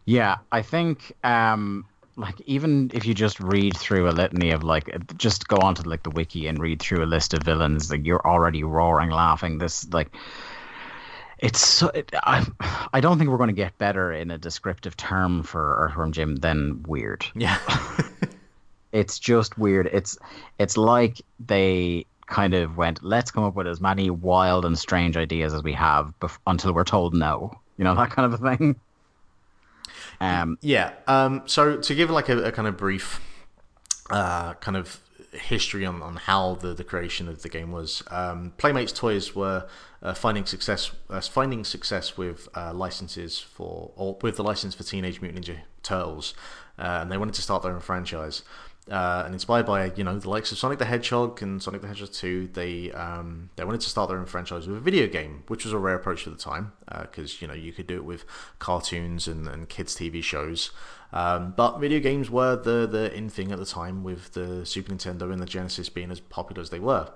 Yeah, 0.03 0.37
I 0.51 0.61
think 0.61 1.13
um 1.23 1.85
like 2.17 2.41
even 2.41 2.91
if 2.93 3.05
you 3.05 3.13
just 3.13 3.39
read 3.39 3.77
through 3.77 4.09
a 4.09 4.11
litany 4.11 4.51
of 4.51 4.63
like 4.63 4.89
just 5.17 5.47
go 5.47 5.55
onto 5.57 5.89
like 5.89 6.03
the 6.03 6.09
wiki 6.09 6.47
and 6.47 6.59
read 6.59 6.81
through 6.81 7.01
a 7.01 7.07
list 7.07 7.34
of 7.34 7.43
villains, 7.43 7.89
like 7.89 8.05
you're 8.05 8.27
already 8.27 8.63
roaring 8.63 9.11
laughing. 9.11 9.59
This 9.59 9.88
like 9.93 10.13
it's 11.40 11.66
so, 11.66 11.88
it, 11.90 12.11
I 12.24 12.45
I 12.94 12.99
don't 13.02 13.18
think 13.18 13.30
we're 13.30 13.38
going 13.38 13.49
to 13.49 13.53
get 13.53 13.78
better 13.78 14.11
in 14.11 14.32
a 14.32 14.38
descriptive 14.38 14.95
term 14.98 15.44
for 15.44 15.76
Earthworm 15.80 16.11
Jim 16.11 16.36
than 16.38 16.84
weird. 16.88 17.26
Yeah, 17.36 17.57
It's 18.91 19.20
just 19.20 19.57
weird. 19.57 19.88
It's 19.94 20.18
it's 20.57 20.76
like 20.76 21.22
they 21.40 22.06
kind 22.26 22.53
of 22.53 22.78
went, 22.78 23.03
let's 23.03 23.32
come 23.32 23.44
up 23.44 23.56
with 23.56 23.68
as 23.68 23.82
many 23.82 24.10
wild 24.10 24.66
and 24.66 24.78
strange 24.78 25.18
ideas 25.18 25.53
as 25.53 25.64
we 25.64 25.74
have 25.74 26.14
bef- 26.20 26.38
until 26.48 26.74
we're 26.74 26.84
told 26.84 27.14
no. 27.14 27.52
You 27.78 27.84
know 27.84 27.95
that 27.95 28.10
kind 28.11 28.34
of 28.34 28.41
a 28.41 28.56
thing. 28.56 28.76
Um, 30.20 30.57
Yeah. 30.61 30.94
Um, 31.07 31.44
so 31.45 31.78
to 31.78 31.95
give 31.95 32.10
like 32.10 32.30
a, 32.30 32.45
a 32.45 32.52
kind 32.52 32.68
of 32.68 32.78
brief 32.78 33.22
uh, 34.10 34.56
kind 34.56 34.76
of 34.76 34.99
history 35.31 35.85
on, 35.85 36.01
on 36.01 36.15
how 36.15 36.56
the, 36.56 36.73
the 36.73 36.84
creation 36.84 37.27
of 37.27 37.41
the 37.41 37.49
game 37.49 37.72
was, 37.72 38.03
um, 38.10 38.53
Playmates 38.57 38.91
Toys 38.91 39.35
were 39.35 39.68
uh, 40.01 40.14
finding 40.14 40.45
success 40.45 40.91
uh, 41.10 41.19
finding 41.22 41.64
success 41.64 42.18
with 42.18 42.47
uh, 42.56 42.73
licenses 42.73 43.39
for 43.39 43.91
or 43.95 44.18
with 44.22 44.38
the 44.38 44.43
license 44.43 44.73
for 44.76 44.84
Teenage 44.84 45.22
Mutant 45.22 45.45
Ninja 45.45 45.60
Turtles, 45.84 46.34
uh, 46.77 46.99
and 47.01 47.11
they 47.11 47.18
wanted 47.18 47.35
to 47.35 47.41
start 47.41 47.64
their 47.64 47.73
own 47.73 47.81
franchise. 47.81 48.43
Uh, 48.89 49.22
and 49.23 49.35
inspired 49.35 49.68
by 49.68 49.91
you 49.95 50.03
know 50.03 50.18
the 50.18 50.30
likes 50.30 50.51
of 50.51 50.57
Sonic 50.57 50.80
the 50.80 50.85
Hedgehog 50.85 51.43
and 51.43 51.61
Sonic 51.61 51.81
the 51.81 51.88
Hedgehog 51.88 52.11
2, 52.11 52.49
they 52.53 52.91
um, 52.93 53.51
they 53.56 53.64
wanted 53.64 53.81
to 53.81 53.89
start 53.89 54.10
their 54.10 54.18
own 54.18 54.26
franchise 54.26 54.68
with 54.68 54.77
a 54.77 54.80
video 54.80 55.06
game, 55.06 55.43
which 55.47 55.64
was 55.64 55.73
a 55.73 55.77
rare 55.77 55.95
approach 55.95 56.26
at 56.26 56.34
the 56.34 56.39
time 56.39 56.72
because 57.01 57.39
you 57.39 57.47
know 57.47 57.53
you 57.53 57.72
could 57.72 57.85
do 57.85 57.97
it 57.97 58.06
with 58.06 58.26
cartoons 58.57 59.27
and, 59.27 59.47
and 59.47 59.69
kids 59.69 59.95
TV 59.95 60.23
shows. 60.23 60.72
Um, 61.11 61.53
but 61.57 61.80
video 61.80 61.99
games 61.99 62.30
were 62.30 62.56
the 62.56 62.88
the 62.88 63.14
in 63.15 63.30
thing 63.30 63.52
at 63.52 63.60
the 63.60 63.65
time, 63.65 64.03
with 64.03 64.34
the 64.34 64.65
Super 64.65 64.94
Nintendo 64.94 65.31
and 65.31 65.41
the 65.41 65.45
Genesis 65.45 65.90
being 65.90 66.11
as 66.11 66.19
popular 66.19 66.61
as 66.61 66.69
they 66.69 66.80
were. 66.80 67.10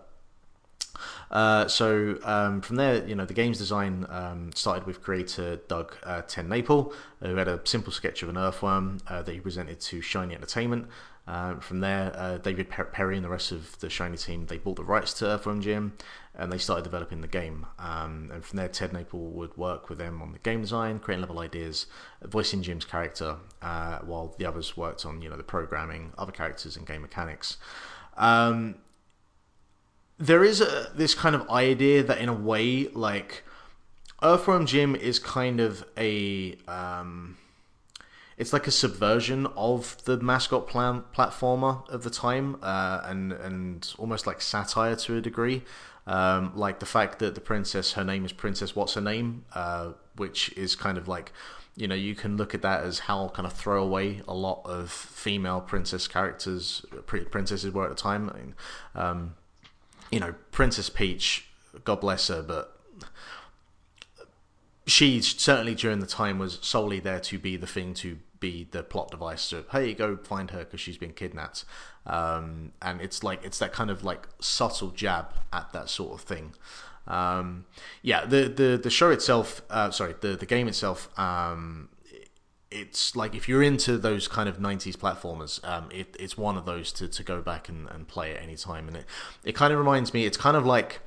Uh, 1.32 1.68
so 1.68 2.18
um, 2.24 2.62
from 2.62 2.76
there, 2.76 3.06
you 3.08 3.16
know, 3.16 3.26
the 3.26 3.34
game's 3.34 3.58
design 3.58 4.06
um, 4.10 4.52
started 4.54 4.86
with 4.86 5.02
creator 5.02 5.58
Doug 5.68 5.96
uh, 6.04 6.22
TenNapel, 6.22 6.94
who 7.22 7.36
had 7.36 7.48
a 7.48 7.60
simple 7.64 7.92
sketch 7.92 8.22
of 8.22 8.30
an 8.30 8.38
earthworm 8.38 9.00
uh, 9.08 9.24
that 9.24 9.34
he 9.34 9.40
presented 9.40 9.80
to 9.80 10.02
Shiny 10.02 10.36
Entertainment. 10.36 10.88
Uh, 11.26 11.56
from 11.56 11.80
there, 11.80 12.12
uh, 12.16 12.38
David 12.38 12.70
Perry 12.70 13.16
and 13.16 13.24
the 13.24 13.30
rest 13.30 13.52
of 13.52 13.80
the 13.80 13.90
Shiny 13.90 14.18
team 14.18 14.48
they 14.48 14.58
bought 14.58 14.76
the 14.76 14.84
rights 14.84 15.14
to 15.16 15.26
Earthworm 15.26 15.62
Jim, 15.62 15.94
and 16.36 16.52
they 16.52 16.58
started 16.58 16.84
developing 16.84 17.22
the 17.22 17.28
game. 17.28 17.66
Um, 17.78 18.32
and 18.34 18.44
from 18.44 18.58
there, 18.58 18.70
TenNapel 18.70 19.14
would 19.14 19.56
work 19.56 19.90
with 19.90 20.00
them 20.00 20.22
on 20.22 20.34
the 20.34 20.40
game 20.40 20.62
design, 20.62 21.00
creating 21.00 21.22
level 21.22 21.40
ideas, 21.40 21.86
voicing 22.24 22.64
Jim's 22.64 22.86
character, 22.86 23.38
uh, 23.62 24.00
while 24.00 24.34
the 24.38 24.46
others 24.46 24.76
worked 24.76 25.06
on 25.06 25.22
you 25.22 25.30
know 25.30 25.38
the 25.38 25.44
programming, 25.44 26.12
other 26.18 26.32
characters, 26.32 26.76
and 26.76 26.88
game 26.88 27.02
mechanics. 27.02 27.58
Um, 28.18 28.76
there 30.18 30.44
is 30.44 30.62
a, 30.62 30.92
this 30.96 31.14
kind 31.14 31.36
of 31.36 31.48
idea 31.50 32.04
that 32.04 32.18
in 32.18 32.30
a 32.30 32.34
way, 32.34 32.88
like 32.90 33.44
Earthworm 34.22 34.66
Jim 34.66 34.96
is 34.96 35.20
kind 35.20 35.60
of 35.60 35.86
a 35.98 36.56
um, 36.68 37.38
it's 38.38 38.54
like 38.54 38.66
a 38.68 38.72
subversion 38.72 39.46
of 39.56 40.04
the 40.06 40.18
mascot 40.18 40.68
plan- 40.68 41.04
platformer 41.16 41.88
of 41.90 42.04
the 42.04 42.10
time, 42.10 42.58
uh, 42.62 43.02
and 43.04 43.32
and 43.34 43.94
almost 43.98 44.26
like 44.26 44.42
satire 44.42 44.96
to 44.96 45.18
a 45.18 45.22
degree. 45.22 45.64
Um, 46.06 46.52
like 46.56 46.80
the 46.80 46.86
fact 46.86 47.20
that 47.20 47.36
the 47.36 47.42
princess, 47.42 47.94
her 47.94 48.04
name 48.04 48.26
is 48.26 48.34
Princess 48.34 48.76
What's 48.76 48.96
Her 48.96 49.02
Name, 49.02 49.46
uh, 49.54 49.94
which 50.16 50.52
is 50.58 50.76
kind 50.76 50.98
of 50.98 51.08
like, 51.08 51.32
you 51.76 51.88
know, 51.88 51.96
you 51.96 52.14
can 52.14 52.36
look 52.38 52.54
at 52.54 52.62
that 52.62 52.84
as 52.84 53.00
how 53.00 53.30
kind 53.30 53.48
of 53.48 53.54
throw 53.54 53.82
away 53.82 54.22
a 54.28 54.34
lot 54.34 54.62
of 54.66 54.92
female 54.92 55.62
princess 55.62 56.08
characters, 56.08 56.86
princesses 57.06 57.72
were 57.74 57.86
at 57.86 57.90
the 57.90 57.96
time. 57.96 58.30
I 58.30 58.38
mean, 58.38 58.56
um, 58.96 59.36
you 60.12 60.20
know, 60.20 60.36
Princess 60.52 60.90
Peach, 60.90 61.48
God 61.84 62.02
bless 62.02 62.28
her, 62.28 62.44
but 62.44 62.78
she 64.86 65.22
certainly 65.22 65.74
during 65.74 66.00
the 66.00 66.06
time 66.06 66.38
was 66.38 66.60
solely 66.62 67.00
there 67.00 67.20
to 67.22 67.40
be 67.40 67.56
the 67.56 67.66
thing 67.66 67.94
to 67.96 68.20
be 68.44 68.68
the 68.72 68.84
plot 68.84 69.10
device 69.10 69.50
to 69.50 69.64
hey 69.72 69.94
go 69.94 70.18
find 70.18 70.52
her 70.52 70.60
because 70.60 70.82
she's 70.82 70.98
been 70.98 71.14
kidnapped. 71.14 71.64
Um, 72.06 72.74
and 72.82 73.00
it's 73.00 73.24
like 73.24 73.44
it's 73.44 73.58
that 73.60 73.72
kind 73.72 73.90
of 73.90 74.04
like 74.04 74.28
subtle 74.40 74.90
jab 74.90 75.34
at 75.54 75.72
that 75.72 75.90
sort 75.90 76.14
of 76.14 76.22
thing. 76.22 76.54
Um, 77.08 77.66
yeah 78.02 78.26
the 78.26 78.48
the 78.48 78.80
the 78.82 78.90
show 78.90 79.12
itself 79.12 79.62
uh, 79.70 79.92
sorry 79.92 80.16
the 80.22 80.36
the 80.36 80.46
game 80.46 80.68
itself 80.68 81.10
um, 81.20 81.90
it's 82.72 83.16
like 83.16 83.36
if 83.36 83.48
you're 83.48 83.62
into 83.62 83.98
those 83.98 84.28
kind 84.28 84.50
of 84.50 84.58
90s 84.58 84.96
platformers 84.96 85.64
um, 85.68 85.90
it, 85.92 86.16
it's 86.20 86.38
one 86.38 86.58
of 86.58 86.66
those 86.66 86.92
to, 86.94 87.08
to 87.08 87.24
go 87.24 87.42
back 87.42 87.70
and, 87.70 87.88
and 87.90 88.08
play 88.08 88.36
at 88.36 88.42
any 88.42 88.56
time. 88.56 88.88
And 88.88 88.98
it, 88.98 89.06
it 89.44 89.56
kind 89.56 89.72
of 89.72 89.80
reminds 89.80 90.14
me 90.14 90.26
it's 90.26 90.38
kind 90.38 90.58
of 90.58 90.66
like 90.66 91.02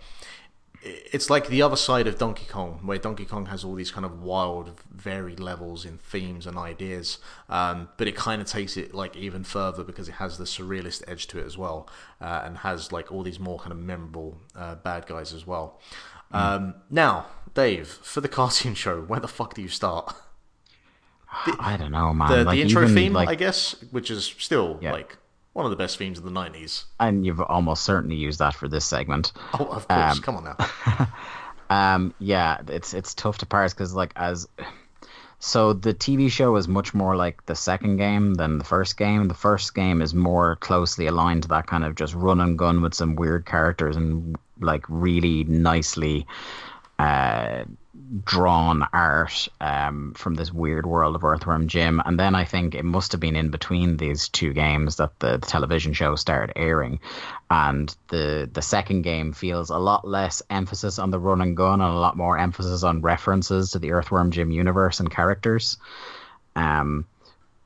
it's 1.13 1.29
like 1.31 1.49
the 1.49 1.63
other 1.63 1.77
side 1.77 2.07
of 2.07 2.19
Donkey 2.19 2.47
Kong, 2.47 2.81
where 2.85 2.99
Donkey 2.99 3.25
Kong 3.25 3.47
has 3.47 3.65
all 3.65 3.75
these 3.75 3.91
kind 3.91 4.05
of 4.05 4.23
wild, 4.23 4.81
varied 4.91 5.41
levels 5.41 5.85
in 5.85 5.99
themes 5.99 6.47
and 6.47 6.57
ideas, 6.57 7.19
um, 7.49 7.89
but 7.97 8.07
it 8.09 8.17
kind 8.17 8.41
of 8.41 8.49
takes 8.49 8.77
it 8.77 8.95
like 8.95 9.17
even 9.17 9.45
further 9.45 9.83
because 9.85 10.09
it 10.09 10.13
has 10.15 10.39
the 10.39 10.45
surrealist 10.45 11.03
edge 11.09 11.27
to 11.29 11.39
it 11.39 11.47
as 11.47 11.59
well, 11.59 11.89
uh, 12.21 12.43
and 12.45 12.59
has 12.59 12.93
like 12.93 13.11
all 13.11 13.23
these 13.23 13.41
more 13.41 13.59
kind 13.59 13.73
of 13.73 13.79
memorable 13.79 14.39
uh, 14.55 14.75
bad 14.77 15.07
guys 15.07 15.33
as 15.33 15.47
well. 15.47 15.81
Mm. 16.33 16.39
Um, 16.39 16.75
now, 16.91 17.27
Dave, 17.55 17.89
for 17.89 18.21
the 18.21 18.29
cartoon 18.29 18.75
show, 18.85 19.01
where 19.03 19.21
the 19.21 19.29
fuck 19.29 19.55
do 19.55 19.63
you 19.63 19.69
start? 19.69 20.15
The, 21.47 21.57
I 21.61 21.77
don't 21.77 21.93
know, 21.93 22.13
man. 22.13 22.31
The, 22.31 22.45
like, 22.45 22.57
the 22.57 22.63
intro 22.63 22.83
even, 22.83 22.95
theme, 22.95 23.13
like, 23.13 23.29
I 23.29 23.35
guess, 23.35 23.73
which 23.91 24.11
is 24.11 24.25
still 24.25 24.79
Yeah. 24.81 24.93
like 24.93 25.17
one 25.57 25.65
of 25.65 25.71
the 25.71 25.77
best 25.77 25.97
themes 25.97 26.19
of 26.19 26.25
the 26.25 26.31
'90s. 26.31 26.85
and 27.01 27.25
you've 27.25 27.41
almost 27.41 27.83
certainly 27.85 28.17
used 28.17 28.39
that 28.39 28.55
for 28.55 28.69
this 28.69 28.85
segment. 28.85 29.33
Oh, 29.55 29.65
of 29.65 29.89
course. 29.89 30.17
Um, 30.17 30.23
Come 30.23 30.37
on 30.37 30.45
now. 30.45 31.09
Um, 31.69 32.15
yeah, 32.21 32.61
it's 32.69 32.95
it's 32.95 33.13
tough 33.13 33.39
to 33.39 33.47
parse 33.47 33.75
because 33.75 33.93
like 33.93 34.13
as 34.15 34.47
so 35.41 35.73
the 35.73 35.93
TV 35.93 36.31
show 36.31 36.55
is 36.55 36.69
much 36.69 36.95
more 36.95 37.17
like 37.17 37.45
the 37.47 37.57
second 37.57 37.97
game 37.97 38.35
than 38.35 38.59
the 38.59 38.65
first 38.65 38.97
game. 38.97 39.27
The 39.27 39.35
first 39.35 39.75
game 39.75 40.01
is 40.01 40.15
more 40.15 40.55
closely 40.57 41.07
aligned 41.07 41.43
to 41.43 41.49
that 41.49 41.67
kind 41.67 41.85
of 41.85 41.97
just 41.97 42.15
run 42.15 42.41
and 42.41 42.57
gun 42.57 42.83
with 42.83 42.95
some 42.95 43.17
weird 43.17 43.47
characters 43.47 43.97
and 43.97 44.37
like 44.61 44.85
really 44.89 45.43
nicely 45.45 46.27
uh, 47.01 47.65
drawn 48.25 48.87
art 48.93 49.49
um, 49.61 50.15
from 50.15 50.35
this 50.35 50.53
weird 50.53 50.87
world 50.87 51.17
of 51.17 51.25
Earthworm 51.25 51.69
Jim. 51.69 52.01
And 52.05 52.19
then 52.19 52.35
I 52.35 52.45
think 52.45 52.75
it 52.75 52.85
must 52.85 53.13
have 53.13 53.21
been 53.21 53.37
in 53.37 53.51
between 53.51 53.97
these 53.97 54.29
two 54.29 54.53
games 54.53 54.97
that 54.97 55.19
the, 55.19 55.39
the 55.39 55.47
television 55.47 55.93
show 55.93 56.17
started 56.17 56.57
airing. 56.57 57.01
And 57.51 57.95
the 58.09 58.49
the 58.53 58.63
second 58.63 59.03
game 59.03 59.33
feels 59.33 59.71
a 59.71 59.79
lot 59.79 60.07
less 60.07 60.43
emphasis 60.51 60.99
on 60.99 61.11
the 61.11 61.19
run 61.19 61.41
and 61.41 61.57
gun 61.57 61.81
and 61.81 61.93
a 61.93 61.99
lot 61.99 62.17
more 62.17 62.39
emphasis 62.39 62.83
on 62.83 63.03
references 63.03 63.73
to 63.73 63.79
the 63.79 63.93
Earthworm 63.93 64.31
Jim 64.31 64.51
universe 64.51 65.01
and 65.01 65.11
characters. 65.11 65.79
Um, 66.55 67.07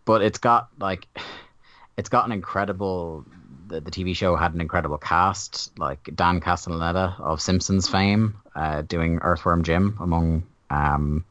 but 0.05 0.23
it's 0.23 0.39
got 0.39 0.69
like 0.79 1.07
it's 1.97 2.09
got 2.09 2.27
an 2.27 2.33
incredible 2.33 3.25
the, 3.71 3.81
the 3.81 3.91
TV 3.91 4.15
show 4.15 4.37
had 4.37 4.53
an 4.53 4.61
incredible 4.61 4.99
cast, 4.99 5.77
like 5.79 6.11
Dan 6.15 6.41
Castellaneta 6.41 7.19
of 7.21 7.41
Simpsons 7.41 7.89
fame, 7.89 8.37
uh, 8.55 8.83
doing 8.83 9.19
Earthworm 9.23 9.63
Jim 9.63 9.97
among 10.01 10.43
um, 10.69 11.25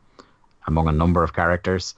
among 0.66 0.88
a 0.88 0.92
number 0.92 1.24
of 1.24 1.34
characters. 1.34 1.96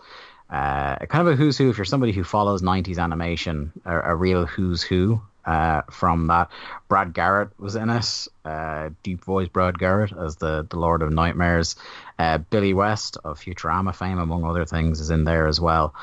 Uh, 0.50 0.98
kind 1.06 1.26
of 1.26 1.34
a 1.34 1.36
who's 1.38 1.58
who 1.58 1.70
if 1.70 1.78
you're 1.78 1.86
somebody 1.86 2.12
who 2.12 2.26
follows 2.26 2.62
90s 2.62 2.98
animation, 2.98 3.72
a, 3.86 4.12
a 4.12 4.16
real 4.16 4.46
who's 4.46 4.82
who 4.82 5.22
uh, 5.46 5.82
from 5.90 6.28
that. 6.28 6.50
Brad 6.88 7.14
Garrett 7.14 7.58
was 7.60 7.76
in 7.76 7.90
it, 7.90 8.28
uh, 8.46 8.90
deep 9.04 9.24
voice 9.24 9.48
Brad 9.48 9.80
Garrett 9.80 10.12
as 10.12 10.36
the, 10.36 10.68
the 10.70 10.78
Lord 10.78 11.02
of 11.02 11.12
Nightmares. 11.12 11.76
Uh, 12.20 12.38
Billy 12.38 12.74
West 12.74 13.18
of 13.24 13.40
Futurama 13.40 13.96
fame, 13.96 14.20
among 14.20 14.44
other 14.44 14.66
things, 14.66 15.00
is 15.00 15.10
in 15.10 15.24
there 15.24 15.48
as 15.48 15.60
well. 15.60 15.94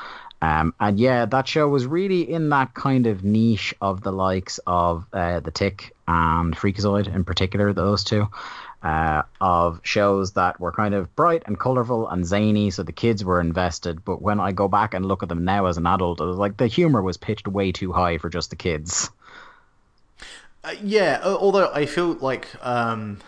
Um, 0.41 0.73
and 0.79 0.99
yeah, 0.99 1.25
that 1.25 1.47
show 1.47 1.67
was 1.67 1.85
really 1.85 2.21
in 2.21 2.49
that 2.49 2.73
kind 2.73 3.07
of 3.07 3.23
niche 3.23 3.73
of 3.81 4.01
the 4.01 4.11
likes 4.11 4.59
of 4.65 5.05
uh, 5.11 5.41
The 5.41 5.51
Tick 5.51 5.93
and 6.07 6.55
Freakazoid, 6.55 7.13
in 7.13 7.25
particular, 7.25 7.73
those 7.73 8.03
two, 8.05 8.27
uh, 8.81 9.23
of 9.41 9.81
shows 9.83 10.33
that 10.33 10.59
were 10.59 10.71
kind 10.71 10.93
of 10.93 11.13
bright 11.15 11.43
and 11.45 11.59
colorful 11.59 12.07
and 12.07 12.25
zany, 12.25 12.71
so 12.71 12.83
the 12.83 12.93
kids 12.93 13.25
were 13.25 13.41
invested. 13.41 14.05
But 14.05 14.21
when 14.21 14.39
I 14.39 14.53
go 14.53 14.69
back 14.69 14.93
and 14.93 15.05
look 15.05 15.23
at 15.23 15.29
them 15.29 15.43
now 15.43 15.65
as 15.65 15.77
an 15.77 15.85
adult, 15.85 16.21
it 16.21 16.25
was 16.25 16.37
like 16.37 16.55
the 16.55 16.67
humor 16.67 17.01
was 17.01 17.17
pitched 17.17 17.47
way 17.47 17.73
too 17.73 17.91
high 17.91 18.17
for 18.17 18.29
just 18.29 18.49
the 18.49 18.55
kids. 18.55 19.09
Uh, 20.63 20.75
yeah, 20.81 21.19
although 21.23 21.71
I 21.73 21.85
feel 21.85 22.13
like 22.13 22.47
um, 22.65 23.19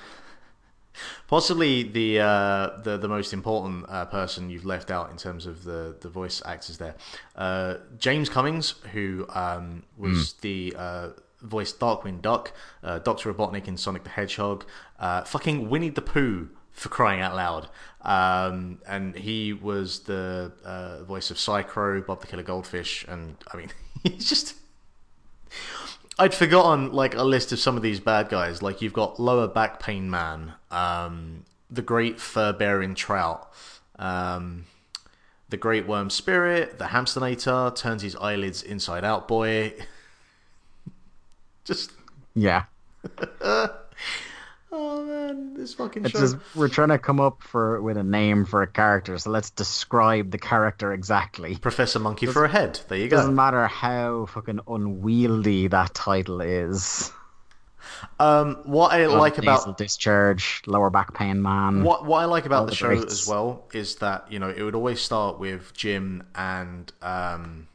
possibly 1.28 1.84
the, 1.84 2.20
uh, 2.20 2.70
the 2.84 2.98
the 2.98 3.08
most 3.08 3.34
important 3.34 3.86
uh, 3.88 4.06
person 4.06 4.50
you've 4.50 4.66
left 4.66 4.92
out 4.92 5.12
in 5.12 5.18
terms 5.18 5.46
of 5.46 5.64
the, 5.64 5.96
the 6.02 6.10
voice 6.10 6.42
actors 6.46 6.78
there, 6.78 6.96
uh, 7.36 7.76
James 7.98 8.30
Cummings, 8.30 8.76
who 8.94 9.26
um, 9.30 9.84
was 9.98 10.34
the 10.42 10.76
uh, 10.78 11.10
voice 11.42 11.74
Darkwing 11.74 12.22
Duck, 12.22 12.54
uh, 12.84 13.00
Doctor 13.00 13.34
Robotnik 13.34 13.68
in 13.68 13.78
Sonic 13.78 14.04
the 14.04 14.10
Hedgehog, 14.10 14.66
uh, 15.00 15.24
fucking 15.24 15.70
Winnie 15.70 15.90
the 15.90 16.02
Pooh 16.02 16.50
for 16.72 16.90
crying 16.90 17.22
out 17.22 17.36
loud. 17.36 17.70
Um, 18.02 18.80
and 18.88 19.16
he 19.16 19.54
was 19.54 20.02
the 20.02 20.52
uh, 20.64 21.04
voice 21.04 21.30
of 21.32 21.38
Psy-Crow, 21.38 22.02
Bob 22.02 22.22
the 22.22 22.28
Killer 22.28 22.44
Goldfish, 22.44 23.06
and 23.08 23.36
I 23.54 23.58
mean, 23.58 23.72
he's 24.04 24.28
just. 24.28 24.56
I'd 26.20 26.34
forgotten 26.34 26.92
like 26.92 27.16
a 27.16 27.24
list 27.24 27.52
of 27.52 27.60
some 27.60 27.78
of 27.78 27.84
these 27.84 28.00
bad 28.00 28.30
guys. 28.30 28.62
Like 28.62 28.82
you've 28.82 28.94
got 28.94 29.20
Lower 29.20 29.48
Back 29.48 29.80
Pain 29.80 30.10
Man, 30.10 30.54
um, 30.70 31.46
the 31.70 31.82
Great 31.82 32.20
Fur 32.20 32.54
Bearing 32.54 32.96
Trout, 32.96 33.52
um, 33.98 34.66
the 35.50 35.58
Great 35.58 35.88
Worm 35.88 36.10
Spirit, 36.10 36.78
the 36.78 36.86
Hamsternator, 36.86 37.76
turns 37.76 38.02
his 38.02 38.16
eyelids 38.16 38.62
inside 38.62 39.04
out 39.04 39.28
boy. 39.28 39.74
Just 41.64 41.92
Yeah. 42.36 42.66
oh 44.72 45.04
man, 45.04 45.54
this 45.54 45.74
fucking 45.74 46.06
It's 46.06 46.14
show. 46.14 46.20
just 46.20 46.38
we're 46.56 46.68
trying 46.70 46.90
to 46.90 47.00
come 47.00 47.20
up 47.20 47.42
for 47.44 47.82
with 47.82 47.98
a 47.98 48.04
name 48.04 48.46
for 48.46 48.62
a 48.62 48.68
character, 48.68 49.18
so 49.18 49.30
let's 49.30 49.50
describe 49.50 50.32
the 50.32 50.38
character 50.38 50.94
exactly. 50.94 51.56
Professor 51.58 52.00
Monkey 52.00 52.26
for 52.26 52.46
a 52.46 52.50
head. 52.50 52.80
There 52.88 52.98
you 52.98 53.08
go. 53.08 53.18
Doesn't 53.18 53.36
matter 53.36 53.68
how 53.68 54.26
fucking 54.28 54.62
unwieldy 54.68 55.68
that 55.68 55.94
title 55.94 56.42
is. 56.42 57.12
Um, 58.20 58.62
what 58.66 58.92
I 58.94 59.08
like 59.08 59.38
about 59.38 59.78
discharge, 59.78 60.62
lower 60.66 60.90
back 60.90 61.14
pain 61.14 61.42
man. 61.42 61.84
What 61.84 62.06
what 62.06 62.20
I 62.20 62.26
like 62.26 62.46
about 62.46 62.66
the 62.66 62.72
the 62.72 62.76
show 62.76 62.88
greats. 62.88 63.14
as 63.14 63.28
well 63.28 63.66
is 63.74 63.96
that 63.98 64.32
you 64.32 64.40
know 64.40 64.50
it 64.50 64.62
would 64.62 64.76
always 64.76 65.02
start 65.02 65.40
with 65.40 65.74
Jim 65.74 66.24
and 66.36 66.92
um, 67.02 67.68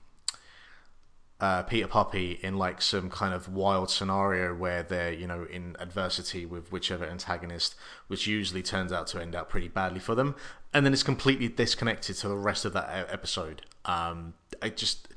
uh, 1.41 1.63
Peter 1.65 1.87
Puppy 1.87 2.39
in 2.43 2.57
like 2.57 2.81
some 2.81 3.11
kind 3.11 3.35
of 3.35 3.53
wild 3.53 3.91
scenario 3.91 4.55
where 4.55 4.83
they're 4.83 5.13
you 5.13 5.27
know 5.27 5.47
in 5.51 5.77
adversity 5.79 6.47
with 6.47 6.73
whichever 6.73 7.05
antagonist, 7.05 7.75
which 8.07 8.27
usually 8.27 8.63
turns 8.63 8.93
out 8.93 9.07
to 9.09 9.21
end 9.21 9.35
out 9.35 9.49
pretty 9.49 9.69
badly 9.69 10.01
for 10.01 10.15
them, 10.15 10.35
and 10.73 10.87
then 10.87 10.93
it's 10.93 11.03
completely 11.03 11.49
disconnected 11.49 12.17
to 12.17 12.29
the 12.29 12.37
rest 12.37 12.65
of 12.65 12.73
that 12.73 13.09
episode. 13.11 13.63
Um, 13.85 14.35
I 14.63 14.71
just 14.71 15.09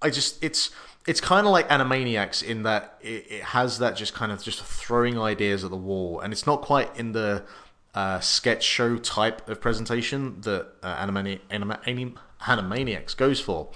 I 0.00 0.10
just 0.10 0.42
it's 0.44 0.70
it's 1.06 1.20
kind 1.20 1.46
of 1.46 1.52
like 1.52 1.68
Animaniacs 1.68 2.42
in 2.42 2.62
that 2.62 2.98
it, 3.00 3.26
it 3.30 3.42
has 3.42 3.78
that 3.78 3.96
just 3.96 4.14
kind 4.14 4.30
of 4.30 4.42
just 4.42 4.62
throwing 4.62 5.18
ideas 5.18 5.64
at 5.64 5.70
the 5.70 5.76
wall, 5.76 6.20
and 6.20 6.32
it's 6.32 6.46
not 6.46 6.62
quite 6.62 6.96
in 6.96 7.12
the 7.12 7.42
uh, 7.94 8.20
sketch 8.20 8.62
show 8.62 8.96
type 8.96 9.48
of 9.48 9.60
presentation 9.60 10.40
that 10.42 10.68
uh, 10.82 10.96
Animani- 11.04 11.40
Anima- 11.50 11.80
Anim- 11.86 12.18
Animaniacs 12.42 13.16
goes 13.16 13.40
for. 13.40 13.70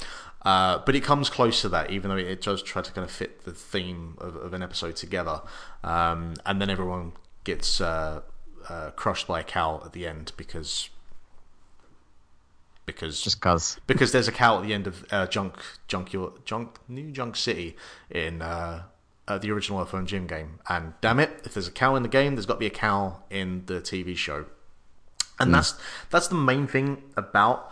Uh, 0.49 0.79
but 0.87 0.97
it 0.97 1.03
comes 1.05 1.29
close 1.29 1.61
to 1.61 1.69
that, 1.69 1.91
even 1.91 2.09
though 2.09 2.16
it 2.16 2.41
does 2.41 2.62
try 2.62 2.81
to 2.81 2.91
kind 2.91 3.05
of 3.05 3.11
fit 3.11 3.45
the 3.45 3.53
theme 3.53 4.16
of, 4.16 4.35
of 4.35 4.55
an 4.55 4.62
episode 4.62 4.97
together. 4.97 5.43
Um, 5.85 6.37
and 6.47 6.59
then 6.59 6.70
everyone 6.70 7.12
gets 7.45 7.83
uh, 7.83 8.23
uh, 8.66 8.93
crushed 8.93 9.27
by 9.27 9.41
a 9.41 9.45
cow 9.45 9.83
at 9.85 9.93
the 9.93 10.07
end 10.07 10.33
because 10.39 10.89
because 12.87 13.20
Just 13.20 13.43
cause. 13.43 13.79
because 13.87 14.12
there's 14.12 14.27
a 14.27 14.33
cow 14.33 14.57
at 14.57 14.62
the 14.66 14.73
end 14.73 14.87
of 14.87 15.05
uh, 15.11 15.27
Junk 15.27 15.57
Junk 15.87 16.15
Your 16.15 16.33
Junk 16.47 16.79
New 16.89 17.11
Junk 17.11 17.37
City 17.37 17.77
in 18.09 18.41
uh, 18.41 18.85
uh, 19.29 19.37
the 19.37 19.51
original 19.51 19.83
Earthworm 19.83 20.07
Jim 20.07 20.27
game. 20.27 20.61
And 20.66 20.95
damn 21.03 21.20
it, 21.20 21.43
if 21.45 21.53
there's 21.53 21.69
a 21.69 21.73
cow 21.73 21.95
in 21.95 22.03
the 22.03 22.09
game, 22.09 22.37
there's 22.37 22.47
got 22.47 22.55
to 22.55 22.61
be 22.61 22.66
a 22.66 22.70
cow 22.70 23.23
in 23.29 23.65
the 23.66 23.83
TV 23.83 24.16
show. 24.16 24.47
And 25.39 25.53
that's 25.53 25.75
that's 26.09 26.29
the 26.29 26.37
main 26.37 26.66
thing 26.66 27.03
about 27.19 27.70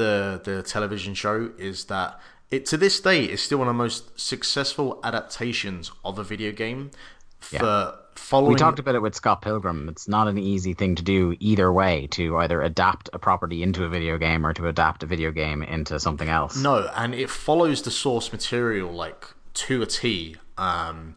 the 0.00 0.40
the 0.48 0.62
television 0.62 1.14
show 1.14 1.36
is 1.58 1.84
that 1.86 2.10
it 2.50 2.66
to 2.66 2.76
this 2.76 3.00
day 3.00 3.20
is 3.24 3.40
still 3.42 3.58
one 3.58 3.68
of 3.68 3.74
the 3.74 3.82
most 3.86 4.18
successful 4.18 4.98
adaptations 5.04 5.92
of 6.04 6.18
a 6.18 6.24
video 6.24 6.50
game 6.52 6.90
for 7.38 7.64
Yeah. 7.66 7.92
following 8.14 8.54
We 8.54 8.58
talked 8.58 8.78
about 8.80 8.94
it 8.94 9.02
with 9.02 9.14
Scott 9.14 9.40
Pilgrim. 9.42 9.88
It's 9.92 10.06
not 10.08 10.26
an 10.28 10.38
easy 10.38 10.74
thing 10.74 10.94
to 10.96 11.02
do 11.02 11.20
either 11.50 11.68
way 11.72 12.06
to 12.18 12.24
either 12.42 12.60
adapt 12.70 13.08
a 13.12 13.18
property 13.18 13.62
into 13.62 13.84
a 13.84 13.88
video 13.88 14.18
game 14.18 14.44
or 14.46 14.52
to 14.54 14.66
adapt 14.68 15.02
a 15.02 15.06
video 15.06 15.30
game 15.30 15.62
into 15.62 15.98
something 16.00 16.28
else. 16.28 16.56
No, 16.56 16.90
and 16.96 17.14
it 17.14 17.30
follows 17.30 17.82
the 17.82 17.90
source 17.90 18.32
material 18.32 18.90
like 19.04 19.24
to 19.64 19.82
a 19.82 19.86
T. 19.86 20.36
Um, 20.58 21.14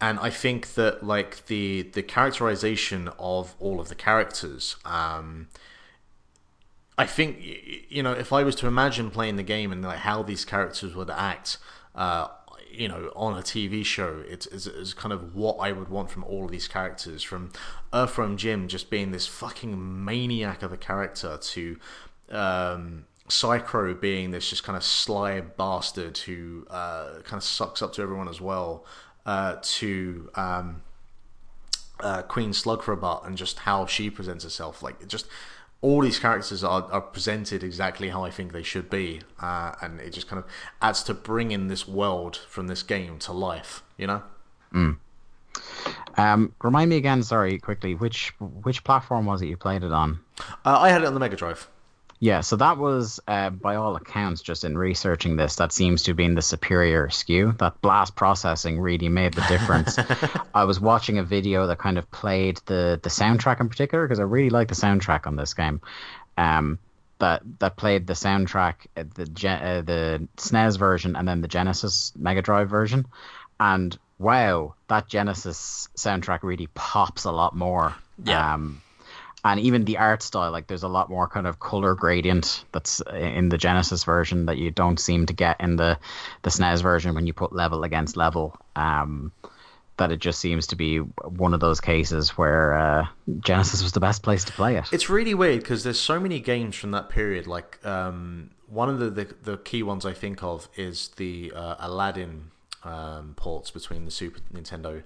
and 0.00 0.18
I 0.28 0.30
think 0.30 0.60
that 0.74 0.94
like 1.14 1.32
the 1.46 1.82
the 1.96 2.02
characterization 2.16 3.00
of 3.18 3.54
all 3.58 3.80
of 3.80 3.88
the 3.88 3.94
characters, 4.08 4.76
um, 4.84 5.48
I 6.98 7.06
think 7.06 7.38
you 7.88 8.02
know 8.02 8.12
if 8.12 8.32
I 8.32 8.42
was 8.42 8.56
to 8.56 8.66
imagine 8.66 9.10
playing 9.10 9.36
the 9.36 9.42
game 9.44 9.72
and 9.72 9.82
like 9.82 10.00
how 10.00 10.22
these 10.22 10.44
characters 10.44 10.94
would 10.96 11.08
act, 11.08 11.58
uh, 11.94 12.28
you 12.70 12.88
know, 12.88 13.10
on 13.16 13.38
a 13.38 13.42
TV 13.42 13.84
show, 13.84 14.22
it's, 14.28 14.46
it's, 14.46 14.94
kind 14.94 15.12
of 15.12 15.34
what 15.34 15.56
I 15.56 15.72
would 15.72 15.88
want 15.88 16.10
from 16.10 16.24
all 16.24 16.44
of 16.44 16.50
these 16.50 16.68
characters. 16.68 17.22
From 17.22 17.50
Earthworm 17.92 18.36
Jim 18.36 18.68
just 18.68 18.90
being 18.90 19.10
this 19.10 19.26
fucking 19.26 20.04
maniac 20.04 20.62
of 20.62 20.72
a 20.72 20.76
character 20.76 21.38
to 21.40 21.78
um, 22.30 23.06
Psy-Crow 23.28 23.94
being 23.94 24.30
this 24.30 24.48
just 24.48 24.64
kind 24.64 24.76
of 24.76 24.84
sly 24.84 25.40
bastard 25.40 26.18
who 26.18 26.66
uh, 26.70 27.20
kind 27.24 27.38
of 27.38 27.44
sucks 27.44 27.80
up 27.80 27.92
to 27.94 28.02
everyone 28.02 28.28
as 28.28 28.40
well. 28.40 28.84
Uh, 29.26 29.56
to 29.60 30.30
um, 30.36 30.82
uh, 32.00 32.22
Queen 32.22 32.50
Slugforbutt 32.50 33.26
and 33.26 33.36
just 33.36 33.60
how 33.60 33.84
she 33.84 34.08
presents 34.08 34.44
herself. 34.44 34.82
Like, 34.82 35.06
just 35.06 35.26
all 35.80 36.00
these 36.00 36.18
characters 36.18 36.64
are, 36.64 36.88
are 36.90 37.00
presented 37.00 37.62
exactly 37.62 38.08
how 38.08 38.24
I 38.24 38.30
think 38.30 38.52
they 38.52 38.62
should 38.62 38.90
be, 38.90 39.20
uh, 39.40 39.72
and 39.80 40.00
it 40.00 40.10
just 40.10 40.28
kind 40.28 40.42
of 40.42 40.50
adds 40.82 41.02
to 41.04 41.14
bringing 41.14 41.68
this 41.68 41.86
world 41.86 42.36
from 42.36 42.66
this 42.66 42.82
game 42.82 43.18
to 43.20 43.32
life. 43.32 43.82
You 43.96 44.06
know. 44.08 44.22
Um, 46.16 46.52
remind 46.62 46.90
me 46.90 46.96
again, 46.96 47.22
sorry, 47.22 47.58
quickly, 47.58 47.94
which 47.94 48.32
which 48.40 48.82
platform 48.84 49.26
was 49.26 49.40
it 49.40 49.46
you 49.46 49.56
played 49.56 49.84
it 49.84 49.92
on? 49.92 50.20
Uh, 50.64 50.78
I 50.78 50.90
had 50.90 51.02
it 51.02 51.06
on 51.06 51.14
the 51.14 51.20
Mega 51.20 51.36
Drive. 51.36 51.68
Yeah, 52.20 52.40
so 52.40 52.56
that 52.56 52.78
was, 52.78 53.20
uh, 53.28 53.50
by 53.50 53.76
all 53.76 53.94
accounts, 53.94 54.42
just 54.42 54.64
in 54.64 54.76
researching 54.76 55.36
this, 55.36 55.56
that 55.56 55.72
seems 55.72 56.02
to 56.02 56.10
have 56.10 56.16
been 56.16 56.34
the 56.34 56.42
superior 56.42 57.06
SKU. 57.06 57.56
That 57.58 57.80
blast 57.80 58.16
processing 58.16 58.80
really 58.80 59.08
made 59.08 59.34
the 59.34 59.44
difference. 59.48 59.96
I 60.54 60.64
was 60.64 60.80
watching 60.80 61.18
a 61.18 61.22
video 61.22 61.68
that 61.68 61.78
kind 61.78 61.96
of 61.96 62.10
played 62.10 62.60
the, 62.66 62.98
the 63.00 63.08
soundtrack 63.08 63.60
in 63.60 63.68
particular, 63.68 64.04
because 64.04 64.18
I 64.18 64.24
really 64.24 64.50
like 64.50 64.66
the 64.68 64.74
soundtrack 64.74 65.28
on 65.28 65.36
this 65.36 65.54
game. 65.54 65.80
Um, 66.36 66.80
that 67.18 67.42
that 67.58 67.76
played 67.76 68.06
the 68.06 68.12
soundtrack, 68.12 68.74
uh, 68.96 69.04
the 69.14 69.22
uh, 69.48 69.82
the 69.82 70.28
SNES 70.36 70.78
version, 70.78 71.16
and 71.16 71.26
then 71.26 71.40
the 71.40 71.48
Genesis 71.48 72.12
Mega 72.16 72.42
Drive 72.42 72.68
version, 72.68 73.06
and 73.58 73.96
wow, 74.18 74.74
that 74.88 75.08
Genesis 75.08 75.88
soundtrack 75.96 76.42
really 76.42 76.68
pops 76.74 77.24
a 77.24 77.32
lot 77.32 77.56
more. 77.56 77.94
Yeah. 78.22 78.54
Um, 78.54 78.82
and 79.44 79.60
even 79.60 79.84
the 79.84 79.98
art 79.98 80.22
style 80.22 80.50
like 80.50 80.66
there's 80.66 80.82
a 80.82 80.88
lot 80.88 81.08
more 81.08 81.28
kind 81.28 81.46
of 81.46 81.58
color 81.60 81.94
gradient 81.94 82.64
that's 82.72 83.00
in 83.14 83.48
the 83.48 83.58
genesis 83.58 84.04
version 84.04 84.46
that 84.46 84.58
you 84.58 84.70
don't 84.70 84.98
seem 84.98 85.26
to 85.26 85.32
get 85.32 85.60
in 85.60 85.76
the 85.76 85.98
the 86.42 86.50
snes 86.50 86.82
version 86.82 87.14
when 87.14 87.26
you 87.26 87.32
put 87.32 87.52
level 87.52 87.84
against 87.84 88.16
level 88.16 88.56
um 88.76 89.32
that 89.96 90.12
it 90.12 90.20
just 90.20 90.38
seems 90.38 90.68
to 90.68 90.76
be 90.76 90.98
one 90.98 91.52
of 91.52 91.60
those 91.60 91.80
cases 91.80 92.30
where 92.30 92.74
uh, 92.74 93.06
genesis 93.40 93.82
was 93.82 93.92
the 93.92 94.00
best 94.00 94.22
place 94.22 94.44
to 94.44 94.52
play 94.52 94.76
it 94.76 94.84
It's 94.92 95.10
really 95.10 95.34
weird 95.34 95.60
because 95.60 95.82
there's 95.82 95.98
so 95.98 96.20
many 96.20 96.40
games 96.40 96.76
from 96.76 96.92
that 96.92 97.08
period. 97.08 97.46
Like 97.48 97.84
um, 97.84 98.50
one 98.68 98.88
of 98.88 98.98
the, 99.00 99.10
the 99.10 99.34
the 99.42 99.56
key 99.58 99.82
ones 99.82 100.06
I 100.06 100.12
think 100.12 100.42
of 100.42 100.68
is 100.76 101.08
the 101.16 101.52
uh, 101.54 101.74
Aladdin 101.80 102.50
um, 102.84 103.34
ports 103.36 103.70
between 103.72 104.04
the 104.04 104.10
Super 104.10 104.40
Nintendo 104.54 105.02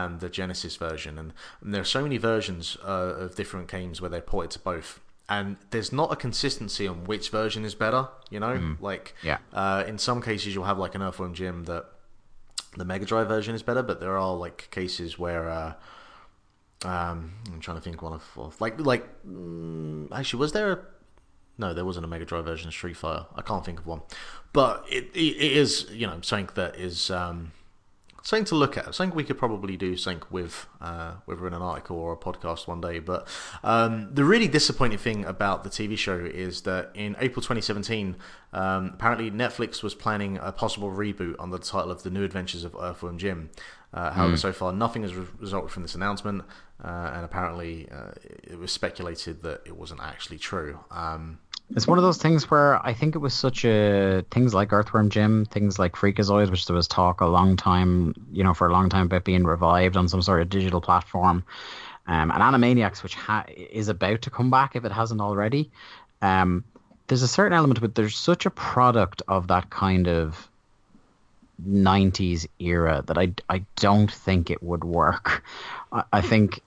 and 0.00 0.12
the 0.24 0.28
Genesis 0.40 0.74
version, 0.88 1.12
and, 1.20 1.28
and 1.60 1.68
there 1.72 1.80
are 1.80 1.90
so 1.96 2.02
many 2.02 2.18
versions 2.32 2.76
uh, 2.84 3.24
of 3.24 3.28
different 3.40 3.66
games 3.76 4.00
where 4.00 4.10
they're 4.12 4.28
ported 4.34 4.50
to 4.52 4.58
both. 4.72 5.00
And 5.28 5.56
there's 5.70 5.92
not 5.92 6.12
a 6.12 6.16
consistency 6.16 6.86
on 6.92 7.04
which 7.10 7.30
version 7.30 7.64
is 7.64 7.74
better, 7.74 8.02
you 8.34 8.40
know. 8.44 8.76
Like, 8.90 9.14
Yeah. 9.22 9.38
uh, 9.52 9.84
in 9.86 9.96
some 9.98 10.20
cases 10.20 10.48
you'll 10.54 10.64
have 10.72 10.78
like 10.84 10.94
an 10.94 11.02
Earthworm 11.02 11.32
Jim 11.40 11.64
that 11.64 11.84
the 12.76 12.84
Mega 12.84 13.06
Drive 13.06 13.28
version 13.28 13.54
is 13.54 13.62
better, 13.62 13.82
but 13.82 14.00
there 14.00 14.16
are 14.18 14.34
like 14.46 14.68
cases 14.70 15.10
where 15.18 15.48
uh, 15.48 15.72
um, 16.84 17.32
I'm 17.52 17.60
trying 17.60 17.76
to 17.78 17.82
think 17.82 18.02
one 18.02 18.12
of, 18.12 18.24
of 18.36 18.60
like 18.60 18.78
like 18.80 19.04
mm, 19.24 20.08
actually 20.12 20.40
was 20.40 20.52
there 20.52 20.72
a 20.72 20.78
no 21.56 21.72
there 21.72 21.84
wasn't 21.84 22.04
a 22.04 22.08
Mega 22.08 22.24
Drive 22.24 22.44
version 22.44 22.68
of 22.68 22.74
Street 22.74 22.96
Fighter 22.96 23.26
I 23.36 23.42
can't 23.42 23.64
think 23.64 23.78
of 23.80 23.86
one 23.86 24.02
but 24.52 24.84
it 24.90 25.04
it, 25.14 25.36
it 25.46 25.52
is 25.56 25.86
you 25.90 26.06
know 26.06 26.18
something 26.22 26.50
that 26.56 26.76
is 26.76 27.10
um, 27.10 27.52
something 28.24 28.46
to 28.46 28.54
look 28.56 28.76
at. 28.76 28.94
Something 28.94 29.14
we 29.14 29.22
could 29.22 29.38
probably 29.38 29.76
do 29.76 29.96
something 29.96 30.26
with 30.30 30.66
uh, 30.80 31.12
whether 31.26 31.46
in 31.46 31.54
an 31.54 31.62
article 31.62 31.96
or 31.96 32.12
a 32.12 32.16
podcast 32.16 32.66
one 32.66 32.80
day. 32.80 32.98
But 32.98 33.28
um, 33.62 34.12
the 34.12 34.24
really 34.24 34.48
disappointing 34.48 34.98
thing 34.98 35.24
about 35.24 35.62
the 35.62 35.70
TV 35.70 35.96
show 35.96 36.18
is 36.18 36.62
that 36.62 36.90
in 36.94 37.14
April 37.20 37.42
2017 37.42 38.16
um, 38.52 38.92
apparently 38.94 39.30
Netflix 39.30 39.82
was 39.82 39.94
planning 39.94 40.38
a 40.40 40.50
possible 40.52 40.90
reboot 40.90 41.36
under 41.38 41.58
the 41.58 41.64
title 41.64 41.90
of 41.90 42.02
The 42.02 42.10
New 42.10 42.24
Adventures 42.24 42.64
of 42.64 42.74
Earthworm 42.74 43.18
Jim. 43.18 43.50
Uh, 43.92 44.10
however, 44.10 44.36
so 44.36 44.52
far 44.52 44.72
nothing 44.72 45.02
has 45.02 45.14
re- 45.14 45.26
resulted 45.38 45.70
from 45.70 45.82
this 45.82 45.94
announcement, 45.94 46.42
uh, 46.82 47.12
and 47.14 47.24
apparently 47.24 47.88
uh, 47.90 48.10
it 48.42 48.58
was 48.58 48.72
speculated 48.72 49.42
that 49.42 49.60
it 49.66 49.76
wasn't 49.76 50.00
actually 50.00 50.36
true. 50.36 50.80
Um, 50.90 51.38
It's 51.70 51.86
one 51.86 51.98
of 51.98 52.04
those 52.04 52.18
things 52.18 52.50
where 52.50 52.84
I 52.86 52.92
think 52.92 53.14
it 53.14 53.18
was 53.18 53.34
such 53.34 53.64
a 53.64 54.24
things 54.30 54.54
like 54.54 54.72
Earthworm 54.72 55.08
Jim, 55.10 55.44
things 55.46 55.78
like 55.78 55.94
Freakazoid, 55.94 56.50
which 56.50 56.66
there 56.66 56.76
was 56.76 56.86
talk 56.86 57.20
a 57.20 57.26
long 57.26 57.56
time, 57.56 58.14
you 58.32 58.44
know, 58.44 58.54
for 58.54 58.68
a 58.68 58.72
long 58.72 58.88
time 58.88 59.06
about 59.06 59.24
being 59.24 59.44
revived 59.44 59.96
on 59.96 60.08
some 60.08 60.22
sort 60.22 60.42
of 60.42 60.50
digital 60.50 60.80
platform, 60.80 61.44
um, 62.06 62.30
and 62.30 62.42
Animaniacs, 62.42 63.02
which 63.02 63.14
ha- 63.14 63.46
is 63.48 63.88
about 63.88 64.22
to 64.22 64.30
come 64.30 64.50
back 64.50 64.76
if 64.76 64.84
it 64.84 64.92
hasn't 64.92 65.20
already. 65.20 65.70
Um, 66.20 66.64
there's 67.06 67.22
a 67.22 67.28
certain 67.28 67.56
element 67.56 67.80
but. 67.80 67.94
There's 67.94 68.16
such 68.16 68.46
a 68.46 68.50
product 68.50 69.22
of 69.26 69.48
that 69.48 69.70
kind 69.70 70.06
of 70.06 70.48
90s 71.66 72.46
era 72.58 73.02
that 73.06 73.18
I, 73.18 73.32
I 73.48 73.64
don't 73.76 74.10
think 74.10 74.50
it 74.50 74.62
would 74.62 74.84
work. 74.84 75.44
I, 75.92 76.04
I 76.12 76.20
think 76.20 76.60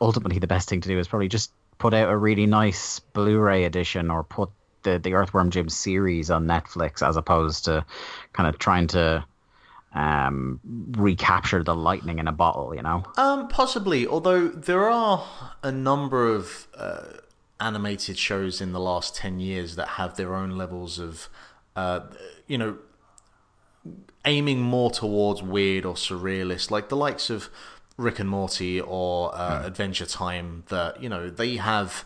ultimately 0.00 0.38
the 0.38 0.46
best 0.46 0.68
thing 0.68 0.80
to 0.80 0.88
do 0.88 0.98
is 0.98 1.08
probably 1.08 1.28
just 1.28 1.50
put 1.78 1.94
out 1.94 2.10
a 2.10 2.16
really 2.16 2.46
nice 2.46 2.98
Blu-ray 3.00 3.64
edition 3.64 4.10
or 4.10 4.24
put 4.24 4.50
the, 4.82 4.98
the 4.98 5.14
Earthworm 5.14 5.50
Jim 5.50 5.68
series 5.68 6.30
on 6.30 6.46
Netflix 6.46 7.06
as 7.06 7.16
opposed 7.16 7.64
to 7.64 7.84
kind 8.32 8.48
of 8.48 8.58
trying 8.58 8.86
to 8.88 9.24
um, 9.94 10.60
recapture 10.96 11.62
the 11.62 11.74
lightning 11.74 12.18
in 12.18 12.28
a 12.28 12.32
bottle, 12.32 12.74
you 12.74 12.82
know? 12.82 13.04
um, 13.16 13.48
possibly, 13.48 14.06
although 14.06 14.48
there 14.48 14.88
are 14.88 15.24
a 15.62 15.70
number 15.70 16.26
of 16.28 16.68
uh, 16.76 17.04
animated 17.60 18.18
shows 18.18 18.60
in 18.60 18.72
the 18.72 18.80
last 18.80 19.14
10 19.16 19.40
years 19.40 19.76
that 19.76 19.88
have 19.90 20.16
their 20.16 20.34
own 20.34 20.50
levels 20.50 20.98
of, 20.98 21.28
uh, 21.76 22.00
you 22.46 22.58
know, 22.58 22.76
aiming 24.24 24.60
more 24.60 24.90
towards 24.90 25.42
weird 25.42 25.84
or 25.84 25.94
surrealist, 25.94 26.70
like 26.70 26.88
the 26.88 26.96
likes 26.96 27.30
of 27.30 27.48
Rick 27.96 28.18
and 28.18 28.28
Morty 28.28 28.80
or 28.80 29.34
uh, 29.34 29.62
Adventure 29.64 30.06
Time, 30.06 30.64
that, 30.68 31.02
you 31.02 31.08
know, 31.08 31.30
they 31.30 31.56
have 31.56 32.04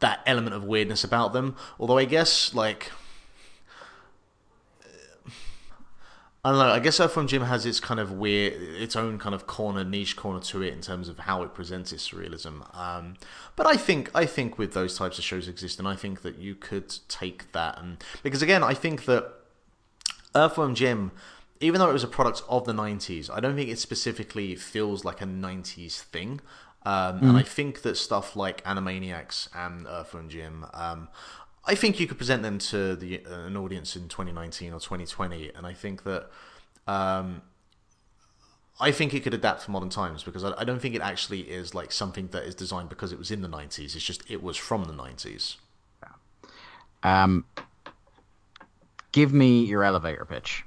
that 0.00 0.20
element 0.26 0.54
of 0.54 0.64
weirdness 0.64 1.04
about 1.04 1.32
them. 1.32 1.56
Although 1.78 1.98
I 1.98 2.04
guess, 2.04 2.54
like, 2.54 2.92
I 6.46 6.50
don't 6.50 6.60
know. 6.60 6.70
I 6.70 6.78
guess 6.78 7.00
Earthworm 7.00 7.26
Jim 7.26 7.42
has 7.42 7.66
its 7.66 7.80
kind 7.80 7.98
of 7.98 8.12
weird, 8.12 8.52
its 8.52 8.94
own 8.94 9.18
kind 9.18 9.34
of 9.34 9.48
corner, 9.48 9.82
niche 9.82 10.14
corner 10.14 10.38
to 10.40 10.62
it 10.62 10.72
in 10.72 10.80
terms 10.80 11.08
of 11.08 11.18
how 11.18 11.42
it 11.42 11.54
presents 11.54 11.92
its 11.92 12.08
surrealism. 12.08 12.72
Um, 12.78 13.14
but 13.56 13.66
I 13.66 13.76
think, 13.76 14.12
I 14.14 14.26
think 14.26 14.56
with 14.56 14.72
those 14.72 14.96
types 14.96 15.18
of 15.18 15.24
shows 15.24 15.48
exist, 15.48 15.80
and 15.80 15.88
I 15.88 15.96
think 15.96 16.22
that 16.22 16.38
you 16.38 16.54
could 16.54 16.94
take 17.08 17.50
that 17.50 17.80
and 17.80 17.96
because 18.22 18.42
again, 18.42 18.62
I 18.62 18.74
think 18.74 19.06
that 19.06 19.32
Earthworm 20.36 20.76
Jim, 20.76 21.10
even 21.60 21.80
though 21.80 21.88
it 21.88 21.92
was 21.92 22.04
a 22.04 22.08
product 22.08 22.42
of 22.48 22.64
the 22.64 22.72
'90s, 22.72 23.30
I 23.30 23.40
don't 23.40 23.56
think 23.56 23.70
it 23.70 23.78
specifically 23.78 24.54
feels 24.56 25.04
like 25.04 25.20
a 25.20 25.26
'90s 25.26 26.00
thing. 26.00 26.40
Um, 26.84 27.18
And 27.28 27.36
I 27.36 27.42
think 27.42 27.82
that 27.82 27.96
stuff 27.96 28.36
like 28.36 28.62
Animaniacs 28.64 29.48
and 29.54 29.86
Earthworm 29.88 30.28
Jim, 30.28 30.66
um, 30.72 31.08
I 31.64 31.74
think 31.74 31.98
you 31.98 32.06
could 32.06 32.16
present 32.18 32.42
them 32.44 32.58
to 32.58 32.94
the 32.94 33.24
uh, 33.26 33.46
an 33.46 33.56
audience 33.56 33.96
in 33.96 34.08
2019 34.08 34.72
or 34.72 34.78
2020, 34.78 35.50
and 35.56 35.66
I 35.66 35.72
think 35.74 36.04
that 36.04 36.30
um, 36.86 37.42
I 38.78 38.92
think 38.92 39.14
it 39.14 39.20
could 39.24 39.34
adapt 39.34 39.62
for 39.62 39.72
modern 39.72 39.88
times 39.90 40.22
because 40.22 40.44
I, 40.44 40.52
I 40.58 40.64
don't 40.64 40.80
think 40.80 40.94
it 40.94 41.00
actually 41.00 41.40
is 41.40 41.74
like 41.74 41.90
something 41.90 42.28
that 42.28 42.44
is 42.44 42.54
designed 42.54 42.88
because 42.88 43.10
it 43.12 43.18
was 43.18 43.30
in 43.32 43.40
the 43.42 43.48
90s. 43.48 43.96
It's 43.96 44.04
just 44.04 44.22
it 44.30 44.42
was 44.42 44.56
from 44.56 44.84
the 44.84 44.92
90s. 44.92 45.56
Um, 47.02 47.44
give 49.12 49.32
me 49.32 49.64
your 49.64 49.82
elevator 49.82 50.24
pitch. 50.24 50.64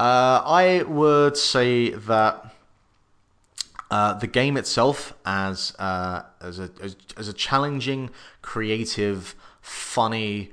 Uh, 0.00 0.42
I 0.46 0.82
would 0.84 1.36
say 1.36 1.90
that 1.90 2.54
uh, 3.90 4.14
the 4.14 4.26
game 4.26 4.56
itself, 4.56 5.12
as 5.26 5.74
uh, 5.78 6.22
as 6.40 6.58
a 6.58 6.70
as, 6.80 6.96
as 7.18 7.28
a 7.28 7.34
challenging, 7.34 8.08
creative, 8.40 9.34
funny, 9.60 10.52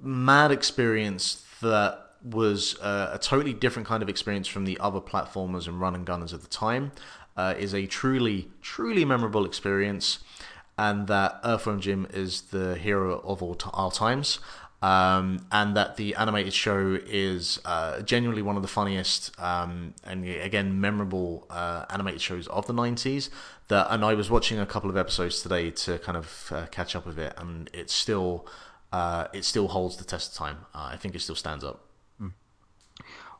mad 0.00 0.50
experience 0.50 1.44
that 1.60 2.12
was 2.24 2.80
uh, 2.80 3.10
a 3.12 3.18
totally 3.18 3.52
different 3.52 3.86
kind 3.86 4.02
of 4.02 4.08
experience 4.08 4.48
from 4.48 4.64
the 4.64 4.78
other 4.80 5.00
platformers 5.00 5.68
and 5.68 5.78
run 5.78 5.94
and 5.94 6.06
gunners 6.06 6.32
at 6.32 6.40
the 6.40 6.48
time, 6.48 6.90
uh, 7.36 7.52
is 7.58 7.74
a 7.74 7.84
truly 7.84 8.48
truly 8.62 9.04
memorable 9.04 9.44
experience, 9.44 10.20
and 10.78 11.06
that 11.06 11.38
Earthworm 11.44 11.82
Jim 11.82 12.06
is 12.14 12.40
the 12.40 12.76
hero 12.76 13.20
of 13.26 13.42
all 13.42 13.54
t- 13.54 13.68
times 13.94 14.38
um, 14.82 15.46
and 15.52 15.76
that 15.76 15.96
the 15.96 16.14
animated 16.14 16.52
show 16.52 16.98
is 17.06 17.60
uh, 17.64 18.00
genuinely 18.00 18.42
one 18.42 18.56
of 18.56 18.62
the 18.62 18.68
funniest 18.68 19.38
um, 19.40 19.94
and 20.04 20.24
again 20.24 20.80
memorable 20.80 21.46
uh, 21.50 21.84
animated 21.90 22.20
shows 22.20 22.46
of 22.48 22.66
the 22.66 22.72
90s 22.72 23.28
that 23.68 23.86
and 23.90 24.04
I 24.04 24.14
was 24.14 24.30
watching 24.30 24.58
a 24.58 24.66
couple 24.66 24.90
of 24.90 24.96
episodes 24.96 25.42
today 25.42 25.70
to 25.70 25.98
kind 25.98 26.16
of 26.16 26.52
uh, 26.54 26.66
catch 26.66 26.96
up 26.96 27.06
with 27.06 27.18
it 27.18 27.34
and 27.36 27.68
it 27.72 27.90
still 27.90 28.46
uh, 28.92 29.28
it 29.32 29.44
still 29.44 29.68
holds 29.68 29.96
the 29.96 30.04
test 30.04 30.32
of 30.32 30.38
time. 30.38 30.56
Uh, 30.74 30.90
I 30.92 30.96
think 30.96 31.14
it 31.14 31.20
still 31.20 31.36
stands 31.36 31.62
up. 31.62 31.86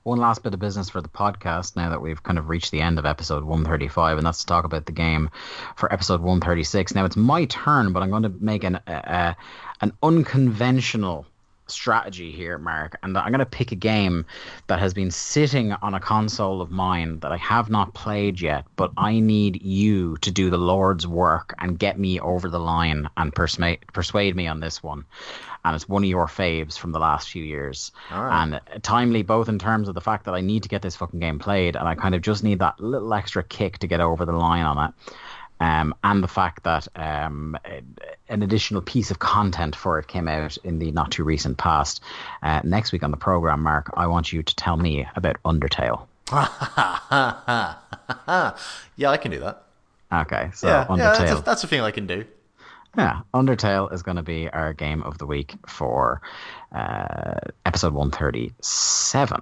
One 0.03 0.19
last 0.19 0.43
bit 0.43 0.55
of 0.55 0.61
business 0.61 0.89
for 0.89 1.03
the 1.03 1.11
podcast 1.11 1.77
now 1.77 1.91
that 1.91 2.01
we've 2.01 2.23
kind 2.23 2.39
of 2.39 2.49
reached 2.49 2.71
the 2.71 2.81
end 2.81 2.99
of 2.99 3.05
episode 3.05 3.45
135 3.45 4.17
and 4.17 4.27
that's 4.27 4.41
to 4.41 4.47
talk 4.47 4.65
about 4.65 4.87
the 4.87 4.93
game 4.93 5.29
for 5.77 5.93
episode 5.93 6.23
136 6.23 6.95
now 6.95 7.05
it's 7.05 7.19
my 7.19 7.45
turn 7.45 7.93
but 7.93 8.03
i'm 8.03 8.09
going 8.09 8.23
to 8.23 8.33
make 8.41 8.65
an 8.65 8.77
uh, 8.77 9.35
an 9.83 9.93
unconventional 10.03 11.27
strategy 11.71 12.31
here, 12.31 12.59
Mark, 12.59 12.99
and 13.03 13.17
I'm 13.17 13.31
going 13.31 13.41
to 13.41 13.47
pick 13.47 13.73
a 13.73 13.77
game 13.77 14.27
that 14.67 14.79
has 14.79 14.95
been 14.95 15.11
sitting 15.11 15.73
on 15.73 15.95
a 15.95 16.01
console 16.01 16.61
of 16.61 16.71
mine 16.71 17.21
that 17.21 17.33
I 17.33 17.37
have 17.37 17.71
not 17.71 17.95
played 17.95 18.41
yet, 18.41 18.65
but 18.77 18.93
I 18.97 19.21
need 19.21 19.63
you 19.63 20.17
to 20.19 20.31
do 20.31 20.51
the 20.51 20.59
Lord's 20.59 21.07
work 21.07 21.55
and 21.59 21.79
get 21.79 21.99
me 21.99 22.21
over 22.21 22.49
the 22.49 22.61
line 22.61 23.09
and 23.17 23.35
persuade 23.35 23.81
persuade 23.93 24.37
me 24.37 24.47
on 24.47 24.61
this 24.61 24.83
one. 24.83 25.05
And 25.65 25.77
it's 25.77 25.89
one 25.89 26.03
of 26.03 26.09
your 26.09 26.27
faves 26.27 26.79
from 26.79 26.93
the 26.93 26.99
last 26.99 27.29
few 27.29 27.45
years, 27.45 27.93
and 28.11 28.61
timely 28.83 29.23
both 29.23 29.49
in 29.49 29.59
terms 29.59 29.89
of 29.89 29.95
the 29.95 30.01
fact 30.01 30.25
that 30.25 30.35
I 30.35 30.41
need 30.41 30.63
to 30.63 30.71
get 30.71 30.81
this 30.81 30.97
fucking 30.97 31.21
game 31.21 31.39
played, 31.39 31.77
and 31.77 31.87
I 31.87 31.95
kind 31.95 32.15
of 32.15 32.23
just 32.23 32.43
need 32.43 32.61
that 32.61 32.81
little 32.81 33.13
extra 33.13 33.43
kick 33.43 33.79
to 33.79 33.87
get 33.87 34.01
over 34.01 34.25
the 34.25 34.33
line 34.33 34.65
on 34.65 34.89
it 34.89 34.95
um, 35.61 35.95
and 36.03 36.23
the 36.23 36.29
fact 36.29 36.65
that 36.65 36.89
um, 36.97 37.57
an 38.29 38.43
additional 38.43 38.81
piece 38.81 39.11
of 39.11 39.19
content 39.19 39.77
for 39.77 39.99
it 39.99 40.09
came 40.09 40.27
out 40.27 40.57
in 40.65 40.79
the 40.79 40.91
not 40.93 41.11
too 41.11 41.25
recent 41.25 41.59
past. 41.59 42.03
Uh, 42.43 42.61
next 42.65 42.93
week 42.93 43.03
on 43.03 43.11
the 43.11 43.17
program, 43.17 43.63
Mark, 43.63 43.91
I 43.95 44.07
want 44.07 44.33
you 44.33 44.43
to 44.43 44.57
tell 44.57 44.77
me 44.77 45.07
about 45.17 45.37
Undertale. 45.45 46.07
yeah, 48.97 49.11
I 49.11 49.17
can 49.17 49.31
do 49.31 49.41
that. 49.41 49.65
Okay, 50.13 50.51
so 50.55 50.69
yeah, 50.69 50.87
Undertale. 50.87 50.99
yeah 50.99 51.19
that's, 51.19 51.41
a, 51.41 51.43
that's 51.45 51.65
a 51.65 51.67
thing 51.67 51.81
I 51.81 51.91
can 51.91 52.07
do. 52.07 52.25
Yeah, 52.97 53.21
Undertale 53.35 53.93
is 53.93 54.03
going 54.03 54.17
to 54.17 54.23
be 54.23 54.49
our 54.49 54.73
game 54.73 55.03
of 55.03 55.19
the 55.19 55.27
week 55.27 55.55
for 55.67 56.21
uh, 56.73 57.35
episode 57.65 57.93
137. 57.93 59.41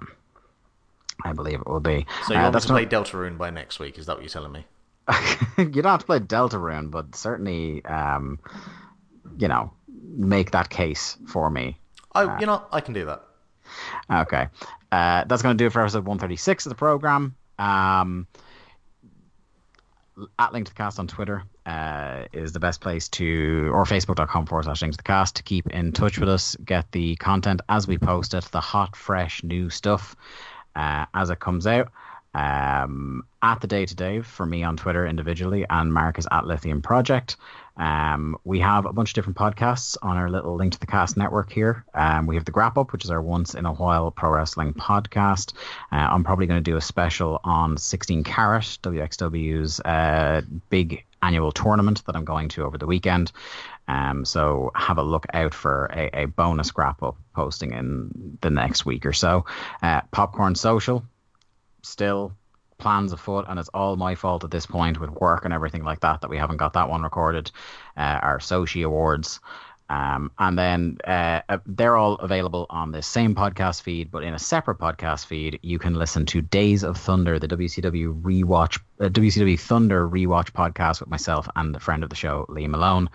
I 1.24 1.32
believe 1.32 1.60
it 1.60 1.66
will 1.66 1.80
be. 1.80 2.06
So 2.26 2.34
you 2.34 2.40
uh, 2.40 2.42
want 2.44 2.52
that's 2.52 2.66
to 2.66 2.72
play 2.72 2.86
Deltarune 2.86 3.38
by 3.38 3.50
next 3.50 3.78
week? 3.78 3.98
Is 3.98 4.06
that 4.06 4.16
what 4.16 4.22
you're 4.22 4.28
telling 4.28 4.52
me? 4.52 4.66
you 5.58 5.82
don't 5.82 5.84
have 5.84 6.00
to 6.00 6.06
play 6.06 6.20
Deltarune, 6.20 6.90
but 6.90 7.14
certainly, 7.14 7.84
um, 7.84 8.38
you 9.38 9.48
know, 9.48 9.72
make 10.02 10.52
that 10.52 10.68
case 10.68 11.16
for 11.26 11.50
me. 11.50 11.76
I, 12.12 12.40
you 12.40 12.46
know, 12.46 12.64
I 12.72 12.80
can 12.80 12.94
do 12.94 13.06
that. 13.06 13.22
Okay. 14.10 14.48
Uh, 14.90 15.24
that's 15.24 15.42
going 15.42 15.56
to 15.56 15.62
do 15.62 15.66
it 15.66 15.72
for 15.72 15.82
episode 15.82 16.04
136 16.04 16.66
of 16.66 16.70
the 16.70 16.76
program. 16.76 17.36
Um, 17.58 18.26
at 20.38 20.52
Link 20.52 20.66
to 20.66 20.72
the 20.72 20.76
Cast 20.76 20.98
on 20.98 21.06
Twitter 21.06 21.44
uh, 21.66 22.24
is 22.32 22.52
the 22.52 22.60
best 22.60 22.80
place 22.80 23.08
to, 23.10 23.70
or 23.72 23.84
facebook.com 23.84 24.46
forward 24.46 24.64
slash 24.64 24.82
Link 24.82 24.94
to 24.94 24.96
the 24.96 25.02
Cast 25.02 25.36
to 25.36 25.42
keep 25.42 25.68
in 25.68 25.92
touch 25.92 26.18
with 26.18 26.28
us, 26.28 26.56
get 26.64 26.90
the 26.92 27.16
content 27.16 27.60
as 27.68 27.86
we 27.86 27.98
post 27.98 28.34
it, 28.34 28.44
the 28.44 28.60
hot, 28.60 28.96
fresh, 28.96 29.42
new 29.44 29.70
stuff 29.70 30.16
uh, 30.74 31.06
as 31.14 31.30
it 31.30 31.38
comes 31.38 31.66
out. 31.66 31.90
Um, 32.34 33.24
at 33.42 33.60
the 33.60 33.66
day 33.66 33.86
to 33.86 33.94
day 33.94 34.20
for 34.20 34.44
me 34.44 34.62
on 34.62 34.76
Twitter 34.76 35.06
individually, 35.06 35.64
and 35.68 35.92
Mark 35.92 36.18
is 36.18 36.28
at 36.30 36.46
Lithium 36.46 36.82
Project. 36.82 37.36
Um, 37.76 38.36
we 38.44 38.58
have 38.58 38.86
a 38.86 38.92
bunch 38.92 39.10
of 39.10 39.14
different 39.14 39.38
podcasts 39.38 39.96
on 40.02 40.16
our 40.16 40.28
little 40.28 40.56
Link 40.56 40.72
to 40.72 40.80
the 40.80 40.86
Cast 40.86 41.16
network 41.16 41.52
here. 41.52 41.84
Um, 41.94 42.26
we 42.26 42.34
have 42.34 42.44
the 42.44 42.52
Grap 42.52 42.76
Up, 42.76 42.92
which 42.92 43.04
is 43.04 43.10
our 43.10 43.22
once 43.22 43.54
in 43.54 43.66
a 43.66 43.72
while 43.72 44.10
pro 44.10 44.30
wrestling 44.30 44.74
podcast. 44.74 45.52
Uh, 45.92 45.96
I'm 45.96 46.24
probably 46.24 46.46
going 46.46 46.62
to 46.62 46.70
do 46.70 46.76
a 46.76 46.80
special 46.80 47.40
on 47.44 47.76
16 47.76 48.24
Carat, 48.24 48.78
WXW's 48.82 49.80
uh, 49.80 50.42
big 50.70 51.04
annual 51.22 51.52
tournament 51.52 52.04
that 52.06 52.16
I'm 52.16 52.24
going 52.24 52.48
to 52.50 52.64
over 52.64 52.78
the 52.78 52.86
weekend. 52.86 53.32
Um, 53.86 54.24
so 54.24 54.70
have 54.74 54.98
a 54.98 55.02
look 55.02 55.26
out 55.32 55.54
for 55.54 55.86
a, 55.92 56.22
a 56.22 56.24
bonus 56.26 56.72
Grap 56.72 57.02
Up 57.06 57.16
posting 57.34 57.72
in 57.72 58.38
the 58.40 58.50
next 58.50 58.84
week 58.84 59.06
or 59.06 59.12
so. 59.12 59.46
Uh, 59.82 60.00
Popcorn 60.10 60.56
Social, 60.56 61.04
still 61.88 62.32
plans 62.78 63.12
afoot, 63.12 63.46
and 63.48 63.58
it's 63.58 63.68
all 63.70 63.96
my 63.96 64.14
fault 64.14 64.44
at 64.44 64.50
this 64.50 64.66
point 64.66 65.00
with 65.00 65.10
work 65.10 65.44
and 65.44 65.52
everything 65.52 65.84
like 65.84 66.00
that 66.00 66.20
that 66.20 66.30
we 66.30 66.38
haven't 66.38 66.58
got 66.58 66.74
that 66.74 66.88
one 66.88 67.02
recorded. 67.02 67.50
Uh, 67.96 68.20
our 68.22 68.38
Sochi 68.38 68.84
Awards. 68.84 69.40
Um, 69.90 70.30
and 70.38 70.58
then 70.58 70.98
uh, 71.06 71.40
uh, 71.48 71.58
they're 71.64 71.96
all 71.96 72.16
available 72.16 72.66
on 72.68 72.92
the 72.92 73.00
same 73.00 73.34
podcast 73.34 73.80
feed, 73.80 74.10
but 74.10 74.22
in 74.22 74.34
a 74.34 74.38
separate 74.38 74.78
podcast 74.78 75.24
feed, 75.24 75.60
you 75.62 75.78
can 75.78 75.94
listen 75.94 76.26
to 76.26 76.42
Days 76.42 76.84
of 76.84 76.98
Thunder, 76.98 77.38
the 77.38 77.48
WCW 77.48 78.20
rewatch, 78.20 78.78
uh, 79.00 79.04
WCW 79.08 79.58
Thunder 79.58 80.06
rewatch 80.06 80.52
podcast 80.52 81.00
with 81.00 81.08
myself 81.08 81.48
and 81.56 81.74
the 81.74 81.80
friend 81.80 82.04
of 82.04 82.10
the 82.10 82.16
show, 82.16 82.44
Lee 82.50 82.66
Malone. 82.66 83.08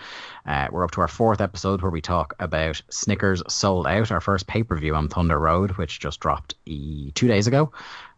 Uh, 0.48 0.68
we're 0.72 0.84
up 0.84 0.90
to 0.91 1.02
our 1.02 1.08
fourth 1.08 1.41
episode 1.41 1.84
where 1.84 1.91
we 1.91 2.02
talk 2.02 2.34
about 2.40 2.82
Snickers 2.90 3.44
Souled 3.48 3.86
Out, 3.86 4.12
our 4.12 4.22
first 4.22 4.48
pay 4.48 4.64
per 4.64 4.76
view 4.76 4.95
on 4.95 5.10
Thunder 5.10 5.38
Road, 5.38 5.74
which 5.74 6.00
just 6.00 6.20
dropped 6.20 6.56
e- 6.66 7.12
two 7.14 7.28
days 7.28 7.45
ago. 7.45 7.72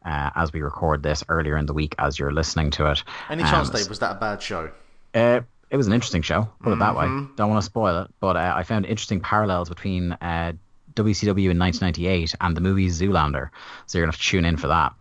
Uh, 0.06 0.30
as 0.36 0.54
we 0.54 0.62
record 0.62 1.02
this 1.02 1.24
earlier 1.30 1.58
in 1.58 1.66
the 1.66 1.74
week, 1.74 1.96
as 1.98 2.20
you're 2.20 2.32
listening 2.32 2.70
to 2.72 2.92
it. 2.92 3.04
Any 3.30 3.44
chance, 3.44 3.70
Um, 3.70 3.76
Dave, 3.76 3.90
was 3.90 4.00
that 4.00 4.16
a 4.16 4.20
bad 4.20 4.42
show? 4.42 4.70
uh, 5.16 5.42
it 5.72 5.78
was 5.78 5.88
an 5.88 5.94
interesting 5.94 6.22
show, 6.22 6.48
put 6.62 6.74
it 6.74 6.80
that 6.80 6.96
way. 6.96 7.06
Mm-hmm. 7.06 7.36
Don't 7.36 7.50
want 7.50 7.60
to 7.62 7.66
spoil 7.66 8.04
it, 8.04 8.12
but 8.20 8.38
uh, 8.38 8.54
I 8.56 8.62
found 8.64 8.86
interesting 8.86 9.20
parallels 9.20 9.68
between 9.68 10.12
uh, 10.14 10.54
WCW 10.94 11.50
in 11.50 11.58
1998 11.60 12.36
and 12.40 12.56
the 12.56 12.62
movie 12.62 12.88
Zoolander. 12.88 13.50
So 13.88 13.98
you're 13.98 14.06
going 14.06 14.12
to 14.12 14.18
have 14.18 14.24
to 14.24 14.30
tune 14.30 14.46
in 14.46 14.58
for 14.58 14.68
that. 14.68 14.94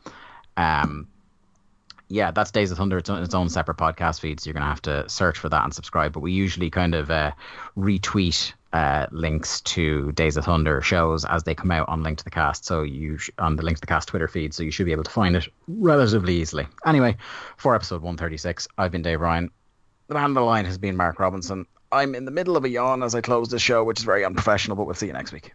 Um, 0.56 1.06
yeah, 2.08 2.30
that's 2.30 2.50
Days 2.50 2.70
of 2.70 2.78
Thunder. 2.78 2.98
It's 2.98 3.10
on 3.10 3.22
its 3.22 3.34
own 3.34 3.48
separate 3.48 3.76
podcast 3.76 4.20
feed, 4.20 4.40
so 4.40 4.48
you're 4.48 4.54
going 4.54 4.62
to 4.62 4.68
have 4.68 4.82
to 4.82 5.08
search 5.08 5.38
for 5.38 5.48
that 5.50 5.64
and 5.64 5.74
subscribe. 5.74 6.12
But 6.12 6.20
we 6.20 6.32
usually 6.32 6.70
kind 6.70 6.94
of 6.94 7.10
uh, 7.10 7.32
retweet 7.76 8.52
uh, 8.74 9.06
links 9.12 9.60
to 9.60 10.10
Days 10.12 10.36
of 10.36 10.44
Thunder 10.44 10.82
shows 10.82 11.24
as 11.24 11.44
they 11.44 11.54
come 11.54 11.70
out 11.70 11.88
on 11.88 12.02
Link 12.02 12.18
to 12.18 12.24
the 12.24 12.30
Cast. 12.30 12.64
So 12.64 12.82
you 12.82 13.16
sh- 13.16 13.30
on 13.38 13.54
the 13.54 13.62
Link 13.62 13.76
to 13.76 13.80
the 13.80 13.86
Cast 13.86 14.08
Twitter 14.08 14.26
feed, 14.26 14.52
so 14.52 14.64
you 14.64 14.72
should 14.72 14.84
be 14.84 14.92
able 14.92 15.04
to 15.04 15.10
find 15.10 15.36
it 15.36 15.46
relatively 15.68 16.34
easily. 16.34 16.66
Anyway, 16.84 17.16
for 17.56 17.76
episode 17.76 18.02
136, 18.02 18.66
I've 18.76 18.90
been 18.90 19.02
Dave 19.02 19.20
Ryan. 19.20 19.50
The 20.08 20.14
man 20.14 20.24
on 20.24 20.34
the 20.34 20.40
line 20.40 20.64
has 20.64 20.76
been 20.76 20.96
Mark 20.96 21.20
Robinson. 21.20 21.66
I'm 21.92 22.16
in 22.16 22.24
the 22.24 22.32
middle 22.32 22.56
of 22.56 22.64
a 22.64 22.68
yawn 22.68 23.04
as 23.04 23.14
I 23.14 23.20
close 23.20 23.48
this 23.48 23.62
show, 23.62 23.84
which 23.84 24.00
is 24.00 24.04
very 24.04 24.24
unprofessional, 24.24 24.76
but 24.76 24.86
we'll 24.86 24.96
see 24.96 25.06
you 25.06 25.12
next 25.12 25.32
week. 25.32 25.52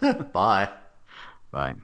Bye. 0.32 0.68
Bye. 1.50 1.74